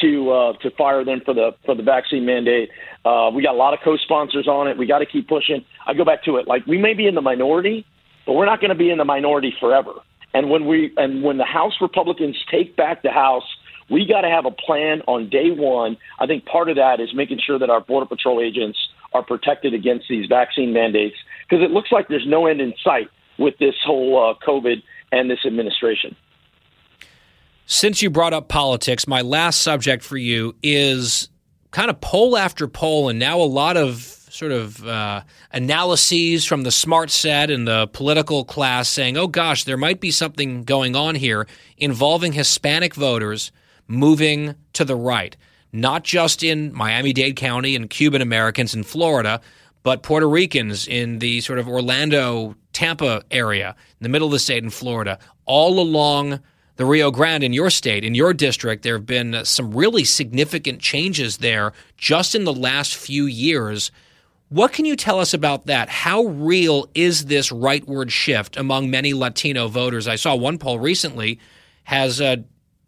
to 0.00 0.30
uh, 0.30 0.52
to 0.58 0.70
fire 0.70 1.04
them 1.04 1.20
for 1.24 1.34
the 1.34 1.52
for 1.64 1.74
the 1.74 1.82
vaccine 1.82 2.24
mandate. 2.24 2.70
Uh, 3.04 3.30
we 3.34 3.42
got 3.42 3.54
a 3.54 3.58
lot 3.58 3.74
of 3.74 3.80
co-sponsors 3.84 4.48
on 4.48 4.68
it. 4.68 4.78
We 4.78 4.86
got 4.86 5.00
to 5.00 5.06
keep 5.06 5.28
pushing. 5.28 5.64
I 5.86 5.94
go 5.94 6.04
back 6.04 6.24
to 6.24 6.36
it. 6.36 6.48
Like 6.48 6.66
we 6.66 6.78
may 6.78 6.94
be 6.94 7.06
in 7.06 7.14
the 7.14 7.20
minority, 7.20 7.86
but 8.26 8.34
we're 8.34 8.46
not 8.46 8.60
going 8.60 8.70
to 8.70 8.76
be 8.76 8.90
in 8.90 8.98
the 8.98 9.04
minority 9.04 9.54
forever. 9.60 9.92
And 10.34 10.48
when 10.48 10.66
we 10.66 10.92
and 10.96 11.22
when 11.22 11.38
the 11.38 11.44
House 11.44 11.74
Republicans 11.80 12.36
take 12.50 12.76
back 12.76 13.02
the 13.02 13.10
House, 13.10 13.44
we 13.90 14.06
got 14.06 14.22
to 14.22 14.28
have 14.28 14.46
a 14.46 14.50
plan 14.50 15.02
on 15.06 15.28
day 15.28 15.50
one. 15.50 15.96
I 16.18 16.26
think 16.26 16.46
part 16.46 16.68
of 16.68 16.76
that 16.76 17.00
is 17.00 17.14
making 17.14 17.40
sure 17.44 17.58
that 17.58 17.68
our 17.68 17.80
Border 17.80 18.06
Patrol 18.06 18.40
agents 18.40 18.78
are 19.12 19.22
protected 19.22 19.74
against 19.74 20.06
these 20.08 20.26
vaccine 20.26 20.72
mandates 20.72 21.16
because 21.48 21.62
it 21.62 21.70
looks 21.70 21.92
like 21.92 22.08
there's 22.08 22.26
no 22.26 22.46
end 22.46 22.60
in 22.60 22.72
sight 22.82 23.08
with 23.38 23.58
this 23.58 23.74
whole 23.84 24.30
uh, 24.30 24.46
COVID 24.46 24.82
and 25.10 25.30
this 25.30 25.40
administration. 25.44 26.16
Since 27.72 28.02
you 28.02 28.10
brought 28.10 28.34
up 28.34 28.48
politics, 28.48 29.08
my 29.08 29.22
last 29.22 29.62
subject 29.62 30.04
for 30.04 30.18
you 30.18 30.54
is 30.62 31.30
kind 31.70 31.88
of 31.88 32.02
poll 32.02 32.36
after 32.36 32.68
poll, 32.68 33.08
and 33.08 33.18
now 33.18 33.40
a 33.40 33.48
lot 33.48 33.78
of 33.78 34.02
sort 34.28 34.52
of 34.52 34.86
uh, 34.86 35.22
analyses 35.52 36.44
from 36.44 36.64
the 36.64 36.70
smart 36.70 37.10
set 37.10 37.50
and 37.50 37.66
the 37.66 37.86
political 37.86 38.44
class 38.44 38.90
saying, 38.90 39.16
oh 39.16 39.26
gosh, 39.26 39.64
there 39.64 39.78
might 39.78 40.02
be 40.02 40.10
something 40.10 40.64
going 40.64 40.94
on 40.94 41.14
here 41.14 41.46
involving 41.78 42.32
Hispanic 42.32 42.94
voters 42.94 43.52
moving 43.88 44.54
to 44.74 44.84
the 44.84 44.94
right, 44.94 45.34
not 45.72 46.04
just 46.04 46.42
in 46.42 46.74
Miami 46.74 47.14
Dade 47.14 47.36
County 47.36 47.74
and 47.74 47.88
Cuban 47.88 48.20
Americans 48.20 48.74
in 48.74 48.82
Florida, 48.82 49.40
but 49.82 50.02
Puerto 50.02 50.28
Ricans 50.28 50.86
in 50.86 51.20
the 51.20 51.40
sort 51.40 51.58
of 51.58 51.66
Orlando, 51.66 52.54
Tampa 52.74 53.22
area, 53.30 53.74
in 53.98 54.04
the 54.04 54.10
middle 54.10 54.28
of 54.28 54.32
the 54.32 54.38
state 54.38 54.62
in 54.62 54.68
Florida, 54.68 55.18
all 55.46 55.80
along 55.80 56.38
the 56.76 56.84
Rio 56.84 57.10
Grande 57.10 57.44
in 57.44 57.52
your 57.52 57.70
state, 57.70 58.04
in 58.04 58.14
your 58.14 58.32
district, 58.32 58.82
there 58.82 58.96
have 58.96 59.06
been 59.06 59.44
some 59.44 59.74
really 59.74 60.04
significant 60.04 60.80
changes 60.80 61.38
there 61.38 61.72
just 61.96 62.34
in 62.34 62.44
the 62.44 62.52
last 62.52 62.96
few 62.96 63.26
years. 63.26 63.90
What 64.48 64.72
can 64.72 64.84
you 64.84 64.96
tell 64.96 65.20
us 65.20 65.34
about 65.34 65.66
that? 65.66 65.88
How 65.88 66.24
real 66.24 66.88
is 66.94 67.26
this 67.26 67.50
rightward 67.50 68.10
shift 68.10 68.56
among 68.56 68.90
many 68.90 69.14
Latino 69.14 69.68
voters? 69.68 70.08
I 70.08 70.16
saw 70.16 70.34
one 70.34 70.58
poll 70.58 70.78
recently 70.78 71.38
has 71.84 72.20
uh, 72.20 72.36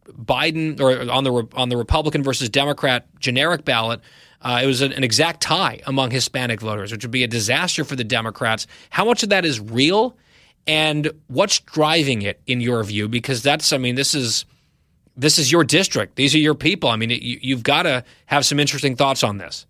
Biden 0.09 0.81
or 0.81 1.11
on 1.11 1.25
the 1.25 1.49
on 1.55 1.69
the 1.69 1.77
Republican 1.77 2.23
versus 2.23 2.49
Democrat 2.49 3.07
generic 3.19 3.65
ballot. 3.65 4.01
Uh, 4.43 4.61
it 4.63 4.67
was 4.67 4.83
an, 4.83 4.93
an 4.93 5.03
exact 5.03 5.41
tie 5.41 5.81
among 5.87 6.11
Hispanic 6.11 6.61
voters, 6.61 6.93
which 6.93 7.03
would 7.03 7.11
be 7.11 7.25
a 7.25 7.29
disaster 7.29 7.83
for 7.83 7.97
the 7.97 8.05
Democrats. 8.05 8.67
How 8.91 9.07
much 9.07 9.23
of 9.23 9.31
that 9.31 9.47
is 9.47 9.59
real, 9.59 10.17
and 10.67 11.11
what's 11.29 11.61
driving 11.61 12.23
it 12.23 12.41
in 12.47 12.61
your 12.61 12.83
view? 12.85 13.09
Because 13.09 13.43
that's, 13.43 13.73
I 13.73 13.79
mean, 13.79 13.95
this 13.95 14.15
is 14.15 14.45
this 15.17 15.39
is 15.39 15.53
your 15.53 15.65
district. 15.65 16.17
These 16.17 16.35
are 16.35 16.39
your 16.39 16.55
people. 16.55 16.89
I 16.91 16.97
mean, 16.97 17.11
it, 17.11 17.23
you, 17.23 17.39
you've 17.41 17.63
got 17.63 17.85
to 17.85 18.05
have 18.27 18.45
some 18.45 18.59
interesting 18.59 18.97
thoughts 18.97 19.23
on 19.23 19.39
this. 19.39 19.67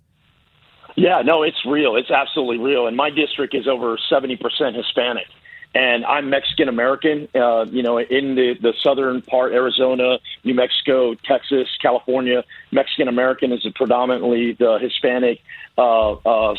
Yeah, 0.97 1.23
no, 1.23 1.43
it's 1.43 1.65
real. 1.67 1.97
It's 1.97 2.11
absolutely 2.11 2.65
real. 2.65 2.87
And 2.87 2.97
my 2.97 3.11
district 3.11 3.55
is 3.55 3.67
over 3.67 3.99
70% 4.11 4.39
Hispanic. 4.75 5.27
And 5.75 6.05
I'm 6.05 6.31
Mexican 6.31 6.69
American, 6.69 7.29
uh, 7.35 7.65
you 7.65 7.83
know, 7.83 7.99
in 7.99 8.37
the, 8.37 8.55
the 8.63 8.73
southern 8.81 9.23
part, 9.23 9.53
Arizona, 9.53 10.19
New 10.45 10.55
Mexico, 10.55 11.15
Texas, 11.15 11.67
California. 11.83 12.45
Mexican 12.71 13.09
American 13.09 13.51
is 13.51 13.67
predominantly 13.75 14.53
the 14.53 14.79
Hispanic 14.81 15.41
uh, 15.77 16.13
uh, 16.13 16.55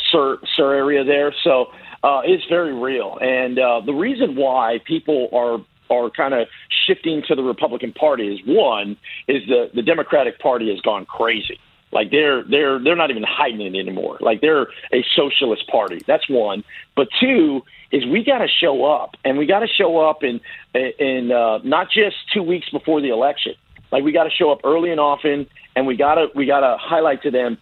area 0.60 1.06
there. 1.06 1.34
So 1.46 1.72
uh, 2.06 2.22
it's 2.24 2.46
very 2.48 2.74
real. 2.74 3.18
And 3.20 3.58
uh, 3.58 3.82
the 3.86 3.94
reason 3.94 4.36
why 4.36 4.80
people 4.86 5.30
are 5.34 5.58
are 5.90 6.10
kind 6.10 6.34
of 6.34 6.48
shifting 6.88 7.22
to 7.28 7.36
the 7.36 7.44
Republican 7.44 7.94
Party 7.94 8.28
is 8.28 8.40
one 8.46 8.98
is 9.28 9.42
the 9.48 9.72
the 9.74 9.82
Democratic 9.82 10.40
Party 10.40 10.70
has 10.70 10.80
gone 10.82 11.06
crazy. 11.06 11.60
Like 11.92 12.12
they're 12.12 12.44
they're 12.44 12.84
they're 12.84 12.96
not 12.96 13.10
even 13.10 13.24
hiding 13.24 13.62
it 13.62 13.80
anymore. 13.80 14.18
Like 14.22 14.42
they're 14.42 14.68
a 14.94 15.04
socialist 15.16 15.68
party. 15.68 16.02
That's 16.06 16.30
one. 16.30 16.64
But 16.96 17.08
two 17.20 17.64
is 17.92 18.06
we 18.06 18.24
got 18.24 18.40
to 18.40 18.48
show 18.48 18.86
up, 18.86 19.16
and 19.24 19.38
we 19.38 19.46
got 19.46 19.60
to 19.60 19.68
show 19.68 19.98
up 20.08 20.24
in 20.24 20.42
in 20.76 21.32
uh, 21.32 21.60
not 21.64 21.88
just 21.90 22.18
two 22.34 22.44
weeks 22.44 22.70
before 22.70 23.02
the 23.02 23.10
election. 23.10 23.54
Like 23.92 24.04
we 24.04 24.12
got 24.12 24.26
to 24.26 24.30
show 24.30 24.52
up 24.52 24.60
early 24.64 24.92
and 24.92 25.00
often, 25.00 25.48
and 25.76 25.88
we 25.88 25.96
got 25.96 26.16
to 26.16 26.28
we 26.36 26.46
got 26.46 26.60
to 26.60 26.78
highlight 26.80 27.24
to 27.24 27.32
them, 27.32 27.58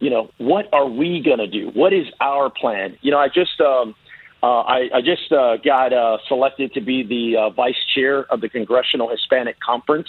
you 0.00 0.10
know, 0.10 0.30
what 0.38 0.72
are 0.72 0.88
we 0.88 1.22
going 1.22 1.38
to 1.38 1.46
do? 1.46 1.70
What 1.74 1.92
is 1.92 2.06
our 2.20 2.50
plan? 2.50 2.96
You 3.00 3.10
know, 3.10 3.18
I 3.18 3.28
just. 3.28 3.60
Um, 3.60 3.94
uh, 4.42 4.60
I, 4.60 4.88
I 4.94 5.00
just 5.00 5.32
uh, 5.32 5.56
got 5.64 5.94
uh, 5.94 6.18
selected 6.28 6.74
to 6.74 6.80
be 6.82 7.02
the 7.02 7.40
uh, 7.40 7.50
vice 7.50 7.74
chair 7.94 8.30
of 8.30 8.42
the 8.42 8.50
Congressional 8.50 9.08
Hispanic 9.08 9.58
Conference, 9.60 10.08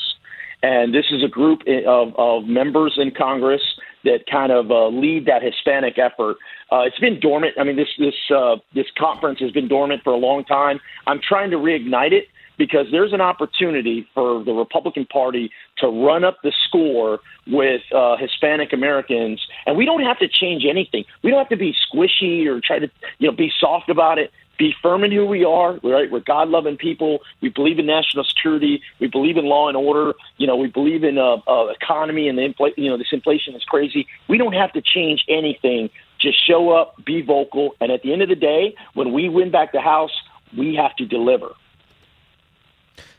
and 0.61 0.93
this 0.93 1.05
is 1.11 1.23
a 1.23 1.29
group 1.29 1.61
of, 1.87 2.13
of 2.17 2.43
members 2.43 2.95
in 2.97 3.11
Congress 3.11 3.61
that 4.03 4.25
kind 4.29 4.51
of 4.51 4.69
uh, 4.69 4.87
lead 4.87 5.25
that 5.25 5.43
Hispanic 5.43 5.97
effort. 5.97 6.37
Uh, 6.71 6.81
it's 6.81 6.99
been 6.99 7.19
dormant. 7.19 7.53
I 7.59 7.63
mean, 7.63 7.77
this 7.77 7.89
this 7.97 8.15
uh, 8.35 8.57
this 8.75 8.85
conference 8.97 9.39
has 9.39 9.51
been 9.51 9.67
dormant 9.67 10.03
for 10.03 10.13
a 10.13 10.17
long 10.17 10.43
time. 10.43 10.79
I'm 11.07 11.21
trying 11.21 11.51
to 11.51 11.57
reignite 11.57 12.11
it 12.11 12.25
because 12.57 12.87
there's 12.91 13.13
an 13.13 13.21
opportunity 13.21 14.07
for 14.13 14.43
the 14.43 14.53
Republican 14.53 15.05
Party 15.05 15.51
to 15.77 15.87
run 15.87 16.23
up 16.23 16.37
the 16.43 16.53
score 16.67 17.19
with 17.45 17.81
uh, 17.93 18.17
Hispanic 18.17 18.73
Americans, 18.73 19.45
and 19.65 19.77
we 19.77 19.85
don't 19.85 20.03
have 20.03 20.19
to 20.19 20.27
change 20.27 20.65
anything. 20.69 21.05
We 21.23 21.31
don't 21.31 21.39
have 21.39 21.49
to 21.49 21.57
be 21.57 21.73
squishy 21.73 22.45
or 22.47 22.59
try 22.61 22.79
to 22.79 22.89
you 23.19 23.29
know 23.29 23.35
be 23.35 23.51
soft 23.59 23.89
about 23.89 24.17
it 24.17 24.31
be 24.57 24.73
firm 24.81 25.03
in 25.03 25.11
who 25.11 25.25
we 25.25 25.45
are, 25.45 25.79
right? 25.83 26.09
We're 26.09 26.19
God 26.19 26.49
loving 26.49 26.77
people. 26.77 27.19
We 27.41 27.49
believe 27.49 27.79
in 27.79 27.85
national 27.85 28.23
security. 28.23 28.81
We 28.99 29.07
believe 29.07 29.37
in 29.37 29.45
law 29.45 29.67
and 29.67 29.77
order. 29.77 30.13
You 30.37 30.47
know, 30.47 30.55
we 30.55 30.67
believe 30.67 31.03
in 31.03 31.17
uh, 31.17 31.37
uh, 31.47 31.67
economy 31.67 32.27
and 32.27 32.37
the 32.37 32.41
infl- 32.41 32.73
you 32.77 32.89
know 32.89 32.97
this 32.97 33.07
inflation 33.11 33.55
is 33.55 33.63
crazy. 33.63 34.07
We 34.27 34.37
don't 34.37 34.53
have 34.53 34.73
to 34.73 34.81
change 34.81 35.23
anything. 35.29 35.89
Just 36.19 36.45
show 36.45 36.71
up, 36.71 36.95
be 37.05 37.21
vocal, 37.21 37.75
and 37.79 37.91
at 37.91 38.01
the 38.01 38.11
end 38.11 38.23
of 38.23 38.29
the 38.29 38.35
day, 38.35 38.75
when 38.95 39.13
we 39.13 39.29
win 39.29 39.51
back 39.51 39.71
the 39.71 39.81
House, 39.81 40.11
we 40.57 40.75
have 40.75 40.95
to 40.95 41.05
deliver. 41.05 41.49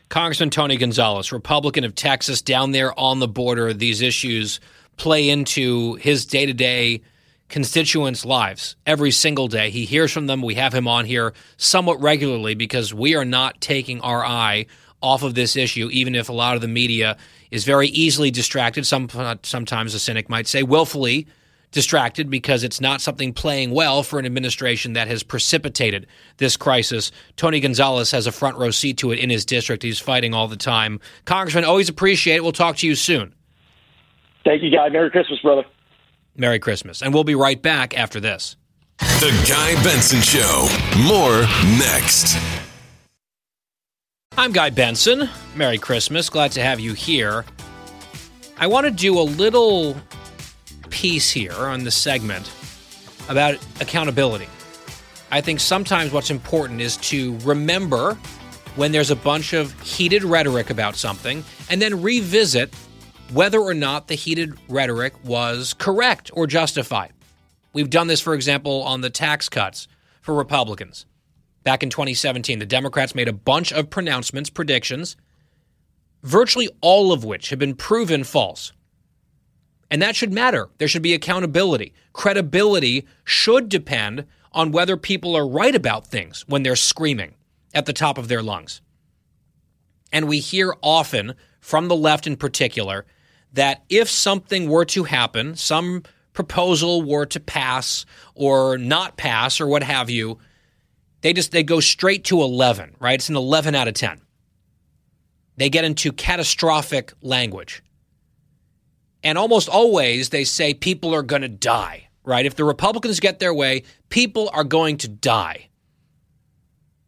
Congressman 0.09 0.49
Tony 0.49 0.75
Gonzales, 0.75 1.31
Republican 1.31 1.83
of 1.83 1.93
Texas, 1.93 2.41
down 2.41 2.71
there 2.71 2.99
on 2.99 3.19
the 3.19 3.27
border, 3.27 3.73
these 3.73 4.01
issues 4.01 4.59
play 4.97 5.29
into 5.29 5.95
his 5.95 6.25
day 6.25 6.47
to 6.47 6.53
day 6.53 7.01
constituents' 7.47 8.25
lives 8.25 8.75
every 8.87 9.11
single 9.11 9.47
day. 9.47 9.69
He 9.69 9.85
hears 9.85 10.11
from 10.11 10.25
them. 10.27 10.41
We 10.41 10.55
have 10.55 10.73
him 10.73 10.87
on 10.87 11.05
here 11.05 11.33
somewhat 11.57 12.01
regularly 12.01 12.55
because 12.55 12.93
we 12.93 13.15
are 13.15 13.25
not 13.25 13.61
taking 13.61 14.01
our 14.01 14.25
eye 14.25 14.65
off 15.01 15.21
of 15.21 15.35
this 15.35 15.55
issue, 15.55 15.89
even 15.91 16.15
if 16.15 16.29
a 16.29 16.33
lot 16.33 16.55
of 16.55 16.61
the 16.61 16.67
media 16.67 17.15
is 17.51 17.63
very 17.63 17.87
easily 17.89 18.31
distracted. 18.31 18.85
Some 18.87 19.09
sometimes 19.43 19.93
a 19.93 19.99
cynic 19.99 20.27
might 20.27 20.47
say 20.47 20.63
willfully 20.63 21.27
distracted 21.71 22.29
because 22.29 22.63
it's 22.63 22.81
not 22.81 23.01
something 23.01 23.33
playing 23.33 23.71
well 23.71 24.03
for 24.03 24.19
an 24.19 24.25
administration 24.25 24.93
that 24.93 25.07
has 25.07 25.23
precipitated 25.23 26.07
this 26.37 26.57
crisis. 26.57 27.11
Tony 27.35 27.59
Gonzales 27.59 28.11
has 28.11 28.27
a 28.27 28.31
front 28.31 28.57
row 28.57 28.71
seat 28.71 28.97
to 28.97 29.11
it 29.11 29.19
in 29.19 29.29
his 29.29 29.45
district. 29.45 29.83
He's 29.83 29.99
fighting 29.99 30.33
all 30.33 30.47
the 30.47 30.57
time. 30.57 30.99
Congressman, 31.25 31.65
always 31.65 31.89
appreciate 31.89 32.37
it. 32.37 32.43
We'll 32.43 32.51
talk 32.51 32.77
to 32.77 32.87
you 32.87 32.95
soon. 32.95 33.33
Thank 34.43 34.63
you, 34.63 34.71
guy. 34.71 34.89
Merry 34.89 35.11
Christmas, 35.11 35.39
brother. 35.39 35.63
Merry 36.35 36.59
Christmas. 36.59 37.01
And 37.01 37.13
we'll 37.13 37.23
be 37.23 37.35
right 37.35 37.61
back 37.61 37.97
after 37.97 38.19
this. 38.19 38.55
The 38.97 39.45
Guy 39.47 39.81
Benson 39.83 40.21
Show. 40.21 40.67
More 41.07 41.41
next. 41.77 42.37
I'm 44.37 44.51
Guy 44.51 44.69
Benson. 44.69 45.29
Merry 45.55 45.77
Christmas. 45.77 46.29
Glad 46.29 46.51
to 46.53 46.61
have 46.61 46.79
you 46.79 46.93
here. 46.93 47.45
I 48.57 48.67
want 48.67 48.85
to 48.85 48.91
do 48.91 49.19
a 49.19 49.21
little 49.21 49.95
piece 50.89 51.29
here 51.29 51.53
on 51.53 51.83
the 51.83 51.91
segment 51.91 52.51
about 53.27 53.55
accountability. 53.79 54.47
I 55.31 55.41
think 55.41 55.59
sometimes 55.59 56.11
what's 56.11 56.31
important 56.31 56.81
is 56.81 56.97
to 56.97 57.37
remember 57.39 58.15
when 58.75 58.91
there's 58.91 59.11
a 59.11 59.15
bunch 59.15 59.53
of 59.53 59.79
heated 59.81 60.23
rhetoric 60.23 60.69
about 60.69 60.95
something 60.95 61.43
and 61.69 61.81
then 61.81 62.01
revisit 62.01 62.73
whether 63.31 63.59
or 63.59 63.73
not 63.73 64.07
the 64.07 64.15
heated 64.15 64.53
rhetoric 64.67 65.13
was 65.23 65.73
correct 65.73 66.31
or 66.33 66.47
justified. 66.47 67.13
We've 67.73 67.89
done 67.89 68.07
this, 68.07 68.21
for 68.21 68.33
example, 68.33 68.81
on 68.83 69.01
the 69.01 69.09
tax 69.09 69.49
cuts 69.49 69.87
for 70.21 70.33
Republicans. 70.33 71.05
Back 71.63 71.83
in 71.83 71.89
2017, 71.89 72.57
the 72.57 72.65
Democrats 72.65 73.13
made 73.13 73.27
a 73.27 73.33
bunch 73.33 73.71
of 73.71 73.89
pronouncements, 73.89 74.49
predictions, 74.49 75.15
virtually 76.23 76.69
all 76.81 77.11
of 77.11 77.23
which 77.23 77.49
have 77.49 77.59
been 77.59 77.75
proven 77.75 78.23
false. 78.23 78.73
And 79.91 80.01
that 80.01 80.15
should 80.15 80.33
matter. 80.33 80.69
There 80.77 80.87
should 80.87 81.01
be 81.01 81.13
accountability. 81.13 81.93
Credibility 82.13 83.07
should 83.23 83.69
depend 83.69 84.25
on 84.51 84.71
whether 84.71 84.97
people 84.97 85.35
are 85.35 85.47
right 85.47 85.75
about 85.75 86.07
things 86.07 86.45
when 86.47 86.63
they're 86.63 86.75
screaming 86.75 87.35
at 87.73 87.85
the 87.85 87.93
top 87.93 88.17
of 88.17 88.27
their 88.27 88.43
lungs. 88.43 88.81
And 90.11 90.27
we 90.27 90.39
hear 90.39 90.75
often 90.81 91.35
from 91.59 91.87
the 91.87 91.95
left 91.95 92.25
in 92.27 92.35
particular 92.35 93.05
that 93.53 93.83
if 93.89 94.09
something 94.09 94.69
were 94.69 94.85
to 94.85 95.03
happen, 95.03 95.55
some 95.55 96.03
proposal 96.33 97.01
were 97.01 97.25
to 97.25 97.39
pass 97.39 98.05
or 98.33 98.77
not 98.77 99.17
pass 99.17 99.59
or 99.59 99.67
what 99.67 99.83
have 99.83 100.09
you, 100.09 100.39
they 101.21 101.33
just 101.33 101.51
they 101.51 101.63
go 101.63 101.79
straight 101.79 102.23
to 102.25 102.41
11, 102.41 102.95
right? 102.99 103.15
It's 103.15 103.29
an 103.29 103.35
11 103.35 103.75
out 103.75 103.87
of 103.87 103.93
10. 103.93 104.21
They 105.57 105.69
get 105.69 105.83
into 105.83 106.11
catastrophic 106.13 107.13
language. 107.21 107.83
And 109.23 109.37
almost 109.37 109.69
always 109.69 110.29
they 110.29 110.43
say 110.43 110.73
people 110.73 111.13
are 111.13 111.23
going 111.23 111.41
to 111.41 111.49
die, 111.49 112.09
right? 112.23 112.45
If 112.45 112.55
the 112.55 112.63
Republicans 112.63 113.19
get 113.19 113.39
their 113.39 113.53
way, 113.53 113.83
people 114.09 114.49
are 114.53 114.63
going 114.63 114.97
to 114.97 115.07
die. 115.07 115.69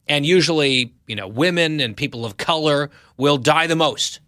And 0.07 0.25
usually, 0.25 0.93
you 1.07 1.15
know, 1.15 1.27
women 1.27 1.79
and 1.79 1.95
people 1.95 2.25
of 2.25 2.37
color 2.37 2.89
will 3.17 3.37
die 3.37 3.67
the 3.67 3.75
most 3.75 4.19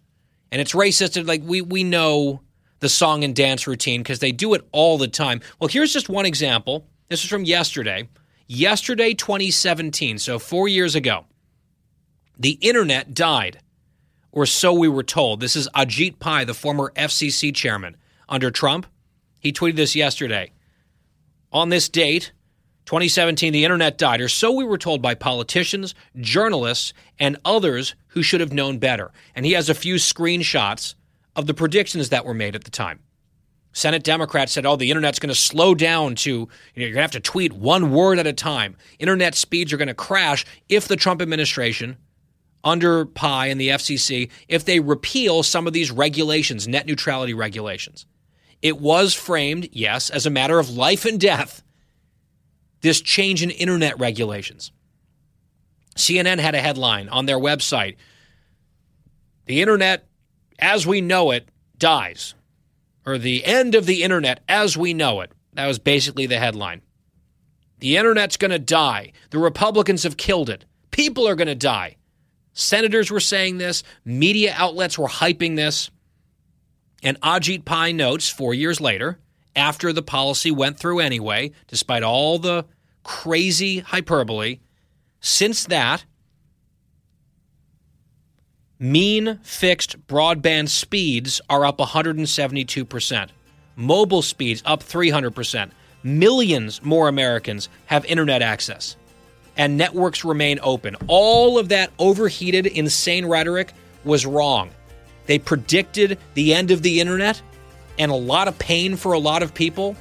and 0.54 0.60
it's 0.60 0.72
racist. 0.72 1.16
And 1.16 1.26
Like 1.26 1.42
we 1.44 1.60
we 1.60 1.82
know 1.82 2.40
the 2.78 2.88
song 2.88 3.24
and 3.24 3.34
dance 3.34 3.66
routine 3.66 4.02
because 4.02 4.20
they 4.20 4.30
do 4.30 4.54
it 4.54 4.62
all 4.70 4.98
the 4.98 5.08
time. 5.08 5.40
Well, 5.58 5.66
here's 5.66 5.92
just 5.92 6.08
one 6.08 6.26
example. 6.26 6.86
This 7.08 7.24
is 7.24 7.28
from 7.28 7.44
yesterday. 7.44 8.08
Yesterday, 8.46 9.14
2017, 9.14 10.18
so 10.18 10.38
four 10.38 10.68
years 10.68 10.94
ago, 10.94 11.24
the 12.38 12.52
internet 12.60 13.14
died, 13.14 13.58
or 14.34 14.44
so 14.44 14.72
we 14.72 14.88
were 14.88 15.04
told. 15.04 15.38
This 15.38 15.54
is 15.54 15.68
Ajit 15.76 16.18
Pai, 16.18 16.44
the 16.44 16.54
former 16.54 16.92
FCC 16.96 17.54
chairman 17.54 17.96
under 18.28 18.50
Trump. 18.50 18.86
He 19.38 19.52
tweeted 19.52 19.76
this 19.76 19.94
yesterday. 19.94 20.50
On 21.52 21.68
this 21.68 21.88
date, 21.88 22.32
2017, 22.86 23.52
the 23.52 23.62
internet 23.62 23.96
died, 23.96 24.20
or 24.20 24.28
so 24.28 24.50
we 24.50 24.64
were 24.64 24.76
told 24.76 25.00
by 25.00 25.14
politicians, 25.14 25.94
journalists, 26.20 26.92
and 27.20 27.38
others 27.44 27.94
who 28.08 28.24
should 28.24 28.40
have 28.40 28.52
known 28.52 28.78
better. 28.78 29.12
And 29.36 29.46
he 29.46 29.52
has 29.52 29.68
a 29.68 29.74
few 29.74 29.94
screenshots 29.94 30.96
of 31.36 31.46
the 31.46 31.54
predictions 31.54 32.08
that 32.08 32.24
were 32.24 32.34
made 32.34 32.56
at 32.56 32.64
the 32.64 32.72
time. 32.72 32.98
Senate 33.72 34.02
Democrats 34.02 34.52
said, 34.52 34.66
oh, 34.66 34.74
the 34.74 34.90
internet's 34.90 35.20
going 35.20 35.32
to 35.32 35.34
slow 35.34 35.76
down 35.76 36.16
to, 36.16 36.30
you 36.30 36.38
know, 36.38 36.48
you're 36.74 36.88
going 36.88 36.96
to 36.96 37.02
have 37.02 37.10
to 37.12 37.20
tweet 37.20 37.52
one 37.52 37.92
word 37.92 38.18
at 38.18 38.26
a 38.26 38.32
time. 38.32 38.76
Internet 38.98 39.36
speeds 39.36 39.72
are 39.72 39.76
going 39.76 39.88
to 39.88 39.94
crash 39.94 40.44
if 40.68 40.88
the 40.88 40.96
Trump 40.96 41.22
administration, 41.22 41.96
under 42.64 43.04
Pai 43.04 43.50
and 43.50 43.60
the 43.60 43.68
FCC, 43.68 44.30
if 44.48 44.64
they 44.64 44.80
repeal 44.80 45.42
some 45.42 45.66
of 45.66 45.72
these 45.72 45.90
regulations, 45.90 46.66
net 46.66 46.86
neutrality 46.86 47.34
regulations. 47.34 48.06
It 48.62 48.80
was 48.80 49.14
framed, 49.14 49.68
yes, 49.72 50.08
as 50.08 50.24
a 50.24 50.30
matter 50.30 50.58
of 50.58 50.70
life 50.70 51.04
and 51.04 51.20
death 51.20 51.62
this 52.84 53.00
change 53.00 53.42
in 53.42 53.50
internet 53.50 53.98
regulations. 53.98 54.70
CNN 55.96 56.38
had 56.38 56.54
a 56.54 56.60
headline 56.60 57.08
on 57.08 57.24
their 57.24 57.38
website 57.38 57.96
The 59.46 59.62
internet 59.62 60.06
as 60.58 60.86
we 60.86 61.00
know 61.00 61.30
it 61.30 61.48
dies, 61.78 62.34
or 63.06 63.16
the 63.16 63.44
end 63.44 63.74
of 63.74 63.86
the 63.86 64.02
internet 64.02 64.40
as 64.48 64.76
we 64.76 64.92
know 64.92 65.20
it. 65.22 65.32
That 65.54 65.66
was 65.66 65.78
basically 65.78 66.26
the 66.26 66.38
headline. 66.38 66.82
The 67.78 67.96
internet's 67.96 68.36
going 68.36 68.50
to 68.50 68.58
die. 68.58 69.12
The 69.30 69.38
Republicans 69.38 70.02
have 70.02 70.16
killed 70.16 70.50
it. 70.50 70.64
People 70.90 71.26
are 71.26 71.34
going 71.34 71.48
to 71.48 71.54
die. 71.54 71.96
Senators 72.54 73.10
were 73.10 73.20
saying 73.20 73.58
this, 73.58 73.82
media 74.04 74.54
outlets 74.56 74.98
were 74.98 75.08
hyping 75.08 75.56
this. 75.56 75.90
And 77.02 77.20
Ajit 77.20 77.64
Pai 77.64 77.92
notes 77.92 78.30
four 78.30 78.54
years 78.54 78.80
later, 78.80 79.18
after 79.54 79.92
the 79.92 80.02
policy 80.02 80.50
went 80.50 80.78
through 80.78 81.00
anyway, 81.00 81.52
despite 81.66 82.02
all 82.02 82.38
the 82.38 82.64
crazy 83.02 83.80
hyperbole, 83.80 84.60
since 85.20 85.64
that, 85.66 86.04
mean 88.78 89.38
fixed 89.42 90.06
broadband 90.06 90.68
speeds 90.68 91.40
are 91.50 91.64
up 91.64 91.78
172%. 91.78 93.28
Mobile 93.76 94.22
speeds 94.22 94.62
up 94.64 94.82
300%. 94.82 95.70
Millions 96.02 96.82
more 96.82 97.08
Americans 97.08 97.68
have 97.86 98.04
internet 98.04 98.42
access. 98.42 98.96
And 99.56 99.76
networks 99.76 100.24
remain 100.24 100.58
open. 100.62 100.96
All 101.06 101.58
of 101.58 101.68
that 101.68 101.90
overheated, 101.98 102.66
insane 102.66 103.26
rhetoric 103.26 103.72
was 104.04 104.26
wrong. 104.26 104.70
They 105.26 105.38
predicted 105.38 106.18
the 106.34 106.54
end 106.54 106.70
of 106.70 106.82
the 106.82 107.00
internet 107.00 107.40
and 107.98 108.10
a 108.10 108.16
lot 108.16 108.48
of 108.48 108.58
pain 108.58 108.96
for 108.96 109.12
a 109.12 109.18
lot 109.18 109.42
of 109.42 109.54
people. 109.54 109.96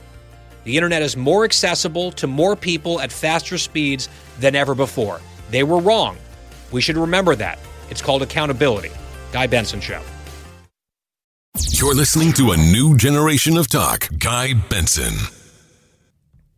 The 0.64 0.76
internet 0.76 1.01
is 1.01 1.16
more 1.16 1.43
accessible 1.43 2.12
to 2.14 2.28
more 2.28 2.56
people 2.56 2.99
at 2.99 3.12
faster 3.12 3.58
speeds 3.58 4.10
than 4.39 4.56
ever 4.56 4.74
before. 4.74 5.22
They 5.49 5.64
were 5.64 5.80
wrong. 5.80 6.18
We 6.72 6.82
should 6.82 6.97
remember 6.97 7.36
that. 7.36 7.60
It's 7.89 8.01
called 8.01 8.24
accountability. 8.24 8.91
Guy 9.32 9.47
Benson 9.47 9.82
Show. 9.82 10.01
You're 11.70 11.93
listening 11.93 12.34
to 12.34 12.51
a 12.51 12.58
new 12.58 12.97
generation 12.97 13.58
of 13.58 13.70
talk. 13.70 14.10
Guy 14.18 14.54
Benson. 14.54 15.14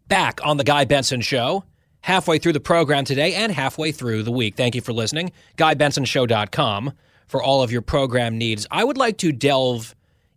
Back 0.08 0.40
on 0.44 0.58
the 0.58 0.64
Guy 0.64 0.86
Benson 0.86 1.22
Show, 1.22 1.64
halfway 2.06 2.38
through 2.38 2.54
the 2.54 2.60
program 2.60 3.04
today 3.04 3.34
and 3.34 3.52
halfway 3.52 3.92
through 3.92 4.22
the 4.22 4.32
week. 4.32 4.56
Thank 4.56 4.76
you 4.76 4.82
for 4.82 4.94
listening. 4.94 5.32
GuyBensonShow.com 5.58 6.94
for 7.26 7.42
all 7.42 7.64
of 7.64 7.72
your 7.72 7.82
program 7.82 8.38
needs. 8.38 8.68
I 8.70 8.84
would 8.84 8.96
like 8.96 9.18
to 9.18 9.32
delve 9.32 9.96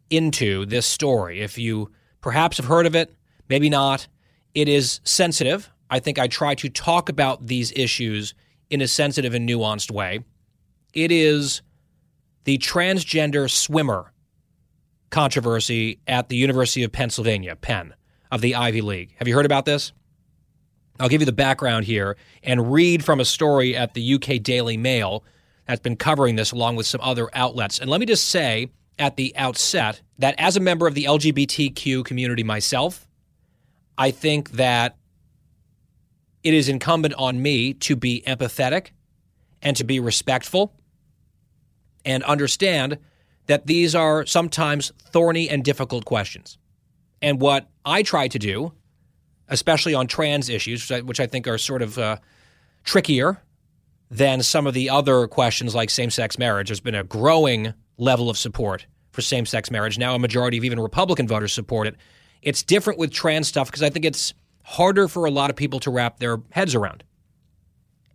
into 0.09 0.65
this 0.65 0.87
story. 0.87 1.43
If 1.43 1.59
you 1.59 1.91
perhaps 2.23 2.57
have 2.57 2.65
heard 2.65 2.87
of 2.87 2.97
it, 2.97 3.15
maybe 3.51 3.69
not, 3.69 4.09
it 4.55 4.67
is 4.67 5.01
sensitive. 5.05 5.69
I 5.91 5.99
think 5.99 6.19
I 6.19 6.27
try 6.27 6.55
to 6.55 6.71
talk 6.71 7.11
about 7.11 7.47
these 7.47 7.71
issues 7.73 8.33
in 8.71 8.81
a 8.81 8.89
sensitive 8.89 9.35
and 9.35 9.47
nuanced 9.47 9.91
way. 9.91 10.21
It 10.95 11.13
is 11.13 11.61
the 12.45 12.57
transgender 12.57 13.51
swimmer 13.51 14.15
controversy 15.11 16.01
at 16.07 16.31
the 16.31 16.37
University 16.37 16.83
of 16.83 16.93
Pennsylvania, 16.93 17.57
Penn, 17.57 17.93
of 18.33 18.41
the 18.41 18.55
Ivy 18.55 18.81
League. 18.81 19.15
Have 19.19 19.29
you 19.29 19.35
heard 19.35 19.45
about 19.45 19.67
this? 19.67 19.93
I'll 21.01 21.09
give 21.09 21.21
you 21.21 21.27
the 21.27 21.33
background 21.33 21.85
here 21.85 22.17
and 22.43 22.73
read 22.73 23.05
from 23.05 23.21
a 23.21 23.25
story 23.25 23.77
at 23.77 23.95
the 23.95 24.15
UK 24.15 24.43
Daily 24.43 24.77
Mail 24.77 25.25
that's 25.67 25.81
been 25.81 25.97
covering 25.97 26.37
this 26.37 26.53
along 26.53 26.77
with 26.77 26.87
some 26.87 27.01
other 27.03 27.29
outlets. 27.35 27.79
And 27.79 27.89
let 27.91 28.01
me 28.01 28.07
just 28.07 28.29
say 28.29 28.71
at 28.99 29.17
the 29.17 29.35
outset 29.37 30.03
that 30.19 30.35
as 30.39 30.57
a 30.57 30.61
member 30.61 30.87
of 30.87 30.95
the 30.95 31.05
LGBTQ 31.05 32.05
community 32.05 32.43
myself, 32.43 33.07
I 33.97 34.11
think 34.11 34.53
that 34.53 34.97
it 36.43 36.55
is 36.55 36.69
incumbent 36.69 37.15
on 37.15 37.43
me 37.43 37.75
to 37.75 37.97
be 37.97 38.23
empathetic 38.27 38.89
and 39.63 39.77
to 39.77 39.85
be 39.85 40.01
respectful 40.01 40.73
and 42.05 42.23
understand 42.25 42.99
that 43.47 43.67
these 43.67 43.95
are 43.95 44.25
sometimes 44.25 44.93
thorny 45.11 45.49
and 45.49 45.65
difficult 45.65 46.05
questions. 46.05 46.59
And 47.21 47.41
what 47.41 47.69
I 47.85 48.03
try 48.03 48.29
to 48.29 48.39
do, 48.39 48.73
especially 49.49 49.95
on 49.95 50.07
trans 50.07 50.49
issues, 50.49 50.89
which 50.91 51.21
I 51.21 51.27
think 51.27 51.47
are 51.47 51.59
sort 51.59 51.83
of 51.83 51.99
uh, 51.99 52.17
trickier 52.85 53.43
than 54.11 54.43
some 54.43 54.67
of 54.67 54.75
the 54.75 54.91
other 54.91 55.27
questions 55.27 55.75
like 55.75 55.91
same 55.91 56.11
sex 56.11 56.39
marriage, 56.39 56.69
there's 56.69 56.81
been 56.81 56.95
a 56.95 57.05
growing 57.05 57.75
level 57.99 58.31
of 58.31 58.39
support 58.39 58.87
for 59.11 59.21
same 59.21 59.45
sex 59.45 59.71
marriage. 59.71 59.99
Now, 59.99 60.15
a 60.15 60.19
majority 60.19 60.59
of 60.59 60.65
even 60.65 60.81
Republican 60.81 61.29
voters 61.29 61.53
support 61.53 61.87
it. 61.87 61.97
It's 62.41 62.63
different 62.63 62.99
with 62.99 63.11
trans 63.13 63.49
stuff 63.49 63.69
because 63.69 63.83
I 63.83 63.91
think 63.91 64.05
it's 64.05 64.33
harder 64.65 65.09
for 65.09 65.25
a 65.25 65.31
lot 65.31 65.51
of 65.51 65.57
people 65.57 65.81
to 65.81 65.91
wrap 65.91 66.21
their 66.21 66.39
heads 66.51 66.75
around. 66.75 67.05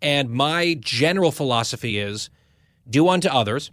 And 0.01 0.29
my 0.29 0.75
general 0.79 1.31
philosophy 1.31 1.97
is 1.97 2.29
do 2.89 3.07
unto 3.07 3.29
others 3.29 3.71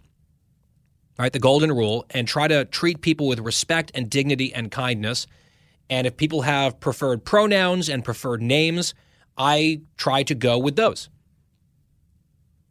right? 1.21 1.33
The 1.33 1.39
golden 1.39 1.71
rule, 1.71 2.05
and 2.09 2.27
try 2.27 2.47
to 2.47 2.65
treat 2.65 3.01
people 3.01 3.27
with 3.27 3.39
respect 3.39 3.91
and 3.93 4.09
dignity 4.09 4.51
and 4.53 4.71
kindness. 4.71 5.27
And 5.91 6.07
if 6.07 6.15
people 6.15 6.43
have 6.43 6.79
preferred 6.79 7.25
pronouns 7.25 7.89
and 7.89 8.03
preferred 8.03 8.41
names, 8.41 8.93
I 9.37 9.81
try 9.97 10.23
to 10.23 10.33
go 10.33 10.57
with 10.57 10.77
those. 10.77 11.09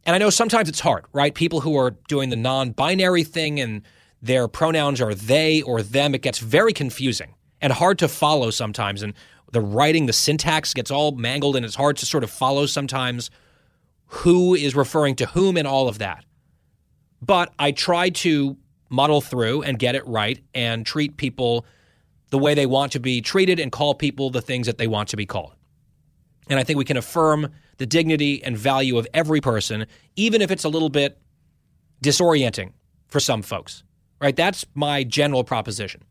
And 0.03 0.15
I 0.15 0.17
know 0.17 0.31
sometimes 0.31 0.67
it's 0.67 0.79
hard, 0.79 1.05
right? 1.13 1.33
People 1.33 1.61
who 1.61 1.77
are 1.77 1.91
doing 2.07 2.31
the 2.31 2.35
non 2.35 2.71
binary 2.71 3.23
thing 3.23 3.59
and 3.59 3.83
their 4.23 4.47
pronouns 4.47 4.99
are 4.99 5.13
they 5.13 5.61
or 5.61 5.83
them, 5.83 6.15
it 6.15 6.23
gets 6.23 6.39
very 6.39 6.73
confusing 6.73 7.35
and 7.61 7.71
hard 7.71 7.99
to 7.99 8.07
follow 8.07 8.49
sometimes. 8.49 9.03
And 9.03 9.13
the 9.51 9.61
writing, 9.61 10.07
the 10.07 10.13
syntax 10.13 10.73
gets 10.73 10.89
all 10.89 11.11
mangled, 11.11 11.55
and 11.55 11.63
it's 11.63 11.75
hard 11.75 11.97
to 11.97 12.07
sort 12.07 12.23
of 12.23 12.31
follow 12.31 12.65
sometimes 12.65 13.29
who 14.07 14.55
is 14.55 14.75
referring 14.75 15.15
to 15.17 15.27
whom 15.27 15.57
and 15.57 15.67
all 15.67 15.87
of 15.87 15.99
that. 15.99 16.25
But 17.21 17.53
I 17.59 17.71
try 17.71 18.09
to 18.09 18.57
muddle 18.89 19.21
through 19.21 19.61
and 19.61 19.77
get 19.77 19.93
it 19.93 20.05
right 20.07 20.43
and 20.55 20.83
treat 20.83 21.17
people 21.17 21.65
the 22.31 22.39
way 22.39 22.55
they 22.55 22.65
want 22.65 22.93
to 22.93 22.99
be 22.99 23.21
treated 23.21 23.59
and 23.59 23.71
call 23.71 23.93
people 23.93 24.29
the 24.29 24.41
things 24.41 24.65
that 24.65 24.77
they 24.77 24.87
want 24.87 25.09
to 25.09 25.17
be 25.17 25.25
called. 25.25 25.53
And 26.49 26.59
I 26.59 26.63
think 26.63 26.77
we 26.77 26.85
can 26.85 26.97
affirm 26.97 27.49
the 27.77 27.85
dignity 27.85 28.43
and 28.43 28.57
value 28.57 28.97
of 28.97 29.07
every 29.13 29.41
person, 29.41 29.85
even 30.15 30.41
if 30.41 30.49
it's 30.49 30.63
a 30.63 30.69
little 30.69 30.89
bit 30.89 31.19
disorienting 32.03 32.71
for 33.07 33.19
some 33.19 33.41
folks, 33.41 33.83
right? 34.19 34.35
That's 34.35 34.65
my 34.73 35.03
general 35.03 35.43
proposition. 35.43 36.01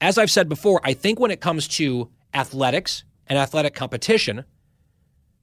As 0.00 0.18
I've 0.18 0.30
said 0.30 0.48
before, 0.48 0.80
I 0.84 0.94
think 0.94 1.18
when 1.18 1.30
it 1.30 1.40
comes 1.40 1.68
to 1.68 2.10
athletics 2.32 3.04
and 3.26 3.38
athletic 3.38 3.74
competition, 3.74 4.44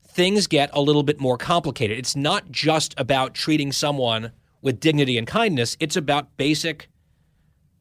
things 0.08 0.48
get 0.48 0.70
a 0.74 0.82
little 0.82 1.04
bit 1.04 1.20
more 1.20 1.38
complicated. 1.38 1.98
It's 1.98 2.16
not 2.16 2.52
just 2.52 2.94
about 2.98 3.34
treating 3.34 3.72
someone 3.72 4.32
with 4.62 4.80
dignity 4.80 5.18
and 5.18 5.26
kindness, 5.26 5.76
it's 5.80 5.96
about 5.96 6.38
basic 6.38 6.90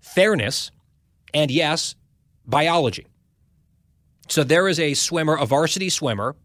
fairness 0.01 0.71
and, 1.33 1.51
yes, 1.51 1.95
biology. 2.47 3.07
So 4.29 4.45
there 4.45 4.69
is 4.69 4.79
a 4.79 4.95
swimmer, 4.95 5.37
a 5.37 5.47
varsity 5.47 5.91
swimmer, 5.91 6.37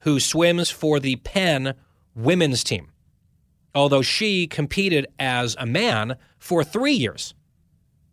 who 0.00 0.20
swims 0.20 0.68
for 0.68 1.00
the 1.00 1.16
Penn 1.16 1.74
women's 2.14 2.62
team, 2.62 2.90
although 3.74 4.02
she 4.02 4.46
competed 4.46 5.06
as 5.18 5.56
a 5.58 5.66
man 5.66 6.16
for 6.38 6.62
three 6.62 6.92
years, 6.92 7.34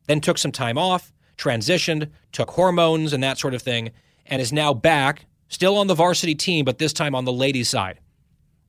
then 0.08 0.22
took 0.22 0.38
some 0.38 0.54
time 0.54 0.78
off, 0.78 1.12
transitioned, 1.38 2.10
took 2.32 2.52
hormones 2.52 3.12
and 3.12 3.22
that 3.24 3.38
sort 3.38 3.54
of 3.54 3.62
thing, 3.62 3.92
and 4.26 4.42
is 4.42 4.54
now 4.54 4.74
back 4.74 5.26
still 5.50 5.78
on 5.78 5.88
the 5.88 5.96
varsity 5.96 6.34
team, 6.34 6.64
but 6.64 6.78
this 6.78 6.94
time 6.94 7.14
on 7.14 7.26
the 7.26 7.34
ladies' 7.34 7.70
side. 7.70 8.00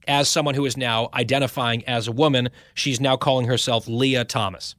As 0.08 0.28
someone 0.28 0.56
who 0.56 0.64
is 0.64 0.76
now 0.76 1.08
identifying 1.14 1.84
as 1.86 2.08
a 2.08 2.12
woman, 2.12 2.50
she's 2.74 3.00
now 3.00 3.16
calling 3.16 3.46
herself 3.46 3.86
Lia 3.86 4.24
Thomas. 4.24 4.74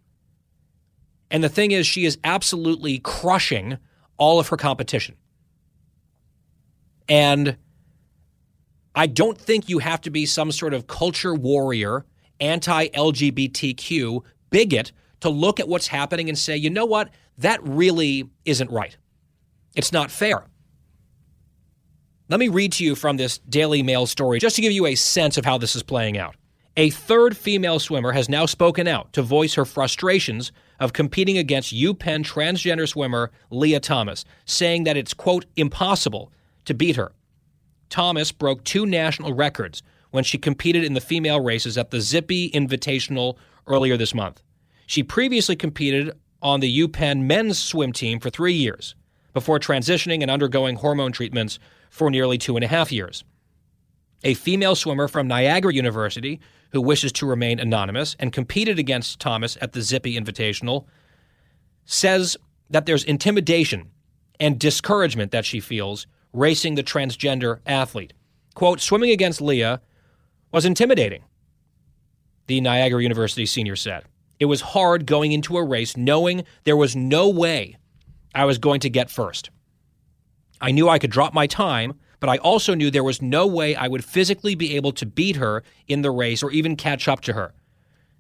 And 1.34 1.44
the 1.44 1.50
thing 1.50 1.72
is, 1.72 1.88
she 1.88 2.06
is 2.06 2.20
absolutely 2.24 3.00
crushing 3.00 3.80
all 4.18 4.40
of 4.40 4.50
her 4.50 4.56
competition. 4.56 5.16
And 7.10 7.58
I 8.94 9.08
don't 9.08 9.38
think 9.38 9.68
you 9.68 9.80
have 9.80 10.00
to 10.02 10.12
be 10.12 10.28
some 10.28 10.52
sort 10.52 10.76
of 10.76 10.86
culture 10.86 11.34
warrior, 11.34 12.06
anti 12.40 12.88
LGBTQ 12.90 14.22
bigot 14.52 14.92
to 15.22 15.30
look 15.30 15.60
at 15.60 15.68
what's 15.68 15.88
happening 15.88 16.30
and 16.30 16.38
say, 16.38 16.56
you 16.56 16.70
know 16.70 16.86
what? 16.86 17.10
That 17.40 17.60
really 17.64 18.30
isn't 18.46 18.70
right. 18.70 18.96
It's 19.76 19.92
not 19.92 20.12
fair. 20.12 20.46
Let 22.30 22.40
me 22.40 22.48
read 22.48 22.74
to 22.74 22.86
you 22.86 22.94
from 22.94 23.18
this 23.18 23.40
Daily 23.40 23.82
Mail 23.82 24.06
story 24.06 24.40
just 24.40 24.56
to 24.58 24.62
give 24.62 24.72
you 24.72 24.86
a 24.86 24.94
sense 24.94 25.40
of 25.40 25.46
how 25.46 25.58
this 25.58 25.76
is 25.76 25.82
playing 25.82 26.16
out. 26.16 26.36
A 26.78 26.92
third 26.92 27.36
female 27.36 27.80
swimmer 27.80 28.12
has 28.12 28.30
now 28.30 28.46
spoken 28.46 28.88
out 28.88 29.14
to 29.14 29.24
voice 29.24 29.56
her 29.56 29.66
frustrations 29.66 30.52
of 30.80 30.94
competing 30.94 31.38
against 31.38 31.74
UPenn 31.74 32.24
transgender 32.24 32.88
swimmer 32.88 33.32
Lia 33.50 33.80
Thomas, 33.80 34.26
saying 34.46 34.84
that 34.84 34.98
it's, 34.98 35.14
quote, 35.14 35.46
impossible 35.56 36.32
to 36.66 36.74
beat 36.74 36.96
her. 36.96 37.12
Thomas 37.90 38.32
broke 38.32 38.64
two 38.64 38.86
national 38.86 39.34
records 39.34 39.84
when 40.12 40.24
she 40.24 40.38
competed 40.38 40.84
in 40.84 40.94
the 40.94 41.02
female 41.02 41.40
races 41.40 41.78
at 41.78 41.92
the 41.92 42.02
Zippy 42.02 42.50
Invitational 42.52 43.38
earlier 43.68 43.98
this 43.98 44.14
month. 44.14 44.42
She 44.86 45.04
previously 45.04 45.56
competed 45.56 46.12
on 46.42 46.60
the 46.60 46.82
UPenn 46.82 47.22
men's 47.22 47.58
swim 47.58 47.94
team 47.94 48.20
for 48.20 48.30
three 48.30 48.54
years 48.54 48.96
before 49.34 49.60
transitioning 49.60 50.22
and 50.22 50.30
undergoing 50.30 50.76
hormone 50.76 51.12
treatments 51.12 51.58
for 51.90 52.10
nearly 52.10 52.38
two 52.38 52.56
and 52.56 52.64
a 52.64 52.68
half 52.68 52.92
years. 52.92 53.24
A 54.24 54.34
female 54.34 54.76
swimmer 54.76 55.08
from 55.08 55.28
Niagara 55.28 55.74
University 55.74 56.40
who 56.72 56.82
wishes 56.82 57.12
to 57.14 57.26
remain 57.26 57.60
anonymous 57.60 58.16
and 58.20 58.34
competed 58.34 58.80
against 58.80 59.20
Thomas 59.20 59.58
at 59.62 59.74
the 59.74 59.82
Zippy 59.82 60.20
Invitational 60.20 60.86
says 61.86 62.38
that 62.70 62.86
there's 62.86 63.04
intimidation 63.04 63.92
and 64.40 64.60
discouragement 64.60 65.32
that 65.32 65.46
she 65.46 65.60
feels 65.60 66.08
racing 66.32 66.76
the 66.76 66.84
transgender 66.84 67.60
athlete. 67.66 68.14
Quote, 68.56 68.80
swimming 68.80 69.12
against 69.12 69.42
Lia 69.42 69.82
was 70.52 70.66
intimidating, 70.66 71.24
the 72.48 72.62
Niagara 72.62 73.02
University 73.02 73.46
senior 73.46 73.76
said. 73.76 74.04
It 74.40 74.46
was 74.46 74.62
hard 74.62 75.06
going 75.06 75.32
into 75.32 75.58
a 75.58 75.64
race 75.64 75.96
knowing 75.96 76.44
there 76.64 76.78
was 76.78 76.96
no 76.96 77.30
way 77.30 77.78
I 78.34 78.46
was 78.46 78.58
going 78.58 78.80
to 78.82 78.90
get 78.90 79.12
first. 79.12 79.52
I 80.60 80.72
knew 80.72 80.90
I 80.90 81.00
could 81.00 81.12
drop 81.12 81.34
my 81.34 81.46
time, 81.46 81.94
but 82.24 82.30
I 82.30 82.38
also 82.38 82.74
knew 82.74 82.90
there 82.90 83.04
was 83.04 83.22
no 83.22 83.46
way 83.46 83.76
I 83.76 83.90
would 83.90 84.06
physically 84.06 84.56
be 84.56 84.78
able 84.78 84.94
to 84.94 85.06
beat 85.06 85.36
her 85.36 85.62
in 85.90 86.04
the 86.04 86.10
race 86.10 86.42
or 86.42 86.52
even 86.52 86.78
catch 86.78 87.10
up 87.10 87.20
to 87.24 87.34
her, 87.34 87.54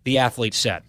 the 0.04 0.18
athlete 0.18 0.54
said. 0.54 0.84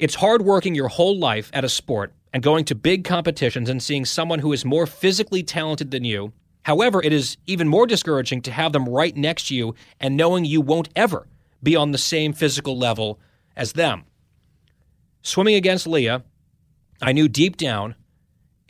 It's 0.00 0.16
hard 0.16 0.42
working 0.42 0.74
your 0.74 0.88
whole 0.88 1.16
life 1.16 1.48
at 1.54 1.64
a 1.64 1.68
sport 1.68 2.12
and 2.32 2.42
going 2.42 2.64
to 2.64 2.74
big 2.74 3.04
competitions 3.04 3.70
and 3.70 3.80
seeing 3.80 4.04
someone 4.04 4.40
who 4.40 4.52
is 4.52 4.64
more 4.64 4.84
physically 4.84 5.44
talented 5.44 5.92
than 5.92 6.02
you. 6.02 6.32
However, 6.64 7.00
it 7.00 7.12
is 7.12 7.36
even 7.46 7.68
more 7.68 7.86
discouraging 7.86 8.42
to 8.42 8.50
have 8.50 8.72
them 8.72 8.88
right 8.88 9.16
next 9.16 9.46
to 9.46 9.54
you 9.54 9.76
and 10.00 10.16
knowing 10.16 10.44
you 10.44 10.60
won't 10.60 10.88
ever 10.96 11.28
be 11.62 11.76
on 11.76 11.92
the 11.92 11.98
same 11.98 12.32
physical 12.32 12.76
level 12.76 13.20
as 13.56 13.74
them. 13.74 14.06
Swimming 15.22 15.54
against 15.54 15.86
Lia, 15.86 16.24
I 17.00 17.12
knew 17.12 17.28
deep 17.28 17.56
down 17.56 17.94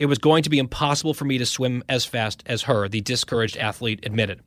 it 0.03 0.07
was 0.07 0.17
going 0.17 0.43
to 0.43 0.49
be 0.49 0.59
impossible 0.59 1.13
for 1.13 1.23
me 1.23 1.37
to 1.37 1.45
swim 1.45 1.81
as 1.87 2.03
fast 2.03 2.43
as 2.45 2.63
her, 2.63 2.89
the 2.89 2.99
discouraged 2.99 3.55
athlete 3.55 4.01
admitted. 4.03 4.41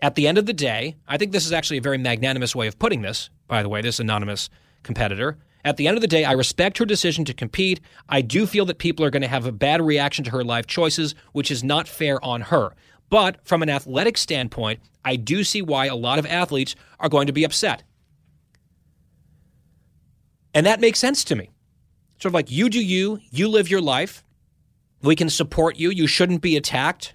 At 0.00 0.16
the 0.16 0.26
end 0.26 0.38
of 0.38 0.46
the 0.46 0.52
day, 0.52 0.96
I 1.06 1.18
think 1.18 1.30
this 1.30 1.46
is 1.46 1.52
actually 1.52 1.76
a 1.76 1.82
very 1.82 1.98
magnanimous 1.98 2.56
way 2.56 2.66
of 2.66 2.80
putting 2.80 3.02
this, 3.02 3.30
by 3.46 3.62
the 3.62 3.68
way, 3.68 3.80
this 3.80 4.00
anonymous 4.00 4.50
competitor. 4.82 5.38
At 5.64 5.76
the 5.76 5.86
end 5.86 5.96
of 5.96 6.00
the 6.00 6.08
day, 6.08 6.24
I 6.24 6.32
respect 6.32 6.78
her 6.78 6.84
decision 6.84 7.24
to 7.26 7.32
compete. 7.32 7.80
I 8.08 8.22
do 8.22 8.44
feel 8.44 8.64
that 8.64 8.78
people 8.78 9.04
are 9.04 9.10
going 9.10 9.22
to 9.22 9.28
have 9.28 9.46
a 9.46 9.52
bad 9.52 9.80
reaction 9.80 10.24
to 10.24 10.32
her 10.32 10.42
life 10.42 10.66
choices, 10.66 11.14
which 11.30 11.52
is 11.52 11.62
not 11.62 11.86
fair 11.86 12.22
on 12.24 12.40
her. 12.40 12.74
But 13.08 13.38
from 13.46 13.62
an 13.62 13.70
athletic 13.70 14.18
standpoint, 14.18 14.80
I 15.04 15.14
do 15.14 15.44
see 15.44 15.62
why 15.62 15.86
a 15.86 15.94
lot 15.94 16.18
of 16.18 16.26
athletes 16.26 16.74
are 16.98 17.08
going 17.08 17.28
to 17.28 17.32
be 17.32 17.44
upset. 17.44 17.84
And 20.52 20.66
that 20.66 20.80
makes 20.80 20.98
sense 20.98 21.22
to 21.22 21.36
me. 21.36 21.50
Sort 22.18 22.30
of 22.30 22.34
like 22.34 22.50
you 22.50 22.68
do 22.68 22.84
you, 22.84 23.20
you 23.30 23.46
live 23.46 23.70
your 23.70 23.80
life. 23.80 24.24
We 25.02 25.16
can 25.16 25.28
support 25.28 25.76
you. 25.76 25.90
You 25.90 26.06
shouldn't 26.06 26.42
be 26.42 26.56
attacked 26.56 27.14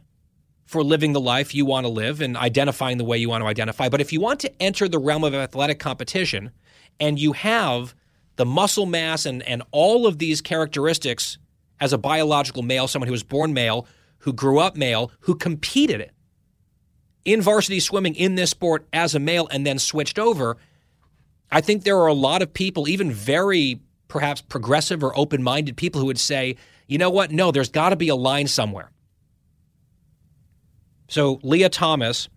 for 0.65 0.83
living 0.83 1.13
the 1.13 1.21
life 1.21 1.55
you 1.55 1.65
want 1.65 1.85
to 1.85 1.89
live 1.89 2.19
and 2.19 2.35
identifying 2.35 2.97
the 2.97 3.05
way 3.05 3.17
you 3.17 3.29
want 3.29 3.41
to 3.41 3.47
identify. 3.47 3.87
But 3.87 4.01
if 4.01 4.11
you 4.11 4.19
want 4.19 4.41
to 4.41 4.61
enter 4.61 4.89
the 4.89 4.99
realm 4.99 5.23
of 5.23 5.33
athletic 5.33 5.79
competition 5.79 6.51
and 6.99 7.17
you 7.17 7.31
have 7.31 7.95
the 8.35 8.45
muscle 8.45 8.85
mass 8.85 9.25
and, 9.25 9.41
and 9.43 9.63
all 9.71 10.05
of 10.05 10.17
these 10.17 10.41
characteristics 10.41 11.37
as 11.79 11.93
a 11.93 11.97
biological 11.97 12.63
male, 12.63 12.87
someone 12.87 13.07
who 13.07 13.13
was 13.13 13.23
born 13.23 13.53
male, 13.53 13.87
who 14.19 14.33
grew 14.33 14.59
up 14.59 14.75
male, 14.75 15.11
who 15.21 15.35
competed 15.35 16.11
in 17.23 17.41
varsity 17.41 17.79
swimming 17.79 18.15
in 18.15 18.35
this 18.35 18.49
sport 18.49 18.85
as 18.91 19.15
a 19.15 19.19
male 19.19 19.47
and 19.51 19.65
then 19.65 19.79
switched 19.79 20.19
over, 20.19 20.57
I 21.49 21.61
think 21.61 21.83
there 21.83 21.97
are 21.97 22.07
a 22.07 22.13
lot 22.13 22.41
of 22.41 22.53
people, 22.53 22.89
even 22.89 23.11
very 23.11 23.79
perhaps 24.09 24.41
progressive 24.41 25.03
or 25.03 25.17
open 25.17 25.41
minded 25.43 25.77
people, 25.77 26.01
who 26.01 26.07
would 26.07 26.19
say, 26.19 26.57
you 26.87 26.97
know 26.97 27.09
what? 27.09 27.31
No, 27.31 27.51
there's 27.51 27.69
got 27.69 27.89
to 27.89 27.95
be 27.95 28.09
a 28.09 28.15
line 28.15 28.47
somewhere. 28.47 28.91
So 31.09 31.39
Lia 31.43 31.69
Thomas, 31.69 32.27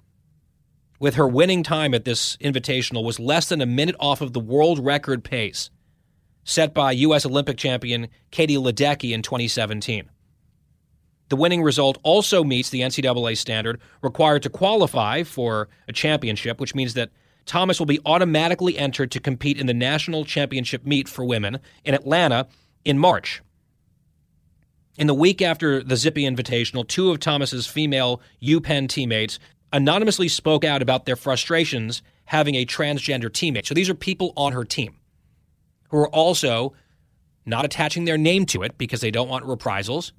with 0.99 1.15
her 1.15 1.27
winning 1.27 1.63
time 1.63 1.95
at 1.95 2.05
this 2.05 2.37
invitational, 2.39 3.05
was 3.05 3.19
less 3.19 3.49
than 3.49 3.61
a 3.61 3.67
minute 3.67 3.97
off 3.99 4.21
of 4.21 4.33
the 4.33 4.41
world 4.41 4.85
record 4.85 5.25
pace 5.25 5.71
set 6.45 6.75
by 6.75 6.93
U.S. 6.93 7.27
Olympic 7.27 7.57
champion 7.57 8.09
Katie 8.31 8.57
Ledecky 8.57 9.13
in 9.13 9.23
2017. 9.23 10.09
The 11.29 11.37
winning 11.37 11.63
result 11.63 11.99
also 12.03 12.43
meets 12.43 12.71
the 12.71 12.81
NCAA 12.81 13.37
standard 13.37 13.81
required 14.03 14.43
to 14.43 14.51
qualify 14.51 15.23
for 15.23 15.69
a 15.87 15.93
championship, 15.93 16.61
which 16.61 16.75
means 16.75 16.95
that 16.95 17.11
Thomas 17.47 17.79
will 17.79 17.87
be 17.87 18.01
automatically 18.05 18.77
entered 18.77 19.13
to 19.13 19.21
compete 19.21 19.59
in 19.59 19.67
the 19.67 19.75
national 19.75 20.25
championship 20.25 20.85
meet 20.85 21.09
for 21.09 21.25
women 21.25 21.61
in 21.85 21.95
Atlanta 21.95 22.49
in 22.85 22.99
March. 22.99 23.43
In 25.01 25.07
the 25.07 25.15
week 25.15 25.41
after 25.41 25.83
the 25.83 25.97
Zippy 25.97 26.25
Invitational, 26.25 26.87
two 26.87 27.11
of 27.11 27.21
Thomas's 27.21 27.67
female 27.67 28.21
UPenn 28.43 28.87
teammates 28.87 29.39
anonymously 29.73 30.29
spoke 30.29 30.63
out 30.63 30.83
about 30.83 31.07
their 31.07 31.17
frustrations 31.17 32.03
having 32.27 32.55
a 32.55 32.67
transgender 32.67 33.31
teammate. 33.31 33.65
So 33.65 33.73
these 33.73 33.89
are 33.89 33.95
people 33.95 34.35
on 34.37 34.53
her 34.53 34.63
team 34.63 34.99
who 35.89 35.97
are 35.97 36.11
also 36.11 36.75
not 37.47 37.65
attaching 37.65 38.05
their 38.05 38.19
name 38.19 38.45
to 38.47 38.63
it 38.63 38.77
because 38.77 39.01
they 39.01 39.11
don't 39.11 39.31
want 39.31 39.47
reprisals. 39.47 40.13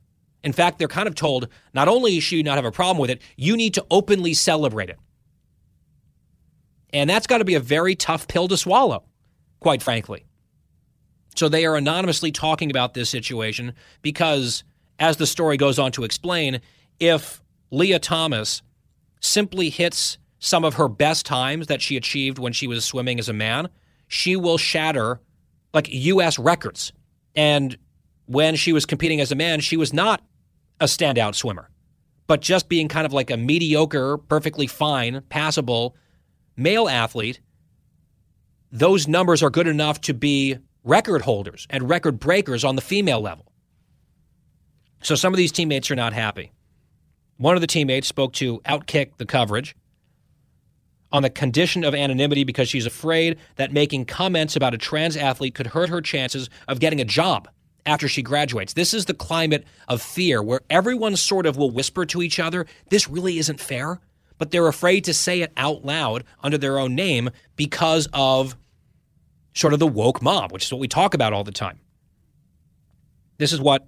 In 0.43 0.51
fact, 0.51 0.79
they're 0.79 0.87
kind 0.87 1.07
of 1.07 1.13
told 1.13 1.47
not 1.75 1.87
only 1.87 2.19
should 2.19 2.37
you 2.37 2.43
not 2.43 2.55
have 2.55 2.65
a 2.65 2.71
problem 2.71 2.97
with 2.97 3.11
it, 3.11 3.21
you 3.37 3.55
need 3.55 3.75
to 3.75 3.85
openly 3.91 4.33
celebrate 4.33 4.89
it. 4.89 4.97
And 6.91 7.07
that's 7.07 7.27
got 7.27 7.37
to 7.37 7.45
be 7.45 7.53
a 7.53 7.59
very 7.59 7.93
tough 7.93 8.27
pill 8.27 8.47
to 8.47 8.57
swallow, 8.57 9.03
quite 9.59 9.83
frankly. 9.83 10.25
So 11.35 11.49
they 11.49 11.65
are 11.67 11.75
anonymously 11.75 12.31
talking 12.31 12.71
about 12.71 12.95
this 12.95 13.11
situation 13.11 13.75
because, 14.01 14.63
as 15.01 15.17
the 15.17 15.25
story 15.25 15.57
goes 15.57 15.79
on 15.79 15.91
to 15.93 16.03
explain, 16.03 16.61
if 16.99 17.41
Lia 17.71 17.97
Thomas 17.97 18.61
simply 19.19 19.69
hits 19.69 20.19
some 20.37 20.63
of 20.63 20.75
her 20.75 20.87
best 20.87 21.25
times 21.25 21.67
that 21.67 21.81
she 21.81 21.97
achieved 21.97 22.37
when 22.37 22.53
she 22.53 22.67
was 22.67 22.85
swimming 22.85 23.19
as 23.19 23.27
a 23.27 23.33
man, 23.33 23.67
she 24.07 24.35
will 24.35 24.57
shatter 24.57 25.19
like 25.73 25.91
U.S. 25.91 26.37
records. 26.37 26.93
And 27.35 27.77
when 28.27 28.55
she 28.55 28.73
was 28.73 28.85
competing 28.85 29.19
as 29.19 29.31
a 29.31 29.35
man, 29.35 29.59
she 29.59 29.75
was 29.75 29.91
not 29.91 30.21
a 30.79 30.85
standout 30.85 31.33
swimmer, 31.33 31.69
but 32.27 32.41
just 32.41 32.69
being 32.69 32.87
kind 32.87 33.05
of 33.05 33.11
like 33.11 33.31
a 33.31 33.37
mediocre, 33.37 34.17
perfectly 34.17 34.67
fine, 34.67 35.21
passable 35.29 35.95
male 36.55 36.87
athlete. 36.87 37.41
Those 38.71 39.07
numbers 39.07 39.41
are 39.41 39.49
good 39.49 39.67
enough 39.67 39.99
to 40.01 40.13
be 40.13 40.57
record 40.83 41.23
holders 41.23 41.65
and 41.71 41.89
record 41.89 42.19
breakers 42.19 42.63
on 42.63 42.75
the 42.75 42.81
female 42.81 43.19
level. 43.19 43.50
So 45.03 45.15
some 45.15 45.33
of 45.33 45.37
these 45.37 45.51
teammates 45.51 45.89
are 45.91 45.95
not 45.95 46.13
happy. 46.13 46.51
One 47.37 47.55
of 47.55 47.61
the 47.61 47.67
teammates 47.67 48.07
spoke 48.07 48.33
to 48.33 48.59
Outkick 48.61 49.17
the 49.17 49.25
coverage 49.25 49.75
on 51.11 51.23
the 51.23 51.29
condition 51.29 51.83
of 51.83 51.93
anonymity 51.93 52.43
because 52.43 52.69
she's 52.69 52.85
afraid 52.85 53.37
that 53.55 53.73
making 53.73 54.05
comments 54.05 54.55
about 54.55 54.73
a 54.73 54.77
trans 54.77 55.17
athlete 55.17 55.55
could 55.55 55.67
hurt 55.67 55.89
her 55.89 56.01
chances 56.01 56.49
of 56.67 56.79
getting 56.79 57.01
a 57.01 57.05
job 57.05 57.49
after 57.85 58.07
she 58.07 58.21
graduates. 58.21 58.73
This 58.73 58.93
is 58.93 59.05
the 59.05 59.13
climate 59.13 59.65
of 59.87 60.01
fear 60.01 60.41
where 60.41 60.61
everyone 60.69 61.15
sort 61.15 61.45
of 61.45 61.57
will 61.57 61.71
whisper 61.71 62.05
to 62.05 62.21
each 62.21 62.39
other, 62.39 62.65
this 62.89 63.09
really 63.09 63.39
isn't 63.39 63.59
fair, 63.59 63.99
but 64.37 64.51
they're 64.51 64.67
afraid 64.67 65.03
to 65.05 65.13
say 65.13 65.41
it 65.41 65.51
out 65.57 65.83
loud 65.83 66.23
under 66.43 66.57
their 66.57 66.79
own 66.79 66.95
name 66.95 67.31
because 67.55 68.07
of 68.13 68.55
sort 69.53 69.73
of 69.73 69.79
the 69.79 69.87
woke 69.87 70.21
mob, 70.21 70.51
which 70.51 70.65
is 70.65 70.71
what 70.71 70.79
we 70.79 70.87
talk 70.87 71.13
about 71.13 71.33
all 71.33 71.43
the 71.43 71.51
time. 71.51 71.79
This 73.37 73.51
is 73.51 73.59
what 73.59 73.87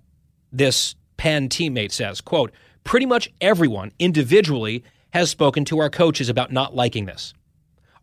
this 0.52 0.96
Penn 1.24 1.48
teammate 1.48 1.94
says, 1.94 2.20
quote, 2.20 2.52
pretty 2.84 3.06
much 3.06 3.32
everyone 3.40 3.94
individually 3.98 4.84
has 5.14 5.30
spoken 5.30 5.64
to 5.64 5.80
our 5.80 5.90
coaches 5.90 6.28
about 6.28 6.52
not 6.52 6.76
liking 6.76 7.06
this. 7.06 7.34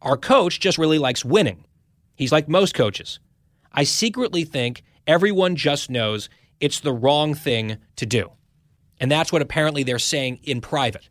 Our 0.01 0.16
coach 0.16 0.59
just 0.59 0.79
really 0.79 0.99
likes 0.99 1.23
winning. 1.23 1.66
He's 2.14 2.33
like 2.33 2.49
most 2.49 2.73
coaches. 2.73 3.21
I 3.75 3.85
secretly 3.85 4.45
think 4.45 4.83
everyone 5.07 5.55
just 5.55 5.91
knows 5.91 6.31
it's 6.61 6.81
the 6.81 6.95
wrong 6.95 7.35
thing 7.35 7.77
to 7.97 8.07
do. 8.07 8.31
And 8.99 9.11
that's 9.11 9.31
what 9.31 9.43
apparently 9.43 9.83
they're 9.83 9.99
saying 9.99 10.41
in 10.45 10.62
private. 10.62 11.11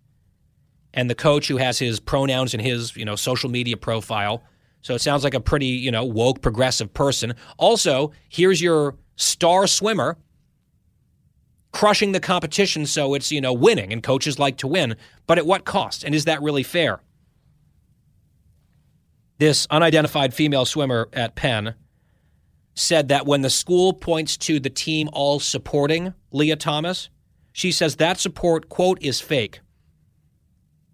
And 0.95 1.11
the 1.11 1.15
coach 1.15 1.47
who 1.47 1.57
has 1.57 1.77
his 1.77 1.99
pronouns 1.99 2.55
in 2.55 2.59
his, 2.59 2.95
you 2.97 3.05
know, 3.05 3.15
social 3.15 3.51
media 3.51 3.77
profile. 3.77 4.41
So 4.81 4.95
it 4.95 5.01
sounds 5.01 5.23
like 5.23 5.35
a 5.35 5.39
pretty, 5.39 5.67
you 5.67 5.91
know, 5.91 6.05
woke 6.05 6.41
progressive 6.41 6.91
person. 6.91 7.35
Also, 7.59 8.13
here's 8.29 8.59
your 8.59 8.95
star 9.15 9.67
swimmer 9.67 10.17
crushing 11.79 12.11
the 12.11 12.19
competition 12.19 12.85
so 12.85 13.13
it's, 13.13 13.31
you 13.31 13.39
know, 13.39 13.53
winning 13.53 13.93
and 13.93 14.03
coaches 14.03 14.37
like 14.37 14.57
to 14.57 14.67
win, 14.67 14.97
but 15.27 15.37
at 15.37 15.45
what 15.45 15.63
cost? 15.63 16.03
And 16.03 16.13
is 16.13 16.25
that 16.25 16.41
really 16.41 16.61
fair? 16.61 16.99
This 19.37 19.65
unidentified 19.71 20.33
female 20.33 20.65
swimmer 20.65 21.07
at 21.13 21.35
Penn 21.35 21.75
said 22.73 23.07
that 23.07 23.25
when 23.25 23.43
the 23.43 23.49
school 23.49 23.93
points 23.93 24.35
to 24.39 24.59
the 24.59 24.69
team 24.69 25.07
all 25.13 25.39
supporting 25.39 26.13
Lia 26.33 26.57
Thomas, 26.57 27.07
she 27.53 27.71
says 27.71 27.95
that 27.95 28.19
support, 28.19 28.67
quote, 28.67 29.01
is 29.01 29.21
fake. 29.21 29.61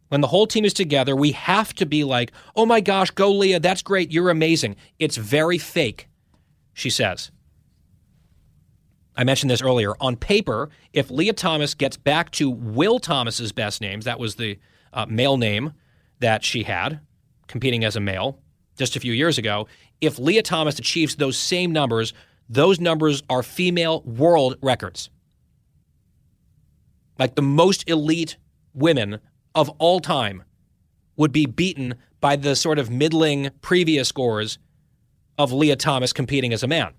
When 0.09 0.21
the 0.21 0.27
whole 0.27 0.45
team 0.45 0.65
is 0.65 0.73
together, 0.73 1.15
we 1.15 1.31
have 1.31 1.73
to 1.73 1.87
be 1.87 2.03
like, 2.03 2.31
oh 2.55 2.67
my 2.67 2.79
gosh, 2.79 3.09
go 3.09 3.31
Lia, 3.31 3.59
that's 3.59 3.81
great, 3.81 4.11
you're 4.11 4.29
amazing. 4.29 4.75
It's 4.99 5.17
very 5.17 5.57
fake, 5.57 6.09
she 6.73 6.91
says. 6.91 7.31
I 9.17 9.23
mentioned 9.23 9.49
this 9.49 9.61
earlier. 9.61 9.93
On 10.01 10.15
paper, 10.15 10.69
if 10.93 11.09
Lia 11.09 11.33
Thomas 11.33 11.73
gets 11.73 11.97
back 11.97 12.31
to 12.31 12.49
Will 12.49 12.99
Thomas's 12.99 13.51
best 13.51 13.81
names, 13.81 14.05
that 14.05 14.19
was 14.19 14.35
the 14.35 14.59
uh, 14.93 15.05
male 15.07 15.37
name 15.37 15.73
that 16.19 16.43
she 16.43 16.63
had 16.63 16.99
competing 17.47 17.83
as 17.85 17.95
a 17.95 17.99
male 17.99 18.39
just 18.77 18.95
a 18.95 18.99
few 18.99 19.13
years 19.13 19.37
ago. 19.37 19.67
If 20.01 20.19
Lia 20.19 20.41
Thomas 20.41 20.79
achieves 20.79 21.15
those 21.15 21.37
same 21.37 21.71
numbers, 21.71 22.13
those 22.49 22.79
numbers 22.79 23.23
are 23.29 23.43
female 23.43 24.01
world 24.01 24.57
records. 24.61 25.09
Like 27.17 27.35
the 27.35 27.41
most 27.41 27.89
elite 27.89 28.37
women 28.73 29.19
of 29.53 29.69
all 29.79 29.99
time 29.99 30.43
would 31.15 31.31
be 31.31 31.45
beaten 31.45 31.95
by 32.19 32.35
the 32.35 32.55
sort 32.55 32.77
of 32.77 32.89
middling 32.89 33.49
previous 33.61 34.09
scores 34.09 34.57
of 35.37 35.53
Lia 35.53 35.75
Thomas 35.75 36.11
competing 36.11 36.51
as 36.51 36.63
a 36.63 36.67
man. 36.67 36.93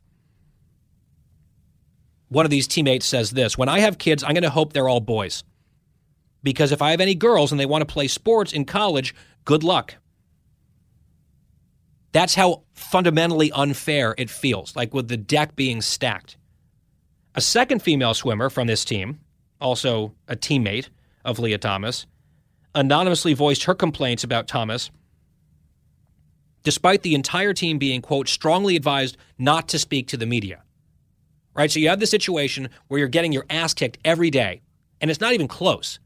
One 2.29 2.45
of 2.45 2.51
these 2.51 2.67
teammates 2.67 3.07
says 3.07 3.31
this 3.31 3.57
When 3.57 3.69
I 3.69 3.81
have 3.81 3.99
kids, 3.99 4.23
I'm 4.23 4.33
going 4.33 4.43
to 4.43 4.51
hope 4.51 4.73
they're 4.73 4.89
all 4.89 5.01
boys. 5.01 5.45
Because 6.43 6.73
if 6.73 6.83
I 6.83 6.91
have 6.91 7.01
any 7.01 7.15
girls 7.15 7.51
and 7.51 7.61
they 7.61 7.67
want 7.67 7.83
to 7.83 7.93
play 7.93 8.09
sports 8.09 8.53
in 8.53 8.65
college, 8.65 9.15
good 9.45 9.65
luck. 9.65 9.97
That's 12.13 12.35
how 12.35 12.63
fundamentally 12.73 13.53
unfair 13.53 14.15
it 14.17 14.31
feels, 14.31 14.75
like 14.77 14.95
with 14.95 15.09
the 15.09 15.17
deck 15.17 15.57
being 15.57 15.83
stacked. 15.83 16.37
A 17.35 17.41
second 17.41 17.83
female 17.83 18.15
swimmer 18.15 18.49
from 18.49 18.67
this 18.67 18.85
team, 18.85 19.21
also 19.61 20.15
a 20.29 20.37
teammate 20.37 20.89
of 21.25 21.39
Lia 21.39 21.59
Thomas, 21.59 22.07
anonymously 22.75 23.35
voiced 23.35 23.65
her 23.65 23.75
complaints 23.75 24.25
about 24.25 24.49
Thomas, 24.49 24.91
despite 26.63 27.03
the 27.03 27.15
entire 27.15 27.53
team 27.53 27.79
being, 27.79 28.01
quote, 28.01 28.29
strongly 28.29 28.77
advised 28.77 29.17
not 29.37 29.69
to 29.69 29.79
speak 29.79 30.09
to 30.09 30.17
the 30.17 30.27
media. 30.27 30.63
Right? 31.57 31.71
So 31.71 31.81
you 31.81 31.89
have 31.89 32.01
the 32.01 32.07
situation 32.07 32.69
where 32.89 32.99
you're 32.99 33.09
getting 33.09 33.33
your 33.33 33.47
ass 33.49 33.75
kicked 33.75 33.99
every 34.05 34.31
day, 34.31 34.63
and 35.01 35.11
it's 35.11 35.21
not 35.21 35.33
even 35.33 35.49
close. 35.49 35.99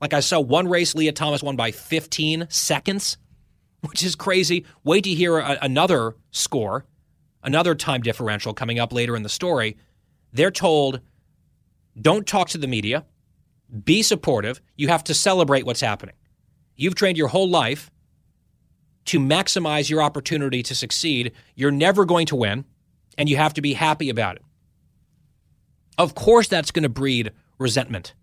Like 0.00 0.14
I 0.14 0.20
saw 0.20 0.40
one 0.40 0.68
race, 0.68 0.94
Lia 0.94 1.12
Thomas 1.12 1.42
won 1.42 1.56
by 1.56 1.70
15 1.70 2.46
seconds, 2.48 3.18
which 3.82 4.02
is 4.02 4.14
crazy. 4.14 4.64
Wait 4.82 5.04
to 5.04 5.10
hear 5.10 5.38
a, 5.38 5.58
another 5.62 6.16
score, 6.30 6.84
another 7.42 7.74
time 7.74 8.00
differential 8.00 8.54
coming 8.54 8.78
up 8.78 8.92
later 8.92 9.14
in 9.14 9.22
the 9.22 9.28
story. 9.28 9.76
They're 10.32 10.50
told, 10.50 11.00
don't 12.00 12.26
talk 12.26 12.48
to 12.48 12.58
the 12.58 12.66
media 12.66 13.04
be 13.84 14.02
supportive. 14.02 14.60
You 14.76 14.88
have 14.88 15.04
to 15.04 15.14
celebrate 15.14 15.66
what's 15.66 15.80
happening. 15.80 16.14
You've 16.76 16.94
trained 16.94 17.18
your 17.18 17.28
whole 17.28 17.48
life 17.48 17.90
to 19.06 19.18
maximize 19.18 19.90
your 19.90 20.02
opportunity 20.02 20.62
to 20.62 20.74
succeed. 20.74 21.32
You're 21.54 21.70
never 21.70 22.04
going 22.04 22.26
to 22.26 22.36
win, 22.36 22.64
and 23.18 23.28
you 23.28 23.36
have 23.36 23.54
to 23.54 23.62
be 23.62 23.74
happy 23.74 24.10
about 24.10 24.36
it. 24.36 24.42
Of 25.96 26.14
course, 26.14 26.48
that's 26.48 26.70
going 26.70 26.82
to 26.82 26.88
breed 26.88 27.32
resentment. 27.58 28.14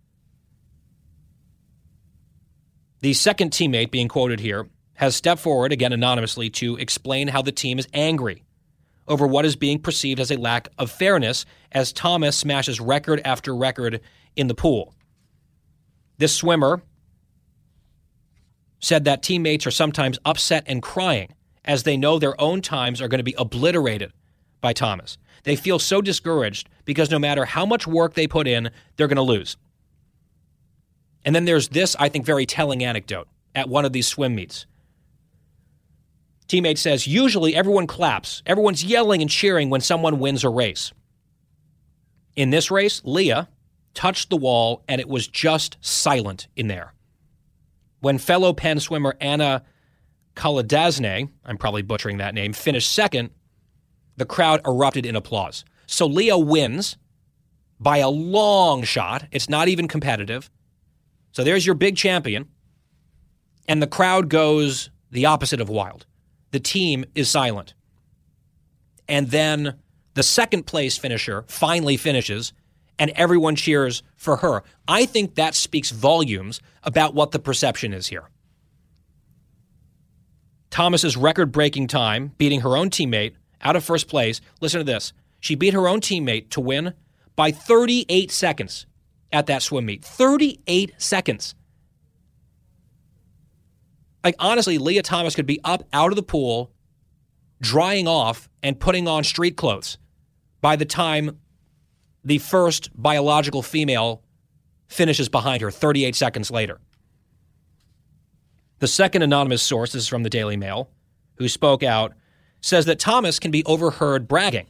The 3.01 3.13
second 3.13 3.51
teammate 3.51 3.91
being 3.91 4.07
quoted 4.07 4.39
here 4.39 4.67
has 4.95 5.15
stepped 5.15 5.41
forward, 5.41 5.71
again 5.71 5.93
anonymously, 5.93 6.49
to 6.51 6.75
explain 6.77 7.29
how 7.29 7.41
the 7.41 7.51
team 7.51 7.79
is 7.79 7.87
angry 7.93 8.43
over 9.07 9.25
what 9.25 9.45
is 9.45 9.55
being 9.55 9.79
perceived 9.79 10.19
as 10.19 10.29
a 10.29 10.37
lack 10.37 10.67
of 10.77 10.91
fairness 10.91 11.45
as 11.71 11.91
Thomas 11.91 12.37
smashes 12.37 12.79
record 12.79 13.19
after 13.25 13.55
record 13.55 14.01
in 14.35 14.47
the 14.47 14.53
pool. 14.53 14.93
This 16.17 16.35
swimmer 16.35 16.83
said 18.79 19.05
that 19.05 19.23
teammates 19.23 19.65
are 19.65 19.71
sometimes 19.71 20.19
upset 20.23 20.63
and 20.67 20.81
crying 20.81 21.33
as 21.65 21.83
they 21.83 21.97
know 21.97 22.19
their 22.19 22.39
own 22.39 22.61
times 22.61 23.01
are 23.01 23.07
going 23.07 23.19
to 23.19 23.23
be 23.23 23.35
obliterated 23.37 24.13
by 24.61 24.73
Thomas. 24.73 25.17
They 25.43 25.55
feel 25.55 25.79
so 25.79 26.01
discouraged 26.01 26.69
because 26.85 27.09
no 27.09 27.19
matter 27.19 27.45
how 27.45 27.65
much 27.65 27.87
work 27.87 28.13
they 28.13 28.27
put 28.27 28.47
in, 28.47 28.69
they're 28.95 29.07
going 29.07 29.15
to 29.17 29.21
lose. 29.21 29.57
And 31.25 31.35
then 31.35 31.45
there's 31.45 31.69
this, 31.69 31.95
I 31.99 32.09
think, 32.09 32.25
very 32.25 32.45
telling 32.45 32.83
anecdote 32.83 33.27
at 33.53 33.69
one 33.69 33.85
of 33.85 33.93
these 33.93 34.07
swim 34.07 34.35
meets. 34.35 34.65
Teammate 36.47 36.77
says, 36.77 37.07
usually 37.07 37.55
everyone 37.55 37.87
claps, 37.87 38.43
everyone's 38.45 38.83
yelling 38.83 39.21
and 39.21 39.29
cheering 39.29 39.69
when 39.69 39.81
someone 39.81 40.19
wins 40.19 40.43
a 40.43 40.49
race. 40.49 40.91
In 42.35 42.49
this 42.49 42.69
race, 42.69 43.01
Lia 43.03 43.47
touched 43.93 44.29
the 44.29 44.37
wall, 44.37 44.83
and 44.87 44.99
it 44.99 45.07
was 45.07 45.27
just 45.27 45.77
silent 45.81 46.47
in 46.55 46.67
there. 46.67 46.93
When 47.99 48.17
fellow 48.17 48.53
Penn 48.53 48.79
swimmer 48.79 49.15
Anna 49.21 49.63
Kaladasne, 50.35 51.29
I'm 51.45 51.57
probably 51.57 51.81
butchering 51.83 52.17
that 52.17 52.33
name, 52.33 52.53
finished 52.53 52.91
second, 52.91 53.29
the 54.21 54.25
crowd 54.25 54.61
erupted 54.67 55.03
in 55.03 55.15
applause. 55.15 55.65
So 55.87 56.05
Lia 56.05 56.37
wins 56.37 56.95
by 57.79 57.97
a 57.97 58.07
long 58.07 58.83
shot. 58.83 59.25
It's 59.31 59.49
not 59.49 59.67
even 59.67 59.87
competitive. 59.87 60.51
So 61.31 61.43
there's 61.43 61.65
your 61.65 61.73
big 61.73 61.97
champion. 61.97 62.47
And 63.67 63.81
the 63.81 63.87
crowd 63.87 64.29
goes 64.29 64.91
the 65.09 65.25
opposite 65.25 65.59
of 65.59 65.69
wild. 65.69 66.05
The 66.51 66.59
team 66.59 67.03
is 67.15 67.31
silent. 67.31 67.73
And 69.07 69.31
then 69.31 69.79
the 70.13 70.21
second 70.21 70.67
place 70.67 70.99
finisher 70.99 71.43
finally 71.47 71.97
finishes 71.97 72.53
and 72.99 73.09
everyone 73.15 73.55
cheers 73.55 74.03
for 74.17 74.37
her. 74.37 74.61
I 74.87 75.07
think 75.07 75.33
that 75.33 75.55
speaks 75.55 75.89
volumes 75.89 76.61
about 76.83 77.15
what 77.15 77.31
the 77.31 77.39
perception 77.39 77.91
is 77.91 78.05
here. 78.05 78.29
Thomas's 80.69 81.17
record-breaking 81.17 81.87
time, 81.87 82.33
beating 82.37 82.61
her 82.61 82.77
own 82.77 82.91
teammate 82.91 83.33
out 83.61 83.75
of 83.75 83.83
first 83.83 84.07
place. 84.07 84.41
Listen 84.59 84.79
to 84.79 84.83
this. 84.83 85.13
She 85.39 85.55
beat 85.55 85.73
her 85.73 85.87
own 85.87 86.01
teammate 86.01 86.49
to 86.51 86.61
win 86.61 86.93
by 87.35 87.51
38 87.51 88.31
seconds 88.31 88.85
at 89.31 89.47
that 89.47 89.61
swim 89.61 89.85
meet. 89.85 90.03
38 90.03 90.93
seconds. 90.97 91.55
Like 94.23 94.35
honestly, 94.37 94.77
Lia 94.77 95.01
Thomas 95.01 95.35
could 95.35 95.45
be 95.45 95.59
up 95.63 95.83
out 95.93 96.11
of 96.11 96.15
the 96.15 96.23
pool, 96.23 96.71
drying 97.59 98.07
off 98.07 98.49
and 98.61 98.79
putting 98.79 99.07
on 99.07 99.23
street 99.23 99.57
clothes 99.57 99.97
by 100.61 100.75
the 100.75 100.85
time 100.85 101.39
the 102.23 102.37
first 102.37 102.89
biological 102.95 103.63
female 103.63 104.21
finishes 104.87 105.29
behind 105.29 105.61
her 105.61 105.71
38 105.71 106.15
seconds 106.15 106.51
later. 106.51 106.79
The 108.79 108.87
second 108.87 109.21
anonymous 109.21 109.61
source, 109.61 109.93
this 109.93 110.03
is 110.03 110.07
from 110.07 110.23
the 110.23 110.29
Daily 110.29 110.57
Mail, 110.57 110.89
who 111.35 111.47
spoke 111.47 111.81
out, 111.83 112.13
says 112.61 112.85
that 112.85 112.99
Thomas 112.99 113.39
can 113.39 113.51
be 113.51 113.63
overheard 113.65 114.27
bragging, 114.27 114.67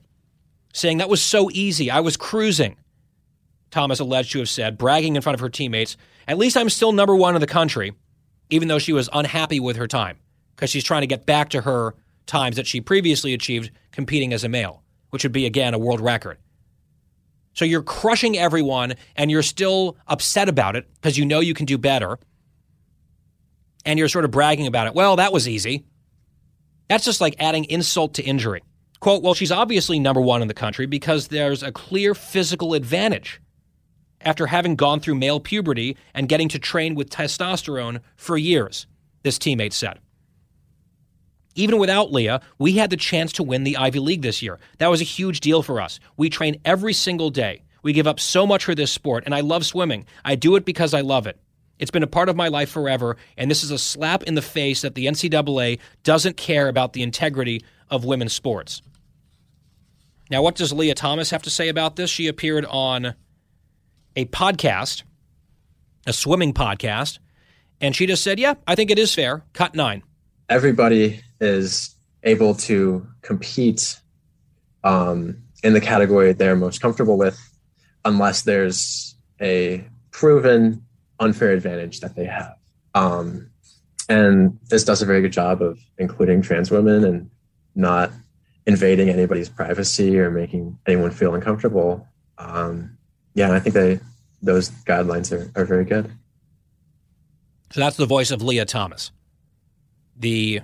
saying 0.73 0.97
that 0.97 1.09
was 1.09 1.21
so 1.21 1.49
easy. 1.51 1.91
I 1.91 1.99
was 1.99 2.17
cruising. 2.17 2.77
Thomas 3.69 3.99
alleged 3.99 4.31
to 4.33 4.39
have 4.39 4.49
said, 4.49 4.77
bragging 4.77 5.15
in 5.15 5.21
front 5.21 5.33
of 5.35 5.39
her 5.39 5.49
teammates, 5.49 5.97
at 6.27 6.37
least 6.37 6.57
I'm 6.57 6.69
still 6.69 6.91
number 6.91 7.15
one 7.15 7.35
in 7.35 7.41
the 7.41 7.47
country, 7.47 7.93
even 8.49 8.67
though 8.67 8.79
she 8.79 8.93
was 8.93 9.09
unhappy 9.13 9.59
with 9.59 9.77
her 9.77 9.87
time 9.87 10.17
because 10.55 10.69
she's 10.69 10.83
trying 10.83 11.01
to 11.01 11.07
get 11.07 11.25
back 11.25 11.49
to 11.49 11.61
her 11.61 11.95
times 12.27 12.55
that 12.55 12.67
she 12.67 12.81
previously 12.81 13.33
achieved 13.33 13.71
competing 13.91 14.33
as 14.33 14.43
a 14.43 14.49
male, 14.49 14.83
which 15.09 15.23
would 15.23 15.31
be, 15.31 15.45
again, 15.45 15.73
a 15.73 15.79
world 15.79 16.01
record. 16.01 16.37
So 17.53 17.65
you're 17.65 17.83
crushing 17.83 18.37
everyone 18.37 18.95
and 19.15 19.31
you're 19.31 19.43
still 19.43 19.97
upset 20.07 20.47
about 20.47 20.75
it 20.75 20.87
because 20.95 21.17
you 21.17 21.25
know 21.25 21.39
you 21.39 21.53
can 21.53 21.65
do 21.65 21.77
better. 21.77 22.19
And 23.83 23.97
you're 23.97 24.07
sort 24.07 24.25
of 24.25 24.31
bragging 24.31 24.67
about 24.67 24.87
it. 24.87 24.93
Well, 24.93 25.15
that 25.15 25.33
was 25.33 25.47
easy. 25.47 25.83
That's 26.91 27.05
just 27.05 27.21
like 27.21 27.37
adding 27.39 27.63
insult 27.69 28.15
to 28.15 28.23
injury. 28.23 28.63
Quote, 28.99 29.23
well, 29.23 29.33
she's 29.33 29.49
obviously 29.49 29.97
number 29.97 30.19
one 30.19 30.41
in 30.41 30.49
the 30.49 30.53
country 30.53 30.87
because 30.87 31.29
there's 31.29 31.63
a 31.63 31.71
clear 31.71 32.13
physical 32.13 32.73
advantage 32.73 33.39
after 34.19 34.47
having 34.47 34.75
gone 34.75 34.99
through 34.99 35.15
male 35.15 35.39
puberty 35.39 35.95
and 36.13 36.27
getting 36.27 36.49
to 36.49 36.59
train 36.59 36.93
with 36.93 37.09
testosterone 37.09 38.01
for 38.17 38.35
years, 38.35 38.87
this 39.23 39.39
teammate 39.39 39.71
said. 39.71 39.99
Even 41.55 41.79
without 41.79 42.11
Lia, 42.11 42.41
we 42.59 42.73
had 42.73 42.89
the 42.89 42.97
chance 42.97 43.31
to 43.31 43.43
win 43.43 43.63
the 43.63 43.77
Ivy 43.77 43.99
League 43.99 44.21
this 44.21 44.41
year. 44.41 44.59
That 44.79 44.89
was 44.89 44.99
a 44.99 45.05
huge 45.05 45.39
deal 45.39 45.63
for 45.63 45.79
us. 45.79 46.01
We 46.17 46.29
train 46.29 46.59
every 46.65 46.91
single 46.91 47.29
day. 47.29 47.63
We 47.83 47.93
give 47.93 48.05
up 48.05 48.19
so 48.19 48.45
much 48.45 48.65
for 48.65 48.75
this 48.75 48.91
sport, 48.91 49.23
and 49.25 49.33
I 49.33 49.39
love 49.39 49.65
swimming. 49.65 50.07
I 50.25 50.35
do 50.35 50.57
it 50.57 50.65
because 50.65 50.93
I 50.93 50.99
love 50.99 51.25
it. 51.25 51.39
It's 51.81 51.91
been 51.91 52.03
a 52.03 52.07
part 52.07 52.29
of 52.29 52.35
my 52.35 52.47
life 52.47 52.69
forever, 52.69 53.17
and 53.37 53.49
this 53.49 53.63
is 53.63 53.71
a 53.71 53.77
slap 53.79 54.23
in 54.23 54.35
the 54.35 54.41
face 54.41 54.83
that 54.83 54.93
the 54.93 55.07
NCAA 55.07 55.79
doesn't 56.03 56.37
care 56.37 56.67
about 56.67 56.93
the 56.93 57.01
integrity 57.01 57.65
of 57.89 58.05
women's 58.05 58.33
sports. 58.33 58.83
Now, 60.29 60.43
what 60.43 60.55
does 60.55 60.71
Lia 60.71 60.93
Thomas 60.93 61.31
have 61.31 61.41
to 61.41 61.49
say 61.49 61.69
about 61.69 61.95
this? 61.95 62.11
She 62.11 62.27
appeared 62.27 62.65
on 62.65 63.15
a 64.15 64.25
podcast, 64.25 65.01
a 66.05 66.13
swimming 66.13 66.53
podcast, 66.53 67.17
and 67.81 67.95
she 67.95 68.05
just 68.05 68.23
said, 68.23 68.39
Yeah, 68.39 68.53
I 68.67 68.75
think 68.75 68.91
it 68.91 68.99
is 68.99 69.13
fair. 69.13 69.43
Cut 69.53 69.73
nine. 69.73 70.03
Everybody 70.49 71.19
is 71.39 71.95
able 72.21 72.53
to 72.53 73.07
compete 73.23 73.99
um, 74.83 75.41
in 75.63 75.73
the 75.73 75.81
category 75.81 76.31
they're 76.33 76.55
most 76.55 76.79
comfortable 76.79 77.17
with, 77.17 77.39
unless 78.05 78.43
there's 78.43 79.15
a 79.41 79.83
proven 80.11 80.85
unfair 81.21 81.51
advantage 81.51 82.01
that 82.01 82.15
they 82.15 82.25
have. 82.25 82.55
Um, 82.93 83.49
and 84.09 84.59
this 84.69 84.83
does 84.83 85.01
a 85.01 85.05
very 85.05 85.21
good 85.21 85.31
job 85.31 85.61
of 85.61 85.79
including 85.97 86.41
trans 86.41 86.69
women 86.69 87.05
and 87.05 87.29
not 87.75 88.11
invading 88.67 89.09
anybody's 89.09 89.47
privacy 89.47 90.19
or 90.19 90.29
making 90.29 90.77
anyone 90.85 91.11
feel 91.11 91.33
uncomfortable 91.33 92.05
um, 92.41 92.97
yeah, 93.33 93.51
I 93.51 93.59
think 93.59 93.75
they 93.75 93.99
those 94.41 94.69
guidelines 94.69 95.31
are, 95.31 95.51
are 95.59 95.65
very 95.65 95.85
good. 95.85 96.11
So 97.71 97.79
that's 97.79 97.95
the 97.95 98.05
voice 98.05 98.31
of 98.31 98.41
Lia 98.41 98.65
Thomas, 98.65 99.11
the 100.17 100.61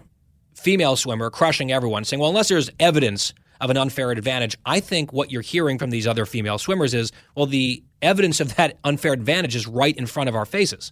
female 0.56 0.96
swimmer 0.96 1.30
crushing 1.30 1.72
everyone, 1.72 2.04
saying, 2.04 2.20
well, 2.20 2.30
unless 2.30 2.50
there's 2.50 2.70
evidence 2.80 3.34
of 3.62 3.70
an 3.70 3.78
unfair 3.78 4.12
advantage, 4.12 4.58
I 4.66 4.80
think 4.80 5.14
what 5.14 5.32
you're 5.32 5.42
hearing 5.42 5.78
from 5.78 5.90
these 5.92 6.06
other 6.08 6.26
female 6.26 6.58
swimmers 6.58 6.94
is, 6.94 7.12
well, 7.36 7.46
the 7.46 7.84
evidence 8.02 8.40
of 8.40 8.56
that 8.56 8.78
unfair 8.84 9.14
advantage 9.14 9.56
is 9.56 9.68
right 9.68 9.96
in 9.96 10.06
front 10.06 10.30
of 10.30 10.36
our 10.36 10.46
faces. 10.46 10.92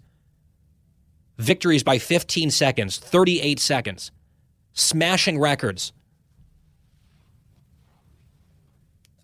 Victories 1.37 1.83
by 1.83 1.97
15 1.97 2.51
seconds, 2.51 2.97
38 2.97 3.59
seconds, 3.59 4.11
smashing 4.73 5.39
records. 5.39 5.91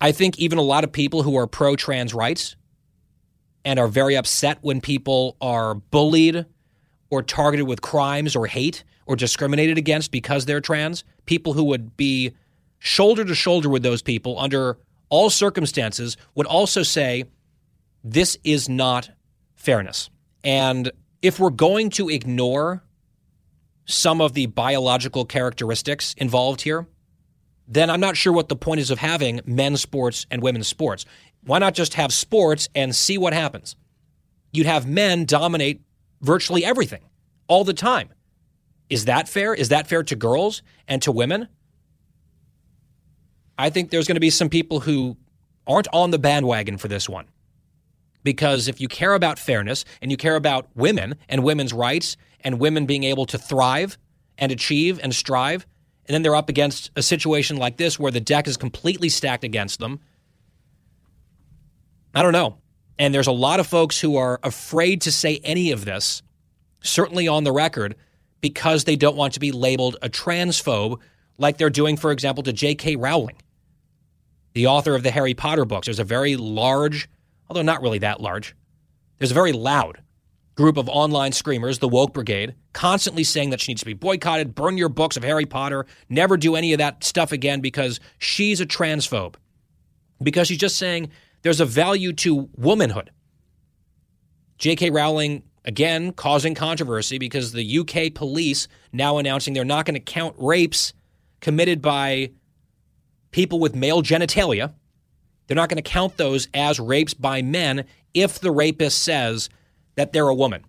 I 0.00 0.12
think 0.12 0.38
even 0.38 0.58
a 0.58 0.62
lot 0.62 0.84
of 0.84 0.92
people 0.92 1.22
who 1.22 1.36
are 1.36 1.46
pro 1.46 1.76
trans 1.76 2.12
rights 2.12 2.56
and 3.64 3.78
are 3.78 3.88
very 3.88 4.16
upset 4.16 4.58
when 4.60 4.80
people 4.80 5.36
are 5.40 5.74
bullied 5.74 6.44
or 7.10 7.22
targeted 7.22 7.66
with 7.66 7.82
crimes 7.82 8.34
or 8.34 8.46
hate 8.46 8.84
or 9.06 9.16
discriminated 9.16 9.78
against 9.78 10.10
because 10.10 10.44
they're 10.44 10.60
trans, 10.60 11.04
people 11.26 11.52
who 11.52 11.64
would 11.64 11.96
be 11.96 12.32
shoulder 12.78 13.24
to 13.24 13.34
shoulder 13.34 13.68
with 13.68 13.82
those 13.82 14.02
people 14.02 14.38
under 14.38 14.78
all 15.08 15.30
circumstances 15.30 16.16
would 16.34 16.46
also 16.46 16.82
say 16.82 17.24
this 18.04 18.36
is 18.44 18.68
not 18.68 19.10
fairness. 19.54 20.10
And 20.42 20.90
if 21.20 21.38
we're 21.38 21.50
going 21.50 21.90
to 21.90 22.08
ignore 22.08 22.82
some 23.84 24.20
of 24.20 24.34
the 24.34 24.46
biological 24.46 25.24
characteristics 25.24 26.14
involved 26.18 26.62
here, 26.62 26.86
then 27.68 27.90
I'm 27.90 28.00
not 28.00 28.16
sure 28.16 28.32
what 28.32 28.48
the 28.48 28.56
point 28.56 28.80
is 28.80 28.90
of 28.90 28.98
having 28.98 29.40
men's 29.46 29.80
sports 29.80 30.26
and 30.30 30.42
women's 30.42 30.68
sports. 30.68 31.04
Why 31.44 31.58
not 31.58 31.74
just 31.74 31.94
have 31.94 32.12
sports 32.12 32.68
and 32.74 32.94
see 32.94 33.18
what 33.18 33.32
happens? 33.32 33.76
You'd 34.52 34.66
have 34.66 34.86
men 34.86 35.24
dominate 35.24 35.80
virtually 36.20 36.64
everything 36.64 37.02
all 37.48 37.64
the 37.64 37.72
time. 37.72 38.10
Is 38.90 39.06
that 39.06 39.28
fair? 39.28 39.54
Is 39.54 39.70
that 39.70 39.86
fair 39.86 40.02
to 40.02 40.16
girls 40.16 40.62
and 40.86 41.00
to 41.02 41.12
women? 41.12 41.48
I 43.58 43.70
think 43.70 43.90
there's 43.90 44.06
going 44.06 44.16
to 44.16 44.20
be 44.20 44.30
some 44.30 44.48
people 44.48 44.80
who 44.80 45.16
aren't 45.66 45.88
on 45.92 46.10
the 46.10 46.18
bandwagon 46.18 46.78
for 46.78 46.88
this 46.88 47.08
one. 47.08 47.26
Because 48.22 48.68
if 48.68 48.80
you 48.80 48.88
care 48.88 49.14
about 49.14 49.38
fairness 49.38 49.84
and 50.00 50.10
you 50.10 50.16
care 50.16 50.36
about 50.36 50.68
women 50.74 51.16
and 51.28 51.42
women's 51.42 51.72
rights 51.72 52.16
and 52.40 52.60
women 52.60 52.86
being 52.86 53.04
able 53.04 53.26
to 53.26 53.38
thrive 53.38 53.98
and 54.38 54.52
achieve 54.52 55.00
and 55.02 55.14
strive, 55.14 55.66
and 56.06 56.14
then 56.14 56.22
they're 56.22 56.36
up 56.36 56.48
against 56.48 56.90
a 56.96 57.02
situation 57.02 57.56
like 57.56 57.76
this 57.76 57.98
where 57.98 58.12
the 58.12 58.20
deck 58.20 58.46
is 58.46 58.56
completely 58.56 59.08
stacked 59.08 59.44
against 59.44 59.78
them, 59.78 60.00
I 62.14 62.22
don't 62.22 62.32
know. 62.32 62.58
And 62.98 63.14
there's 63.14 63.26
a 63.26 63.32
lot 63.32 63.60
of 63.60 63.66
folks 63.66 64.00
who 64.00 64.16
are 64.16 64.38
afraid 64.42 65.00
to 65.02 65.12
say 65.12 65.40
any 65.42 65.72
of 65.72 65.84
this, 65.84 66.22
certainly 66.80 67.26
on 67.26 67.44
the 67.44 67.52
record, 67.52 67.96
because 68.40 68.84
they 68.84 68.96
don't 68.96 69.16
want 69.16 69.34
to 69.34 69.40
be 69.40 69.52
labeled 69.52 69.96
a 70.02 70.08
transphobe, 70.08 70.98
like 71.38 71.56
they're 71.56 71.70
doing, 71.70 71.96
for 71.96 72.12
example, 72.12 72.42
to 72.42 72.52
J.K. 72.52 72.96
Rowling, 72.96 73.36
the 74.52 74.66
author 74.66 74.94
of 74.94 75.02
the 75.02 75.10
Harry 75.10 75.34
Potter 75.34 75.64
books. 75.64 75.86
There's 75.86 75.98
a 75.98 76.04
very 76.04 76.36
large 76.36 77.08
although 77.52 77.60
not 77.60 77.82
really 77.82 77.98
that 77.98 78.18
large. 78.18 78.56
There's 79.18 79.30
a 79.30 79.34
very 79.34 79.52
loud 79.52 80.00
group 80.54 80.78
of 80.78 80.88
online 80.88 81.32
screamers, 81.32 81.80
the 81.80 81.88
Woke 81.88 82.14
Brigade, 82.14 82.54
constantly 82.72 83.24
saying 83.24 83.50
that 83.50 83.60
she 83.60 83.72
needs 83.72 83.82
to 83.82 83.86
be 83.86 83.92
boycotted, 83.92 84.54
burn 84.54 84.78
your 84.78 84.88
books 84.88 85.18
of 85.18 85.22
Harry 85.22 85.44
Potter, 85.44 85.84
never 86.08 86.38
do 86.38 86.56
any 86.56 86.72
of 86.72 86.78
that 86.78 87.04
stuff 87.04 87.30
again 87.30 87.60
because 87.60 88.00
she's 88.16 88.58
a 88.58 88.64
transphobe. 88.64 89.34
Because 90.22 90.48
she's 90.48 90.56
just 90.56 90.78
saying 90.78 91.10
there's 91.42 91.60
a 91.60 91.66
value 91.66 92.14
to 92.14 92.48
womanhood. 92.56 93.10
J.K. 94.56 94.88
Rowling, 94.88 95.42
again, 95.66 96.12
causing 96.12 96.54
controversy 96.54 97.18
because 97.18 97.52
the 97.52 97.78
UK 97.80 98.14
police 98.14 98.66
now 98.94 99.18
announcing 99.18 99.52
they're 99.52 99.64
not 99.64 99.84
going 99.84 99.94
to 99.94 100.00
count 100.00 100.36
rapes 100.38 100.94
committed 101.40 101.82
by 101.82 102.30
people 103.30 103.60
with 103.60 103.74
male 103.74 104.02
genitalia 104.02 104.72
they're 105.46 105.56
not 105.56 105.68
going 105.68 105.82
to 105.82 105.88
count 105.88 106.16
those 106.16 106.48
as 106.54 106.80
rapes 106.80 107.14
by 107.14 107.42
men 107.42 107.84
if 108.14 108.38
the 108.38 108.50
rapist 108.50 109.02
says 109.02 109.48
that 109.96 110.12
they're 110.12 110.28
a 110.28 110.34
woman. 110.34 110.64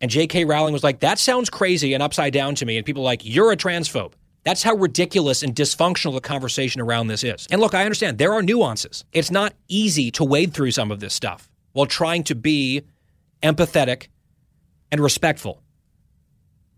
And 0.00 0.10
J.K. 0.10 0.44
Rowling 0.44 0.72
was 0.72 0.82
like, 0.82 1.00
that 1.00 1.18
sounds 1.18 1.48
crazy 1.48 1.94
and 1.94 2.02
upside 2.02 2.32
down 2.32 2.56
to 2.56 2.66
me. 2.66 2.76
And 2.76 2.84
people 2.84 3.02
like, 3.02 3.24
you're 3.24 3.52
a 3.52 3.56
transphobe. 3.56 4.12
That's 4.44 4.62
how 4.64 4.74
ridiculous 4.74 5.44
and 5.44 5.54
dysfunctional 5.54 6.14
the 6.14 6.20
conversation 6.20 6.80
around 6.80 7.06
this 7.06 7.22
is. 7.22 7.46
And 7.50 7.60
look, 7.60 7.74
I 7.74 7.84
understand 7.84 8.18
there 8.18 8.32
are 8.32 8.42
nuances. 8.42 9.04
It's 9.12 9.30
not 9.30 9.54
easy 9.68 10.10
to 10.12 10.24
wade 10.24 10.52
through 10.52 10.72
some 10.72 10.90
of 10.90 10.98
this 10.98 11.14
stuff 11.14 11.48
while 11.72 11.86
trying 11.86 12.24
to 12.24 12.34
be 12.34 12.82
empathetic 13.42 14.08
and 14.90 15.00
respectful. 15.00 15.62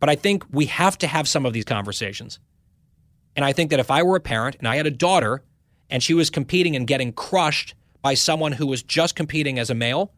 But 0.00 0.10
I 0.10 0.16
think 0.16 0.44
we 0.50 0.66
have 0.66 0.98
to 0.98 1.06
have 1.06 1.26
some 1.26 1.46
of 1.46 1.54
these 1.54 1.64
conversations. 1.64 2.38
And 3.36 3.44
I 3.44 3.54
think 3.54 3.70
that 3.70 3.80
if 3.80 3.90
I 3.90 4.02
were 4.02 4.16
a 4.16 4.20
parent 4.20 4.56
and 4.58 4.68
I 4.68 4.76
had 4.76 4.86
a 4.86 4.90
daughter 4.90 5.42
and 5.90 6.02
she 6.02 6.14
was 6.14 6.30
competing 6.30 6.76
and 6.76 6.86
getting 6.86 7.12
crushed 7.12 7.74
by 8.02 8.14
someone 8.14 8.52
who 8.52 8.66
was 8.66 8.82
just 8.82 9.14
competing 9.16 9.58
as 9.58 9.70
a 9.70 9.74
male, 9.74 10.12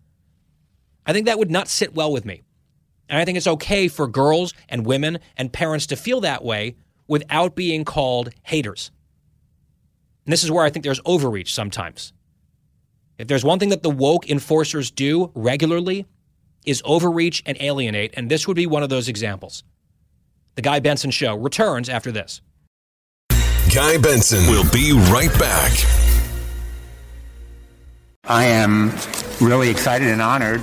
I 1.06 1.12
think 1.12 1.26
that 1.26 1.38
would 1.38 1.50
not 1.50 1.68
sit 1.68 1.94
well 1.94 2.12
with 2.12 2.24
me. 2.24 2.42
And 3.08 3.18
I 3.18 3.24
think 3.24 3.36
it's 3.36 3.46
okay 3.46 3.88
for 3.88 4.08
girls 4.08 4.52
and 4.68 4.84
women 4.84 5.18
and 5.36 5.52
parents 5.52 5.86
to 5.86 5.96
feel 5.96 6.20
that 6.22 6.44
way 6.44 6.76
without 7.06 7.54
being 7.54 7.84
called 7.84 8.30
haters. 8.42 8.90
And 10.24 10.32
this 10.32 10.42
is 10.42 10.50
where 10.50 10.64
I 10.64 10.70
think 10.70 10.84
there's 10.84 11.00
overreach 11.04 11.54
sometimes. 11.54 12.12
If 13.18 13.28
there's 13.28 13.44
one 13.44 13.58
thing 13.58 13.68
that 13.68 13.82
the 13.82 13.90
woke 13.90 14.28
enforcers 14.28 14.90
do 14.90 15.30
regularly 15.34 16.06
is 16.66 16.82
overreach 16.84 17.42
and 17.46 17.56
alienate, 17.60 18.12
and 18.16 18.28
this 18.28 18.48
would 18.48 18.56
be 18.56 18.66
one 18.66 18.82
of 18.82 18.88
those 18.88 19.08
examples. 19.08 19.62
The 20.56 20.62
Guy 20.62 20.80
Benson 20.80 21.12
Show 21.12 21.36
returns 21.36 21.88
after 21.88 22.10
this. 22.10 22.40
Guy 23.76 23.98
Benson 23.98 24.50
will 24.50 24.64
be 24.70 24.92
right 25.12 25.30
back. 25.38 25.70
I 28.24 28.46
am 28.46 28.90
really 29.38 29.68
excited 29.68 30.08
and 30.08 30.22
honored 30.22 30.62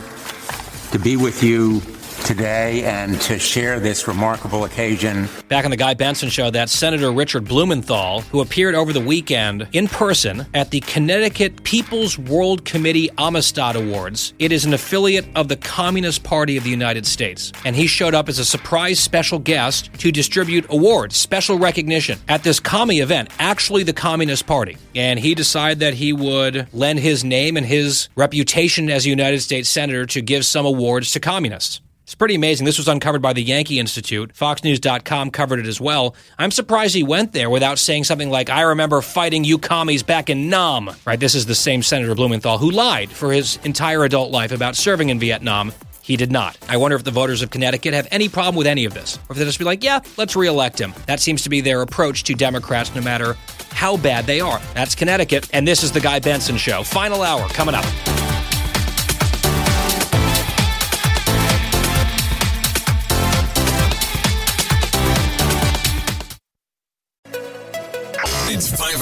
to 0.94 0.98
be 0.98 1.16
with 1.16 1.44
you 1.44 1.84
today 2.24 2.84
and 2.84 3.20
to 3.22 3.38
share 3.38 3.80
this 3.80 4.08
remarkable 4.08 4.64
occasion. 4.66 5.28
Back 5.48 5.66
on 5.66 5.72
the 5.72 5.78
Guy 5.78 5.94
Benson 5.94 6.30
show, 6.30 6.50
that's 6.50 6.72
Senator 6.72 7.12
Richard 7.12 7.46
Blumenthal, 7.46 8.22
who 8.22 8.42
appeared 8.42 8.76
over 8.76 8.92
the 8.92 9.02
weekend 9.02 9.68
in 9.74 9.88
person 9.88 10.46
at 10.54 10.72
the 10.72 10.80
Connecticut 10.82 11.64
People's 11.64 12.18
World 12.18 12.66
Committee 12.66 13.10
Amistad 13.18 13.76
Awards. 13.76 14.34
It 14.40 14.52
is 14.52 14.66
an 14.66 14.74
affiliate 14.74 15.26
of 15.36 15.48
the 15.48 15.58
Communist 15.58 16.24
Party 16.24 16.58
of 16.58 16.64
the 16.64 16.70
United 16.70 17.06
States. 17.06 17.52
And 17.66 17.76
he 17.76 17.88
showed 17.88 18.16
up 18.16 18.30
as 18.30 18.40
a 18.40 18.46
surprise 18.46 19.00
special 19.00 19.40
guest 19.40 19.94
to 20.00 20.12
distribute 20.12 20.66
awards, 20.70 21.16
special 21.16 21.60
recognition 21.60 22.20
at 22.28 22.44
this 22.44 22.60
commie 22.60 23.00
event, 23.00 23.30
actually 23.40 23.84
the 23.84 23.94
Communist 23.94 24.48
Party. 24.48 24.78
And 24.96 25.20
he 25.20 25.36
decided 25.36 25.80
that 25.80 25.94
he 25.94 26.14
would 26.14 26.68
lend 26.74 27.00
his 27.00 27.24
name 27.24 27.58
and 27.58 27.66
his 27.66 28.10
reputation 28.16 28.90
as 28.90 29.06
a 29.06 29.10
United 29.10 29.42
States 29.42 29.70
Senator 29.70 30.06
to 30.08 30.22
give 30.22 30.46
some 30.46 30.66
awards 30.66 31.12
to 31.12 31.20
communists. 31.20 31.82
It's 32.04 32.16
pretty 32.16 32.36
amazing. 32.36 32.66
This 32.66 32.78
was 32.78 32.90
uncovered 32.90 33.22
by 33.22 33.32
the 33.32 33.42
Yankee 33.42 33.80
Institute. 33.80 34.34
FoxNews.com 34.34 35.32
covered 35.32 35.60
it 35.60 35.68
as 35.68 35.80
well. 35.80 36.16
I'm 36.38 36.52
surprised 36.52 36.94
he 36.94 37.04
went 37.04 37.32
there 37.32 37.50
without 37.50 37.80
saying 37.80 38.04
something 38.04 38.30
like, 38.30 38.50
I 38.50 38.62
remember 38.62 39.02
fighting 39.02 39.46
you 39.46 39.58
commies 39.58 40.04
back 40.04 40.30
in 40.30 40.50
Nam. 40.50 40.92
Right, 41.06 41.20
this 41.20 41.34
is 41.34 41.46
the 41.46 41.56
same 41.56 41.82
Senator 41.82 42.14
Blumenthal 42.14 42.58
who 42.58 42.72
lied 42.72 43.10
for 43.10 43.32
his 43.32 43.58
entire 43.64 44.04
adult 44.04 44.32
life 44.32 44.52
about 44.52 44.76
serving 44.76 45.10
in 45.10 45.20
Vietnam. 45.20 45.72
He 46.02 46.18
did 46.18 46.30
not. 46.34 46.58
I 46.68 46.76
wonder 46.76 46.98
if 46.98 47.06
the 47.06 47.12
voters 47.12 47.42
of 47.42 47.50
Connecticut 47.50 47.94
have 47.94 48.10
any 48.12 48.28
problem 48.28 48.58
with 48.58 48.68
any 48.68 48.84
of 48.84 48.94
this. 48.94 49.18
Or 49.30 49.32
if 49.32 49.38
they'll 49.38 49.48
just 49.48 49.58
be 49.58 49.64
like, 49.64 49.82
yeah, 49.82 50.02
let's 50.18 50.36
reelect 50.36 50.80
him. 50.80 50.94
That 51.08 51.22
seems 51.22 51.44
to 51.44 51.50
be 51.50 51.62
their 51.62 51.82
approach 51.82 52.26
to 52.26 52.34
Democrats 52.34 52.94
no 52.94 53.02
matter 53.02 53.38
how 53.72 53.96
bad 53.96 54.26
they 54.26 54.42
are. 54.42 54.60
That's 54.74 54.96
Connecticut, 54.96 55.50
and 55.54 55.66
this 55.66 55.82
is 55.82 55.94
the 55.94 56.02
Guy 56.02 56.20
Benson 56.20 56.58
Show. 56.58 56.84
Final 56.84 57.22
hour 57.22 57.48
coming 57.50 57.76
up. 57.76 57.86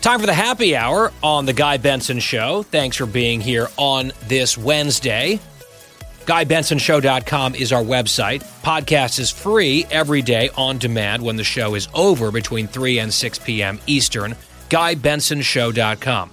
Time 0.00 0.18
for 0.18 0.26
the 0.26 0.32
happy 0.32 0.74
hour 0.74 1.12
on 1.22 1.44
the 1.44 1.52
Guy 1.52 1.76
Benson 1.76 2.20
Show. 2.20 2.62
Thanks 2.62 2.96
for 2.96 3.04
being 3.04 3.40
here 3.40 3.68
on 3.76 4.12
this 4.28 4.56
Wednesday. 4.56 5.38
GuyBensonShow.com 6.24 7.54
is 7.54 7.70
our 7.72 7.82
website. 7.82 8.42
Podcast 8.62 9.18
is 9.18 9.30
free 9.30 9.84
every 9.90 10.22
day 10.22 10.48
on 10.56 10.78
demand 10.78 11.22
when 11.22 11.36
the 11.36 11.44
show 11.44 11.74
is 11.74 11.88
over 11.92 12.30
between 12.30 12.66
3 12.66 12.98
and 13.00 13.12
6 13.12 13.38
p.m. 13.40 13.78
Eastern. 13.86 14.36
GuyBensonShow.com. 14.70 16.30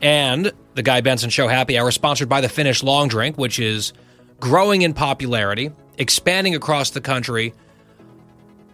And 0.00 0.52
the 0.74 0.82
Guy 0.82 1.00
Benson 1.00 1.30
Show 1.30 1.48
Happy 1.48 1.76
Hour, 1.76 1.90
sponsored 1.90 2.28
by 2.28 2.40
the 2.40 2.48
Finnish 2.48 2.84
Long 2.84 3.08
Drink, 3.08 3.36
which 3.36 3.58
is 3.58 3.92
growing 4.38 4.82
in 4.82 4.94
popularity, 4.94 5.72
expanding 5.96 6.54
across 6.54 6.90
the 6.90 7.00
country 7.00 7.54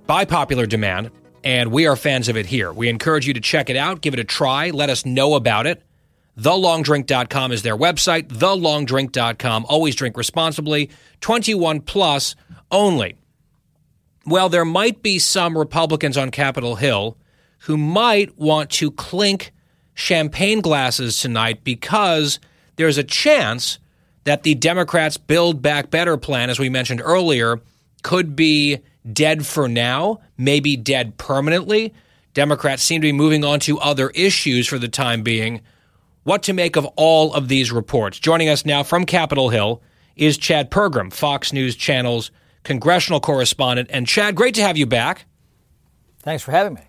by 0.06 0.26
popular 0.26 0.66
demand, 0.66 1.10
and 1.44 1.70
we 1.70 1.86
are 1.86 1.94
fans 1.94 2.28
of 2.28 2.36
it 2.36 2.46
here. 2.46 2.72
We 2.72 2.88
encourage 2.88 3.28
you 3.28 3.34
to 3.34 3.40
check 3.40 3.70
it 3.70 3.76
out, 3.76 4.00
give 4.00 4.14
it 4.14 4.20
a 4.20 4.24
try, 4.24 4.70
let 4.70 4.90
us 4.90 5.04
know 5.04 5.34
about 5.34 5.66
it. 5.66 5.82
TheLongDrink.com 6.38 7.52
is 7.52 7.62
their 7.62 7.76
website. 7.76 8.26
TheLongDrink.com. 8.28 9.66
Always 9.68 9.94
drink 9.94 10.16
responsibly. 10.16 10.90
21 11.20 11.82
plus 11.82 12.34
only. 12.72 13.16
Well, 14.26 14.48
there 14.48 14.64
might 14.64 15.02
be 15.02 15.18
some 15.18 15.56
Republicans 15.56 16.16
on 16.16 16.30
Capitol 16.30 16.76
Hill 16.76 17.16
who 17.60 17.76
might 17.76 18.36
want 18.36 18.70
to 18.70 18.90
clink 18.90 19.52
champagne 19.94 20.60
glasses 20.60 21.18
tonight 21.18 21.62
because 21.62 22.40
there's 22.76 22.98
a 22.98 23.04
chance 23.04 23.78
that 24.24 24.42
the 24.42 24.54
Democrats' 24.54 25.18
Build 25.18 25.62
Back 25.62 25.90
Better 25.90 26.16
plan, 26.16 26.50
as 26.50 26.58
we 26.58 26.68
mentioned 26.68 27.02
earlier, 27.04 27.60
could 28.02 28.34
be 28.34 28.80
dead 29.10 29.46
for 29.46 29.68
now, 29.68 30.20
maybe 30.36 30.76
dead 30.76 31.16
permanently. 31.18 31.94
Democrats 32.32 32.82
seem 32.82 33.00
to 33.00 33.06
be 33.06 33.12
moving 33.12 33.44
on 33.44 33.60
to 33.60 33.78
other 33.78 34.10
issues 34.10 34.66
for 34.66 34.78
the 34.78 34.88
time 34.88 35.22
being 35.22 35.60
what 36.24 36.42
to 36.42 36.52
make 36.52 36.74
of 36.76 36.86
all 36.96 37.32
of 37.34 37.48
these 37.48 37.70
reports. 37.70 38.18
Joining 38.18 38.48
us 38.48 38.64
now 38.64 38.82
from 38.82 39.04
Capitol 39.04 39.50
Hill 39.50 39.82
is 40.16 40.36
Chad 40.38 40.70
Pergram, 40.70 41.12
Fox 41.12 41.52
News 41.52 41.76
Channel's 41.76 42.30
congressional 42.64 43.20
correspondent. 43.20 43.90
And 43.92 44.06
Chad, 44.06 44.34
great 44.34 44.54
to 44.54 44.62
have 44.62 44.76
you 44.76 44.86
back. 44.86 45.26
Thanks 46.20 46.42
for 46.42 46.50
having 46.50 46.74
me. 46.74 46.80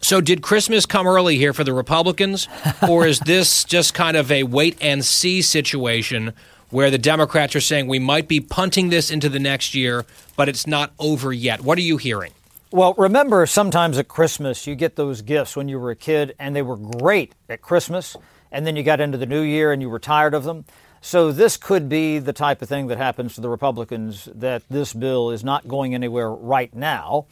So, 0.00 0.20
did 0.20 0.42
Christmas 0.42 0.84
come 0.84 1.06
early 1.06 1.38
here 1.38 1.54
for 1.54 1.64
the 1.64 1.72
Republicans, 1.72 2.46
or 2.86 3.06
is 3.06 3.20
this 3.20 3.64
just 3.64 3.94
kind 3.94 4.18
of 4.18 4.30
a 4.30 4.42
wait 4.42 4.76
and 4.82 5.02
see 5.02 5.40
situation 5.40 6.34
where 6.74 6.90
the 6.90 6.98
Democrats 6.98 7.54
are 7.54 7.60
saying 7.60 7.86
we 7.86 8.00
might 8.00 8.26
be 8.26 8.40
punting 8.40 8.88
this 8.88 9.08
into 9.08 9.28
the 9.28 9.38
next 9.38 9.76
year, 9.76 10.04
but 10.36 10.48
it's 10.48 10.66
not 10.66 10.92
over 10.98 11.32
yet? 11.32 11.60
What 11.60 11.78
are 11.78 11.82
you 11.82 11.98
hearing? 11.98 12.32
Well, 12.72 12.94
remember, 12.94 13.46
sometimes 13.46 13.96
at 13.96 14.08
Christmas, 14.08 14.66
you 14.66 14.74
get 14.74 14.96
those 14.96 15.22
gifts 15.22 15.54
when 15.54 15.68
you 15.68 15.78
were 15.78 15.92
a 15.92 15.96
kid, 15.96 16.34
and 16.36 16.56
they 16.56 16.62
were 16.62 16.76
great 16.76 17.32
at 17.48 17.62
Christmas, 17.62 18.16
and 18.50 18.66
then 18.66 18.74
you 18.74 18.82
got 18.82 19.00
into 19.00 19.16
the 19.16 19.24
new 19.24 19.42
year 19.42 19.72
and 19.72 19.80
you 19.80 19.88
were 19.88 20.00
tired 20.00 20.34
of 20.34 20.42
them. 20.42 20.64
So, 21.00 21.30
this 21.30 21.56
could 21.56 21.88
be 21.88 22.18
the 22.18 22.32
type 22.32 22.60
of 22.60 22.68
thing 22.68 22.88
that 22.88 22.98
happens 22.98 23.36
to 23.36 23.40
the 23.40 23.48
Republicans 23.48 24.28
that 24.34 24.64
this 24.68 24.92
bill 24.94 25.30
is 25.30 25.44
not 25.44 25.68
going 25.68 25.94
anywhere 25.94 26.32
right 26.32 26.74
now. 26.74 27.26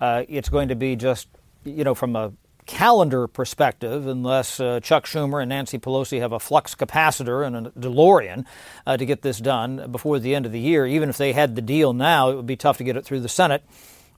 Uh, 0.00 0.24
it's 0.26 0.48
going 0.48 0.68
to 0.68 0.74
be 0.74 0.96
just, 0.96 1.28
you 1.64 1.84
know, 1.84 1.94
from 1.94 2.16
a 2.16 2.32
calendar 2.66 3.26
perspective, 3.26 4.06
unless 4.06 4.60
uh, 4.60 4.80
Chuck 4.80 5.06
Schumer 5.06 5.40
and 5.40 5.48
Nancy 5.48 5.78
Pelosi 5.78 6.20
have 6.20 6.32
a 6.32 6.40
flux 6.40 6.74
capacitor 6.74 7.46
and 7.46 7.68
a 7.68 7.70
DeLorean 7.70 8.44
uh, 8.86 8.96
to 8.96 9.06
get 9.06 9.22
this 9.22 9.38
done 9.38 9.90
before 9.90 10.18
the 10.18 10.34
end 10.34 10.46
of 10.46 10.52
the 10.52 10.60
year. 10.60 10.86
Even 10.86 11.08
if 11.08 11.16
they 11.16 11.32
had 11.32 11.56
the 11.56 11.62
deal 11.62 11.92
now, 11.92 12.30
it 12.30 12.36
would 12.36 12.46
be 12.46 12.56
tough 12.56 12.78
to 12.78 12.84
get 12.84 12.96
it 12.96 13.04
through 13.04 13.20
the 13.20 13.28
Senate 13.28 13.62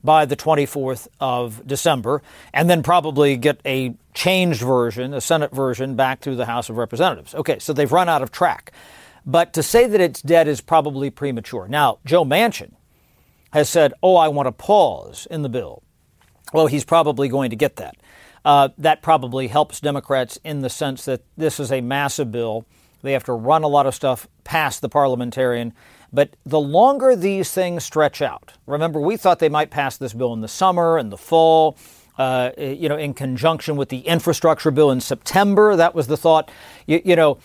by 0.03 0.25
the 0.25 0.35
24th 0.35 1.07
of 1.19 1.65
December, 1.67 2.21
and 2.53 2.69
then 2.69 2.81
probably 2.81 3.35
get 3.35 3.59
a 3.65 3.93
changed 4.13 4.61
version, 4.61 5.13
a 5.13 5.21
Senate 5.21 5.51
version, 5.51 5.95
back 5.95 6.21
through 6.21 6.35
the 6.35 6.45
House 6.45 6.69
of 6.69 6.77
Representatives. 6.77 7.35
Okay, 7.35 7.59
so 7.59 7.73
they've 7.73 7.91
run 7.91 8.09
out 8.09 8.21
of 8.21 8.31
track. 8.31 8.71
But 9.25 9.53
to 9.53 9.63
say 9.63 9.87
that 9.87 9.99
it's 9.99 10.21
dead 10.21 10.47
is 10.47 10.61
probably 10.61 11.09
premature. 11.09 11.67
Now, 11.67 11.99
Joe 12.05 12.23
Manchin 12.23 12.71
has 13.51 13.69
said, 13.69 13.93
Oh, 14.01 14.15
I 14.15 14.27
want 14.29 14.47
a 14.47 14.51
pause 14.51 15.27
in 15.29 15.41
the 15.41 15.49
bill. 15.49 15.83
Well, 16.53 16.67
he's 16.67 16.85
probably 16.85 17.27
going 17.27 17.49
to 17.51 17.55
get 17.55 17.75
that. 17.75 17.95
Uh, 18.45 18.69
that 18.77 19.01
probably 19.01 19.47
helps 19.47 19.79
Democrats 19.79 20.39
in 20.43 20.61
the 20.61 20.69
sense 20.69 21.05
that 21.05 21.21
this 21.37 21.59
is 21.59 21.71
a 21.71 21.81
massive 21.81 22.31
bill. 22.31 22.65
They 23.01 23.13
have 23.13 23.23
to 23.25 23.33
run 23.33 23.63
a 23.63 23.67
lot 23.67 23.85
of 23.85 23.95
stuff 23.95 24.27
past 24.43 24.81
the 24.81 24.89
parliamentarian 24.89 25.73
but 26.11 26.35
the 26.45 26.59
longer 26.59 27.15
these 27.15 27.51
things 27.51 27.83
stretch 27.83 28.21
out, 28.21 28.53
remember, 28.65 28.99
we 28.99 29.17
thought 29.17 29.39
they 29.39 29.49
might 29.49 29.69
pass 29.69 29.97
this 29.97 30.13
bill 30.13 30.33
in 30.33 30.41
the 30.41 30.47
summer 30.47 30.97
and 30.97 31.11
the 31.11 31.17
fall. 31.17 31.77
Uh, 32.17 32.51
you 32.57 32.89
know, 32.89 32.97
in 32.97 33.13
conjunction 33.13 33.77
with 33.77 33.87
the 33.87 33.99
infrastructure 33.99 34.71
bill 34.71 34.91
in 34.91 34.99
September, 34.99 35.77
that 35.77 35.95
was 35.95 36.07
the 36.07 36.17
thought. 36.17 36.51
You, 36.85 37.01
you 37.05 37.15
know, 37.15 37.37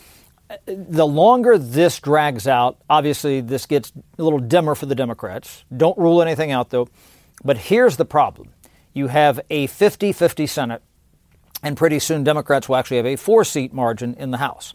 the 0.66 1.06
longer 1.06 1.58
this 1.58 2.00
drags 2.00 2.48
out, 2.48 2.78
obviously 2.90 3.40
this 3.40 3.66
gets 3.66 3.92
a 4.18 4.22
little 4.22 4.40
dimmer 4.40 4.74
for 4.74 4.86
the 4.86 4.96
Democrats. 4.96 5.64
Don't 5.76 5.96
rule 5.96 6.20
anything 6.20 6.50
out, 6.50 6.70
though. 6.70 6.88
But 7.44 7.56
here's 7.56 7.96
the 7.98 8.04
problem 8.04 8.48
you 8.94 9.08
have 9.08 9.40
a 9.50 9.66
50 9.66 10.12
50 10.12 10.46
Senate, 10.46 10.82
and 11.62 11.76
pretty 11.76 11.98
soon 11.98 12.24
Democrats 12.24 12.68
will 12.68 12.76
actually 12.76 12.96
have 12.96 13.06
a 13.06 13.16
four 13.16 13.44
seat 13.44 13.74
margin 13.74 14.14
in 14.14 14.30
the 14.30 14.38
House. 14.38 14.72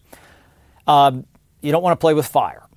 Um, 0.86 1.26
you 1.62 1.72
don't 1.72 1.82
want 1.82 2.00
to 2.00 2.02
play 2.02 2.14
with 2.14 2.28
fire 2.28 2.70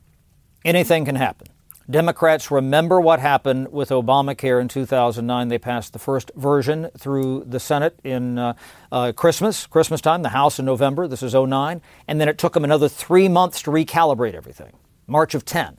anything 0.64 1.04
can 1.04 1.16
happen. 1.16 1.48
Democrats 1.90 2.50
remember 2.50 3.00
what 3.00 3.18
happened 3.18 3.72
with 3.72 3.90
Obamacare 3.90 4.60
in 4.60 4.68
2009. 4.68 5.48
They 5.48 5.58
passed 5.58 5.92
the 5.92 5.98
first 5.98 6.30
version 6.36 6.88
through 6.96 7.44
the 7.46 7.58
Senate 7.58 7.98
in 8.04 8.38
uh, 8.38 8.54
uh, 8.92 9.12
Christmas, 9.12 9.66
Christmas 9.66 10.00
time, 10.00 10.22
the 10.22 10.30
House 10.30 10.58
in 10.58 10.64
November. 10.64 11.08
This 11.08 11.22
is 11.22 11.34
09. 11.34 11.82
And 12.06 12.20
then 12.20 12.28
it 12.28 12.38
took 12.38 12.54
them 12.54 12.64
another 12.64 12.88
three 12.88 13.28
months 13.28 13.60
to 13.62 13.70
recalibrate 13.70 14.34
everything, 14.34 14.72
March 15.06 15.34
of 15.34 15.44
10. 15.44 15.76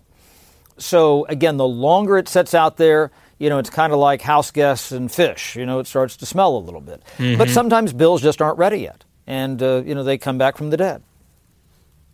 So 0.77 1.25
again, 1.27 1.57
the 1.57 1.67
longer 1.67 2.17
it 2.17 2.27
sits 2.27 2.53
out 2.53 2.77
there, 2.77 3.11
you 3.37 3.49
know, 3.49 3.57
it's 3.57 3.69
kind 3.69 3.93
of 3.93 3.99
like 3.99 4.21
house 4.21 4.51
guests 4.51 4.91
and 4.91 5.11
fish. 5.11 5.55
You 5.55 5.65
know, 5.65 5.79
it 5.79 5.87
starts 5.87 6.17
to 6.17 6.25
smell 6.25 6.55
a 6.55 6.59
little 6.59 6.81
bit. 6.81 7.03
Mm-hmm. 7.17 7.37
But 7.37 7.49
sometimes 7.49 7.93
bills 7.93 8.21
just 8.21 8.41
aren't 8.41 8.57
ready 8.57 8.79
yet. 8.79 9.03
And, 9.27 9.61
uh, 9.61 9.83
you 9.85 9.95
know, 9.95 10.03
they 10.03 10.17
come 10.17 10.37
back 10.37 10.57
from 10.57 10.69
the 10.69 10.77
dead. 10.77 11.01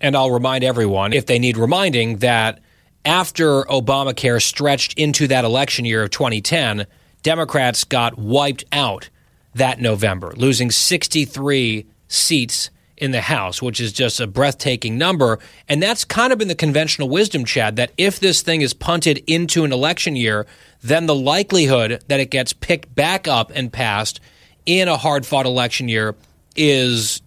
And 0.01 0.15
I'll 0.15 0.31
remind 0.31 0.63
everyone, 0.63 1.13
if 1.13 1.25
they 1.25 1.39
need 1.39 1.57
reminding, 1.57 2.17
that 2.17 2.59
after 3.03 3.63
Obamacare 3.63 4.41
stretched 4.41 4.97
into 4.97 5.27
that 5.27 5.43
election 5.43 5.85
year 5.85 6.03
of 6.03 6.11
2010, 6.11 6.85
Democrats 7.23 7.83
got 7.83 8.17
wiped 8.17 8.63
out 8.71 9.09
that 9.55 9.81
November, 9.81 10.33
losing 10.37 10.71
63 10.71 11.85
seats 12.07 12.69
in 12.99 13.11
the 13.11 13.21
House, 13.21 13.61
which 13.61 13.79
is 13.79 13.91
just 13.91 14.19
a 14.19 14.27
breathtaking 14.27 14.97
number. 14.97 15.39
And 15.67 15.81
that's 15.81 16.03
kind 16.05 16.31
of 16.31 16.39
been 16.39 16.47
the 16.47 16.55
conventional 16.55 17.09
wisdom, 17.09 17.45
Chad, 17.45 17.77
that 17.77 17.91
if 17.97 18.19
this 18.19 18.41
thing 18.41 18.61
is 18.61 18.73
punted 18.73 19.23
into 19.27 19.63
an 19.63 19.71
election 19.71 20.15
year, 20.15 20.45
then 20.81 21.05
the 21.05 21.15
likelihood 21.15 22.03
that 22.07 22.19
it 22.19 22.29
gets 22.29 22.53
picked 22.53 22.93
back 22.93 23.27
up 23.27 23.51
and 23.53 23.71
passed 23.71 24.19
in 24.65 24.87
a 24.87 24.97
hard 24.97 25.25
fought 25.25 25.45
election 25.45 25.87
year 25.89 26.15
is 26.55 27.21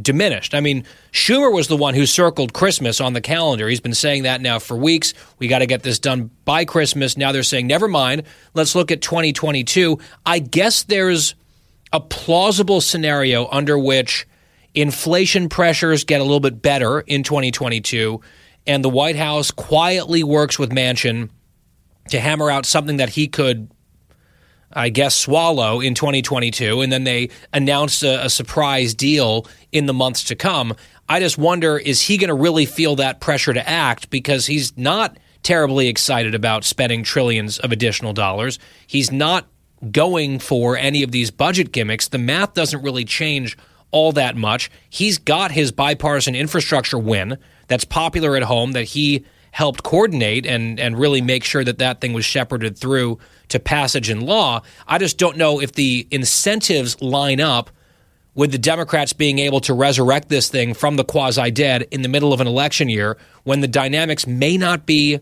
diminished. 0.00 0.54
I 0.54 0.60
mean, 0.60 0.84
Schumer 1.12 1.52
was 1.52 1.68
the 1.68 1.76
one 1.76 1.94
who 1.94 2.06
circled 2.06 2.52
Christmas 2.52 3.00
on 3.00 3.12
the 3.12 3.20
calendar. 3.20 3.68
He's 3.68 3.80
been 3.80 3.94
saying 3.94 4.24
that 4.24 4.40
now 4.40 4.58
for 4.58 4.76
weeks. 4.76 5.14
We 5.38 5.48
got 5.48 5.60
to 5.60 5.66
get 5.66 5.82
this 5.82 5.98
done 5.98 6.30
by 6.44 6.64
Christmas. 6.64 7.16
Now 7.16 7.32
they're 7.32 7.42
saying, 7.42 7.66
never 7.66 7.88
mind, 7.88 8.24
let's 8.54 8.74
look 8.74 8.90
at 8.90 9.02
2022. 9.02 9.98
I 10.26 10.40
guess 10.40 10.82
there's 10.82 11.34
a 11.92 12.00
plausible 12.00 12.80
scenario 12.80 13.48
under 13.50 13.78
which 13.78 14.26
inflation 14.74 15.48
pressures 15.48 16.04
get 16.04 16.20
a 16.20 16.24
little 16.24 16.40
bit 16.40 16.60
better 16.60 17.00
in 17.00 17.22
2022, 17.22 18.20
and 18.66 18.84
the 18.84 18.88
White 18.88 19.16
House 19.16 19.50
quietly 19.50 20.22
works 20.22 20.58
with 20.58 20.70
Manchin 20.70 21.30
to 22.08 22.20
hammer 22.20 22.50
out 22.50 22.66
something 22.66 22.98
that 22.98 23.10
he 23.10 23.28
could 23.28 23.70
I 24.76 24.88
guess, 24.88 25.14
swallow 25.14 25.80
in 25.80 25.94
2022, 25.94 26.80
and 26.80 26.92
then 26.92 27.04
they 27.04 27.30
announced 27.52 28.02
a, 28.02 28.24
a 28.24 28.28
surprise 28.28 28.92
deal 28.92 29.46
in 29.70 29.86
the 29.86 29.94
months 29.94 30.24
to 30.24 30.34
come. 30.34 30.74
I 31.08 31.20
just 31.20 31.38
wonder 31.38 31.78
is 31.78 32.02
he 32.02 32.16
going 32.16 32.28
to 32.28 32.34
really 32.34 32.66
feel 32.66 32.96
that 32.96 33.20
pressure 33.20 33.52
to 33.52 33.68
act 33.68 34.10
because 34.10 34.46
he's 34.46 34.76
not 34.76 35.16
terribly 35.42 35.88
excited 35.88 36.34
about 36.34 36.64
spending 36.64 37.04
trillions 37.04 37.58
of 37.58 37.70
additional 37.70 38.12
dollars. 38.12 38.58
He's 38.86 39.12
not 39.12 39.46
going 39.92 40.38
for 40.38 40.76
any 40.76 41.02
of 41.02 41.12
these 41.12 41.30
budget 41.30 41.70
gimmicks. 41.70 42.08
The 42.08 42.18
math 42.18 42.54
doesn't 42.54 42.82
really 42.82 43.04
change 43.04 43.56
all 43.94 44.10
that 44.12 44.36
much. 44.36 44.70
He's 44.90 45.18
got 45.18 45.52
his 45.52 45.70
bipartisan 45.70 46.34
infrastructure 46.34 46.98
win 46.98 47.38
that's 47.68 47.84
popular 47.84 48.36
at 48.36 48.42
home 48.42 48.72
that 48.72 48.82
he 48.82 49.24
helped 49.52 49.84
coordinate 49.84 50.44
and 50.44 50.80
and 50.80 50.98
really 50.98 51.20
make 51.20 51.44
sure 51.44 51.62
that 51.62 51.78
that 51.78 52.00
thing 52.00 52.12
was 52.12 52.24
shepherded 52.24 52.76
through 52.76 53.20
to 53.48 53.60
passage 53.60 54.10
in 54.10 54.20
law. 54.20 54.60
I 54.88 54.98
just 54.98 55.16
don't 55.16 55.36
know 55.36 55.60
if 55.60 55.72
the 55.72 56.08
incentives 56.10 57.00
line 57.00 57.40
up 57.40 57.70
with 58.34 58.50
the 58.50 58.58
Democrats 58.58 59.12
being 59.12 59.38
able 59.38 59.60
to 59.60 59.72
resurrect 59.72 60.28
this 60.28 60.48
thing 60.48 60.74
from 60.74 60.96
the 60.96 61.04
quasi 61.04 61.52
dead 61.52 61.86
in 61.92 62.02
the 62.02 62.08
middle 62.08 62.32
of 62.32 62.40
an 62.40 62.48
election 62.48 62.88
year 62.88 63.16
when 63.44 63.60
the 63.60 63.68
dynamics 63.68 64.26
may 64.26 64.56
not 64.56 64.86
be 64.86 65.20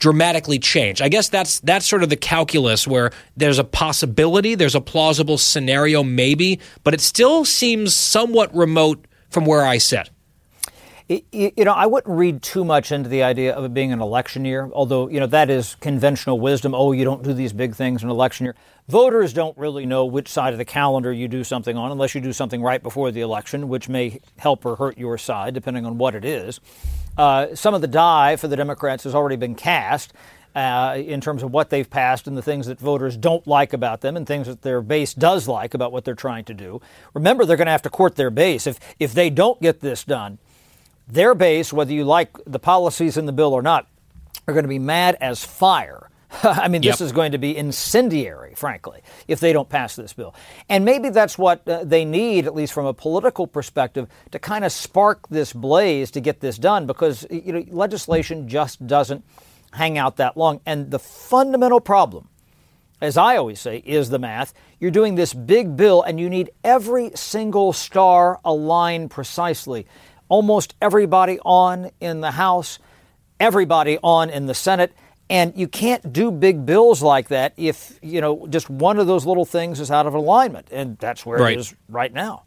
dramatically 0.00 0.58
change. 0.58 1.00
I 1.00 1.08
guess 1.08 1.28
that's 1.28 1.60
that's 1.60 1.86
sort 1.86 2.02
of 2.02 2.08
the 2.08 2.16
calculus 2.16 2.88
where 2.88 3.12
there's 3.36 3.58
a 3.58 3.64
possibility, 3.64 4.56
there's 4.56 4.74
a 4.74 4.80
plausible 4.80 5.38
scenario 5.38 6.02
maybe, 6.02 6.58
but 6.82 6.92
it 6.92 7.00
still 7.00 7.44
seems 7.44 7.94
somewhat 7.94 8.52
remote 8.54 9.06
from 9.28 9.44
where 9.44 9.64
I 9.64 9.78
sit. 9.78 10.10
you 11.32 11.64
know, 11.64 11.72
I 11.72 11.86
wouldn't 11.86 12.16
read 12.16 12.40
too 12.42 12.64
much 12.64 12.92
into 12.92 13.08
the 13.08 13.22
idea 13.22 13.52
of 13.52 13.64
it 13.64 13.74
being 13.74 13.92
an 13.92 14.00
election 14.00 14.44
year, 14.44 14.70
although, 14.72 15.08
you 15.08 15.20
know, 15.20 15.26
that 15.26 15.50
is 15.50 15.74
conventional 15.76 16.38
wisdom. 16.38 16.74
Oh, 16.74 16.92
you 16.92 17.04
don't 17.04 17.22
do 17.22 17.32
these 17.32 17.52
big 17.52 17.74
things 17.74 18.02
in 18.02 18.08
an 18.08 18.12
election 18.12 18.44
year. 18.44 18.54
Voters 18.88 19.32
don't 19.32 19.56
really 19.58 19.86
know 19.86 20.04
which 20.04 20.28
side 20.28 20.52
of 20.52 20.58
the 20.58 20.64
calendar 20.64 21.12
you 21.12 21.28
do 21.28 21.44
something 21.44 21.76
on 21.76 21.90
unless 21.92 22.14
you 22.14 22.20
do 22.20 22.32
something 22.32 22.62
right 22.62 22.82
before 22.82 23.10
the 23.10 23.20
election, 23.20 23.68
which 23.68 23.88
may 23.88 24.20
help 24.38 24.64
or 24.64 24.76
hurt 24.76 24.98
your 24.98 25.18
side, 25.18 25.52
depending 25.52 25.84
on 25.84 25.98
what 25.98 26.14
it 26.14 26.24
is. 26.24 26.60
Uh, 27.16 27.54
some 27.54 27.74
of 27.74 27.80
the 27.80 27.86
die 27.86 28.36
for 28.36 28.48
the 28.48 28.56
Democrats 28.56 29.04
has 29.04 29.14
already 29.14 29.36
been 29.36 29.54
cast. 29.54 30.12
Uh, 30.52 30.96
in 30.96 31.20
terms 31.20 31.44
of 31.44 31.52
what 31.52 31.70
they've 31.70 31.88
passed 31.88 32.26
and 32.26 32.36
the 32.36 32.42
things 32.42 32.66
that 32.66 32.80
voters 32.80 33.16
don't 33.16 33.46
like 33.46 33.72
about 33.72 34.00
them 34.00 34.16
and 34.16 34.26
things 34.26 34.48
that 34.48 34.62
their 34.62 34.82
base 34.82 35.14
does 35.14 35.46
like 35.46 35.74
about 35.74 35.92
what 35.92 36.04
they're 36.04 36.12
trying 36.12 36.44
to 36.44 36.52
do. 36.52 36.80
Remember, 37.14 37.44
they're 37.44 37.56
going 37.56 37.66
to 37.66 37.72
have 37.72 37.82
to 37.82 37.88
court 37.88 38.16
their 38.16 38.30
base. 38.30 38.66
If, 38.66 38.80
if 38.98 39.14
they 39.14 39.30
don't 39.30 39.62
get 39.62 39.78
this 39.78 40.02
done, 40.02 40.38
their 41.06 41.36
base, 41.36 41.72
whether 41.72 41.92
you 41.92 42.02
like 42.02 42.30
the 42.46 42.58
policies 42.58 43.16
in 43.16 43.26
the 43.26 43.32
bill 43.32 43.54
or 43.54 43.62
not, 43.62 43.86
are 44.48 44.52
going 44.52 44.64
to 44.64 44.68
be 44.68 44.80
mad 44.80 45.16
as 45.20 45.44
fire. 45.44 46.09
I 46.42 46.68
mean, 46.68 46.82
this 46.82 47.00
is 47.00 47.12
going 47.12 47.32
to 47.32 47.38
be 47.38 47.56
incendiary, 47.56 48.54
frankly, 48.54 49.02
if 49.26 49.40
they 49.40 49.52
don't 49.52 49.68
pass 49.68 49.96
this 49.96 50.12
bill. 50.12 50.34
And 50.68 50.84
maybe 50.84 51.08
that's 51.08 51.36
what 51.36 51.66
uh, 51.68 51.84
they 51.84 52.04
need, 52.04 52.46
at 52.46 52.54
least 52.54 52.72
from 52.72 52.86
a 52.86 52.94
political 52.94 53.46
perspective, 53.46 54.08
to 54.30 54.38
kind 54.38 54.64
of 54.64 54.72
spark 54.72 55.28
this 55.28 55.52
blaze 55.52 56.10
to 56.12 56.20
get 56.20 56.40
this 56.40 56.56
done, 56.56 56.86
because 56.86 57.26
you 57.30 57.52
know 57.52 57.64
legislation 57.70 58.48
just 58.48 58.86
doesn't 58.86 59.24
hang 59.72 59.98
out 59.98 60.16
that 60.16 60.36
long. 60.36 60.60
And 60.66 60.90
the 60.90 60.98
fundamental 60.98 61.80
problem, 61.80 62.28
as 63.00 63.16
I 63.16 63.36
always 63.36 63.60
say, 63.60 63.78
is 63.78 64.10
the 64.10 64.18
math. 64.18 64.54
You're 64.78 64.90
doing 64.90 65.16
this 65.16 65.34
big 65.34 65.76
bill, 65.76 66.02
and 66.02 66.20
you 66.20 66.30
need 66.30 66.50
every 66.62 67.10
single 67.14 67.72
star 67.72 68.40
aligned 68.44 69.10
precisely 69.10 69.86
almost 70.30 70.74
everybody 70.80 71.38
on 71.40 71.90
in 72.00 72.22
the 72.22 72.30
House, 72.30 72.78
everybody 73.38 73.98
on 74.02 74.30
in 74.30 74.46
the 74.46 74.54
Senate. 74.54 74.94
And 75.30 75.56
you 75.56 75.68
can't 75.68 76.12
do 76.12 76.32
big 76.32 76.66
bills 76.66 77.02
like 77.02 77.28
that 77.28 77.54
if, 77.56 77.98
you 78.02 78.20
know, 78.20 78.48
just 78.48 78.68
one 78.68 78.98
of 78.98 79.06
those 79.06 79.24
little 79.24 79.44
things 79.44 79.78
is 79.78 79.88
out 79.88 80.06
of 80.06 80.14
alignment. 80.14 80.66
And 80.72 80.98
that's 80.98 81.24
where 81.24 81.38
right. 81.38 81.56
it 81.56 81.60
is 81.60 81.74
right 81.88 82.12
now. 82.12 82.42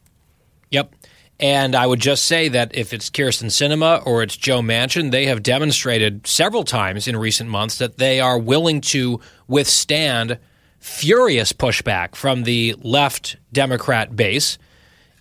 Yep. 0.69 0.93
And 1.39 1.76
I 1.76 1.88
would 1.88 2.01
just 2.01 2.26
say 2.26 2.49
that 2.49 2.76
if 2.76 2.93
it's 2.93 3.10
Kyrsten 3.10 3.47
Sinema 3.47 4.05
or 4.05 4.22
it's 4.22 4.35
Joe 4.35 4.60
Manchin, 4.60 5.11
they 5.11 5.27
have 5.27 5.41
demonstrated 5.41 6.27
several 6.27 6.65
times 6.65 7.07
in 7.07 7.15
recent 7.15 7.49
months 7.49 7.77
that 7.77 7.97
they 7.97 8.19
are 8.19 8.38
willing 8.38 8.81
to 8.81 9.22
withstand 9.47 10.38
furious 10.80 11.53
pushback 11.53 12.15
from 12.15 12.43
the 12.43 12.76
left 12.81 13.38
Democrat 13.53 14.14
base 14.14 14.57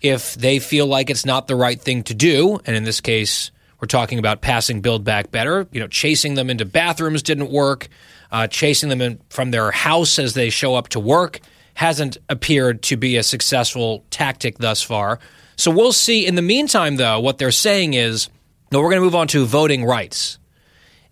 if 0.00 0.34
they 0.34 0.58
feel 0.58 0.88
like 0.88 1.10
it's 1.10 1.24
not 1.24 1.46
the 1.46 1.54
right 1.54 1.80
thing 1.80 2.02
to 2.02 2.14
do, 2.14 2.60
and 2.66 2.74
in 2.74 2.82
this 2.82 3.00
case, 3.00 3.51
we're 3.82 3.86
talking 3.88 4.20
about 4.20 4.40
passing 4.40 4.80
Build 4.80 5.02
Back 5.02 5.32
Better. 5.32 5.66
You 5.72 5.80
know, 5.80 5.88
chasing 5.88 6.34
them 6.34 6.48
into 6.48 6.64
bathrooms 6.64 7.20
didn't 7.20 7.50
work. 7.50 7.88
Uh, 8.30 8.46
chasing 8.46 8.88
them 8.88 9.02
in, 9.02 9.20
from 9.28 9.50
their 9.50 9.72
house 9.72 10.20
as 10.20 10.34
they 10.34 10.48
show 10.48 10.76
up 10.76 10.88
to 10.88 11.00
work 11.00 11.40
hasn't 11.74 12.16
appeared 12.28 12.82
to 12.82 12.96
be 12.96 13.16
a 13.16 13.22
successful 13.22 14.04
tactic 14.10 14.58
thus 14.58 14.82
far. 14.82 15.18
So 15.56 15.70
we'll 15.70 15.92
see. 15.92 16.24
In 16.24 16.36
the 16.36 16.42
meantime, 16.42 16.96
though, 16.96 17.18
what 17.18 17.38
they're 17.38 17.50
saying 17.50 17.94
is, 17.94 18.28
no, 18.70 18.80
we're 18.80 18.90
going 18.90 19.00
to 19.00 19.04
move 19.04 19.14
on 19.14 19.26
to 19.28 19.44
voting 19.44 19.84
rights. 19.84 20.38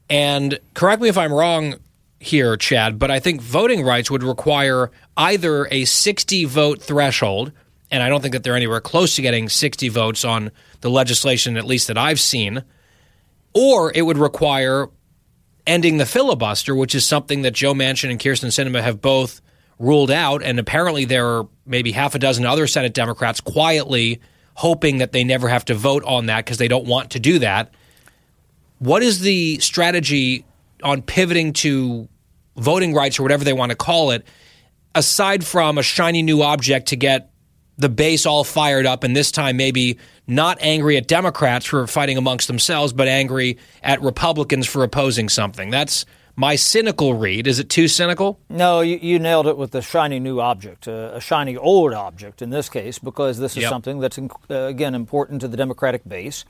And 0.09 0.59
correct 0.75 1.03
me 1.03 1.09
if 1.09 1.19
I'm 1.19 1.33
wrong 1.33 1.75
here, 2.21 2.57
Chad, 2.57 2.99
but 2.99 3.11
I 3.11 3.19
think 3.19 3.43
voting 3.43 3.83
rights 3.83 4.11
would 4.11 4.23
require 4.23 4.91
either 5.17 5.67
a 5.71 5.85
60 5.87 6.45
vote 6.45 6.81
threshold 6.81 7.53
and 7.91 8.03
I 8.03 8.09
don't 8.09 8.21
think 8.21 8.33
that 8.33 8.45
they're 8.45 8.57
anywhere 8.57 8.81
close 8.81 9.17
to 9.17 9.23
getting 9.23 9.49
60 9.49 9.89
votes 9.89 10.25
on 10.25 10.51
the 10.81 10.91
legislation, 10.91 11.57
at 11.57 11.65
least 11.65 11.89
that 11.89 11.99
I've 11.99 12.21
seen, 12.21 12.65
or 13.55 13.93
it 13.95 14.03
would 14.03 14.19
require 14.19 14.89
ending 15.67 15.99
the 15.99 16.07
filibuster, 16.07 16.75
which 16.75 16.95
is 16.95 17.05
something 17.05 17.43
that 17.43 17.53
Joe 17.53 17.75
Manchin 17.75 18.11
and 18.11 18.19
Kyrsten 18.19 18.49
Sinema 18.49 18.83
have 18.83 19.01
both 19.01 19.41
ruled 19.79 20.11
out. 20.11 20.43
And 20.43 20.59
apparently, 20.59 21.05
there 21.05 21.27
are 21.27 21.49
maybe 21.67 21.93
half 21.93 22.15
a 22.15 22.19
dozen 22.19 22.47
other 22.47 22.67
Senate 22.67 22.95
Democrats 22.95 23.41
quietly 23.41 24.21
hoping 24.55 24.99
that 24.99 25.13
they 25.13 25.25
never 25.25 25.49
have 25.49 25.65
to 25.67 25.75
vote 25.75 26.05
on 26.05 26.27
that 26.27 26.45
because 26.45 26.59
they 26.59 26.69
don't 26.69 26.87
want 26.87 27.11
to 27.13 27.21
do 27.21 27.39
that. 27.39 27.73
What 28.79 29.03
is 29.03 29.21
the 29.21 29.59
strategy 29.59 30.45
on 30.83 31.03
pivoting 31.03 31.53
to 31.55 32.09
voting 32.57 32.95
rights 32.95 33.19
or 33.19 33.23
whatever 33.23 33.45
they 33.45 33.53
want 33.53 33.71
to 33.71 33.77
call 33.77 34.11
it, 34.11 34.27
aside 34.95 35.45
from 35.45 35.79
a 35.79 35.83
shiny 35.83 36.23
new 36.23 36.43
object 36.43 36.89
to 36.89 36.97
get 36.97 37.30
the 37.79 37.89
base 37.89 38.27
all 38.27 38.45
fired 38.45 38.87
up, 38.87 39.05
and 39.05 39.17
this 39.17 39.31
time 39.31 39.57
maybe 39.57 39.99
not 40.27 40.59
angry 40.61 40.97
at 40.97 41.09
Democrats 41.09 41.67
for 41.67 41.87
fighting 41.87 42.19
amongst 42.19 42.47
themselves, 42.47 42.93
but 42.93 43.09
angry 43.09 43.59
at 43.83 44.01
Republicans 44.03 44.67
for 44.67 44.85
opposing 44.85 45.29
something. 45.29 45.71
That's 45.71 46.05
my 46.37 46.57
cynical 46.57 47.15
read. 47.15 47.47
Is 47.47 47.59
it 47.59 47.69
too 47.69 47.89
cynical? 47.89 48.39
No, 48.49 48.81
you, 48.81 48.97
you 48.97 49.19
nailed 49.19 49.47
it 49.47 49.57
with 49.57 49.73
the 49.73 49.83
shiny 49.83 50.21
new 50.21 50.41
object, 50.41 50.89
uh, 50.89 51.11
a 51.15 51.21
shiny 51.21 51.57
old 51.57 51.93
object 51.93 52.43
in 52.43 52.51
this 52.51 52.69
case, 52.69 52.99
because 52.99 53.39
this 53.39 53.57
is 53.57 53.63
yep. 53.63 53.71
something 53.71 53.99
that's, 53.99 54.19
uh, 54.19 54.29
again, 54.49 54.95
important 54.95 55.41
to 55.41 55.49
the 55.49 55.57
Democratic 55.57 56.09
base. 56.09 56.45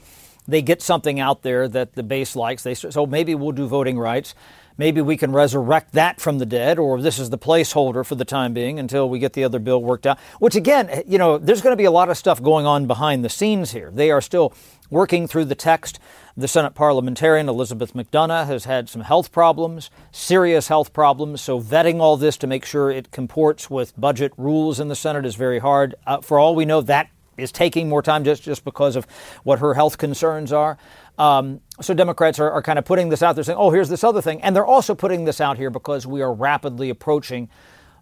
They 0.46 0.62
get 0.62 0.82
something 0.82 1.20
out 1.20 1.42
there 1.42 1.68
that 1.68 1.94
the 1.94 2.02
base 2.02 2.34
likes. 2.34 2.62
They 2.62 2.74
so 2.74 3.06
maybe 3.06 3.34
we'll 3.34 3.52
do 3.52 3.66
voting 3.66 3.98
rights 3.98 4.34
maybe 4.80 5.02
we 5.02 5.14
can 5.14 5.30
resurrect 5.30 5.92
that 5.92 6.18
from 6.22 6.38
the 6.38 6.46
dead, 6.46 6.78
or 6.78 7.02
this 7.02 7.18
is 7.18 7.28
the 7.28 7.36
placeholder 7.36 8.04
for 8.04 8.14
the 8.14 8.24
time 8.24 8.54
being 8.54 8.78
until 8.78 9.10
we 9.10 9.18
get 9.18 9.34
the 9.34 9.44
other 9.44 9.58
bill 9.58 9.82
worked 9.82 10.06
out. 10.06 10.18
Which, 10.38 10.56
again, 10.56 11.02
you 11.06 11.18
know, 11.18 11.36
there's 11.36 11.60
going 11.60 11.74
to 11.74 11.76
be 11.76 11.84
a 11.84 11.90
lot 11.90 12.08
of 12.08 12.16
stuff 12.16 12.42
going 12.42 12.64
on 12.64 12.86
behind 12.86 13.22
the 13.22 13.28
scenes 13.28 13.72
here. 13.72 13.90
They 13.90 14.10
are 14.10 14.22
still 14.22 14.54
working 14.88 15.28
through 15.28 15.44
the 15.44 15.54
text. 15.54 16.00
The 16.34 16.48
Senate 16.48 16.74
parliamentarian 16.74 17.46
Elizabeth 17.46 17.92
McDonough 17.92 18.46
has 18.46 18.64
had 18.64 18.88
some 18.88 19.02
health 19.02 19.32
problems, 19.32 19.90
serious 20.12 20.68
health 20.68 20.94
problems. 20.94 21.42
So, 21.42 21.60
vetting 21.60 22.00
all 22.00 22.16
this 22.16 22.38
to 22.38 22.46
make 22.46 22.64
sure 22.64 22.90
it 22.90 23.10
comports 23.10 23.68
with 23.68 23.92
budget 24.00 24.32
rules 24.38 24.80
in 24.80 24.88
the 24.88 24.96
Senate 24.96 25.26
is 25.26 25.34
very 25.34 25.58
hard. 25.58 25.94
Uh, 26.06 26.22
for 26.22 26.38
all 26.38 26.54
we 26.54 26.64
know, 26.64 26.80
that 26.80 27.10
is 27.36 27.52
taking 27.52 27.88
more 27.88 28.02
time 28.02 28.24
just, 28.24 28.42
just 28.42 28.64
because 28.64 28.96
of 28.96 29.06
what 29.44 29.58
her 29.58 29.74
health 29.74 29.98
concerns 29.98 30.52
are. 30.52 30.78
Um, 31.18 31.60
so 31.80 31.94
Democrats 31.94 32.38
are, 32.38 32.50
are 32.50 32.62
kind 32.62 32.78
of 32.78 32.84
putting 32.84 33.08
this 33.08 33.22
out 33.22 33.34
there 33.34 33.44
saying, 33.44 33.58
oh, 33.58 33.70
here's 33.70 33.88
this 33.88 34.04
other 34.04 34.22
thing. 34.22 34.42
And 34.42 34.54
they're 34.54 34.66
also 34.66 34.94
putting 34.94 35.24
this 35.24 35.40
out 35.40 35.56
here 35.56 35.70
because 35.70 36.06
we 36.06 36.22
are 36.22 36.32
rapidly 36.32 36.90
approaching 36.90 37.48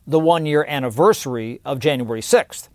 the 0.07 0.19
one 0.19 0.47
year 0.47 0.65
anniversary 0.67 1.61
of 1.65 1.79
January 1.79 2.21
6th. 2.21 2.69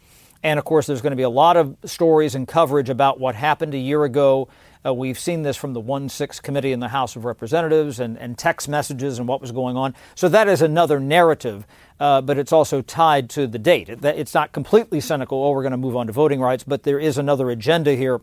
And 0.43 0.59
of 0.59 0.65
course, 0.65 0.87
there's 0.87 1.01
going 1.01 1.11
to 1.11 1.17
be 1.17 1.23
a 1.23 1.29
lot 1.29 1.55
of 1.55 1.77
stories 1.85 2.35
and 2.35 2.47
coverage 2.47 2.89
about 2.89 3.19
what 3.19 3.33
happened 3.33 3.73
a 3.73 3.77
year 3.77 4.03
ago. 4.03 4.49
Uh, 4.85 4.93
we've 4.93 5.17
seen 5.17 5.43
this 5.43 5.55
from 5.55 5.71
the 5.71 5.79
1 5.79 6.09
6 6.09 6.41
committee 6.41 6.73
in 6.73 6.81
the 6.81 6.89
House 6.89 7.15
of 7.15 7.23
Representatives 7.23 8.01
and, 8.01 8.17
and 8.17 8.37
text 8.37 8.67
messages 8.67 9.17
and 9.17 9.27
what 9.27 9.39
was 9.39 9.53
going 9.53 9.77
on. 9.77 9.95
So 10.15 10.27
that 10.27 10.49
is 10.49 10.61
another 10.61 10.99
narrative, 10.99 11.65
uh, 12.01 12.19
but 12.21 12.37
it's 12.37 12.51
also 12.51 12.81
tied 12.81 13.29
to 13.31 13.47
the 13.47 13.57
date. 13.57 13.87
It, 13.87 14.03
it's 14.03 14.33
not 14.33 14.51
completely 14.51 14.99
cynical, 14.99 15.41
oh, 15.41 15.51
we're 15.51 15.63
going 15.63 15.71
to 15.71 15.77
move 15.77 15.95
on 15.95 16.07
to 16.07 16.13
voting 16.13 16.41
rights, 16.41 16.65
but 16.65 16.83
there 16.83 16.99
is 16.99 17.17
another 17.17 17.49
agenda 17.49 17.95
here 17.95 18.19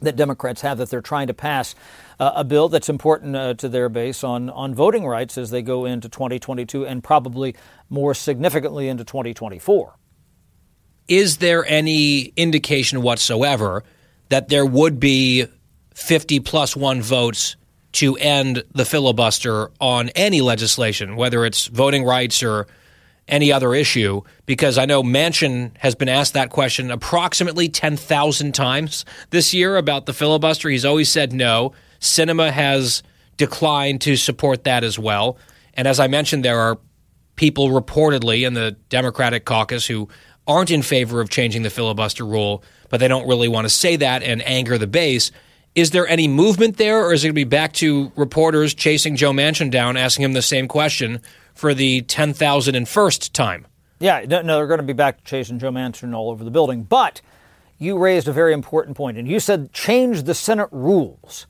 that 0.00 0.16
Democrats 0.16 0.60
have 0.62 0.78
that 0.78 0.90
they're 0.90 1.00
trying 1.00 1.26
to 1.26 1.34
pass 1.34 1.74
uh, 2.18 2.32
a 2.36 2.44
bill 2.44 2.68
that's 2.68 2.88
important 2.88 3.36
uh, 3.36 3.54
to 3.54 3.68
their 3.68 3.88
base 3.88 4.22
on, 4.22 4.50
on 4.50 4.74
voting 4.74 5.06
rights 5.06 5.38
as 5.38 5.50
they 5.50 5.62
go 5.62 5.84
into 5.84 6.08
2022 6.08 6.86
and 6.86 7.02
probably 7.02 7.54
more 7.88 8.14
significantly 8.14 8.88
into 8.88 9.04
2024. 9.04 9.94
Is 11.08 11.38
there 11.38 11.64
any 11.66 12.32
indication 12.36 13.02
whatsoever 13.02 13.82
that 14.28 14.48
there 14.48 14.64
would 14.64 15.00
be 15.00 15.46
50 15.94 16.40
plus 16.40 16.76
one 16.76 17.02
votes 17.02 17.56
to 17.92 18.16
end 18.16 18.62
the 18.72 18.84
filibuster 18.84 19.70
on 19.80 20.10
any 20.10 20.40
legislation, 20.40 21.16
whether 21.16 21.44
it's 21.44 21.66
voting 21.66 22.04
rights 22.04 22.42
or 22.42 22.66
any 23.30 23.52
other 23.52 23.74
issue? 23.74 24.22
Because 24.46 24.76
I 24.78 24.84
know 24.84 25.02
Manchin 25.02 25.72
has 25.78 25.94
been 25.94 26.08
asked 26.08 26.34
that 26.34 26.50
question 26.50 26.90
approximately 26.90 27.68
10,000 27.68 28.52
times 28.54 29.04
this 29.30 29.54
year 29.54 29.76
about 29.76 30.06
the 30.06 30.12
filibuster. 30.12 30.68
He's 30.68 30.84
always 30.84 31.10
said 31.10 31.32
no. 31.32 31.72
Sinema 32.00 32.50
has 32.50 33.02
declined 33.36 34.00
to 34.02 34.16
support 34.16 34.64
that 34.64 34.84
as 34.84 34.98
well. 34.98 35.38
And 35.74 35.88
as 35.88 36.00
I 36.00 36.08
mentioned, 36.08 36.44
there 36.44 36.58
are 36.58 36.78
people 37.36 37.68
reportedly 37.68 38.46
in 38.46 38.54
the 38.54 38.72
Democratic 38.90 39.44
caucus 39.46 39.86
who 39.86 40.08
aren't 40.46 40.70
in 40.70 40.82
favor 40.82 41.20
of 41.20 41.30
changing 41.30 41.62
the 41.62 41.70
filibuster 41.70 42.26
rule, 42.26 42.62
but 42.88 43.00
they 43.00 43.08
don't 43.08 43.26
really 43.26 43.48
want 43.48 43.64
to 43.64 43.70
say 43.70 43.96
that 43.96 44.22
and 44.22 44.46
anger 44.46 44.76
the 44.76 44.86
base. 44.86 45.30
Is 45.74 45.92
there 45.92 46.06
any 46.08 46.26
movement 46.26 46.76
there, 46.76 47.04
or 47.04 47.12
is 47.12 47.22
it 47.22 47.28
going 47.28 47.34
to 47.34 47.40
be 47.40 47.44
back 47.44 47.72
to 47.74 48.10
reporters 48.16 48.74
chasing 48.74 49.16
Joe 49.16 49.30
Manchin 49.32 49.70
down, 49.70 49.96
asking 49.96 50.24
him 50.24 50.32
the 50.32 50.42
same 50.42 50.66
question 50.66 51.20
for 51.60 51.74
the 51.74 52.00
10,001st 52.00 53.32
time. 53.32 53.66
Yeah, 53.98 54.24
no, 54.26 54.42
they're 54.42 54.66
going 54.66 54.80
to 54.80 54.86
be 54.86 54.94
back 54.94 55.24
chasing 55.24 55.58
Joe 55.58 55.70
Manchin 55.70 56.14
all 56.14 56.30
over 56.30 56.42
the 56.42 56.50
building. 56.50 56.84
But 56.84 57.20
you 57.78 57.98
raised 57.98 58.26
a 58.26 58.32
very 58.32 58.54
important 58.54 58.96
point, 58.96 59.18
and 59.18 59.28
you 59.28 59.38
said 59.40 59.70
change 59.74 60.22
the 60.22 60.32
Senate 60.32 60.70
rules. 60.72 61.46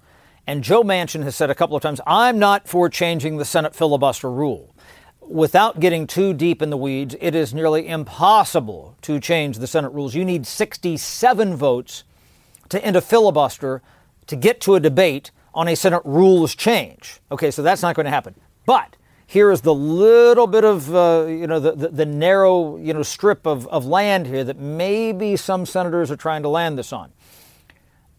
And 0.48 0.64
Joe 0.64 0.82
Manchin 0.82 1.22
has 1.22 1.36
said 1.36 1.48
a 1.48 1.54
couple 1.54 1.76
of 1.76 1.82
times, 1.82 2.00
I'm 2.08 2.40
not 2.40 2.66
for 2.66 2.88
changing 2.88 3.36
the 3.36 3.44
Senate 3.44 3.72
filibuster 3.72 4.28
rule. 4.28 4.74
Without 5.20 5.78
getting 5.78 6.08
too 6.08 6.34
deep 6.34 6.60
in 6.60 6.70
the 6.70 6.76
weeds, 6.76 7.14
it 7.20 7.36
is 7.36 7.54
nearly 7.54 7.86
impossible 7.86 8.96
to 9.02 9.20
change 9.20 9.58
the 9.58 9.68
Senate 9.68 9.92
rules. 9.92 10.16
You 10.16 10.24
need 10.24 10.44
67 10.44 11.54
votes 11.54 12.02
to 12.68 12.84
end 12.84 12.96
a 12.96 13.00
filibuster 13.00 13.80
to 14.26 14.34
get 14.34 14.60
to 14.62 14.74
a 14.74 14.80
debate 14.80 15.30
on 15.54 15.68
a 15.68 15.76
Senate 15.76 16.02
rules 16.04 16.56
change. 16.56 17.20
Okay, 17.30 17.52
so 17.52 17.62
that's 17.62 17.82
not 17.82 17.94
going 17.94 18.06
to 18.06 18.10
happen. 18.10 18.34
But 18.66 18.96
here 19.31 19.52
is 19.52 19.61
the 19.61 19.73
little 19.73 20.48
bit 20.48 20.65
of 20.65 20.93
uh, 20.93 21.27
you 21.28 21.47
know 21.47 21.61
the, 21.61 21.70
the, 21.70 21.89
the, 21.90 22.05
narrow 22.05 22.77
you 22.78 22.93
know 22.93 23.05
strip 23.05 23.47
of, 23.47 23.65
of 23.69 23.86
land 23.86 24.27
here 24.27 24.43
that 24.43 24.59
maybe 24.59 25.36
some 25.36 25.65
senators 25.65 26.11
are 26.11 26.16
trying 26.16 26.43
to 26.43 26.48
land 26.48 26.77
this 26.77 26.93
on. 26.93 27.12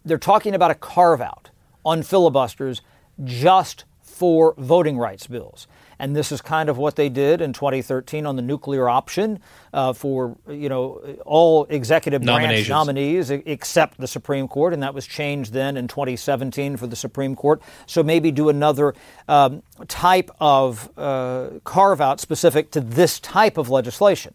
They're 0.06 0.18
talking 0.18 0.56
about 0.56 0.72
a 0.72 0.76
carve 0.76 1.20
out 1.20 1.50
on 1.84 2.02
filibusters 2.02 2.82
just 3.26 3.84
for 4.02 4.56
voting 4.58 4.98
rights 4.98 5.28
bills. 5.28 5.68
And 6.02 6.16
this 6.16 6.32
is 6.32 6.42
kind 6.42 6.68
of 6.68 6.80
what 6.80 6.96
they 6.96 7.10
did 7.10 7.42
in 7.42 7.54
2013 7.54 8.26
on 8.26 8.36
the 8.36 8.42
nuclear 8.42 8.90
option 8.90 9.40
uh, 9.72 9.94
for 9.94 10.36
you 10.50 10.68
know 10.68 11.00
all 11.26 11.66
executive 11.66 12.24
branch 12.24 12.68
nominees 12.68 13.30
except 13.30 14.00
the 14.00 14.08
Supreme 14.08 14.48
Court, 14.48 14.74
and 14.74 14.82
that 14.82 14.96
was 14.96 15.06
changed 15.06 15.54
then 15.54 15.78
in 15.78 15.88
2017 15.88 16.76
for 16.76 16.88
the 16.88 16.96
Supreme 16.96 17.36
Court. 17.36 17.62
So 17.86 18.02
maybe 18.02 18.32
do 18.32 18.50
another 18.50 18.96
um, 19.28 19.62
type 19.88 20.32
of 20.40 20.90
uh, 20.98 21.60
carve 21.66 22.02
out 22.02 22.20
specific 22.20 22.72
to 22.72 22.82
this 22.82 23.20
type 23.20 23.60
of 23.60 23.70
legislation. 23.70 24.34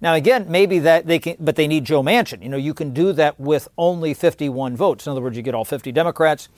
Now, 0.00 0.14
again, 0.14 0.46
maybe 0.48 0.80
that 0.80 1.06
they 1.06 1.20
can, 1.20 1.36
but 1.38 1.54
they 1.54 1.68
need 1.68 1.84
Joe 1.84 2.02
Manchin. 2.02 2.42
You 2.42 2.48
know, 2.48 2.56
you 2.56 2.74
can 2.74 2.92
do 2.92 3.12
that 3.12 3.38
with 3.38 3.68
only 3.78 4.12
51 4.12 4.76
votes. 4.76 5.06
In 5.06 5.12
other 5.12 5.22
words, 5.22 5.36
you 5.36 5.44
get 5.44 5.54
all 5.54 5.64
50 5.64 5.92
Democrats 5.92 6.48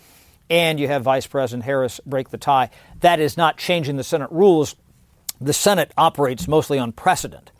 and 0.50 0.80
you 0.80 0.88
have 0.88 1.02
Vice 1.02 1.26
President 1.26 1.64
Harris 1.64 2.00
break 2.06 2.30
the 2.30 2.38
tie. 2.38 2.70
That 3.00 3.20
is 3.20 3.36
not 3.36 3.56
changing 3.56 3.96
the 3.96 4.04
Senate 4.04 4.30
rules. 4.30 4.76
The 5.40 5.52
Senate 5.52 5.92
operates 5.96 6.48
mostly 6.48 6.78
on 6.78 6.92
precedent. 6.92 7.52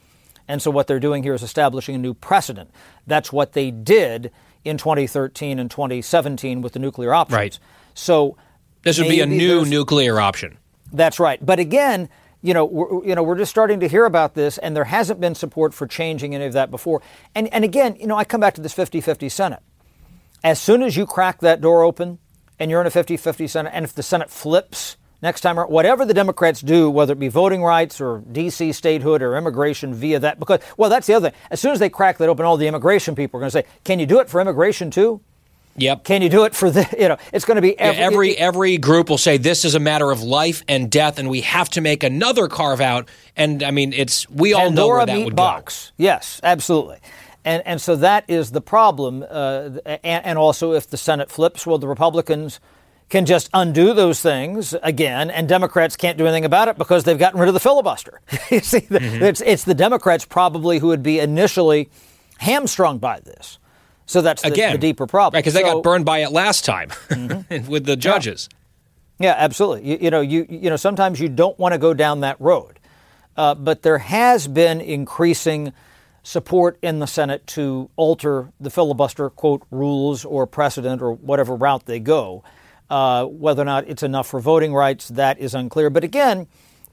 And 0.48 0.62
so 0.62 0.70
what 0.70 0.86
they're 0.86 1.00
doing 1.00 1.22
here 1.22 1.34
is 1.34 1.42
establishing 1.42 1.94
a 1.94 1.98
new 1.98 2.14
precedent. 2.14 2.70
That's 3.06 3.32
what 3.32 3.52
they 3.52 3.70
did 3.70 4.32
in 4.64 4.78
2013 4.78 5.58
and 5.58 5.70
2017 5.70 6.62
with 6.62 6.72
the 6.72 6.78
nuclear 6.78 7.12
options. 7.12 7.36
Right. 7.36 7.58
So 7.94 8.36
this 8.82 8.98
would 8.98 9.08
be 9.08 9.20
a 9.20 9.26
new 9.26 9.64
nuclear 9.64 10.18
option. 10.18 10.56
That's 10.92 11.20
right. 11.20 11.44
But 11.44 11.58
again, 11.58 12.08
you 12.40 12.54
know, 12.54 12.64
we're, 12.64 13.04
you 13.04 13.14
know, 13.14 13.22
we're 13.22 13.36
just 13.36 13.50
starting 13.50 13.80
to 13.80 13.88
hear 13.88 14.04
about 14.04 14.34
this, 14.34 14.58
and 14.58 14.76
there 14.76 14.84
hasn't 14.84 15.20
been 15.20 15.34
support 15.34 15.74
for 15.74 15.86
changing 15.86 16.34
any 16.34 16.44
of 16.44 16.52
that 16.52 16.70
before. 16.70 17.02
And, 17.34 17.52
and 17.52 17.64
again, 17.64 17.96
you 17.96 18.06
know, 18.06 18.16
I 18.16 18.24
come 18.24 18.40
back 18.40 18.54
to 18.54 18.60
this 18.60 18.72
50 18.72 19.00
50 19.00 19.28
Senate. 19.28 19.60
As 20.44 20.60
soon 20.60 20.82
as 20.82 20.96
you 20.96 21.04
crack 21.04 21.40
that 21.40 21.60
door 21.60 21.82
open, 21.82 22.18
and 22.58 22.70
you're 22.70 22.80
in 22.80 22.86
a 22.86 22.90
50 22.90 23.16
50 23.16 23.46
Senate, 23.46 23.70
and 23.74 23.84
if 23.84 23.94
the 23.94 24.02
Senate 24.02 24.30
flips 24.30 24.96
next 25.22 25.40
time 25.40 25.58
around, 25.58 25.70
whatever 25.70 26.04
the 26.04 26.14
Democrats 26.14 26.60
do, 26.60 26.90
whether 26.90 27.12
it 27.12 27.18
be 27.18 27.28
voting 27.28 27.62
rights 27.62 28.00
or 28.00 28.22
D.C. 28.30 28.72
statehood 28.72 29.22
or 29.22 29.36
immigration 29.36 29.94
via 29.94 30.18
that, 30.20 30.38
because, 30.38 30.60
well, 30.76 30.90
that's 30.90 31.06
the 31.06 31.14
other 31.14 31.30
thing. 31.30 31.38
As 31.50 31.60
soon 31.60 31.72
as 31.72 31.78
they 31.78 31.88
crack 31.90 32.18
that 32.18 32.28
open, 32.28 32.44
all 32.44 32.56
the 32.56 32.66
immigration 32.66 33.14
people 33.14 33.38
are 33.38 33.40
going 33.40 33.50
to 33.50 33.58
say, 33.58 33.64
can 33.84 33.98
you 33.98 34.06
do 34.06 34.20
it 34.20 34.28
for 34.28 34.40
immigration 34.40 34.90
too? 34.90 35.20
Yep. 35.76 36.04
Can 36.04 36.22
you 36.22 36.28
do 36.28 36.44
it 36.44 36.54
for 36.54 36.70
the, 36.70 36.88
you 36.98 37.08
know, 37.08 37.16
it's 37.32 37.44
going 37.44 37.56
to 37.56 37.62
be 37.62 37.78
every, 37.78 37.98
yeah, 37.98 38.06
every, 38.06 38.36
every 38.36 38.78
group 38.78 39.08
will 39.08 39.18
say 39.18 39.36
this 39.36 39.64
is 39.64 39.74
a 39.74 39.80
matter 39.80 40.10
of 40.10 40.22
life 40.22 40.62
and 40.68 40.90
death 40.90 41.18
and 41.18 41.30
we 41.30 41.42
have 41.42 41.68
to 41.70 41.80
make 41.80 42.02
another 42.02 42.48
carve 42.48 42.80
out. 42.80 43.08
And 43.36 43.62
I 43.62 43.70
mean, 43.70 43.92
it's, 43.92 44.28
we 44.28 44.54
all 44.54 44.70
know 44.70 44.88
where 44.88 45.06
that 45.06 45.24
would 45.24 45.36
box. 45.36 45.92
go. 45.96 46.04
Yes, 46.04 46.40
absolutely. 46.42 46.98
And, 47.44 47.62
and 47.66 47.80
so 47.80 47.96
that 47.96 48.24
is 48.28 48.50
the 48.50 48.60
problem. 48.60 49.24
Uh, 49.28 49.70
and, 49.86 50.24
and 50.24 50.38
also, 50.38 50.72
if 50.72 50.88
the 50.88 50.96
Senate 50.96 51.30
flips, 51.30 51.66
well, 51.66 51.78
the 51.78 51.88
Republicans 51.88 52.60
can 53.08 53.24
just 53.24 53.48
undo 53.54 53.94
those 53.94 54.20
things 54.20 54.74
again, 54.82 55.30
and 55.30 55.48
Democrats 55.48 55.96
can't 55.96 56.18
do 56.18 56.26
anything 56.26 56.44
about 56.44 56.68
it 56.68 56.76
because 56.76 57.04
they've 57.04 57.18
gotten 57.18 57.40
rid 57.40 57.48
of 57.48 57.54
the 57.54 57.60
filibuster. 57.60 58.20
you 58.50 58.60
see, 58.60 58.80
mm-hmm. 58.80 59.22
it's, 59.22 59.40
it's 59.40 59.64
the 59.64 59.74
Democrats 59.74 60.24
probably 60.24 60.78
who 60.78 60.88
would 60.88 61.02
be 61.02 61.18
initially 61.18 61.88
hamstrung 62.38 62.98
by 62.98 63.20
this. 63.20 63.58
So 64.04 64.20
that's 64.22 64.42
the, 64.42 64.48
again, 64.48 64.72
the 64.72 64.78
deeper 64.78 65.06
problem. 65.06 65.36
Right, 65.36 65.44
because 65.44 65.54
so, 65.54 65.60
they 65.60 65.64
got 65.64 65.82
burned 65.82 66.04
by 66.04 66.20
it 66.20 66.32
last 66.32 66.64
time 66.64 66.88
mm-hmm. 67.08 67.70
with 67.70 67.84
the 67.84 67.96
judges. 67.96 68.48
Yeah, 69.18 69.28
yeah 69.28 69.34
absolutely. 69.38 69.90
You, 69.90 69.98
you, 70.02 70.10
know, 70.10 70.20
you, 70.20 70.46
you 70.48 70.70
know, 70.70 70.76
sometimes 70.76 71.20
you 71.20 71.28
don't 71.28 71.58
want 71.58 71.72
to 71.72 71.78
go 71.78 71.94
down 71.94 72.20
that 72.20 72.40
road. 72.40 72.78
Uh, 73.36 73.54
but 73.54 73.82
there 73.82 73.98
has 73.98 74.48
been 74.48 74.80
increasing 74.80 75.72
support 76.22 76.78
in 76.82 76.98
the 76.98 77.06
Senate 77.06 77.46
to 77.48 77.90
alter 77.96 78.52
the 78.60 78.70
filibuster, 78.70 79.30
quote, 79.30 79.62
rules 79.70 80.24
or 80.24 80.46
precedent 80.46 81.00
or 81.00 81.12
whatever 81.12 81.54
route 81.54 81.86
they 81.86 82.00
go. 82.00 82.42
Uh, 82.90 83.24
whether 83.24 83.62
or 83.62 83.66
not 83.66 83.86
it's 83.86 84.02
enough 84.02 84.26
for 84.26 84.40
voting 84.40 84.72
rights, 84.72 85.08
that 85.08 85.38
is 85.38 85.54
unclear. 85.54 85.90
But 85.90 86.04
again, 86.04 86.46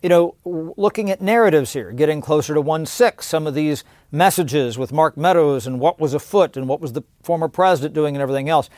you 0.04 0.10
know, 0.10 0.36
looking 0.46 1.10
at 1.10 1.22
narratives 1.22 1.74
here, 1.74 1.92
getting 1.92 2.22
closer 2.22 2.54
to 2.54 2.62
1 2.62 2.86
6, 2.86 3.26
some 3.26 3.48
of 3.48 3.56
these 3.56 3.84
messages 4.12 4.78
with 4.78 4.92
Mark 4.92 5.18
Meadows 5.18 5.66
and 5.66 5.80
what 5.80 6.00
was 6.00 6.14
afoot 6.14 6.58
and 6.58 6.68
what 6.68 6.82
was 6.82 6.94
the 6.94 7.04
former 7.24 7.48
president 7.48 7.94
doing 7.94 8.16
and 8.16 8.22
everything 8.22 8.50
else, 8.50 8.70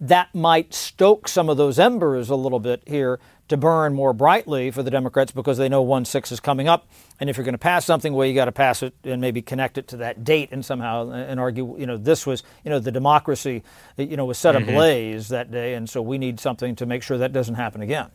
that 0.00 0.34
might 0.34 0.72
stoke 0.72 1.28
some 1.28 1.50
of 1.50 1.56
those 1.56 1.78
embers 1.78 2.30
a 2.30 2.36
little 2.36 2.60
bit 2.60 2.82
here 2.86 3.20
to 3.50 3.56
burn 3.56 3.94
more 3.94 4.12
brightly 4.12 4.70
for 4.70 4.82
the 4.82 4.90
Democrats 4.90 5.32
because 5.32 5.58
they 5.58 5.68
know 5.68 5.82
1 5.82 6.04
6 6.04 6.32
is 6.32 6.40
coming 6.40 6.68
up. 6.68 6.88
And 7.20 7.28
if 7.28 7.36
you're 7.36 7.44
going 7.44 7.54
to 7.54 7.58
pass 7.58 7.84
something, 7.84 8.14
well, 8.14 8.26
you 8.26 8.34
got 8.34 8.46
to 8.46 8.52
pass 8.52 8.82
it 8.82 8.94
and 9.04 9.20
maybe 9.20 9.42
connect 9.42 9.78
it 9.78 9.88
to 9.88 9.98
that 9.98 10.24
date 10.24 10.48
and 10.52 10.64
somehow 10.64 11.10
and 11.10 11.38
argue, 11.38 11.78
you 11.78 11.86
know, 11.86 11.96
this 11.96 12.26
was, 12.26 12.42
you 12.64 12.70
know, 12.70 12.78
the 12.78 12.92
democracy, 12.92 13.62
you 13.96 14.16
know, 14.16 14.24
was 14.24 14.38
set 14.38 14.54
mm-hmm. 14.54 14.68
ablaze 14.68 15.28
that 15.28 15.50
day. 15.50 15.74
And 15.74 15.88
so 15.88 16.00
we 16.00 16.18
need 16.18 16.40
something 16.40 16.76
to 16.76 16.86
make 16.86 17.02
sure 17.02 17.18
that 17.18 17.32
doesn't 17.32 17.56
happen 17.56 17.82
again. 17.82 18.10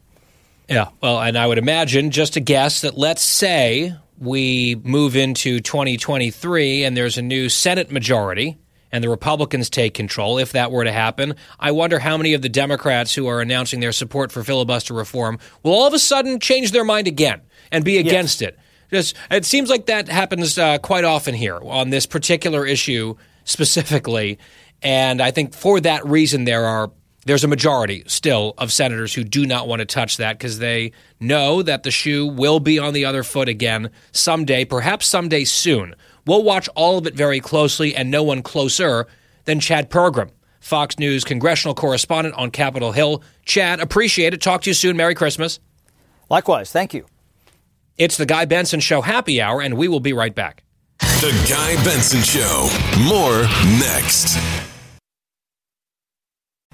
Yeah. 0.67 0.89
Well, 1.01 1.21
and 1.21 1.37
I 1.37 1.45
would 1.45 1.59
imagine, 1.59 2.09
just 2.09 2.35
a 2.37 2.39
guess, 2.39 2.81
that 2.81 2.97
let's 2.97 3.21
say 3.21 3.93
we 4.17 4.75
move 4.83 5.15
into 5.15 5.59
2023 5.59 6.83
and 6.83 6.97
there's 6.97 7.17
a 7.17 7.21
new 7.21 7.49
Senate 7.49 7.91
majority 7.91 8.57
and 8.95 9.03
the 9.03 9.09
Republicans 9.09 9.69
take 9.69 9.93
control, 9.93 10.37
if 10.37 10.53
that 10.53 10.71
were 10.71 10.85
to 10.85 10.91
happen, 10.91 11.35
I 11.59 11.71
wonder 11.71 11.99
how 11.99 12.15
many 12.15 12.33
of 12.33 12.41
the 12.41 12.47
Democrats 12.47 13.13
who 13.13 13.27
are 13.27 13.41
announcing 13.41 13.81
their 13.81 13.91
support 13.91 14.31
for 14.31 14.41
filibuster 14.41 14.93
reform 14.93 15.37
will 15.63 15.73
all 15.73 15.85
of 15.85 15.93
a 15.93 15.99
sudden 15.99 16.39
change 16.39 16.71
their 16.71 16.85
mind 16.85 17.05
again 17.05 17.41
and 17.73 17.83
be 17.83 17.97
against 17.97 18.39
yes. 18.39 18.51
it. 18.51 18.59
Just, 18.91 19.17
it 19.29 19.43
seems 19.43 19.69
like 19.69 19.87
that 19.87 20.07
happens 20.07 20.57
uh, 20.57 20.77
quite 20.77 21.03
often 21.03 21.35
here 21.35 21.59
on 21.61 21.89
this 21.89 22.05
particular 22.05 22.65
issue 22.65 23.15
specifically, 23.43 24.39
and 24.81 25.21
I 25.21 25.31
think 25.31 25.53
for 25.53 25.81
that 25.81 26.05
reason 26.05 26.45
there 26.45 26.63
are 26.63 26.89
there's 27.25 27.43
a 27.43 27.49
majority 27.49 28.03
still 28.07 28.53
of 28.57 28.71
senators 28.71 29.13
who 29.13 29.23
do 29.25 29.45
not 29.45 29.67
want 29.67 29.79
to 29.79 29.85
touch 29.85 30.17
that 30.17 30.37
because 30.37 30.59
they 30.59 30.93
know 31.19 31.63
that 31.63 31.83
the 31.83 31.91
shoe 31.91 32.25
will 32.25 32.59
be 32.59 32.79
on 32.79 32.93
the 32.93 33.03
other 33.03 33.23
foot 33.23 33.49
again 33.49 33.89
someday, 34.13 34.63
perhaps 34.63 35.07
someday 35.07 35.43
soon. 35.43 35.95
We'll 36.25 36.43
watch 36.43 36.67
all 36.75 36.97
of 36.97 37.05
it 37.07 37.13
very 37.13 37.39
closely, 37.39 37.95
and 37.95 38.09
no 38.09 38.23
one 38.23 38.41
closer 38.41 39.07
than 39.45 39.59
Chad 39.59 39.89
Pergram, 39.89 40.31
Fox 40.59 40.97
News 40.97 41.23
congressional 41.23 41.75
correspondent 41.75 42.35
on 42.35 42.51
Capitol 42.51 42.91
Hill. 42.91 43.21
Chad, 43.45 43.79
appreciate 43.79 44.33
it. 44.33 44.41
Talk 44.41 44.63
to 44.63 44.69
you 44.69 44.73
soon. 44.73 44.97
Merry 44.97 45.15
Christmas. 45.15 45.59
Likewise. 46.29 46.71
Thank 46.71 46.93
you. 46.93 47.05
It's 47.97 48.17
the 48.17 48.25
Guy 48.25 48.45
Benson 48.45 48.79
Show 48.79 49.01
happy 49.01 49.41
hour, 49.41 49.61
and 49.61 49.77
we 49.77 49.87
will 49.87 49.99
be 49.99 50.13
right 50.13 50.33
back. 50.33 50.63
The 50.99 51.31
Guy 51.49 51.81
Benson 51.83 52.21
Show. 52.21 52.69
More 53.07 53.43
next. 53.79 54.37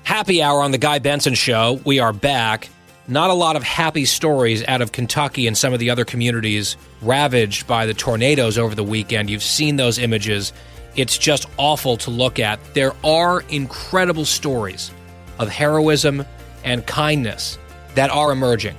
Happy 0.03 0.41
hour 0.41 0.61
on 0.61 0.71
the 0.71 0.77
Guy 0.77 0.99
Benson 0.99 1.35
Show. 1.35 1.79
We 1.85 1.99
are 1.99 2.13
back. 2.13 2.69
Not 3.11 3.29
a 3.29 3.33
lot 3.33 3.57
of 3.57 3.63
happy 3.63 4.05
stories 4.05 4.63
out 4.69 4.81
of 4.81 4.93
Kentucky 4.93 5.45
and 5.45 5.57
some 5.57 5.73
of 5.73 5.79
the 5.79 5.89
other 5.89 6.05
communities 6.05 6.77
ravaged 7.01 7.67
by 7.67 7.85
the 7.85 7.93
tornadoes 7.93 8.57
over 8.57 8.73
the 8.73 8.85
weekend. 8.85 9.29
You've 9.29 9.43
seen 9.43 9.75
those 9.75 9.99
images. 9.99 10.53
It's 10.95 11.17
just 11.17 11.45
awful 11.57 11.97
to 11.97 12.09
look 12.09 12.39
at. 12.39 12.57
There 12.73 12.93
are 13.03 13.41
incredible 13.49 14.23
stories 14.23 14.91
of 15.39 15.49
heroism 15.49 16.25
and 16.63 16.87
kindness 16.87 17.59
that 17.95 18.11
are 18.11 18.31
emerging. 18.31 18.77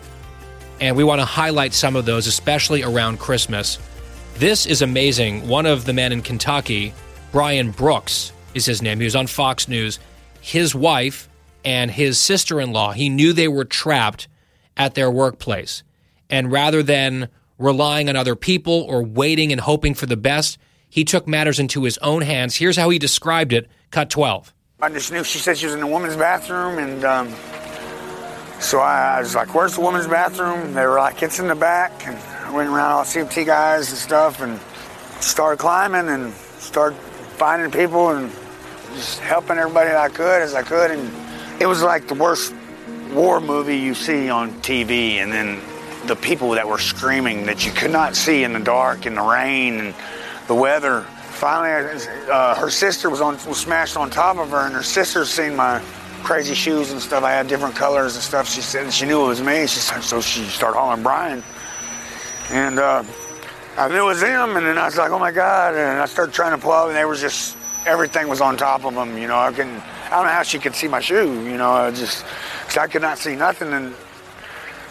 And 0.80 0.96
we 0.96 1.04
want 1.04 1.20
to 1.20 1.26
highlight 1.26 1.74
some 1.74 1.94
of 1.94 2.06
those, 2.06 2.26
especially 2.26 2.82
around 2.82 3.18
Christmas. 3.18 3.78
This 4.36 4.64
is 4.64 4.80
amazing. 4.80 5.46
One 5.46 5.66
of 5.66 5.84
the 5.84 5.92
men 5.92 6.10
in 6.10 6.22
Kentucky, 6.22 6.94
Brian 7.32 7.70
Brooks 7.70 8.32
is 8.54 8.64
his 8.64 8.80
name. 8.80 8.98
He 8.98 9.04
was 9.04 9.14
on 9.14 9.26
Fox 9.26 9.68
News. 9.68 9.98
His 10.40 10.74
wife 10.74 11.28
and 11.64 11.90
his 11.90 12.18
sister 12.18 12.60
in 12.60 12.72
law, 12.72 12.92
he 12.92 13.08
knew 13.08 13.32
they 13.32 13.48
were 13.48 13.64
trapped 13.64 14.28
at 14.76 14.94
their 14.94 15.10
workplace. 15.10 15.82
And 16.30 16.50
rather 16.50 16.82
than 16.82 17.28
relying 17.58 18.08
on 18.08 18.16
other 18.16 18.34
people 18.34 18.82
or 18.82 19.02
waiting 19.02 19.52
and 19.52 19.60
hoping 19.60 19.94
for 19.94 20.06
the 20.06 20.16
best, 20.16 20.58
he 20.88 21.04
took 21.04 21.26
matters 21.26 21.58
into 21.58 21.84
his 21.84 21.98
own 21.98 22.22
hands. 22.22 22.56
Here's 22.56 22.76
how 22.76 22.90
he 22.90 22.98
described 22.98 23.52
it. 23.52 23.68
Cut 23.90 24.10
12. 24.10 24.52
I 24.80 24.88
just 24.88 25.12
knew 25.12 25.22
she 25.22 25.38
said 25.38 25.56
she 25.56 25.66
was 25.66 25.74
in 25.74 25.80
the 25.80 25.86
woman's 25.86 26.16
bathroom, 26.16 26.78
and 26.78 27.04
um, 27.04 27.28
so 28.58 28.78
I, 28.78 29.16
I, 29.16 29.20
was 29.20 29.34
like, 29.34 29.54
Where's 29.54 29.74
the 29.74 29.80
woman's 29.80 30.06
bathroom? 30.06 30.74
They 30.74 30.84
were 30.86 30.98
like, 30.98 31.22
It's 31.22 31.38
in 31.38 31.48
the 31.48 31.54
back. 31.54 32.06
And 32.06 32.16
I 32.16 32.50
went 32.52 32.68
around 32.68 32.92
all 32.92 33.04
CMT 33.04 33.46
guys 33.46 33.90
and 33.90 33.98
stuff 33.98 34.40
and 34.40 34.58
started 35.22 35.58
climbing 35.58 36.08
and 36.08 36.32
started 36.58 36.96
finding 37.36 37.70
people 37.70 38.10
and 38.10 38.30
just 38.94 39.20
helping 39.20 39.58
everybody 39.58 39.90
that 39.90 39.98
I 39.98 40.08
could 40.08 40.42
as 40.42 40.54
I 40.54 40.62
could. 40.62 40.90
And 40.90 41.10
it 41.60 41.66
was 41.66 41.82
like 41.82 42.08
the 42.08 42.14
worst 42.14 42.54
war 43.12 43.40
movie 43.40 43.78
you 43.78 43.94
see 43.94 44.30
on 44.30 44.52
TV, 44.62 45.16
and 45.16 45.32
then 45.32 45.60
the 46.06 46.16
people 46.16 46.50
that 46.50 46.66
were 46.66 46.78
screaming 46.78 47.46
that 47.46 47.64
you 47.64 47.72
could 47.72 47.90
not 47.90 48.16
see 48.16 48.44
in 48.44 48.52
the 48.52 48.60
dark, 48.60 49.06
in 49.06 49.14
the 49.14 49.22
rain, 49.22 49.78
and 49.78 49.94
the 50.48 50.54
weather. 50.54 51.02
Finally, 51.02 52.04
uh, 52.30 52.54
her 52.54 52.70
sister 52.70 53.10
was 53.10 53.20
on 53.20 53.34
was 53.46 53.58
smashed 53.58 53.96
on 53.96 54.10
top 54.10 54.38
of 54.38 54.50
her, 54.50 54.66
and 54.66 54.74
her 54.74 54.82
sister 54.82 55.24
seen 55.24 55.56
my 55.56 55.80
crazy 56.22 56.54
shoes 56.54 56.92
and 56.92 57.00
stuff. 57.00 57.24
I 57.24 57.32
had 57.32 57.48
different 57.48 57.74
colors 57.74 58.14
and 58.14 58.22
stuff. 58.22 58.48
She 58.48 58.60
said 58.60 58.92
she 58.92 59.06
knew 59.06 59.24
it 59.24 59.28
was 59.28 59.42
me. 59.42 59.62
She 59.66 59.80
said, 59.80 60.02
so 60.02 60.20
she 60.20 60.44
started 60.44 60.78
hollering 60.78 61.02
Brian, 61.02 61.42
and 62.50 62.78
uh, 62.78 63.02
I 63.76 63.88
knew 63.88 64.02
it 64.02 64.06
was 64.06 64.20
them. 64.20 64.56
And 64.56 64.66
then 64.66 64.78
I 64.78 64.86
was 64.86 64.96
like, 64.96 65.10
oh 65.10 65.18
my 65.18 65.32
god! 65.32 65.74
And 65.74 66.00
I 66.00 66.06
started 66.06 66.34
trying 66.34 66.52
to 66.52 66.58
pull 66.58 66.72
out, 66.72 66.88
and 66.88 66.96
they 66.96 67.04
were 67.04 67.16
just 67.16 67.56
everything 67.86 68.28
was 68.28 68.40
on 68.40 68.56
top 68.56 68.84
of 68.84 68.94
them. 68.94 69.18
You 69.18 69.28
know, 69.28 69.38
I 69.38 69.52
can 69.52 69.68
I 69.68 70.10
don't 70.10 70.24
know 70.24 70.32
how 70.32 70.42
she 70.42 70.58
could 70.58 70.74
see 70.74 70.88
my 70.88 71.00
shoe. 71.00 71.44
You 71.44 71.56
know, 71.56 71.70
I 71.70 71.90
just 71.90 72.24
cause 72.64 72.76
I 72.76 72.86
could 72.86 73.02
not 73.02 73.18
see 73.18 73.36
nothing. 73.36 73.72
And 73.72 73.94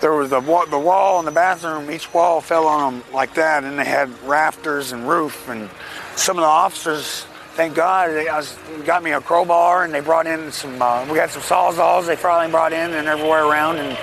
there 0.01 0.13
was 0.13 0.29
the 0.29 0.39
the 0.69 0.79
wall 0.79 1.19
in 1.19 1.25
the 1.25 1.31
bathroom. 1.31 1.89
Each 1.91 2.11
wall 2.13 2.41
fell 2.41 2.67
on 2.67 2.93
them 2.93 3.13
like 3.13 3.35
that, 3.35 3.63
and 3.63 3.77
they 3.77 3.85
had 3.85 4.09
rafters 4.23 4.91
and 4.91 5.07
roof. 5.07 5.47
And 5.47 5.69
some 6.15 6.37
of 6.37 6.41
the 6.41 6.47
officers, 6.47 7.25
thank 7.53 7.75
God, 7.75 8.09
they 8.09 8.25
was, 8.25 8.57
got 8.85 9.03
me 9.03 9.11
a 9.11 9.21
crowbar, 9.21 9.83
and 9.83 9.93
they 9.93 10.01
brought 10.01 10.27
in 10.27 10.51
some. 10.51 10.81
Uh, 10.81 11.05
we 11.05 11.15
got 11.15 11.29
some 11.29 11.41
sawzalls. 11.43 12.07
They 12.07 12.15
finally 12.15 12.51
brought 12.51 12.73
in 12.73 12.93
and 12.93 13.07
everywhere 13.07 13.45
around, 13.45 13.77
and 13.77 13.97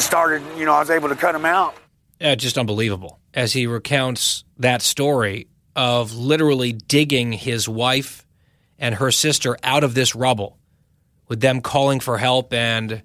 started. 0.00 0.42
You 0.56 0.64
know, 0.64 0.74
I 0.74 0.80
was 0.80 0.90
able 0.90 1.08
to 1.08 1.16
cut 1.16 1.32
them 1.32 1.44
out. 1.44 1.74
Just 2.20 2.58
unbelievable. 2.58 3.20
As 3.32 3.52
he 3.52 3.68
recounts 3.68 4.42
that 4.58 4.82
story 4.82 5.46
of 5.78 6.12
literally 6.12 6.72
digging 6.72 7.30
his 7.30 7.68
wife 7.68 8.26
and 8.80 8.96
her 8.96 9.12
sister 9.12 9.56
out 9.62 9.84
of 9.84 9.94
this 9.94 10.12
rubble 10.12 10.58
with 11.28 11.40
them 11.40 11.60
calling 11.60 12.00
for 12.00 12.18
help, 12.18 12.52
and 12.52 13.00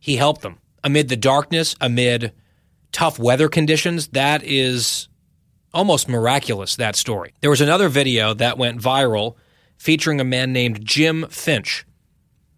he 0.00 0.16
helped 0.16 0.42
them 0.42 0.58
amid 0.82 1.08
the 1.08 1.16
darkness, 1.16 1.76
amid 1.80 2.32
tough 2.90 3.16
weather 3.16 3.48
conditions. 3.48 4.08
That 4.08 4.42
is 4.42 5.08
almost 5.72 6.08
miraculous, 6.08 6.74
that 6.76 6.96
story. 6.96 7.32
There 7.42 7.50
was 7.50 7.60
another 7.60 7.88
video 7.88 8.34
that 8.34 8.58
went 8.58 8.80
viral 8.80 9.36
featuring 9.76 10.20
a 10.20 10.24
man 10.24 10.52
named 10.52 10.84
Jim 10.84 11.26
Finch, 11.30 11.86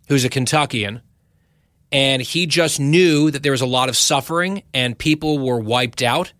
who's 0.08 0.24
a 0.24 0.30
Kentuckian. 0.30 1.02
And 1.90 2.22
he 2.22 2.46
just 2.46 2.80
knew 2.80 3.30
that 3.30 3.42
there 3.42 3.52
was 3.52 3.60
a 3.60 3.66
lot 3.66 3.90
of 3.90 3.98
suffering 3.98 4.62
and 4.72 4.98
people 4.98 5.38
were 5.38 5.58
wiped 5.58 6.02
out. 6.02 6.32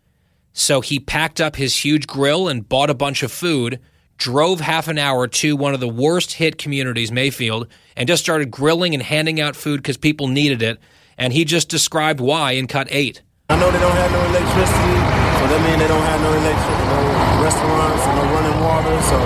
So 0.53 0.81
he 0.81 0.99
packed 0.99 1.41
up 1.41 1.57
his 1.57 1.77
huge 1.77 2.07
grill 2.07 2.49
and 2.49 2.69
bought 2.69 2.91
a 2.91 2.95
bunch 2.95 3.23
of 3.23 3.33
food, 3.33 3.81
drove 4.19 4.61
half 4.61 4.89
an 4.89 4.99
hour 4.99 5.27
to 5.27 5.57
one 5.57 5.75
of 5.75 5.81
the 5.81 5.89
worst 5.89 6.35
hit 6.35 6.59
communities, 6.59 7.11
Mayfield, 7.11 7.69
and 7.97 8.07
just 8.07 8.23
started 8.23 8.51
grilling 8.51 8.95
and 8.95 9.03
handing 9.03 9.41
out 9.41 9.57
food 9.57 9.79
because 9.79 9.97
people 9.97 10.29
needed 10.29 10.63
it. 10.63 10.79
And 11.17 11.33
he 11.33 11.45
just 11.45 11.69
described 11.69 12.21
why 12.21 12.53
in 12.53 12.67
cut 12.67 12.89
eight. 12.91 13.23
I 13.49 13.59
know 13.59 13.71
they 13.71 13.81
don't 13.81 13.97
have 13.97 14.13
no 14.13 14.21
electricity, 14.21 14.97
so 15.39 15.47
that 15.49 15.61
means 15.69 15.79
they 15.81 15.89
don't 15.89 16.03
have 16.03 16.21
no 16.21 16.33
electric, 16.33 16.79
no 16.89 17.01
restaurants, 17.43 18.07
no 18.07 18.23
running 18.33 18.61
water. 18.61 19.03
So 19.09 19.19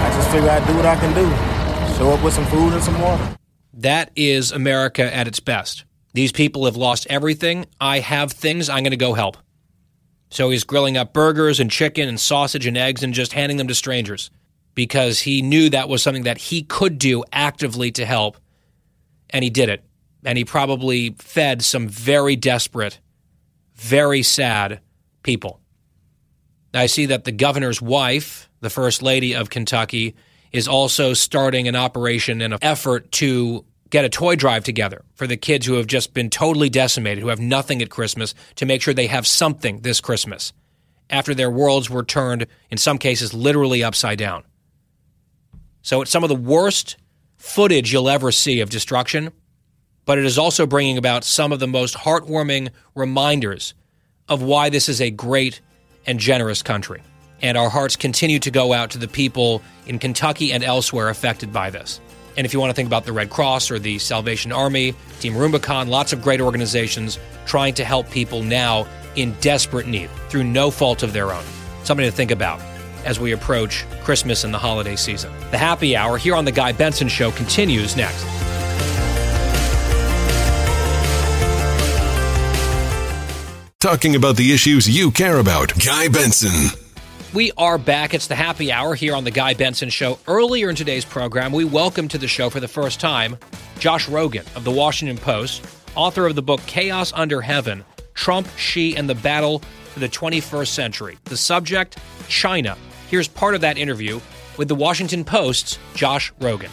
I 0.00 0.10
just 0.14 0.30
figure 0.30 0.50
I'd 0.50 0.66
do 0.66 0.76
what 0.76 0.86
I 0.86 0.96
can 0.96 1.12
do. 1.14 1.98
Show 1.98 2.10
up 2.10 2.24
with 2.24 2.34
some 2.34 2.46
food 2.46 2.72
and 2.72 2.82
some 2.82 3.00
water. 3.00 3.36
That 3.74 4.10
is 4.16 4.52
America 4.52 5.14
at 5.14 5.26
its 5.26 5.40
best. 5.40 5.84
These 6.14 6.32
people 6.32 6.66
have 6.66 6.76
lost 6.76 7.06
everything. 7.08 7.66
I 7.80 8.00
have 8.00 8.32
things. 8.32 8.68
I'm 8.68 8.82
going 8.82 8.92
to 8.92 8.96
go 8.96 9.14
help. 9.14 9.36
So 10.32 10.48
he's 10.48 10.64
grilling 10.64 10.96
up 10.96 11.12
burgers 11.12 11.60
and 11.60 11.70
chicken 11.70 12.08
and 12.08 12.18
sausage 12.18 12.64
and 12.66 12.78
eggs 12.78 13.02
and 13.02 13.12
just 13.12 13.34
handing 13.34 13.58
them 13.58 13.68
to 13.68 13.74
strangers 13.74 14.30
because 14.74 15.20
he 15.20 15.42
knew 15.42 15.68
that 15.68 15.90
was 15.90 16.02
something 16.02 16.22
that 16.22 16.38
he 16.38 16.62
could 16.62 16.98
do 16.98 17.22
actively 17.34 17.92
to 17.92 18.06
help. 18.06 18.38
And 19.28 19.44
he 19.44 19.50
did 19.50 19.68
it. 19.68 19.84
And 20.24 20.38
he 20.38 20.46
probably 20.46 21.10
fed 21.18 21.60
some 21.60 21.86
very 21.86 22.34
desperate, 22.34 22.98
very 23.74 24.22
sad 24.22 24.80
people. 25.22 25.60
I 26.72 26.86
see 26.86 27.06
that 27.06 27.24
the 27.24 27.32
governor's 27.32 27.82
wife, 27.82 28.48
the 28.60 28.70
first 28.70 29.02
lady 29.02 29.34
of 29.34 29.50
Kentucky, 29.50 30.14
is 30.50 30.66
also 30.66 31.12
starting 31.12 31.68
an 31.68 31.76
operation 31.76 32.40
and 32.40 32.54
an 32.54 32.58
effort 32.62 33.12
to 33.12 33.66
get 33.92 34.04
a 34.06 34.08
toy 34.08 34.34
drive 34.34 34.64
together 34.64 35.02
for 35.14 35.26
the 35.26 35.36
kids 35.36 35.66
who 35.66 35.74
have 35.74 35.86
just 35.86 36.14
been 36.14 36.30
totally 36.30 36.70
decimated, 36.70 37.22
who 37.22 37.28
have 37.28 37.38
nothing 37.38 37.82
at 37.82 37.90
Christmas, 37.90 38.34
to 38.56 38.66
make 38.66 38.82
sure 38.82 38.92
they 38.92 39.06
have 39.06 39.26
something 39.26 39.80
this 39.80 40.00
Christmas 40.00 40.52
after 41.10 41.34
their 41.34 41.50
worlds 41.50 41.90
were 41.90 42.02
turned, 42.02 42.46
in 42.70 42.78
some 42.78 42.96
cases, 42.96 43.34
literally 43.34 43.84
upside 43.84 44.18
down. 44.18 44.44
So 45.82 46.00
it's 46.00 46.10
some 46.10 46.24
of 46.24 46.30
the 46.30 46.34
worst 46.34 46.96
footage 47.36 47.92
you'll 47.92 48.08
ever 48.08 48.32
see 48.32 48.60
of 48.60 48.70
destruction, 48.70 49.30
but 50.06 50.16
it 50.16 50.24
is 50.24 50.38
also 50.38 50.66
bringing 50.66 50.96
about 50.96 51.22
some 51.22 51.52
of 51.52 51.60
the 51.60 51.68
most 51.68 51.94
heartwarming 51.94 52.70
reminders 52.94 53.74
of 54.26 54.42
why 54.42 54.70
this 54.70 54.88
is 54.88 55.02
a 55.02 55.10
great 55.10 55.60
and 56.06 56.18
generous 56.18 56.62
country. 56.62 57.02
And 57.42 57.58
our 57.58 57.68
hearts 57.68 57.96
continue 57.96 58.38
to 58.38 58.50
go 58.50 58.72
out 58.72 58.90
to 58.92 58.98
the 58.98 59.08
people 59.08 59.60
in 59.86 59.98
Kentucky 59.98 60.52
and 60.52 60.64
elsewhere 60.64 61.10
affected 61.10 61.52
by 61.52 61.68
this. 61.68 62.00
And 62.36 62.44
if 62.44 62.52
you 62.52 62.60
want 62.60 62.70
to 62.70 62.74
think 62.74 62.86
about 62.86 63.04
the 63.04 63.12
Red 63.12 63.30
Cross 63.30 63.70
or 63.70 63.78
the 63.78 63.98
Salvation 63.98 64.52
Army, 64.52 64.94
Team 65.20 65.36
Rubicon, 65.36 65.88
lots 65.88 66.12
of 66.12 66.22
great 66.22 66.40
organizations 66.40 67.18
trying 67.46 67.74
to 67.74 67.84
help 67.84 68.10
people 68.10 68.42
now 68.42 68.86
in 69.16 69.32
desperate 69.40 69.86
need 69.86 70.10
through 70.28 70.44
no 70.44 70.70
fault 70.70 71.02
of 71.02 71.12
their 71.12 71.32
own. 71.32 71.44
Something 71.84 72.06
to 72.06 72.12
think 72.12 72.30
about 72.30 72.60
as 73.04 73.18
we 73.18 73.32
approach 73.32 73.84
Christmas 74.04 74.44
and 74.44 74.54
the 74.54 74.58
holiday 74.58 74.96
season. 74.96 75.32
The 75.50 75.58
happy 75.58 75.96
hour 75.96 76.16
here 76.16 76.34
on 76.34 76.44
The 76.44 76.52
Guy 76.52 76.72
Benson 76.72 77.08
Show 77.08 77.30
continues 77.32 77.96
next. 77.96 78.24
Talking 83.80 84.14
about 84.14 84.36
the 84.36 84.52
issues 84.52 84.88
you 84.88 85.10
care 85.10 85.38
about. 85.38 85.72
Guy 85.84 86.06
Benson. 86.06 86.91
We 87.34 87.50
are 87.56 87.78
back. 87.78 88.12
It's 88.12 88.26
the 88.26 88.34
happy 88.34 88.70
hour 88.70 88.94
here 88.94 89.14
on 89.14 89.24
The 89.24 89.30
Guy 89.30 89.54
Benson 89.54 89.88
Show. 89.88 90.18
Earlier 90.28 90.68
in 90.68 90.76
today's 90.76 91.06
program, 91.06 91.50
we 91.50 91.64
welcome 91.64 92.06
to 92.08 92.18
the 92.18 92.28
show 92.28 92.50
for 92.50 92.60
the 92.60 92.68
first 92.68 93.00
time 93.00 93.38
Josh 93.78 94.06
Rogin 94.06 94.44
of 94.54 94.64
The 94.64 94.70
Washington 94.70 95.16
Post, 95.16 95.66
author 95.94 96.26
of 96.26 96.34
the 96.34 96.42
book 96.42 96.60
Chaos 96.66 97.10
Under 97.14 97.40
Heaven 97.40 97.86
Trump, 98.12 98.46
Xi, 98.58 98.94
and 98.98 99.08
the 99.08 99.14
Battle 99.14 99.60
for 99.94 100.00
the 100.00 100.10
21st 100.10 100.66
Century. 100.66 101.16
The 101.24 101.38
subject 101.38 101.96
China. 102.28 102.76
Here's 103.08 103.28
part 103.28 103.54
of 103.54 103.62
that 103.62 103.78
interview 103.78 104.20
with 104.58 104.68
The 104.68 104.74
Washington 104.74 105.24
Post's 105.24 105.78
Josh 105.94 106.34
Rogin. 106.34 106.68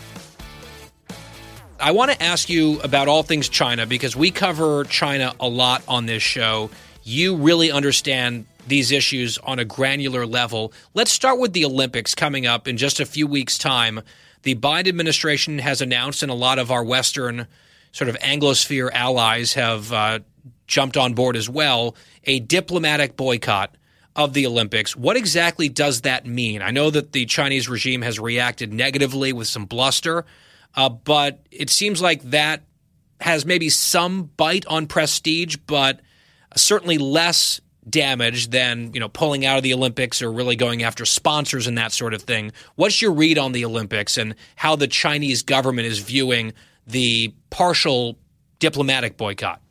I 1.80 1.91
want 1.91 2.11
to 2.11 2.22
ask 2.22 2.49
you 2.49 2.81
about 2.81 3.07
all 3.07 3.23
things 3.23 3.48
China 3.48 3.86
because 3.86 4.14
we 4.14 4.30
cover 4.30 4.84
China 4.84 5.34
a 5.40 5.48
lot 5.48 5.84
on 5.88 6.06
this 6.06 6.22
show. 6.22 6.69
You 7.06 7.38
really 7.38 7.72
understand 7.72 8.45
these 8.69 8.91
issues 8.91 9.37
on 9.39 9.59
a 9.59 9.65
granular 9.65 10.25
level. 10.25 10.73
Let's 10.93 11.11
start 11.11 11.39
with 11.39 11.53
the 11.53 11.65
Olympics 11.65 12.15
coming 12.15 12.45
up 12.45 12.67
in 12.67 12.77
just 12.77 12.99
a 12.99 13.05
few 13.05 13.27
weeks' 13.27 13.57
time. 13.57 14.01
The 14.43 14.55
Biden 14.55 14.87
administration 14.87 15.59
has 15.59 15.81
announced, 15.81 16.23
and 16.23 16.31
a 16.31 16.35
lot 16.35 16.59
of 16.59 16.71
our 16.71 16.83
Western 16.83 17.47
sort 17.91 18.09
of 18.09 18.17
Anglosphere 18.19 18.89
allies 18.93 19.53
have 19.53 19.91
uh, 19.91 20.19
jumped 20.67 20.95
on 20.95 21.13
board 21.13 21.35
as 21.35 21.49
well, 21.49 21.95
a 22.23 22.39
diplomatic 22.39 23.17
boycott 23.17 23.75
of 24.15 24.33
the 24.33 24.45
Olympics. 24.45 24.95
What 24.95 25.17
exactly 25.17 25.69
does 25.69 26.01
that 26.01 26.25
mean? 26.25 26.61
I 26.61 26.71
know 26.71 26.89
that 26.89 27.11
the 27.11 27.25
Chinese 27.25 27.67
regime 27.67 28.01
has 28.01 28.19
reacted 28.19 28.73
negatively 28.73 29.33
with 29.33 29.47
some 29.47 29.65
bluster, 29.65 30.25
uh, 30.75 30.89
but 30.89 31.39
it 31.51 31.69
seems 31.69 32.01
like 32.01 32.21
that 32.23 32.63
has 33.21 33.45
maybe 33.45 33.69
some 33.69 34.23
bite 34.37 34.65
on 34.67 34.87
prestige, 34.87 35.57
but 35.67 35.99
certainly 36.55 36.97
less 36.97 37.59
damage 37.90 38.49
than 38.49 38.94
you 38.94 38.99
know 38.99 39.10
pulling 39.10 39.45
out 39.45 39.57
of 39.57 39.64
the 39.64 39.74
Olympics 39.74 40.22
or 40.22 40.32
really 40.32 40.56
going 40.56 40.84
after 40.84 41.06
sponsors 41.06 41.68
and 41.68 41.78
that 41.78 41.91
sort 41.91 42.14
of 42.14 42.22
thing. 42.22 42.52
What's 42.76 43.02
your 43.02 43.11
read 43.11 43.38
on 43.38 43.52
the 43.52 43.66
Olympics 43.66 44.18
and 44.18 44.36
how 44.56 44.76
the 44.76 44.88
Chinese 44.88 45.44
government 45.44 45.88
is 45.88 45.99
viewing 45.99 46.53
the 46.88 47.34
partial 47.49 48.18
diplomatic 48.60 49.18
boycott? 49.18 49.61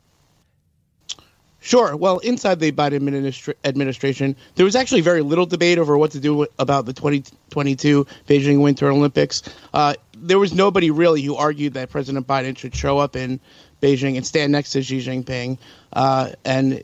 Sure. 1.61 1.95
Well, 1.95 2.19
inside 2.19 2.59
the 2.59 2.71
Biden 2.71 2.99
administra- 2.99 3.53
administration, 3.65 4.35
there 4.55 4.63
was 4.63 4.77
actually 4.77 5.01
very 5.01 5.21
little 5.21 5.45
debate 5.45 5.77
over 5.77 5.97
what 5.97 6.11
to 6.11 6.19
do 6.19 6.47
about 6.57 6.85
the 6.85 6.93
2022 6.93 8.07
Beijing 8.27 8.61
Winter 8.61 8.89
Olympics. 8.89 9.43
Uh, 9.73 9.95
there 10.17 10.39
was 10.39 10.53
nobody 10.53 10.89
really 10.89 11.21
who 11.21 11.35
argued 11.35 11.73
that 11.73 11.89
President 11.89 12.25
Biden 12.25 12.57
should 12.57 12.73
show 12.73 12.97
up 12.97 13.15
in 13.17 13.41
Beijing 13.81 14.15
and 14.15 14.25
stand 14.25 14.53
next 14.53 14.71
to 14.71 14.81
Xi 14.81 14.99
Jinping 14.99 15.57
uh, 15.91 16.31
and 16.45 16.81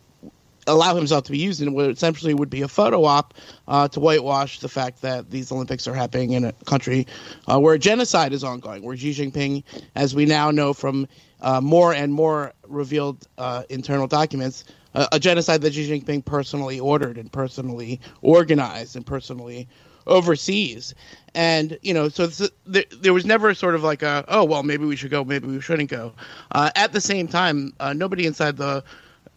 allow 0.68 0.96
himself 0.96 1.24
to 1.26 1.32
be 1.32 1.38
used 1.38 1.62
in 1.62 1.74
what 1.74 1.90
essentially 1.90 2.34
would 2.34 2.50
be 2.50 2.62
a 2.62 2.68
photo 2.68 3.04
op 3.04 3.34
uh, 3.68 3.88
to 3.90 4.00
whitewash 4.00 4.60
the 4.60 4.70
fact 4.70 5.02
that 5.02 5.30
these 5.30 5.52
Olympics 5.52 5.88
are 5.88 5.94
happening 5.94 6.32
in 6.32 6.46
a 6.46 6.54
country 6.66 7.08
uh, 7.48 7.60
where 7.60 7.78
genocide 7.78 8.34
is 8.34 8.44
ongoing, 8.44 8.84
where 8.84 8.98
Xi 8.98 9.12
Jinping, 9.12 9.64
as 9.96 10.16
we 10.16 10.26
now 10.26 10.52
know 10.52 10.74
from 10.74 11.08
uh, 11.42 11.62
more 11.62 11.94
and 11.94 12.14
more 12.14 12.54
revealed 12.68 13.28
uh, 13.38 13.64
internal 13.70 14.08
documents, 14.08 14.64
uh, 14.94 15.08
a 15.12 15.20
genocide 15.20 15.62
that 15.62 15.74
Xi 15.74 15.90
Jinping 15.90 16.24
personally 16.26 16.80
ordered 16.80 17.18
and 17.18 17.32
personally 17.32 18.00
organized 18.22 18.96
and 18.96 19.06
personally 19.06 19.68
oversees. 20.08 20.94
And, 21.34 21.78
you 21.82 21.94
know, 21.94 22.10
so 22.10 22.28
there, 22.66 22.86
there, 22.92 23.14
was 23.14 23.26
never 23.26 23.54
sort 23.54 23.76
of 23.76 23.84
like 23.84 24.04
a, 24.04 24.24
oh, 24.28 24.44
well, 24.44 24.64
maybe 24.64 24.86
we 24.86 24.96
should 24.96 25.10
go, 25.10 25.26
maybe 25.26 25.48
we 25.48 25.60
shouldn't 25.60 25.90
go. 25.90 26.14
Uh, 26.52 26.70
at 26.76 26.94
the 26.94 27.02
same 27.02 27.28
time, 27.28 27.74
nobody 27.96 28.26
inside 28.26 28.58
the 28.58 28.84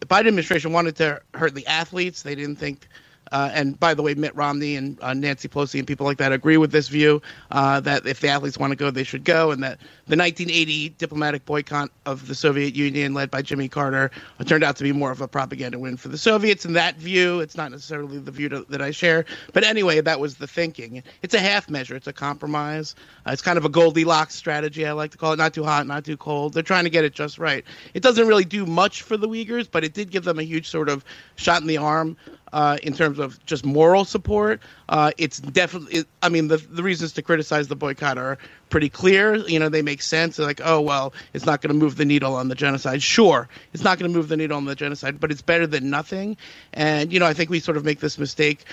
the 0.01 0.07
Biden 0.07 0.29
administration 0.29 0.73
wanted 0.73 0.97
to 0.97 1.21
hurt 1.35 1.55
the 1.55 1.67
athletes. 1.67 2.23
They 2.23 2.35
didn't 2.35 2.57
think 2.57 2.87
uh, 3.33 3.51
and 3.53 3.79
by 3.79 3.95
the 3.95 4.03
way, 4.03 4.15
Mitt 4.15 4.35
Romney 4.35 4.77
and 4.77 4.99
uh, 5.03 5.15
Nancy 5.15 5.49
Pelosi 5.49 5.79
and 5.79 5.87
people 5.87 6.07
like 6.07 6.19
that 6.19 6.33
agree 6.33 6.57
with 6.57 6.73
this 6.73 6.89
view 6.89 7.23
uh, 7.51 7.81
that 7.81 8.07
if 8.07 8.21
the 8.21 8.29
athletes 8.29 8.59
want 8.59 8.71
to 8.71 8.77
go, 8.77 8.91
they 8.91 9.05
should 9.05 9.25
go, 9.25 9.51
and 9.51 9.63
that 9.63 9.79
the 10.07 10.17
1980 10.17 10.91
diplomatic 10.91 11.45
boycott 11.45 11.91
of 12.07 12.29
the 12.29 12.35
Soviet 12.35 12.75
Union, 12.75 13.15
led 13.15 13.31
by 13.31 13.43
Jimmy 13.43 13.69
Carter, 13.69 14.11
uh, 14.39 14.45
turned 14.45 14.65
out 14.65 14.77
to 14.77 14.85
be 14.85 14.93
more 14.93 15.11
of 15.11 15.21
a 15.21 15.29
propaganda 15.29 15.79
win 15.79 15.97
for 15.97 16.09
the 16.09 16.19
Soviets. 16.19 16.65
In 16.65 16.73
that 16.75 16.97
view, 16.97 17.41
it's 17.41 17.57
not 17.57 17.71
necessarily 17.71 18.19
the 18.19 18.31
view 18.31 18.49
to, 18.49 18.67
that 18.69 18.83
I 18.83 18.91
share, 18.91 19.25
but 19.53 19.65
anyway, 19.65 20.01
that 20.01 20.21
was 20.21 20.37
the 20.37 20.47
thinking. 20.47 21.03
It's 21.23 21.35
a 21.35 21.41
half 21.41 21.69
measure. 21.69 21.97
It's 21.97 22.07
a 22.07 22.13
compromise. 22.13 22.95
Uh, 23.27 23.33
it's 23.33 23.43
kind 23.43 23.59
of 23.59 23.65
a 23.65 23.69
Goldilocks 23.69 24.35
strategy, 24.35 24.87
I 24.87 24.93
like 24.93 25.11
to 25.13 25.19
call 25.19 25.33
it. 25.33 25.37
Not 25.37 25.55
too 25.55 25.65
hot, 25.65 25.87
not 25.87 26.05
too 26.05 26.17
cold. 26.17 26.55
They're 26.55 26.63
trying 26.63 26.85
to 26.85 26.91
get 26.91 27.05
it 27.05 27.13
just 27.13 27.39
right. 27.39 27.65
It 27.95 28.03
doesn't 28.03 28.27
really 28.27 28.45
do 28.45 28.67
much 28.67 29.03
for 29.03 29.17
the 29.17 29.29
Uyghurs, 29.29 29.69
but 29.71 29.85
it 29.85 29.95
did 29.95 30.11
give 30.11 30.25
them 30.25 30.39
a 30.39 30.43
huge 30.43 30.69
sort 30.69 30.89
of 30.89 31.05
shot 31.37 31.61
in 31.61 31.67
the 31.67 31.79
arm 31.79 32.17
uh, 32.53 32.79
in 32.83 32.93
terms 32.93 33.19
of 33.19 33.45
just 33.47 33.65
moral 33.65 34.05
support. 34.05 34.61
Uh, 34.89 35.11
it's 35.19 35.39
definitely, 35.39 36.01
it, 36.01 36.07
I 36.23 36.29
mean, 36.29 36.49
the, 36.49 36.57
the 36.57 36.83
reasons 36.83 37.13
to 37.15 37.23
criticize 37.23 37.69
the 37.69 37.77
boycott 37.77 38.19
are 38.19 38.39
pretty 38.71 38.89
clear. 38.89 39.35
You 39.35 39.59
know, 39.59 39.69
they 39.69 39.83
make 39.83 40.03
sense. 40.03 40.37
They're 40.37 40.47
like, 40.47 40.61
oh, 40.65 40.81
well, 40.81 41.13
it's 41.33 41.47
not 41.47 41.61
going 41.61 41.73
to 41.73 41.79
move 41.79 41.97
the 41.97 42.05
needle 42.05 42.35
on 42.35 42.49
the 42.49 42.55
genocide. 42.55 43.03
Sure, 43.03 43.49
it's 43.73 43.85
not 43.85 43.99
going 43.99 44.11
to 44.11 44.17
move 44.17 44.29
the 44.29 44.37
needle 44.37 44.57
on 44.57 44.65
the 44.65 44.75
genocide, 44.75 45.21
but 45.21 45.31
it's 45.31 45.43
better 45.43 45.67
than 45.67 45.91
nothing. 45.91 46.37
And, 46.73 47.13
you 47.13 47.21
know, 47.21 47.27
I 47.27 47.35
think 47.35 47.51
we 47.51 47.61
sort 47.61 47.77
of 47.77 47.85
make 47.85 48.01
this 48.01 48.19
mistake, 48.19 48.65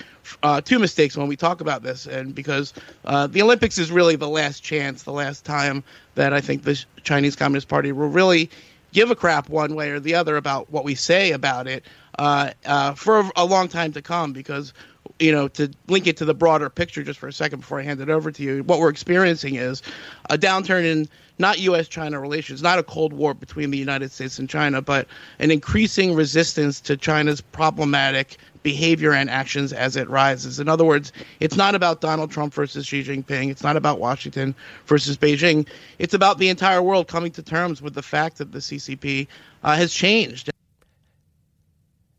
uh, 0.42 0.60
two 0.60 0.78
mistakes 0.78 1.16
when 1.16 1.28
we 1.28 1.36
talk 1.36 1.60
about 1.60 1.82
this. 1.82 2.06
And 2.06 2.34
because 2.34 2.72
uh, 3.04 3.26
the 3.26 3.42
Olympics 3.42 3.78
is 3.78 3.90
really 3.90 4.16
the 4.16 4.28
last 4.28 4.62
chance, 4.62 5.02
the 5.02 5.12
last 5.12 5.44
time 5.44 5.84
that 6.14 6.32
I 6.32 6.40
think 6.40 6.62
the 6.62 6.82
Chinese 7.02 7.36
Communist 7.36 7.68
Party 7.68 7.92
will 7.92 8.08
really 8.08 8.50
give 8.92 9.10
a 9.10 9.14
crap 9.14 9.48
one 9.50 9.74
way 9.74 9.90
or 9.90 10.00
the 10.00 10.14
other 10.14 10.36
about 10.36 10.70
what 10.70 10.84
we 10.84 10.94
say 10.94 11.32
about 11.32 11.66
it 11.66 11.84
uh, 12.18 12.50
uh, 12.64 12.94
for 12.94 13.30
a 13.36 13.44
long 13.44 13.68
time 13.68 13.92
to 13.92 14.02
come 14.02 14.32
because 14.32 14.72
you 15.18 15.32
know 15.32 15.48
to 15.48 15.70
link 15.88 16.06
it 16.06 16.16
to 16.16 16.24
the 16.24 16.34
broader 16.34 16.68
picture 16.68 17.02
just 17.02 17.18
for 17.18 17.28
a 17.28 17.32
second 17.32 17.60
before 17.60 17.80
i 17.80 17.82
hand 17.82 18.00
it 18.00 18.10
over 18.10 18.30
to 18.30 18.42
you 18.42 18.62
what 18.64 18.78
we're 18.78 18.88
experiencing 18.88 19.54
is 19.54 19.82
a 20.30 20.36
downturn 20.36 20.84
in 20.84 21.08
not 21.38 21.58
us-china 21.58 22.20
relations 22.20 22.62
not 22.62 22.78
a 22.78 22.82
cold 22.82 23.12
war 23.12 23.32
between 23.32 23.70
the 23.70 23.78
united 23.78 24.10
states 24.10 24.38
and 24.38 24.50
china 24.50 24.82
but 24.82 25.06
an 25.38 25.50
increasing 25.50 26.14
resistance 26.14 26.80
to 26.80 26.96
china's 26.96 27.40
problematic 27.40 28.36
behavior 28.66 29.12
and 29.12 29.30
actions 29.30 29.72
as 29.72 29.94
it 29.94 30.10
rises. 30.10 30.58
In 30.58 30.68
other 30.68 30.84
words, 30.84 31.12
it's 31.38 31.54
not 31.54 31.76
about 31.76 32.00
Donald 32.00 32.32
Trump 32.32 32.52
versus 32.52 32.84
Xi 32.84 33.04
Jinping. 33.04 33.48
It's 33.48 33.62
not 33.62 33.76
about 33.76 34.00
Washington 34.00 34.56
versus 34.86 35.16
Beijing. 35.16 35.68
It's 36.00 36.14
about 36.14 36.38
the 36.38 36.48
entire 36.48 36.82
world 36.82 37.06
coming 37.06 37.30
to 37.30 37.44
terms 37.44 37.80
with 37.80 37.94
the 37.94 38.02
fact 38.02 38.38
that 38.38 38.50
the 38.50 38.58
CCP 38.58 39.28
uh, 39.62 39.76
has 39.76 39.92
changed. 39.92 40.50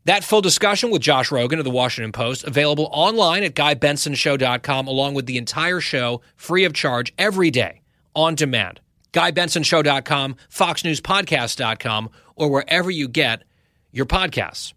That 0.08 0.24
full 0.24 0.40
discussion 0.40 0.90
with 0.90 1.02
Josh 1.02 1.28
Rogin 1.28 1.58
of 1.58 1.66
the 1.66 1.70
Washington 1.70 2.12
Post 2.12 2.44
available 2.44 2.88
online 2.92 3.42
at 3.42 3.54
GuyBensonShow.com, 3.54 4.86
along 4.86 5.12
with 5.12 5.26
the 5.26 5.36
entire 5.36 5.80
show 5.80 6.22
free 6.34 6.64
of 6.64 6.72
charge 6.72 7.12
every 7.18 7.50
day 7.50 7.82
on 8.16 8.34
demand. 8.34 8.80
GuyBensonShow.com, 9.12 10.36
FoxNewsPodcast.com, 10.50 12.08
or 12.36 12.48
wherever 12.48 12.90
you 12.90 13.06
get 13.06 13.44
your 13.92 14.06
podcasts. 14.06 14.72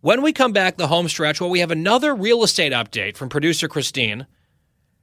When 0.00 0.22
we 0.22 0.32
come 0.32 0.52
back, 0.52 0.76
the 0.76 0.88
home 0.88 1.06
stretch, 1.06 1.40
well, 1.40 1.50
we 1.50 1.60
have 1.60 1.70
another 1.70 2.12
real 2.12 2.42
estate 2.42 2.72
update 2.72 3.16
from 3.16 3.28
producer 3.28 3.68
Christine. 3.68 4.26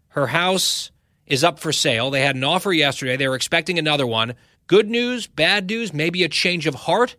Her 0.09 0.27
house 0.27 0.91
is 1.27 1.45
up 1.45 1.59
for 1.59 1.71
sale. 1.71 2.11
They 2.11 2.23
had 2.23 2.35
an 2.35 2.43
offer 2.43 2.73
yesterday. 2.73 3.15
They 3.15 3.29
were 3.29 3.35
expecting 3.35 3.79
another 3.79 4.05
one. 4.05 4.33
Good 4.67 4.89
news, 4.89 5.27
bad 5.27 5.69
news, 5.69 5.93
maybe 5.93 6.25
a 6.25 6.27
change 6.27 6.67
of 6.67 6.75
heart. 6.75 7.15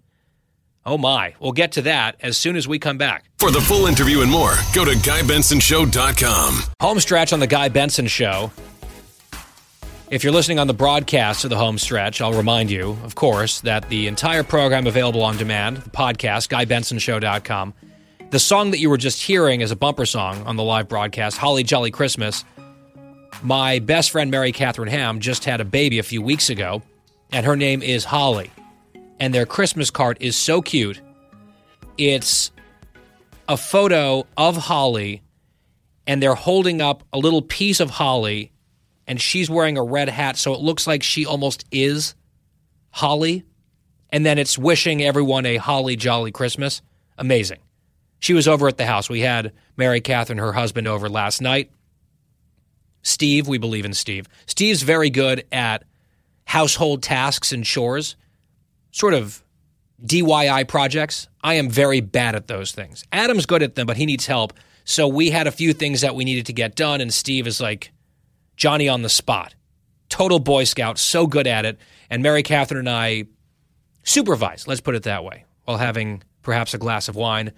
Oh 0.87 0.97
my, 0.97 1.35
we'll 1.41 1.51
get 1.53 1.73
to 1.73 1.83
that 1.83 2.17
as 2.21 2.39
soon 2.39 2.55
as 2.55 2.69
we 2.69 2.79
come 2.79 2.97
back. 2.97 3.25
For 3.39 3.51
the 3.51 3.61
full 3.61 3.87
interview 3.87 4.21
and 4.21 4.31
more, 4.31 4.55
go 4.73 4.85
to 4.85 4.93
GuyBensonShow.com. 4.93 6.63
Home 6.81 7.01
stretch 7.01 7.33
on 7.33 7.41
the 7.41 7.49
Guy 7.49 7.69
Benson 7.69 8.07
Show. 8.07 8.53
If 10.09 10.23
you're 10.23 10.33
listening 10.33 10.61
on 10.61 10.69
the 10.69 10.75
broadcast 10.75 11.43
of 11.43 11.51
the 11.51 11.57
home 11.57 11.79
stretch, 11.79 12.21
I'll 12.21 12.33
remind 12.33 12.71
you, 12.71 12.97
of 13.03 13.17
course, 13.17 13.61
that 13.63 13.89
the 13.89 14.07
entire 14.07 14.45
program 14.45 14.87
available 14.87 15.25
on 15.25 15.37
demand, 15.37 15.79
the 15.79 15.91
podcast, 15.91 16.49
GuyBensonShow.com. 16.49 17.75
The 18.31 18.39
song 18.39 18.71
that 18.71 18.79
you 18.79 18.89
were 18.89 18.97
just 18.97 19.21
hearing 19.21 19.63
is 19.63 19.73
a 19.73 19.77
bumper 19.77 20.07
song 20.07 20.47
on 20.47 20.55
the 20.55 20.63
live 20.63 20.89
broadcast, 20.89 21.37
Holly 21.37 21.65
Jolly 21.65 21.91
Christmas. 21.91 22.45
My 23.43 23.81
best 23.81 24.13
friend 24.13 24.31
Mary 24.31 24.53
Catherine 24.53 24.89
Ham 24.89 25.19
just 25.19 25.45
had 25.45 25.61
a 25.61 25.65
baby 25.65 25.99
a 25.99 26.05
few 26.05 26.23
weeks 26.23 26.49
ago, 26.51 26.83
and 27.33 27.45
her 27.45 27.57
name 27.57 27.83
is 27.83 28.05
Holly. 28.05 28.53
And 29.19 29.33
their 29.33 29.47
Christmas 29.47 29.91
card 29.91 30.19
is 30.21 30.37
so 30.37 30.61
cute. 30.63 31.01
It's 31.97 32.51
a 33.49 33.57
photo 33.57 34.27
of 34.37 34.57
Holly, 34.57 35.23
and 36.07 36.23
they're 36.23 36.35
holding 36.35 36.81
up 36.81 37.03
a 37.13 37.19
little 37.19 37.43
piece 37.43 37.81
of 37.81 37.91
Holly 37.91 38.53
and 39.07 39.21
she's 39.21 39.49
wearing 39.49 39.79
a 39.79 39.83
red 39.83 40.09
hat, 40.09 40.37
so 40.37 40.53
it 40.53 40.61
looks 40.61 40.87
like 40.87 41.03
she 41.03 41.27
almost 41.27 41.65
is 41.71 42.15
Holly. 42.91 43.45
And 44.11 44.25
then 44.25 44.39
it's 44.39 44.59
wishing 44.59 45.03
everyone 45.03 45.47
a 45.47 45.57
holly 45.57 45.97
jolly 45.97 46.33
Christmas. 46.33 46.83
Amazing. 47.19 47.59
She 48.19 48.35
was 48.35 48.49
over 48.49 48.67
at 48.69 48.79
the 48.79 48.87
house. 48.87 49.09
We 49.09 49.21
had 49.21 49.53
Mary 49.77 50.01
Catherine, 50.01 50.39
her 50.39 50.53
husband, 50.53 50.89
over 50.89 51.09
last 51.09 51.41
night. 51.41 51.71
Steve, 53.03 53.47
we 53.47 53.59
believe 53.59 53.85
in 53.85 53.95
Steve. 53.95 54.29
Steve's 54.47 54.83
very 54.83 55.11
good 55.11 55.45
at 55.53 55.85
household 56.45 57.03
tasks 57.03 57.53
and 57.53 57.65
chores, 57.65 58.17
sort 58.97 59.13
of 59.13 59.45
DIY 60.07 60.67
projects. 60.69 61.29
I 61.43 61.55
am 61.55 61.69
very 61.69 62.01
bad 62.01 62.35
at 62.35 62.47
those 62.47 62.73
things. 62.73 63.05
Adam's 63.13 63.45
good 63.45 63.63
at 63.63 63.75
them, 63.75 63.87
but 63.87 63.99
he 63.99 64.07
needs 64.07 64.25
help. 64.25 64.55
So 64.85 65.07
we 65.07 65.29
had 65.29 65.47
a 65.47 65.51
few 65.51 65.75
things 65.75 66.01
that 66.01 66.15
we 66.15 66.25
needed 66.25 66.47
to 66.47 66.55
get 66.55 66.77
done, 66.77 67.03
and 67.03 67.13
Steve 67.13 67.47
is 67.47 67.61
like, 67.61 67.93
Johnny 68.57 68.89
on 68.89 69.03
the 69.03 69.11
spot. 69.11 69.55
Total 70.09 70.39
Boy 70.39 70.65
Scout, 70.65 70.97
so 70.97 71.27
good 71.27 71.47
at 71.47 71.67
it. 71.67 71.79
And 72.09 72.23
Mary 72.23 72.43
Catherine 72.43 72.79
and 72.79 72.89
I 72.89 73.25
supervised, 74.03 74.67
let's 74.67 74.81
put 74.81 74.95
it 74.95 75.03
that 75.03 75.25
way, 75.25 75.45
while 75.65 75.77
having 75.77 76.23
perhaps 76.41 76.73
a 76.73 76.79
glass 76.79 77.07
of 77.07 77.17
wine. 77.17 77.53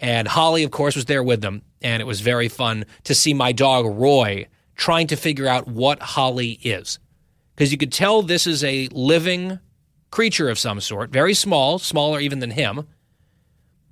And 0.00 0.28
Holly, 0.28 0.64
of 0.64 0.70
course, 0.70 0.96
was 0.96 1.06
there 1.06 1.22
with 1.22 1.40
them. 1.40 1.62
And 1.80 2.02
it 2.02 2.06
was 2.06 2.20
very 2.20 2.48
fun 2.48 2.84
to 3.04 3.14
see 3.14 3.32
my 3.32 3.52
dog, 3.52 3.86
Roy, 3.86 4.48
trying 4.76 5.06
to 5.06 5.16
figure 5.16 5.48
out 5.48 5.66
what 5.66 6.02
Holly 6.02 6.58
is. 6.62 6.98
Because 7.56 7.72
you 7.72 7.78
could 7.78 7.92
tell 7.92 8.20
this 8.20 8.46
is 8.46 8.62
a 8.62 8.88
living 8.92 9.60
creature 10.14 10.48
of 10.48 10.60
some 10.60 10.80
sort, 10.80 11.10
very 11.10 11.34
small, 11.34 11.76
smaller 11.76 12.20
even 12.20 12.38
than 12.38 12.52
him, 12.52 12.86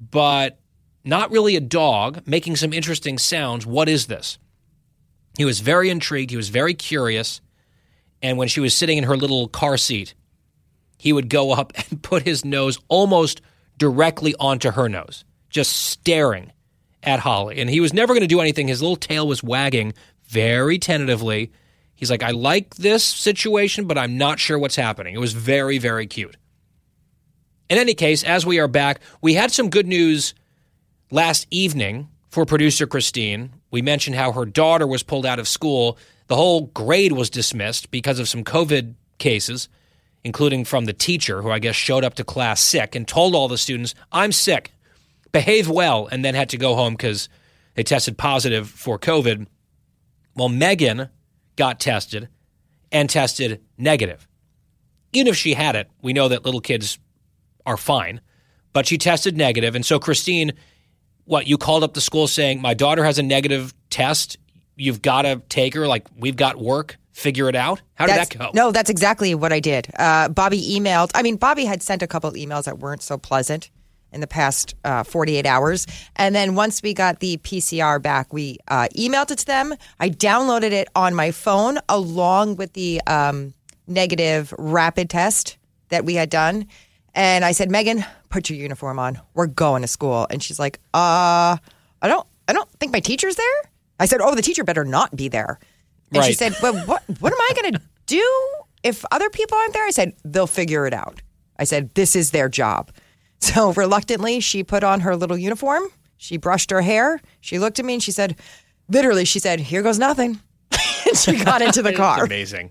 but 0.01 0.61
not 1.05 1.32
really 1.32 1.57
a 1.57 1.61
dog, 1.61 2.23
making 2.24 2.55
some 2.55 2.73
interesting 2.73 3.19
sounds. 3.19 3.66
What 3.66 3.89
is 3.89 4.07
this? 4.07 4.39
He 5.36 5.44
was 5.44 5.59
very 5.59 5.90
intrigued. 5.90 6.31
He 6.31 6.36
was 6.36 6.49
very 6.49 6.74
curious. 6.74 7.40
And 8.23 8.39
when 8.39 8.47
she 8.47 8.61
was 8.61 8.73
sitting 8.73 8.99
in 8.99 9.05
her 9.05 9.16
little 9.16 9.49
car 9.49 9.77
seat, 9.77 10.15
he 10.97 11.12
would 11.12 11.28
go 11.28 11.51
up 11.51 11.73
and 11.90 12.01
put 12.01 12.23
his 12.23 12.44
nose 12.44 12.78
almost 12.86 13.43
directly 13.77 14.36
onto 14.39 14.70
her 14.70 14.89
nose, 14.89 15.24
just 15.51 15.73
staring 15.73 16.53
at 17.03 17.19
Holly. 17.19 17.59
And 17.59 17.69
he 17.69 17.81
was 17.81 17.93
never 17.93 18.15
going 18.15 18.20
to 18.20 18.28
do 18.28 18.40
anything. 18.40 18.69
His 18.69 18.81
little 18.81 18.94
tail 18.94 19.27
was 19.27 19.43
wagging 19.43 19.93
very 20.28 20.78
tentatively. 20.78 21.51
He's 22.03 22.11
like, 22.11 22.24
I 22.24 22.33
like 22.33 22.74
this 22.74 23.05
situation, 23.05 23.87
but 23.87 23.97
I'm 23.97 24.19
not 24.19 24.41
sure 24.41 24.59
what's 24.59 24.74
happening. 24.74 25.15
It 25.15 25.20
was 25.20 25.35
very, 25.35 25.79
very 25.79 26.09
cute. 26.09 26.37
In 27.70 27.79
any 27.79 27.95
case, 27.95 28.24
as 28.24 28.45
we 28.45 28.59
are 28.59 28.66
back, 28.66 28.99
we 29.20 29.35
had 29.35 29.53
some 29.53 29.70
good 29.70 29.87
news 29.87 30.35
last 31.12 31.47
evening 31.53 32.09
for 32.29 32.45
producer 32.45 32.89
Christine. 32.89 33.53
We 33.70 33.83
mentioned 33.83 34.16
how 34.16 34.33
her 34.33 34.45
daughter 34.45 34.85
was 34.85 35.05
pulled 35.05 35.24
out 35.24 35.39
of 35.39 35.47
school. 35.47 35.97
The 36.27 36.35
whole 36.35 36.62
grade 36.62 37.12
was 37.12 37.31
dismissed 37.31 37.93
because 37.93 38.19
of 38.19 38.29
some 38.29 38.43
COVID 38.43 38.97
cases, 39.19 39.69
including 40.24 40.65
from 40.65 40.87
the 40.87 40.93
teacher, 40.93 41.41
who 41.41 41.53
I 41.53 41.61
guess 41.61 41.77
showed 41.77 42.03
up 42.03 42.15
to 42.15 42.24
class 42.24 42.61
sick 42.61 42.97
and 42.97 43.07
told 43.07 43.37
all 43.37 43.47
the 43.47 43.57
students, 43.57 43.95
I'm 44.11 44.33
sick, 44.33 44.73
behave 45.31 45.69
well, 45.69 46.09
and 46.09 46.24
then 46.24 46.35
had 46.35 46.49
to 46.49 46.59
go 46.59 46.74
home 46.74 46.95
because 46.95 47.29
they 47.77 47.85
tested 47.85 48.19
positive 48.19 48.69
for 48.69 48.99
COVID. 48.99 49.47
Well, 50.35 50.49
Megan 50.49 51.09
got 51.57 51.81
tested 51.81 52.29
and 52.91 53.09
tested 53.09 53.62
negative. 53.79 54.29
Even 55.12 55.29
if 55.29 55.37
she 55.37 55.55
had 55.55 55.77
it, 55.77 55.91
we 56.01 56.12
know 56.12 56.29
that 56.29 56.45
little 56.45 56.61
kids 56.61 56.99
are 57.66 57.77
fine, 57.77 58.20
but 58.73 58.87
she 58.87 58.99
tested 58.99 59.37
negative, 59.37 59.74
And 59.74 59.85
so 59.85 59.99
Christine 59.99 60.53
what 61.24 61.47
you 61.47 61.57
called 61.57 61.85
up 61.85 61.95
the 61.95 62.01
school 62.01 62.27
saying 62.27 62.61
my 62.61 62.74
daughter 62.74 63.05
has 63.05 63.19
a 63.19 63.23
negative 63.23 63.73
test. 63.91 64.39
You've 64.77 65.03
got 65.03 65.23
to 65.23 65.41
take 65.49 65.74
her. 65.74 65.87
Like 65.87 66.07
we've 66.16 66.37
got 66.37 66.59
work. 66.59 66.97
Figure 67.12 67.49
it 67.49 67.55
out. 67.55 67.83
How 67.95 68.07
did 68.07 68.16
that's, 68.16 68.31
that 68.31 68.39
go? 68.39 68.51
No 68.55 68.73
that's 68.73 68.89
exactly 68.89 69.35
what 69.35 69.53
i 69.53 69.61
did. 69.61 69.89
Uh, 69.97 70.29
bobby 70.31 70.61
emailed 70.77 71.11
i 71.15 71.23
mean 71.23 71.37
bobby 71.37 71.65
had 71.65 71.83
sent 71.83 72.03
a 72.03 72.07
couple 72.07 72.29
of 72.29 72.35
emails 72.37 72.65
that 72.65 72.79
weren't 72.79 73.03
so 73.03 73.19
pleasant 73.19 73.70
in 74.12 74.20
the 74.20 74.26
past 74.26 74.74
uh, 74.84 75.02
48 75.02 75.47
hours 75.47 75.86
and 76.16 76.34
then 76.34 76.55
once 76.55 76.82
we 76.82 76.94
got 76.94 77.20
the 77.20 77.36
pcr 77.39 78.01
back 78.01 78.32
we 78.32 78.59
uh, 78.68 78.89
emailed 78.97 79.30
it 79.30 79.39
to 79.39 79.47
them 79.47 79.74
i 80.01 80.09
downloaded 80.09 80.72
it 80.72 80.89
on 80.94 81.14
my 81.14 81.30
phone 81.30 81.78
along 81.89 82.56
with 82.56 82.72
the 82.74 83.01
um, 83.06 83.55
negative 83.86 84.55
rapid 84.59 85.10
test 85.10 85.56
that 85.89 86.05
we 86.05 86.14
had 86.14 86.30
done 86.30 86.66
and 87.14 87.44
I 87.44 87.52
said, 87.52 87.70
Megan, 87.70 88.05
put 88.30 88.48
your 88.48 88.59
uniform 88.59 88.98
on. 88.98 89.20
We're 89.34 89.47
going 89.47 89.82
to 89.82 89.89
school. 89.89 90.26
And 90.30 90.43
she's 90.43 90.59
like, 90.59 90.78
uh, 90.94 91.56
I 92.01 92.09
don't 92.09 92.26
I 92.48 92.52
don't 92.52 92.70
think 92.80 92.93
my 92.93 93.01
teacher's 93.01 93.36
there. 93.36 93.62
I 94.01 94.06
said, 94.06 94.20
oh, 94.20 94.34
the 94.34 94.43
teacher 94.43 94.64
better 94.64 94.84
not 94.84 95.14
be 95.14 95.28
there. 95.28 95.60
And 96.12 96.24
she 96.24 96.34
said, 96.34 96.55
well, 96.60 96.74
what, 96.86 97.02
what 97.20 97.32
am 97.32 97.39
I 97.40 97.62
going 97.62 97.72
to 97.74 97.80
do 98.06 98.51
if 98.82 99.05
other 99.10 99.30
people 99.30 99.56
aren't 99.56 99.72
there? 99.72 99.86
I 99.86 99.90
said, 99.90 100.12
they'll 100.24 100.47
figure 100.47 100.86
it 100.86 100.93
out. 100.93 101.22
I 101.59 101.64
said, 101.64 101.94
this 101.94 102.14
is 102.16 102.32
their 102.32 102.48
job. 102.48 102.90
So 103.43 103.73
reluctantly, 103.77 104.40
she 104.40 104.64
put 104.64 104.82
on 104.85 105.01
her 105.01 105.14
little 105.16 105.36
uniform. 105.36 105.82
She 106.16 106.36
brushed 106.39 106.70
her 106.70 106.81
hair. 106.81 107.20
She 107.40 107.59
looked 107.59 107.78
at 107.78 107.85
me 107.85 107.94
and 107.94 108.02
she 108.02 108.12
said, 108.12 108.36
literally, 108.89 109.24
she 109.24 109.39
said, 109.40 109.60
here 109.60 109.82
goes 109.82 109.98
nothing. 109.98 110.40
and 111.06 111.16
she 111.19 111.36
got 111.44 111.60
into 111.60 111.82
the 111.82 111.93
car. 111.93 112.24
amazing. 112.24 112.70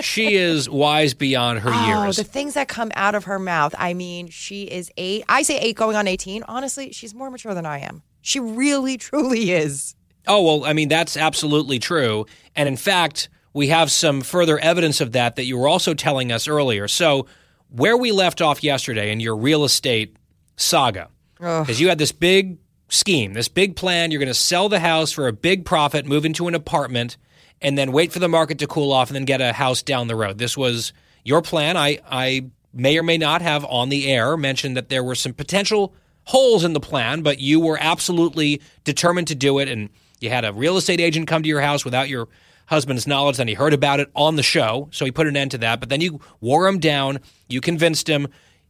she 0.00 0.34
is 0.34 0.68
wise 0.68 1.14
beyond 1.14 1.60
her 1.60 1.70
Oh, 1.72 2.04
years. 2.04 2.16
the 2.16 2.24
things 2.24 2.54
that 2.54 2.66
come 2.68 2.90
out 2.96 3.14
of 3.14 3.24
her 3.24 3.38
mouth. 3.38 3.74
I 3.78 3.94
mean, 3.94 4.28
she 4.28 4.62
is 4.64 4.90
eight. 4.96 5.24
I 5.28 5.42
say 5.42 5.58
eight 5.60 5.76
going 5.76 5.94
on 5.96 6.08
18. 6.08 6.42
Honestly, 6.44 6.90
she's 6.92 7.14
more 7.14 7.30
mature 7.30 7.54
than 7.54 7.66
I 7.66 7.80
am. 7.80 8.02
She 8.22 8.40
really, 8.40 8.96
truly 8.98 9.52
is. 9.52 9.94
Oh, 10.26 10.42
well, 10.42 10.64
I 10.64 10.72
mean, 10.72 10.88
that's 10.88 11.16
absolutely 11.16 11.78
true. 11.78 12.26
And 12.56 12.68
in 12.68 12.76
fact, 12.76 13.28
we 13.52 13.68
have 13.68 13.90
some 13.90 14.20
further 14.22 14.58
evidence 14.58 15.00
of 15.00 15.12
that 15.12 15.36
that 15.36 15.44
you 15.44 15.58
were 15.58 15.68
also 15.68 15.92
telling 15.94 16.30
us 16.32 16.46
earlier. 16.48 16.88
So, 16.88 17.26
where 17.70 17.96
we 17.96 18.12
left 18.12 18.40
off 18.40 18.62
yesterday 18.62 19.12
in 19.12 19.20
your 19.20 19.36
real 19.36 19.64
estate 19.64 20.16
saga, 20.56 21.08
because 21.38 21.80
you 21.80 21.88
had 21.88 21.98
this 21.98 22.12
big 22.12 22.58
scheme, 22.88 23.32
this 23.32 23.48
big 23.48 23.76
plan. 23.76 24.10
You're 24.10 24.18
going 24.18 24.28
to 24.28 24.34
sell 24.34 24.68
the 24.68 24.80
house 24.80 25.12
for 25.12 25.28
a 25.28 25.32
big 25.32 25.64
profit, 25.64 26.06
move 26.06 26.24
into 26.24 26.48
an 26.48 26.54
apartment, 26.54 27.16
and 27.62 27.78
then 27.78 27.92
wait 27.92 28.12
for 28.12 28.18
the 28.18 28.28
market 28.28 28.58
to 28.58 28.66
cool 28.66 28.92
off 28.92 29.08
and 29.08 29.14
then 29.14 29.24
get 29.24 29.40
a 29.40 29.52
house 29.52 29.82
down 29.82 30.08
the 30.08 30.16
road. 30.16 30.38
This 30.38 30.56
was 30.56 30.92
your 31.24 31.42
plan. 31.42 31.76
I, 31.76 32.00
I 32.10 32.46
may 32.72 32.98
or 32.98 33.02
may 33.02 33.18
not 33.18 33.42
have 33.42 33.64
on 33.64 33.88
the 33.88 34.10
air 34.10 34.36
mentioned 34.36 34.76
that 34.76 34.88
there 34.88 35.04
were 35.04 35.14
some 35.14 35.32
potential 35.32 35.94
holes 36.24 36.64
in 36.64 36.72
the 36.72 36.80
plan, 36.80 37.22
but 37.22 37.38
you 37.38 37.60
were 37.60 37.78
absolutely 37.80 38.60
determined 38.84 39.28
to 39.28 39.34
do 39.34 39.58
it. 39.58 39.68
And 39.68 39.90
you 40.20 40.30
had 40.30 40.44
a 40.44 40.52
real 40.52 40.76
estate 40.76 41.00
agent 41.00 41.28
come 41.28 41.42
to 41.42 41.48
your 41.48 41.60
house 41.60 41.84
without 41.84 42.08
your 42.08 42.28
husband's 42.70 43.06
knowledge. 43.06 43.36
Then 43.36 43.48
he 43.48 43.54
heard 43.54 43.74
about 43.74 44.00
it 44.00 44.10
on 44.14 44.36
the 44.36 44.42
show, 44.42 44.88
so 44.92 45.04
he 45.04 45.10
put 45.10 45.26
an 45.26 45.36
end 45.36 45.50
to 45.50 45.58
that. 45.58 45.80
But 45.80 45.88
then 45.88 46.00
you 46.00 46.20
wore 46.40 46.66
him 46.66 46.78
down. 46.78 47.18
You 47.48 47.60
convinced 47.60 48.08
him. 48.08 48.28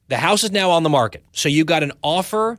The 0.08 0.16
house 0.16 0.42
is 0.42 0.50
now 0.50 0.70
on 0.70 0.82
the 0.82 0.88
market. 0.88 1.22
So 1.32 1.48
you 1.48 1.64
got 1.64 1.82
an 1.82 1.92
offer 2.02 2.58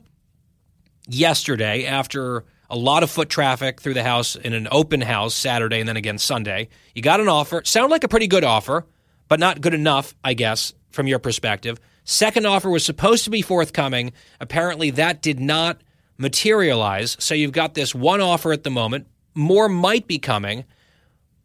yesterday 1.10 1.86
after 1.86 2.46
a 2.70 2.78
lot 2.78 3.04
of 3.04 3.10
foot 3.10 3.28
traffic 3.28 3.82
through 3.82 3.96
the 3.96 4.04
house 4.04 4.36
in 4.38 4.54
an 4.54 4.68
open 4.72 5.02
house 5.02 5.36
Saturday 5.36 5.80
and 5.80 5.90
then 5.90 5.98
again 5.98 6.18
Sunday. 6.18 6.70
You 6.96 7.02
got 7.02 7.20
an 7.20 7.28
offer. 7.28 7.64
Sound 7.66 7.92
like 7.92 8.06
a 8.06 8.08
pretty 8.08 8.28
good 8.28 8.46
offer, 8.46 8.86
but 9.28 9.40
not 9.40 9.60
good 9.60 9.74
enough, 9.74 10.16
I 10.24 10.36
guess, 10.36 10.74
from 10.92 11.08
your 11.08 11.20
perspective. 11.20 11.80
Second 12.04 12.46
offer 12.46 12.70
was 12.70 12.86
supposed 12.86 13.26
to 13.26 13.30
be 13.30 13.42
forthcoming. 13.42 14.14
Apparently, 14.40 14.92
that 14.92 15.22
did 15.22 15.40
not 15.40 15.82
materialize. 16.18 17.18
So 17.20 17.34
you've 17.34 17.52
got 17.52 17.74
this 17.74 17.94
one 17.94 18.22
offer 18.22 18.54
at 18.54 18.64
the 18.64 18.70
moment. 18.70 19.08
More 19.34 19.68
might 19.68 20.08
be 20.08 20.20
coming, 20.20 20.66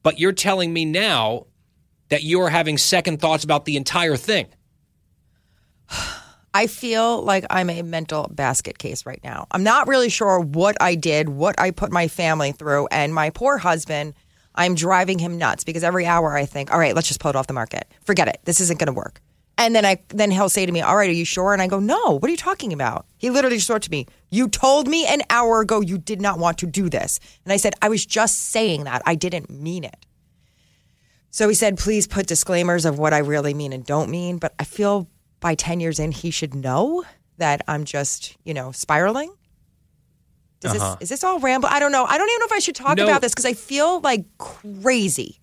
but 0.07 0.21
you're 0.21 0.31
telling 0.31 0.73
me 0.73 0.85
now 0.85 1.47
that 2.11 2.23
you're 2.23 2.49
having 2.49 2.79
second 2.79 3.21
thoughts 3.21 3.43
about 3.43 3.65
the 3.65 3.77
entire 3.77 4.15
thing. 4.17 4.47
I 6.55 6.69
feel 6.69 7.23
like 7.23 7.45
I'm 7.51 7.69
a 7.69 7.83
mental 7.83 8.29
basket 8.31 8.79
case 8.79 9.05
right 9.05 9.19
now. 9.25 9.49
I'm 9.51 9.65
not 9.65 9.89
really 9.89 10.09
sure 10.09 10.39
what 10.39 10.77
I 10.81 10.95
did, 10.95 11.29
what 11.29 11.59
I 11.59 11.73
put 11.73 11.91
my 11.91 12.07
family 12.07 12.53
through, 12.53 12.87
and 12.93 13.13
my 13.13 13.31
poor 13.31 13.59
husband. 13.59 14.15
I'm 14.55 14.77
driving 14.77 15.19
him 15.19 15.39
nuts 15.39 15.65
because 15.65 15.83
every 15.83 16.07
hour 16.07 16.37
I 16.37 16.47
think, 16.47 16.71
all 16.71 16.79
right, 16.79 16.95
let's 16.95 17.09
just 17.09 17.19
pull 17.19 17.31
it 17.31 17.37
off 17.37 17.49
the 17.49 17.53
market. 17.53 17.93
Forget 18.05 18.29
it. 18.29 18.39
This 18.45 18.61
isn't 18.61 18.79
going 18.79 18.87
to 18.87 18.93
work. 18.93 19.21
And 19.59 19.75
then 19.75 19.87
I 19.87 20.03
then 20.09 20.31
he'll 20.31 20.51
say 20.51 20.67
to 20.67 20.73
me, 20.73 20.83
"All 20.83 20.97
right, 20.97 21.09
are 21.09 21.13
you 21.13 21.25
sure?" 21.25 21.53
And 21.55 21.63
I 21.63 21.67
go, 21.67 21.79
"No. 21.79 22.19
What 22.19 22.25
are 22.25 22.31
you 22.31 22.37
talking 22.37 22.73
about?" 22.75 23.07
He 23.17 23.31
literally 23.31 23.57
just 23.57 23.71
wrote 23.71 23.83
to 23.83 23.91
me, 23.91 24.07
"You 24.31 24.49
told 24.49 24.87
me 24.87 25.07
an 25.07 25.23
hour 25.31 25.61
ago 25.61 25.81
you 25.81 25.97
did 25.99 26.21
not 26.21 26.39
want 26.39 26.59
to 26.59 26.67
do 26.67 26.91
this." 26.91 27.19
And 27.45 27.53
I 27.53 27.57
said, 27.57 27.75
"I 27.81 27.89
was 27.89 28.05
just 28.05 28.51
saying 28.51 28.85
that. 28.85 29.01
I 29.07 29.15
didn't 29.15 29.49
mean 29.51 29.85
it." 29.85 30.05
So 31.31 31.49
he 31.49 31.55
said, 31.55 31.79
"Please 31.79 32.07
put 32.07 32.27
disclaimers 32.27 32.85
of 32.85 32.99
what 32.99 33.15
I 33.15 33.19
really 33.19 33.55
mean 33.55 33.73
and 33.73 33.85
don't 33.85 34.11
mean." 34.11 34.37
But 34.39 34.55
I 34.59 34.65
feel 34.65 35.09
by 35.41 35.55
10 35.55 35.81
years 35.81 35.99
in 35.99 36.13
he 36.13 36.31
should 36.31 36.55
know 36.55 37.05
that 37.39 37.63
I'm 37.69 37.85
just, 37.85 38.37
you 38.45 38.53
know, 38.55 38.73
spiraling. 38.73 39.33
Does 40.61 40.73
Uh-huh. 40.75 40.97
this 40.99 41.05
is 41.05 41.09
this 41.11 41.25
all 41.25 41.39
ramble? 41.39 41.69
I 41.71 41.79
don't 41.79 41.93
know. 41.93 42.05
I 42.05 42.17
don't 42.19 42.29
even 42.29 42.41
know 42.41 42.47
if 42.47 42.53
I 42.53 42.59
should 42.59 42.75
talk 42.75 42.97
No. 42.97 43.05
about 43.05 43.21
this 43.21 43.33
because 43.33 43.45
I 43.47 43.53
feel 43.55 44.01
like 44.01 44.25
crazy. 44.39 45.41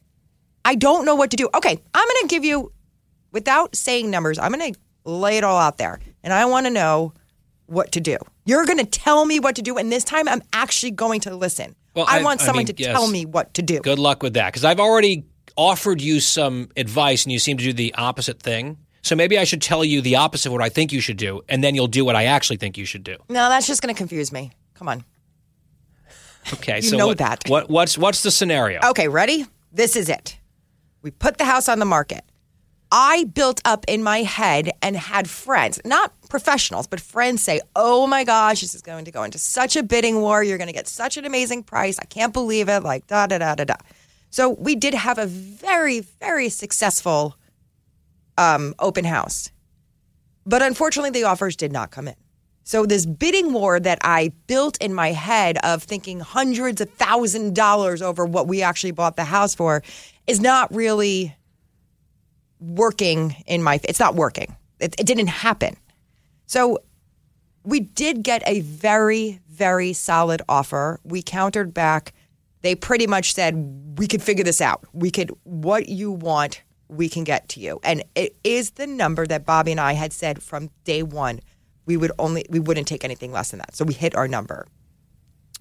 I 0.65 0.75
don't 0.75 1.05
know 1.05 1.15
what 1.15 1.29
to 1.31 1.37
do. 1.37 1.49
Okay, 1.53 1.79
I'm 1.93 2.07
going 2.07 2.21
to 2.21 2.27
give 2.27 2.43
you 2.45 2.71
without 3.33 3.75
saying 3.75 4.09
numbers. 4.09 4.39
I'm 4.39 4.53
going 4.53 4.73
to 4.73 4.79
lay 5.03 5.37
it 5.37 5.43
all 5.43 5.57
out 5.57 5.77
there, 5.77 5.99
and 6.23 6.31
I 6.31 6.45
want 6.45 6.65
to 6.67 6.69
know 6.71 7.13
what 7.65 7.91
to 7.91 7.99
do. 7.99 8.17
You're 8.45 8.65
going 8.65 8.77
to 8.77 8.85
tell 8.85 9.25
me 9.25 9.39
what 9.41 9.55
to 9.57 9.61
do, 9.61 9.77
and 9.77 9.91
this 9.91 10.05
time 10.05 10.29
I'm 10.29 10.41
actually 10.53 10.91
going 10.91 11.19
to 11.21 11.35
listen. 11.35 11.75
Well, 11.95 12.05
I, 12.07 12.19
I- 12.19 12.23
want 12.23 12.41
I 12.41 12.45
someone 12.45 12.61
mean, 12.65 12.75
to 12.75 12.81
yes. 12.81 12.91
tell 12.93 13.07
me 13.09 13.25
what 13.25 13.53
to 13.55 13.61
do. 13.61 13.79
Good 13.79 13.99
luck 13.99 14.23
with 14.23 14.35
that 14.35 14.53
because 14.53 14.63
I've 14.63 14.79
already 14.79 15.25
offered 15.57 16.01
you 16.01 16.19
some 16.19 16.69
advice 16.77 17.25
and 17.25 17.31
you 17.31 17.39
seem 17.39 17.57
to 17.57 17.63
do 17.63 17.73
the 17.73 17.93
opposite 17.95 18.39
thing. 18.41 18.77
So 19.03 19.15
maybe 19.17 19.37
I 19.37 19.43
should 19.43 19.61
tell 19.61 19.83
you 19.83 19.99
the 20.01 20.15
opposite 20.15 20.47
of 20.47 20.53
what 20.53 20.61
I 20.61 20.69
think 20.69 20.93
you 20.93 21.01
should 21.01 21.17
do, 21.17 21.41
and 21.49 21.61
then 21.61 21.75
you'll 21.75 21.87
do 21.87 22.05
what 22.05 22.15
I 22.15 22.25
actually 22.25 22.55
think 22.57 22.77
you 22.77 22.85
should 22.85 23.03
do. 23.03 23.17
No, 23.27 23.49
that's 23.49 23.67
just 23.67 23.81
going 23.81 23.93
to 23.93 23.97
confuse 23.97 24.31
me. 24.31 24.51
Come 24.75 24.87
on. 24.87 25.03
Okay, 26.53 26.77
You 26.77 26.81
so 26.81 26.97
know 26.97 27.07
what, 27.07 27.17
that. 27.19 27.43
What 27.47 27.69
what's 27.69 27.97
what's 27.97 28.23
the 28.23 28.31
scenario? 28.31 28.79
Okay, 28.89 29.07
ready? 29.07 29.45
This 29.71 29.95
is 29.95 30.09
it. 30.09 30.37
We 31.01 31.11
put 31.11 31.37
the 31.37 31.45
house 31.45 31.69
on 31.69 31.79
the 31.79 31.85
market. 31.85 32.23
I 32.95 33.23
built 33.23 33.59
up 33.65 33.85
in 33.87 34.03
my 34.03 34.19
head 34.19 34.69
and 34.83 34.95
had 34.95 35.27
friends, 35.27 35.81
not 35.83 36.13
professionals, 36.29 36.85
but 36.85 36.99
friends 36.99 37.41
say, 37.41 37.59
Oh 37.75 38.05
my 38.05 38.23
gosh, 38.23 38.61
this 38.61 38.75
is 38.75 38.83
going 38.83 39.05
to 39.05 39.11
go 39.11 39.23
into 39.23 39.39
such 39.39 39.75
a 39.75 39.81
bidding 39.81 40.21
war. 40.21 40.43
You're 40.43 40.59
going 40.59 40.67
to 40.67 40.73
get 40.73 40.87
such 40.87 41.17
an 41.17 41.25
amazing 41.25 41.63
price. 41.63 41.97
I 41.97 42.05
can't 42.05 42.31
believe 42.31 42.69
it. 42.69 42.83
Like, 42.83 43.07
da, 43.07 43.25
da, 43.25 43.39
da, 43.39 43.55
da, 43.55 43.63
da. 43.63 43.75
So 44.29 44.51
we 44.51 44.75
did 44.75 44.93
have 44.93 45.17
a 45.17 45.25
very, 45.25 46.01
very 46.01 46.49
successful 46.49 47.35
um, 48.37 48.75
open 48.77 49.05
house. 49.05 49.49
But 50.45 50.61
unfortunately, 50.61 51.09
the 51.09 51.23
offers 51.23 51.55
did 51.55 51.71
not 51.71 51.89
come 51.89 52.07
in. 52.07 52.15
So 52.63 52.85
this 52.85 53.07
bidding 53.07 53.53
war 53.53 53.79
that 53.79 53.97
I 54.03 54.33
built 54.45 54.77
in 54.77 54.93
my 54.93 55.13
head 55.13 55.57
of 55.63 55.81
thinking 55.81 56.19
hundreds 56.19 56.79
of 56.79 56.91
thousand 56.91 57.55
dollars 57.55 58.03
over 58.03 58.23
what 58.23 58.47
we 58.47 58.61
actually 58.61 58.91
bought 58.91 59.15
the 59.15 59.23
house 59.23 59.55
for 59.55 59.81
is 60.27 60.39
not 60.39 60.73
really 60.73 61.35
working 62.63 63.35
in 63.45 63.61
my 63.61 63.79
it's 63.83 63.99
not 63.99 64.15
working. 64.15 64.55
It, 64.79 64.95
it 64.99 65.05
didn't 65.05 65.27
happen. 65.27 65.75
So 66.45 66.79
we 67.63 67.81
did 67.81 68.23
get 68.23 68.43
a 68.45 68.61
very 68.61 69.39
very 69.49 69.93
solid 69.93 70.41
offer. 70.49 70.99
We 71.03 71.21
countered 71.21 71.73
back. 71.73 72.13
They 72.61 72.75
pretty 72.75 73.07
much 73.07 73.33
said 73.33 73.97
we 73.97 74.07
could 74.07 74.23
figure 74.23 74.43
this 74.43 74.61
out. 74.61 74.83
We 74.93 75.11
could 75.11 75.31
what 75.43 75.89
you 75.89 76.11
want 76.11 76.63
we 76.87 77.09
can 77.09 77.23
get 77.23 77.49
to 77.49 77.59
you. 77.59 77.79
And 77.83 78.03
it 78.15 78.35
is 78.43 78.71
the 78.71 78.87
number 78.87 79.25
that 79.25 79.45
Bobby 79.45 79.71
and 79.71 79.79
I 79.79 79.93
had 79.93 80.13
said 80.13 80.41
from 80.43 80.69
day 80.83 81.03
1 81.03 81.39
we 81.85 81.97
would 81.97 82.11
only 82.17 82.45
we 82.49 82.59
wouldn't 82.59 82.87
take 82.87 83.03
anything 83.03 83.31
less 83.31 83.51
than 83.51 83.59
that. 83.59 83.75
So 83.75 83.83
we 83.83 83.93
hit 83.93 84.15
our 84.15 84.27
number, 84.27 84.67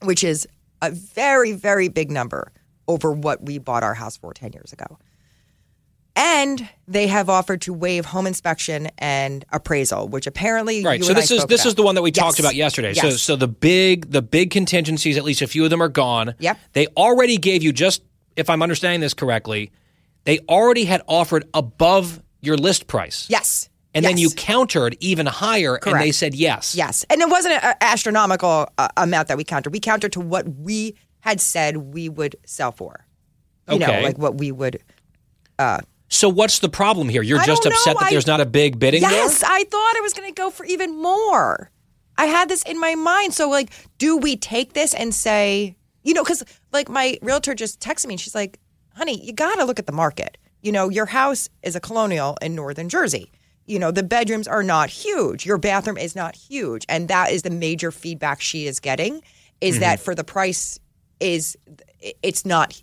which 0.03 0.23
is 0.23 0.47
a 0.81 0.91
very 0.91 1.53
very 1.53 1.89
big 1.89 2.11
number 2.11 2.53
over 2.89 3.13
what 3.13 3.45
we 3.45 3.59
bought 3.59 3.83
our 3.83 3.95
house 3.95 4.17
for 4.17 4.33
10 4.33 4.53
years 4.53 4.73
ago. 4.73 4.99
And 6.15 6.69
they 6.87 7.07
have 7.07 7.31
offered 7.31 7.63
to 7.63 7.73
waive 7.73 8.05
home 8.05 8.27
inspection 8.27 8.89
and 8.99 9.45
appraisal, 9.51 10.09
which 10.09 10.27
apparently 10.27 10.85
Right. 10.85 10.99
you 10.99 11.05
So 11.05 11.11
and 11.11 11.19
I 11.19 11.21
this 11.23 11.31
is 11.31 11.45
this 11.47 11.61
about. 11.63 11.69
is 11.69 11.75
the 11.77 11.83
one 11.83 11.95
that 11.95 12.03
we 12.03 12.11
Yes. 12.11 12.19
talked 12.23 12.39
about 12.39 12.55
yesterday. 12.55 12.93
So 12.93 13.09
Yes. 13.09 13.23
so 13.23 13.35
the 13.37 13.49
big 13.49 14.11
the 14.11 14.21
big 14.21 14.51
contingencies, 14.51 15.17
at 15.17 15.25
least 15.25 15.41
a 15.41 15.47
few 15.47 15.65
of 15.65 15.71
them 15.71 15.83
are 15.83 15.89
gone. 15.89 16.35
Yep. 16.39 16.59
They 16.75 16.87
already 16.97 17.39
gave 17.39 17.63
you 17.63 17.73
just 17.73 18.03
if 18.37 18.51
I'm 18.51 18.63
understanding 18.63 19.01
this 19.01 19.15
correctly, 19.15 19.71
they 20.25 20.39
already 20.49 20.85
had 20.85 21.03
offered 21.07 21.45
above 21.55 22.23
your 22.41 22.57
list 22.57 22.87
price. 22.89 23.27
Yes. 23.29 23.69
And 23.95 24.05
then 24.05 24.17
you 24.17 24.31
countered 24.31 24.97
even 25.01 25.27
higher 25.27 25.79
and 25.87 26.01
they 26.01 26.13
said 26.13 26.35
yes. 26.35 26.75
Yes. 26.75 27.05
And 27.11 27.21
it 27.21 27.29
wasn't 27.29 27.63
an 27.63 27.75
astronomical 27.83 28.69
uh, 28.79 28.89
amount 28.97 29.29
that 29.29 29.37
we 29.37 29.45
countered. 29.45 29.73
We 29.73 29.81
countered 29.81 30.13
to 30.13 30.21
what 30.21 30.49
we 30.49 30.95
had 31.21 31.41
said 31.43 31.77
we 31.77 32.09
would 32.09 32.37
sell 32.47 32.73
for. 32.73 33.07
You 33.71 33.79
know, 33.79 34.01
like 34.03 34.17
what 34.19 34.37
we 34.39 34.51
would. 34.51 34.83
Uh, 35.59 35.81
So 36.13 36.29
what's 36.29 36.59
the 36.59 36.69
problem 36.69 37.09
here? 37.09 37.23
You're 37.23 37.41
I 37.41 37.47
just 37.47 37.65
upset 37.65 37.95
know. 37.95 38.01
that 38.01 38.07
I- 38.07 38.11
there's 38.11 38.27
not 38.27 38.41
a 38.41 38.47
big 38.47 38.79
bidding 38.79 39.01
yes, 39.03 39.43
war? 39.43 39.51
I 39.51 39.65
thought 39.65 39.95
I 39.97 40.01
was 40.03 40.13
going 40.13 40.29
to 40.29 40.35
go 40.35 40.51
for 40.51 40.65
even 40.67 41.01
more. 41.01 41.71
I 42.19 42.27
had 42.27 42.49
this 42.51 42.63
in 42.65 42.79
my 42.79 42.95
mind. 42.95 43.33
So, 43.33 43.49
like, 43.49 43.71
do 43.97 44.19
we 44.19 44.37
take 44.37 44.75
this 44.75 44.93
and 44.93 45.15
say, 45.15 45.75
you 46.05 46.13
know, 46.13 46.23
because 46.23 46.45
like 46.71 46.91
my 46.91 47.19
realtor 47.23 47.55
just 47.55 47.81
texted 47.81 48.07
me 48.09 48.15
and 48.15 48.21
she's 48.21 48.35
like, 48.35 48.59
honey, 48.95 49.25
you 49.25 49.33
got 49.33 49.55
to 49.57 49.65
look 49.65 49.79
at 49.79 49.87
the 49.87 49.93
market. 49.93 50.37
You 50.61 50.71
know, 50.71 50.91
your 50.91 51.07
house 51.07 51.49
is 51.63 51.75
a 51.75 51.81
colonial 51.81 52.37
in 52.43 52.55
northern 52.55 52.91
Jersey. 52.91 53.33
You 53.65 53.79
know, 53.79 53.91
the 53.91 54.03
bedrooms 54.03 54.47
are 54.47 54.63
not 54.63 54.91
huge. 54.91 55.47
Your 55.47 55.57
bathroom 55.57 55.97
is 55.97 56.15
not 56.15 56.37
huge. 56.37 56.85
And 56.91 57.09
that 57.09 57.31
is 57.31 57.43
the 57.43 57.51
major 57.51 57.91
feedback 57.91 58.43
she 58.43 58.67
is 58.67 58.81
getting 58.81 59.23
is 59.63 59.77
Mm-hmm. 59.77 59.81
that 59.81 60.01
for 60.01 60.15
the 60.15 60.25
price 60.25 60.79
is 61.21 61.57
it's 62.23 62.45
not 62.45 62.81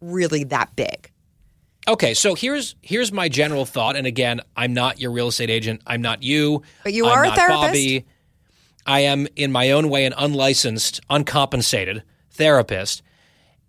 really 0.00 0.44
that 0.44 0.74
big. 0.74 1.10
Okay, 1.86 2.14
so 2.14 2.34
here's 2.34 2.76
here's 2.80 3.12
my 3.12 3.28
general 3.28 3.66
thought, 3.66 3.96
and 3.96 4.06
again, 4.06 4.40
I'm 4.56 4.72
not 4.72 5.00
your 5.00 5.10
real 5.10 5.28
estate 5.28 5.50
agent. 5.50 5.82
I'm 5.86 6.00
not 6.00 6.22
you. 6.22 6.62
But 6.82 6.94
you 6.94 7.06
I'm 7.06 7.18
are 7.18 7.24
a 7.24 7.34
therapist. 7.34 7.66
Bobby. 7.66 8.04
I 8.86 9.00
am, 9.00 9.26
in 9.34 9.50
my 9.50 9.70
own 9.70 9.88
way, 9.88 10.04
an 10.04 10.12
unlicensed, 10.16 11.00
uncompensated 11.08 12.02
therapist. 12.30 13.02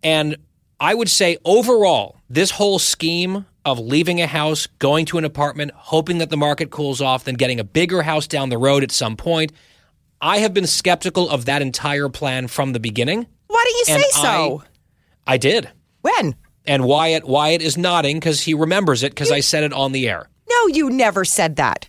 And 0.03 0.35
I 0.79 0.93
would 0.93 1.09
say 1.09 1.37
overall, 1.45 2.17
this 2.29 2.51
whole 2.51 2.79
scheme 2.79 3.45
of 3.63 3.79
leaving 3.79 4.21
a 4.21 4.27
house, 4.27 4.67
going 4.79 5.05
to 5.07 5.17
an 5.17 5.25
apartment, 5.25 5.71
hoping 5.73 6.17
that 6.17 6.29
the 6.29 6.37
market 6.37 6.69
cools 6.69 7.01
off, 7.01 7.23
then 7.23 7.35
getting 7.35 7.59
a 7.59 7.63
bigger 7.63 8.01
house 8.03 8.27
down 8.27 8.49
the 8.49 8.57
road 8.57 8.83
at 8.83 8.91
some 8.91 9.15
point, 9.15 9.51
I 10.21 10.39
have 10.39 10.53
been 10.53 10.67
skeptical 10.67 11.29
of 11.29 11.45
that 11.45 11.61
entire 11.61 12.09
plan 12.09 12.47
from 12.47 12.73
the 12.73 12.79
beginning. 12.79 13.25
Why 13.47 13.63
didn't 13.65 13.77
you 13.79 14.03
say 14.03 14.21
so? 14.21 14.63
I, 15.25 15.33
I 15.33 15.37
did. 15.37 15.69
when? 16.01 16.35
And 16.67 16.85
Wyatt 16.85 17.25
Wyatt 17.25 17.61
is 17.61 17.77
nodding 17.77 18.17
because 18.17 18.41
he 18.41 18.53
remembers 18.53 19.03
it 19.03 19.11
because 19.11 19.31
I 19.31 19.39
said 19.39 19.63
it 19.63 19.73
on 19.73 19.91
the 19.91 20.09
air. 20.09 20.27
No, 20.49 20.67
you 20.67 20.89
never 20.89 21.25
said 21.25 21.57
that. 21.57 21.87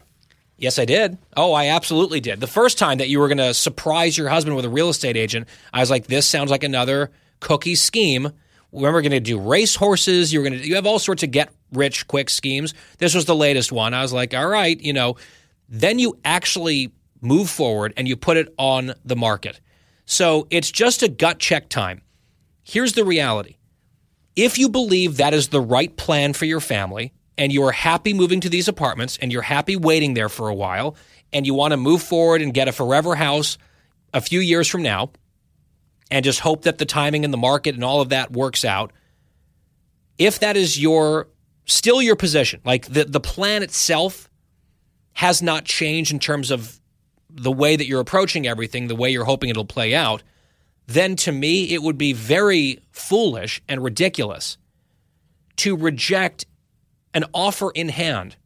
Yes, 0.58 0.78
I 0.78 0.86
did. 0.86 1.18
Oh, 1.36 1.52
I 1.52 1.66
absolutely 1.66 2.20
did. 2.20 2.40
The 2.40 2.46
first 2.46 2.78
time 2.78 2.98
that 2.98 3.08
you 3.08 3.18
were 3.18 3.28
going 3.28 3.38
to 3.38 3.52
surprise 3.52 4.16
your 4.16 4.28
husband 4.28 4.56
with 4.56 4.64
a 4.64 4.70
real 4.70 4.88
estate 4.88 5.16
agent, 5.16 5.48
I 5.72 5.80
was 5.80 5.90
like, 5.90 6.06
this 6.06 6.26
sounds 6.26 6.50
like 6.50 6.64
another 6.64 7.10
cookie 7.40 7.74
scheme. 7.74 8.32
We 8.72 8.82
were 8.82 9.02
going 9.02 9.12
to 9.12 9.20
do 9.20 9.38
race 9.38 9.76
horses. 9.76 10.32
You 10.32 10.40
were 10.40 10.48
going 10.48 10.60
to, 10.60 10.66
you 10.66 10.74
have 10.76 10.86
all 10.86 10.98
sorts 10.98 11.22
of 11.22 11.30
get 11.30 11.50
rich 11.72 12.06
quick 12.06 12.30
schemes. 12.30 12.72
This 12.98 13.14
was 13.14 13.26
the 13.26 13.34
latest 13.34 13.70
one. 13.70 13.92
I 13.92 14.02
was 14.02 14.12
like, 14.12 14.32
all 14.32 14.48
right, 14.48 14.80
you 14.80 14.94
know, 14.94 15.16
then 15.68 15.98
you 15.98 16.18
actually 16.24 16.92
move 17.20 17.50
forward 17.50 17.92
and 17.96 18.08
you 18.08 18.16
put 18.16 18.36
it 18.38 18.52
on 18.58 18.94
the 19.04 19.16
market. 19.16 19.60
So 20.06 20.46
it's 20.50 20.70
just 20.70 21.02
a 21.02 21.08
gut 21.08 21.38
check 21.38 21.68
time. 21.68 22.00
Here's 22.62 22.94
the 22.94 23.04
reality 23.04 23.55
if 24.36 24.58
you 24.58 24.68
believe 24.68 25.16
that 25.16 25.34
is 25.34 25.48
the 25.48 25.60
right 25.60 25.96
plan 25.96 26.34
for 26.34 26.44
your 26.44 26.60
family 26.60 27.12
and 27.38 27.52
you 27.52 27.64
are 27.64 27.72
happy 27.72 28.14
moving 28.14 28.40
to 28.40 28.48
these 28.48 28.68
apartments 28.68 29.18
and 29.20 29.32
you're 29.32 29.42
happy 29.42 29.76
waiting 29.76 30.14
there 30.14 30.28
for 30.28 30.48
a 30.48 30.54
while 30.54 30.94
and 31.32 31.46
you 31.46 31.54
want 31.54 31.72
to 31.72 31.76
move 31.76 32.02
forward 32.02 32.42
and 32.42 32.54
get 32.54 32.68
a 32.68 32.72
forever 32.72 33.14
house 33.14 33.58
a 34.12 34.20
few 34.20 34.40
years 34.40 34.68
from 34.68 34.82
now 34.82 35.10
and 36.10 36.24
just 36.24 36.40
hope 36.40 36.62
that 36.62 36.78
the 36.78 36.84
timing 36.84 37.24
and 37.24 37.32
the 37.32 37.38
market 37.38 37.74
and 37.74 37.82
all 37.82 38.00
of 38.00 38.10
that 38.10 38.30
works 38.30 38.64
out 38.64 38.92
if 40.18 40.38
that 40.40 40.56
is 40.56 40.80
your 40.80 41.28
still 41.64 42.00
your 42.00 42.16
position 42.16 42.60
like 42.64 42.86
the 42.86 43.04
the 43.04 43.20
plan 43.20 43.62
itself 43.62 44.30
has 45.14 45.42
not 45.42 45.64
changed 45.64 46.12
in 46.12 46.18
terms 46.18 46.50
of 46.50 46.80
the 47.30 47.50
way 47.50 47.74
that 47.74 47.86
you're 47.86 48.00
approaching 48.00 48.46
everything 48.46 48.86
the 48.86 48.94
way 48.94 49.10
you're 49.10 49.24
hoping 49.24 49.50
it'll 49.50 49.64
play 49.64 49.94
out 49.94 50.22
then 50.86 51.16
to 51.16 51.32
me 51.32 51.72
it 51.72 51.82
would 51.82 51.98
be 51.98 52.12
very 52.12 52.80
foolish 52.90 53.62
and 53.68 53.82
ridiculous 53.82 54.58
to 55.56 55.76
reject 55.76 56.46
an 57.14 57.24
offer 57.32 57.70
in 57.70 57.88
hand 57.88 58.36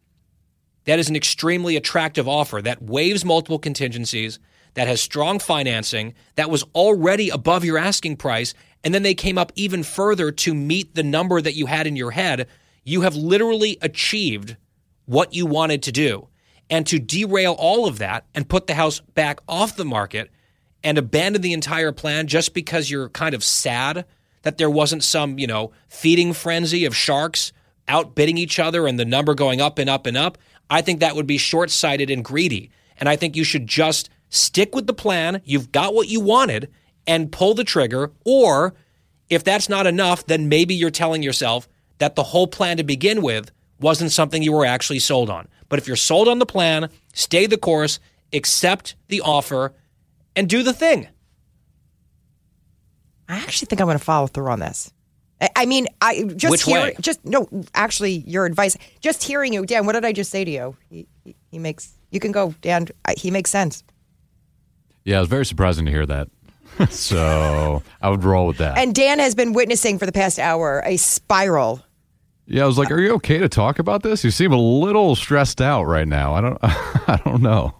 that 0.85 0.99
is 0.99 1.09
an 1.09 1.17
extremely 1.17 1.77
attractive 1.77 2.27
offer 2.27 2.61
that 2.63 2.83
waives 2.83 3.25
multiple 3.25 3.59
contingencies, 3.59 4.39
that 4.75 4.89
has 4.89 5.01
strong 5.01 5.39
financing, 5.39 6.15
that 6.37 6.51
was 6.51 6.65
already 6.75 7.29
above 7.29 7.65
your 7.65 7.79
asking 7.79 8.17
price, 8.17 8.55
and 8.83 8.95
then 8.95 9.03
they 9.03 9.15
came 9.15 9.39
up 9.39 9.53
even 9.55 9.83
further 9.83 10.33
to 10.33 10.55
meet 10.55 10.95
the 10.95 11.03
number 11.03 11.41
that 11.41 11.55
you 11.55 11.67
had 11.67 11.87
in 11.87 11.97
your 11.97 12.13
head. 12.13 12.47
You 12.83 13.03
have 13.03 13.15
literally 13.15 13.77
achieved 13.83 14.57
what 15.05 15.35
you 15.35 15.45
wanted 15.45 15.83
to 15.85 15.93
do. 15.93 16.29
And 16.71 16.87
to 16.87 17.01
derail 17.01 17.57
all 17.59 17.87
of 17.87 17.99
that 17.99 18.27
and 18.33 18.49
put 18.49 18.69
the 18.69 18.75
house 18.75 19.01
back 19.01 19.41
off 19.49 19.77
the 19.77 19.85
market 19.85 20.31
and 20.83 20.99
abandon 20.99 21.43
the 21.43 21.53
entire 21.53 21.93
plan 21.93 22.27
just 22.27 22.55
because 22.55 22.91
you're 22.91 23.09
kind 23.11 23.35
of 23.35 23.45
sad 23.45 24.05
that 24.43 24.59
there 24.59 24.71
wasn't 24.71 25.05
some, 25.05 25.39
you 25.39 25.47
know, 25.47 25.73
feeding 25.89 26.33
frenzy 26.33 26.85
of 26.85 26.97
sharks 26.97 27.53
outbidding 27.89 28.39
each 28.39 28.59
other 28.59 28.87
and 28.87 28.99
the 28.99 29.05
number 29.05 29.35
going 29.35 29.61
up 29.61 29.79
and 29.79 29.91
up 29.91 30.07
and 30.07 30.17
up, 30.17 30.39
I 30.71 30.81
think 30.81 31.01
that 31.01 31.17
would 31.17 31.27
be 31.27 31.39
short 31.39 31.71
sighted 31.71 32.11
and 32.11 32.25
greedy. 32.25 32.71
And 32.99 33.09
I 33.09 33.17
think 33.17 33.37
you 33.37 33.45
should 33.45 33.67
just 33.67 34.09
stick 34.29 34.75
with 34.75 34.87
the 34.87 34.95
plan. 34.95 35.43
You've 35.45 35.73
got 35.73 35.95
what 35.95 36.09
you 36.09 36.21
wanted 36.21 36.71
and 37.07 37.33
pull 37.33 37.55
the 37.55 37.65
trigger. 37.65 38.13
Or 38.25 38.75
if 39.29 39.45
that's 39.45 39.69
not 39.69 39.87
enough, 39.87 40.27
then 40.27 40.49
maybe 40.49 40.75
you're 40.75 40.91
telling 40.91 41.23
yourself 41.23 41.69
that 41.99 42.15
the 42.15 42.23
whole 42.23 42.47
plan 42.47 42.77
to 42.77 42.85
begin 42.85 43.23
with 43.23 43.51
wasn't 43.81 44.13
something 44.13 44.43
you 44.43 44.53
were 44.53 44.67
actually 44.67 44.99
sold 44.99 45.29
on. 45.29 45.49
But 45.69 45.79
if 45.79 45.87
you're 45.87 45.97
sold 45.97 46.29
on 46.29 46.39
the 46.39 46.47
plan, 46.47 46.91
stay 47.13 47.47
the 47.47 47.59
course, 47.59 47.99
accept 48.33 48.95
the 49.09 49.21
offer, 49.21 49.75
and 50.37 50.49
do 50.49 50.63
the 50.63 50.73
thing. 50.73 51.09
I 53.29 53.37
actually 53.37 53.67
think 53.67 53.81
I'm 53.81 53.87
going 53.87 53.99
to 53.99 54.05
follow 54.05 54.27
through 54.27 54.49
on 54.49 54.61
this. 54.61 54.93
I- 55.41 55.51
I 55.57 55.67
mean, 55.67 55.87
I 56.01 56.25
just 56.25 56.51
Which 56.51 56.63
hear, 56.65 56.81
way? 56.83 56.97
just 57.01 57.25
no. 57.25 57.49
Actually, 57.75 58.13
your 58.27 58.45
advice. 58.45 58.77
Just 59.01 59.23
hearing 59.23 59.53
you, 59.55 59.65
Dan. 59.65 59.87
What 59.87 59.93
did 59.93 60.05
I 60.05 60.13
just 60.13 60.31
say 60.31 60.45
to 60.45 60.51
you? 60.51 60.77
He, 60.91 61.07
he, 61.25 61.37
he 61.51 61.59
makes. 61.59 61.93
You 62.11 62.21
can 62.21 62.33
go, 62.33 62.55
Dan. 62.61 62.89
I, 63.05 63.15
he 63.17 63.31
makes 63.31 63.51
sense. 63.51 63.85
Yeah, 65.05 65.17
it 65.19 65.21
was 65.21 65.29
very 65.29 65.47
surprising 65.47 65.85
to 65.87 65.91
hear 65.91 66.07
that. 66.07 66.29
so 66.91 67.83
I 68.03 68.11
would 68.11 68.23
roll 68.25 68.47
with 68.47 68.59
that. 68.59 68.79
And 68.79 68.95
Dan 68.95 69.19
has 69.19 69.35
been 69.35 69.53
witnessing 69.53 69.99
for 69.99 70.07
the 70.07 70.13
past 70.13 70.39
hour 70.39 70.83
a 70.85 70.97
spiral. 70.97 71.83
yeah, 72.47 72.65
I 72.65 72.67
was 72.67 72.79
like, 72.79 72.91
"Are 72.91 73.01
you 73.01 73.15
okay 73.15 73.39
to 73.39 73.49
talk 73.49 73.79
about 73.79 74.03
this? 74.03 74.25
You 74.25 74.31
seem 74.31 74.53
a 74.53 74.61
little 74.61 75.15
stressed 75.17 75.61
out 75.61 75.85
right 75.85 76.07
now. 76.09 76.35
I 76.35 76.41
don't, 76.41 76.59
I 76.63 77.21
don't 77.25 77.43
know." 77.43 77.75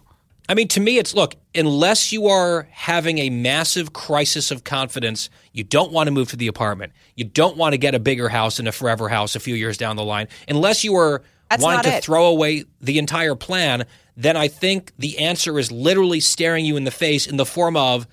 I 0.49 0.53
mean, 0.53 0.67
to 0.69 0.79
me, 0.79 0.97
it's 0.97 1.13
look, 1.13 1.35
unless 1.55 2.11
you 2.11 2.27
are 2.27 2.67
having 2.71 3.19
a 3.19 3.29
massive 3.29 3.93
crisis 3.93 4.51
of 4.51 4.63
confidence, 4.63 5.29
you 5.53 5.63
don't 5.63 5.91
want 5.91 6.07
to 6.07 6.11
move 6.11 6.29
to 6.31 6.35
the 6.35 6.47
apartment. 6.47 6.93
You 7.15 7.25
don't 7.25 7.57
want 7.57 7.73
to 7.73 7.77
get 7.77 7.95
a 7.95 7.99
bigger 7.99 8.27
house 8.27 8.59
and 8.59 8.67
a 8.67 8.71
forever 8.71 9.07
house 9.07 9.35
a 9.35 9.39
few 9.39 9.55
years 9.55 9.77
down 9.77 9.95
the 9.95 10.03
line. 10.03 10.27
Unless 10.49 10.83
you 10.83 10.95
are 10.95 11.21
That's 11.49 11.63
wanting 11.63 11.91
to 11.91 11.97
it. 11.97 12.03
throw 12.03 12.25
away 12.27 12.65
the 12.81 12.97
entire 12.97 13.35
plan, 13.35 13.85
then 14.17 14.35
I 14.35 14.47
think 14.47 14.91
the 14.97 15.19
answer 15.19 15.57
is 15.57 15.71
literally 15.71 16.19
staring 16.19 16.65
you 16.65 16.75
in 16.75 16.83
the 16.83 16.91
face 16.91 17.27
in 17.27 17.37
the 17.37 17.45
form 17.45 17.77
of 17.77 18.07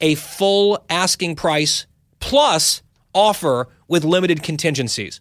a 0.00 0.14
full 0.14 0.84
asking 0.90 1.36
price 1.36 1.86
plus 2.20 2.82
offer 3.14 3.68
with 3.86 4.04
limited 4.04 4.42
contingencies. 4.42 5.20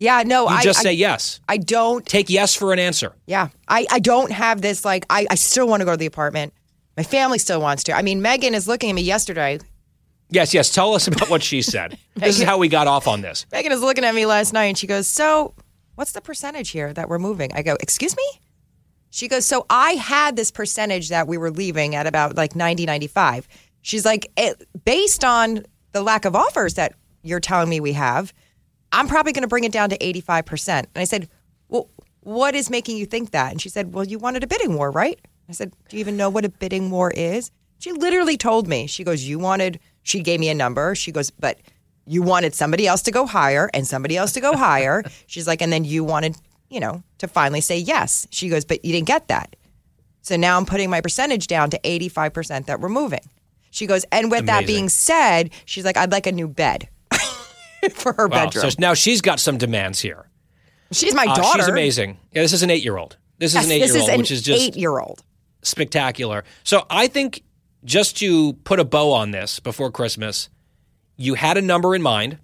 Yeah, 0.00 0.22
no, 0.24 0.42
You 0.42 0.56
I 0.56 0.62
just 0.62 0.80
I- 0.80 0.82
say 0.82 0.92
yes. 0.92 1.40
I 1.48 1.56
don't 1.56 2.06
Take 2.06 2.30
yes 2.30 2.54
for 2.54 2.72
an 2.72 2.78
answer. 2.78 3.12
Yeah, 3.26 3.48
I, 3.66 3.86
I 3.90 3.98
don't 3.98 4.30
have 4.30 4.62
this 4.62 4.84
like 4.84 5.04
I, 5.10 5.26
I 5.30 5.34
still 5.34 5.66
want 5.66 5.80
to 5.80 5.84
go 5.84 5.92
to 5.92 5.96
the 5.96 6.06
apartment. 6.06 6.52
My 6.96 7.02
family 7.02 7.38
still 7.38 7.60
wants 7.60 7.84
to. 7.84 7.92
I 7.92 8.02
mean, 8.02 8.22
Megan 8.22 8.54
is 8.54 8.66
looking 8.66 8.90
at 8.90 8.94
me 8.94 9.02
yesterday. 9.02 9.58
Yes, 10.30 10.52
yes. 10.52 10.70
Tell 10.74 10.94
us 10.94 11.06
about 11.08 11.30
what 11.30 11.42
she 11.42 11.62
said. 11.62 11.96
this 12.14 12.38
is 12.38 12.44
how 12.44 12.58
we 12.58 12.68
got 12.68 12.86
off 12.86 13.08
on 13.08 13.22
this. 13.22 13.46
Megan 13.50 13.72
is 13.72 13.80
looking 13.80 14.04
at 14.04 14.14
me 14.14 14.26
last 14.26 14.52
night 14.52 14.64
and 14.66 14.78
she 14.78 14.86
goes, 14.86 15.06
"So, 15.08 15.54
what's 15.94 16.12
the 16.12 16.20
percentage 16.20 16.70
here 16.70 16.92
that 16.92 17.08
we're 17.08 17.18
moving?" 17.18 17.52
I 17.54 17.62
go, 17.62 17.76
"Excuse 17.80 18.16
me?" 18.16 18.40
She 19.10 19.26
goes, 19.26 19.46
"So 19.46 19.64
I 19.70 19.92
had 19.92 20.36
this 20.36 20.50
percentage 20.50 21.08
that 21.08 21.26
we 21.26 21.38
were 21.38 21.50
leaving 21.50 21.94
at 21.94 22.06
about 22.06 22.36
like 22.36 22.54
90 22.54 22.84
95." 22.86 23.48
She's 23.80 24.04
like, 24.04 24.30
it, 24.36 24.68
"Based 24.84 25.24
on 25.24 25.64
the 25.92 26.02
lack 26.02 26.24
of 26.24 26.36
offers 26.36 26.74
that 26.74 26.94
you're 27.22 27.40
telling 27.40 27.68
me 27.70 27.80
we 27.80 27.92
have, 27.94 28.34
I'm 28.92 29.08
probably 29.08 29.32
going 29.32 29.42
to 29.42 29.48
bring 29.48 29.64
it 29.64 29.72
down 29.72 29.90
to 29.90 29.98
85%." 29.98 30.78
And 30.78 30.88
I 30.96 31.04
said, 31.04 31.28
"Well, 31.68 31.88
what 32.20 32.54
is 32.54 32.70
making 32.70 32.96
you 32.96 33.06
think 33.06 33.30
that?" 33.32 33.52
And 33.52 33.60
she 33.60 33.68
said, 33.68 33.92
"Well, 33.94 34.04
you 34.04 34.18
wanted 34.18 34.44
a 34.44 34.46
bidding 34.46 34.74
war, 34.74 34.90
right?" 34.90 35.18
I 35.48 35.52
said, 35.52 35.72
"Do 35.88 35.96
you 35.96 36.00
even 36.00 36.16
know 36.16 36.30
what 36.30 36.44
a 36.44 36.48
bidding 36.48 36.90
war 36.90 37.10
is?" 37.10 37.50
She 37.78 37.92
literally 37.92 38.36
told 38.36 38.66
me. 38.68 38.86
She 38.86 39.04
goes, 39.04 39.24
"You 39.24 39.38
wanted." 39.38 39.80
She 40.02 40.20
gave 40.20 40.40
me 40.40 40.48
a 40.48 40.54
number. 40.54 40.94
She 40.94 41.12
goes, 41.12 41.30
"But 41.30 41.58
you 42.06 42.22
wanted 42.22 42.54
somebody 42.54 42.86
else 42.86 43.02
to 43.02 43.10
go 43.10 43.26
higher 43.26 43.70
and 43.74 43.86
somebody 43.86 44.16
else 44.16 44.32
to 44.32 44.40
go 44.40 44.56
higher." 44.56 45.04
She's 45.26 45.46
like, 45.46 45.62
"And 45.62 45.72
then 45.72 45.84
you 45.84 46.04
wanted, 46.04 46.36
you 46.70 46.80
know, 46.80 47.02
to 47.18 47.28
finally 47.28 47.60
say 47.60 47.78
yes." 47.78 48.26
She 48.30 48.48
goes, 48.48 48.64
"But 48.64 48.84
you 48.84 48.92
didn't 48.92 49.06
get 49.06 49.28
that." 49.28 49.56
So 50.22 50.36
now 50.36 50.58
I'm 50.58 50.66
putting 50.66 50.90
my 50.90 51.00
percentage 51.00 51.46
down 51.46 51.70
to 51.70 51.80
85% 51.84 52.66
that 52.66 52.80
we're 52.80 52.88
moving. 52.88 53.20
She 53.70 53.86
goes, 53.86 54.04
"And 54.10 54.30
with 54.30 54.46
that 54.46 54.66
being 54.66 54.88
said, 54.88 55.50
she's 55.64 55.84
like, 55.84 55.96
I'd 55.96 56.12
like 56.12 56.26
a 56.26 56.32
new 56.32 56.48
bed 56.48 56.88
for 57.92 58.12
her 58.14 58.28
Wow. 58.28 58.44
bedroom." 58.46 58.70
So 58.70 58.76
now 58.78 58.94
she's 58.94 59.20
got 59.20 59.40
some 59.40 59.58
demands 59.58 60.00
here. 60.00 60.28
she's 60.92 61.14
my 61.14 61.24
Uh, 61.24 61.34
daughter. 61.36 61.58
she's 61.62 61.68
amazing. 61.68 62.18
Yeah, 62.32 62.42
this 62.42 62.52
is 62.52 62.62
an 62.62 62.70
eight-year-old. 62.70 63.16
This 63.38 63.50
is 63.52 63.56
Yes, 63.56 63.64
an 63.66 63.72
eight-year-old, 63.72 64.18
which 64.18 64.30
is 64.30 64.42
just 64.42 64.60
eight-year-old. 64.62 65.22
spectacular. 65.62 66.44
So 66.64 66.86
I 66.90 67.06
think 67.08 67.42
just 67.84 68.16
to 68.18 68.54
put 68.64 68.80
a 68.80 68.84
bow 68.84 69.12
on 69.12 69.30
this 69.30 69.60
before 69.60 69.90
Christmas, 69.90 70.48
you 71.16 71.34
had 71.34 71.56
a 71.58 71.62
number 71.62 71.94
in 71.94 72.02
mind. 72.02 72.38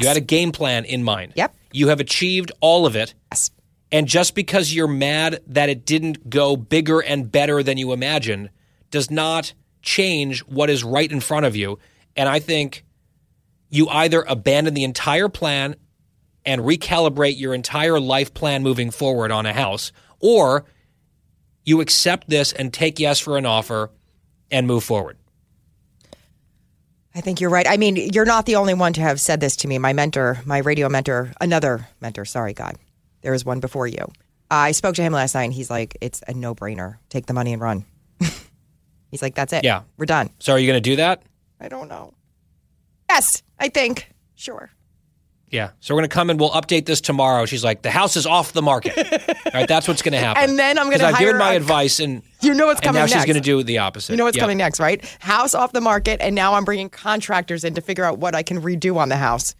You 0.00 0.06
had 0.08 0.16
a 0.16 0.20
game 0.22 0.50
plan 0.52 0.84
in 0.84 1.02
mind. 1.04 1.32
Yep. 1.36 1.54
You 1.72 1.88
have 1.88 2.00
achieved 2.00 2.52
all 2.60 2.86
of 2.86 2.96
it. 2.96 3.14
Yes. 3.32 3.50
And 3.92 4.06
just 4.06 4.34
because 4.34 4.72
you're 4.72 4.86
mad 4.88 5.40
that 5.48 5.68
it 5.68 5.84
didn't 5.84 6.30
go 6.30 6.56
bigger 6.56 7.00
and 7.00 7.30
better 7.30 7.62
than 7.62 7.76
you 7.76 7.92
imagined 7.92 8.50
does 8.90 9.10
not 9.10 9.52
change 9.82 10.40
what 10.40 10.70
is 10.70 10.84
right 10.84 11.10
in 11.10 11.20
front 11.20 11.44
of 11.44 11.54
you. 11.56 11.78
And 12.16 12.28
I 12.28 12.38
think 12.38 12.84
you 13.70 13.88
either 13.88 14.22
abandon 14.28 14.74
the 14.74 14.84
entire 14.84 15.28
plan 15.28 15.76
and 16.44 16.60
recalibrate 16.62 17.38
your 17.38 17.54
entire 17.54 18.00
life 18.00 18.34
plan 18.34 18.62
moving 18.62 18.90
forward 18.90 19.30
on 19.30 19.46
a 19.46 19.52
house, 19.52 19.92
or 20.18 20.64
you 21.64 21.80
accept 21.80 22.28
this 22.28 22.52
and 22.52 22.72
take 22.72 22.98
yes 22.98 23.18
for 23.18 23.38
an 23.38 23.46
offer 23.46 23.90
and 24.50 24.66
move 24.66 24.84
forward. 24.84 25.16
I 27.14 27.20
think 27.20 27.40
you're 27.40 27.50
right. 27.50 27.66
I 27.68 27.76
mean, 27.76 27.96
you're 27.96 28.24
not 28.24 28.46
the 28.46 28.56
only 28.56 28.74
one 28.74 28.92
to 28.94 29.00
have 29.00 29.20
said 29.20 29.40
this 29.40 29.56
to 29.56 29.68
me. 29.68 29.78
My 29.78 29.92
mentor, 29.92 30.40
my 30.44 30.58
radio 30.58 30.88
mentor, 30.88 31.32
another 31.40 31.88
mentor, 32.00 32.24
sorry, 32.24 32.52
God, 32.52 32.76
there 33.22 33.32
was 33.32 33.44
one 33.44 33.60
before 33.60 33.86
you. 33.86 34.06
I 34.50 34.72
spoke 34.72 34.94
to 34.96 35.02
him 35.02 35.12
last 35.12 35.34
night 35.34 35.44
and 35.44 35.52
he's 35.52 35.70
like, 35.70 35.96
it's 36.00 36.22
a 36.26 36.34
no 36.34 36.54
brainer. 36.54 36.98
Take 37.08 37.26
the 37.26 37.34
money 37.34 37.52
and 37.52 37.62
run. 37.62 37.84
He's 39.10 39.22
like, 39.22 39.34
that's 39.36 39.52
it. 39.52 39.62
Yeah. 39.62 39.82
We're 39.96 40.06
done. 40.06 40.30
So 40.40 40.52
are 40.54 40.58
you 40.58 40.66
going 40.66 40.82
to 40.82 40.90
do 40.90 40.96
that? 40.96 41.22
I 41.60 41.68
don't 41.68 41.88
know. 41.88 42.14
Yes, 43.08 43.42
I 43.60 43.68
think. 43.68 44.10
Sure. 44.34 44.70
Yeah. 45.50 45.70
So 45.80 45.94
we're 45.94 46.00
going 46.00 46.08
to 46.10 46.14
come 46.14 46.30
and 46.30 46.38
we'll 46.38 46.50
update 46.52 46.86
this 46.86 47.00
tomorrow. 47.00 47.44
She's 47.44 47.64
like, 47.64 47.82
the 47.82 47.90
house 47.90 48.16
is 48.16 48.24
off 48.24 48.52
the 48.52 48.62
market. 48.62 48.96
All 48.96 49.50
right. 49.52 49.66
That's 49.68 49.88
what's 49.88 50.00
going 50.00 50.12
to 50.18 50.18
happen. 50.20 50.42
And 50.48 50.58
then 50.58 50.78
I'm 50.78 50.86
going 50.86 51.00
to 51.00 51.06
I've 51.06 51.18
given 51.18 51.38
my 51.38 51.54
a- 51.54 51.56
advice 51.56 51.98
and 51.98 52.22
You 52.40 52.54
know 52.54 52.66
what's 52.66 52.80
coming 52.80 53.00
now 53.00 53.06
she's 53.06 53.16
next. 53.16 53.26
going 53.26 53.34
to 53.34 53.40
do 53.40 53.62
the 53.64 53.78
opposite. 53.78 54.12
You 54.12 54.16
know 54.16 54.24
what's 54.24 54.36
Yeah. 54.36 54.42
coming 54.44 54.58
next, 54.58 54.78
right? 54.78 55.04
House 55.20 55.52
off 55.54 55.72
the 55.72 55.80
market, 55.80 56.20
and 56.20 56.34
now 56.36 56.54
I'm 56.54 56.64
bringing 56.64 56.88
contractors 56.88 57.64
in 57.64 57.74
to 57.74 57.80
figure 57.80 58.04
out 58.04 58.18
what 58.18 58.34
I 58.36 58.42
can 58.44 58.62
redo 58.62 58.96
on 58.96 59.08
the 59.08 59.16
house. 59.16 59.54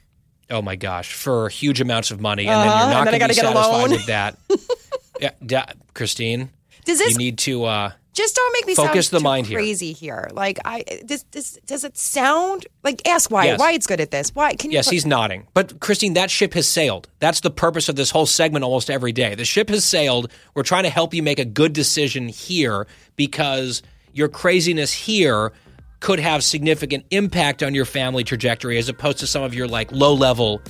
Oh 0.49 0.63
my 0.63 0.77
gosh, 0.77 1.13
for 1.13 1.49
huge 1.49 1.81
amounts 1.81 2.11
of 2.13 2.21
money, 2.21 2.47
and 2.47 2.55
Uh-huh, 2.55 2.69
then 2.69 2.79
you're 2.81 2.89
not 2.91 3.05
going 3.05 3.07
to 3.07 3.13
be 3.13 3.19
gotta 3.19 3.35
get 3.35 3.45
a 3.45 3.49
satisfied 3.49 3.81
loan. 3.83 3.91
with 3.91 4.07
that. 4.07 4.37
yeah, 5.21 5.31
da- 5.45 5.73
Christine, 5.95 6.51
Does 6.85 6.99
this 6.99 7.13
you 7.13 7.19
need 7.19 7.39
to 7.39 7.65
uh, 7.65 7.93
just 8.13 8.35
don't 8.35 8.53
make 8.53 8.67
me 8.67 8.75
Focus 8.75 9.07
sound 9.07 9.17
the 9.17 9.19
too 9.19 9.25
mind 9.25 9.47
crazy 9.47 9.93
here. 9.93 10.29
Like 10.33 10.59
I, 10.65 10.85
does, 11.07 11.23
does 11.25 11.59
does 11.65 11.85
it 11.85 11.97
sound 11.97 12.67
like 12.83 13.07
ask 13.07 13.31
why 13.31 13.47
Yes. 13.47 13.61
Wyatt's 13.61 13.87
good 13.87 14.01
at 14.01 14.11
this. 14.11 14.35
Why 14.35 14.55
can 14.55 14.71
you? 14.71 14.75
Yes, 14.75 14.87
put- 14.87 14.93
he's 14.93 15.07
nodding. 15.07 15.47
But 15.55 15.81
Christine, 15.81 16.15
that 16.15 16.31
ship 16.31 16.55
has 16.55 16.67
sailed. 16.67 17.09
That's 17.21 17.41
the 17.41 17.51
purpose 17.51 17.89
of 17.89 17.97
this 17.97 18.11
whole 18.11 18.27
segment 18.27 18.65
almost 18.65 18.91
every 18.91 19.13
day. 19.13 19.35
The 19.35 19.45
ship 19.45 19.69
has 19.69 19.85
sailed. 19.85 20.31
We're 20.55 20.63
trying 20.63 20.85
to 20.85 20.91
help 20.91 21.15
you 21.15 21.23
make 21.23 21.39
a 21.39 21.45
good 21.45 21.73
decision 21.73 22.29
here 22.29 22.87
because 23.17 23.83
your 24.13 24.29
craziness 24.29 24.93
here 24.93 25.53
could 26.01 26.19
have 26.19 26.43
significant 26.43 27.05
impact 27.11 27.63
on 27.63 27.75
your 27.75 27.85
family 27.85 28.25
trajectory 28.25 28.79
as 28.79 28.89
opposed 28.89 29.19
to 29.19 29.27
some 29.27 29.43
of 29.43 29.55
your 29.55 29.69
like 29.69 29.93
low 29.93 30.15
level 30.15 30.61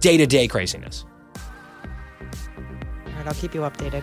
day 0.00 0.16
to 0.16 0.26
day 0.26 0.46
craziness. 0.48 1.04
I'll 3.26 3.34
keep 3.34 3.54
you 3.54 3.62
updated. 3.62 4.02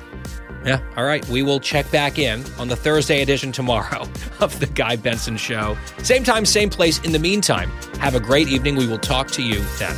Yeah. 0.65 0.80
All 0.95 1.03
right. 1.06 1.27
We 1.27 1.41
will 1.41 1.60
check 1.60 1.89
back 1.91 2.19
in 2.19 2.43
on 2.60 2.68
the 2.68 2.76
Thursday 2.76 3.22
edition 3.22 3.52
tomorrow 3.52 4.02
of 4.39 4.60
The 4.60 4.68
Guy 4.68 4.95
Benson 4.95 5.38
Show. 5.38 5.77
Same 6.03 6.23
time, 6.23 6.45
same 6.45 6.69
place. 6.69 6.99
In 7.02 7.11
the 7.11 7.19
meantime, 7.19 7.72
have 7.99 8.15
a 8.15 8.19
great 8.19 8.48
evening. 8.48 8.76
We 8.76 8.88
will 8.88 8.99
talk 8.99 9.27
to 9.31 9.41
you 9.43 9.64
then. 9.80 9.95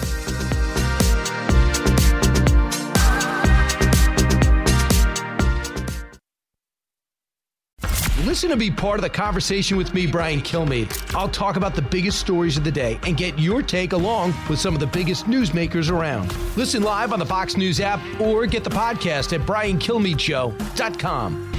Listen 8.23 8.49
to 8.51 8.57
be 8.57 8.71
part 8.71 8.99
of 8.99 9.01
the 9.01 9.09
conversation 9.09 9.75
with 9.75 9.93
me, 9.93 10.07
Brian 10.07 10.39
Kilmeade. 10.39 11.13
I'll 11.13 11.27
talk 11.27 11.57
about 11.57 11.75
the 11.75 11.81
biggest 11.81 12.19
stories 12.19 12.55
of 12.55 12.63
the 12.63 12.71
day 12.71 12.97
and 13.05 13.17
get 13.17 13.37
your 13.37 13.61
take 13.61 13.91
along 13.91 14.33
with 14.49 14.59
some 14.59 14.73
of 14.73 14.79
the 14.79 14.87
biggest 14.87 15.25
newsmakers 15.25 15.91
around. 15.91 16.33
Listen 16.55 16.83
live 16.83 17.11
on 17.11 17.19
the 17.19 17.25
Fox 17.25 17.57
News 17.57 17.81
app 17.81 17.99
or 18.21 18.45
get 18.45 18.63
the 18.63 18.69
podcast 18.69 19.37
at 19.37 19.45
briankilmeadshow.com. 19.45 21.49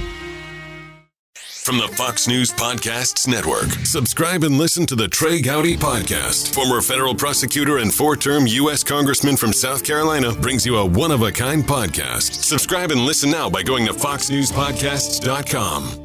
From 1.35 1.77
the 1.77 1.87
Fox 1.89 2.27
News 2.27 2.51
Podcasts 2.51 3.27
Network, 3.27 3.69
subscribe 3.85 4.43
and 4.43 4.57
listen 4.57 4.87
to 4.87 4.95
the 4.95 5.07
Trey 5.07 5.41
Gowdy 5.41 5.77
Podcast. 5.77 6.51
Former 6.53 6.81
federal 6.81 7.13
prosecutor 7.15 7.77
and 7.79 7.91
four 7.93 8.15
term 8.15 8.47
U.S. 8.47 8.83
Congressman 8.83 9.37
from 9.37 9.53
South 9.53 9.83
Carolina 9.83 10.31
brings 10.33 10.65
you 10.65 10.77
a 10.77 10.85
one 10.85 11.11
of 11.11 11.21
a 11.23 11.31
kind 11.31 11.63
podcast. 11.63 12.43
Subscribe 12.43 12.91
and 12.91 13.01
listen 13.01 13.31
now 13.31 13.49
by 13.49 13.63
going 13.63 13.87
to 13.87 13.93
FoxNewsPodcasts.com. 13.93 16.04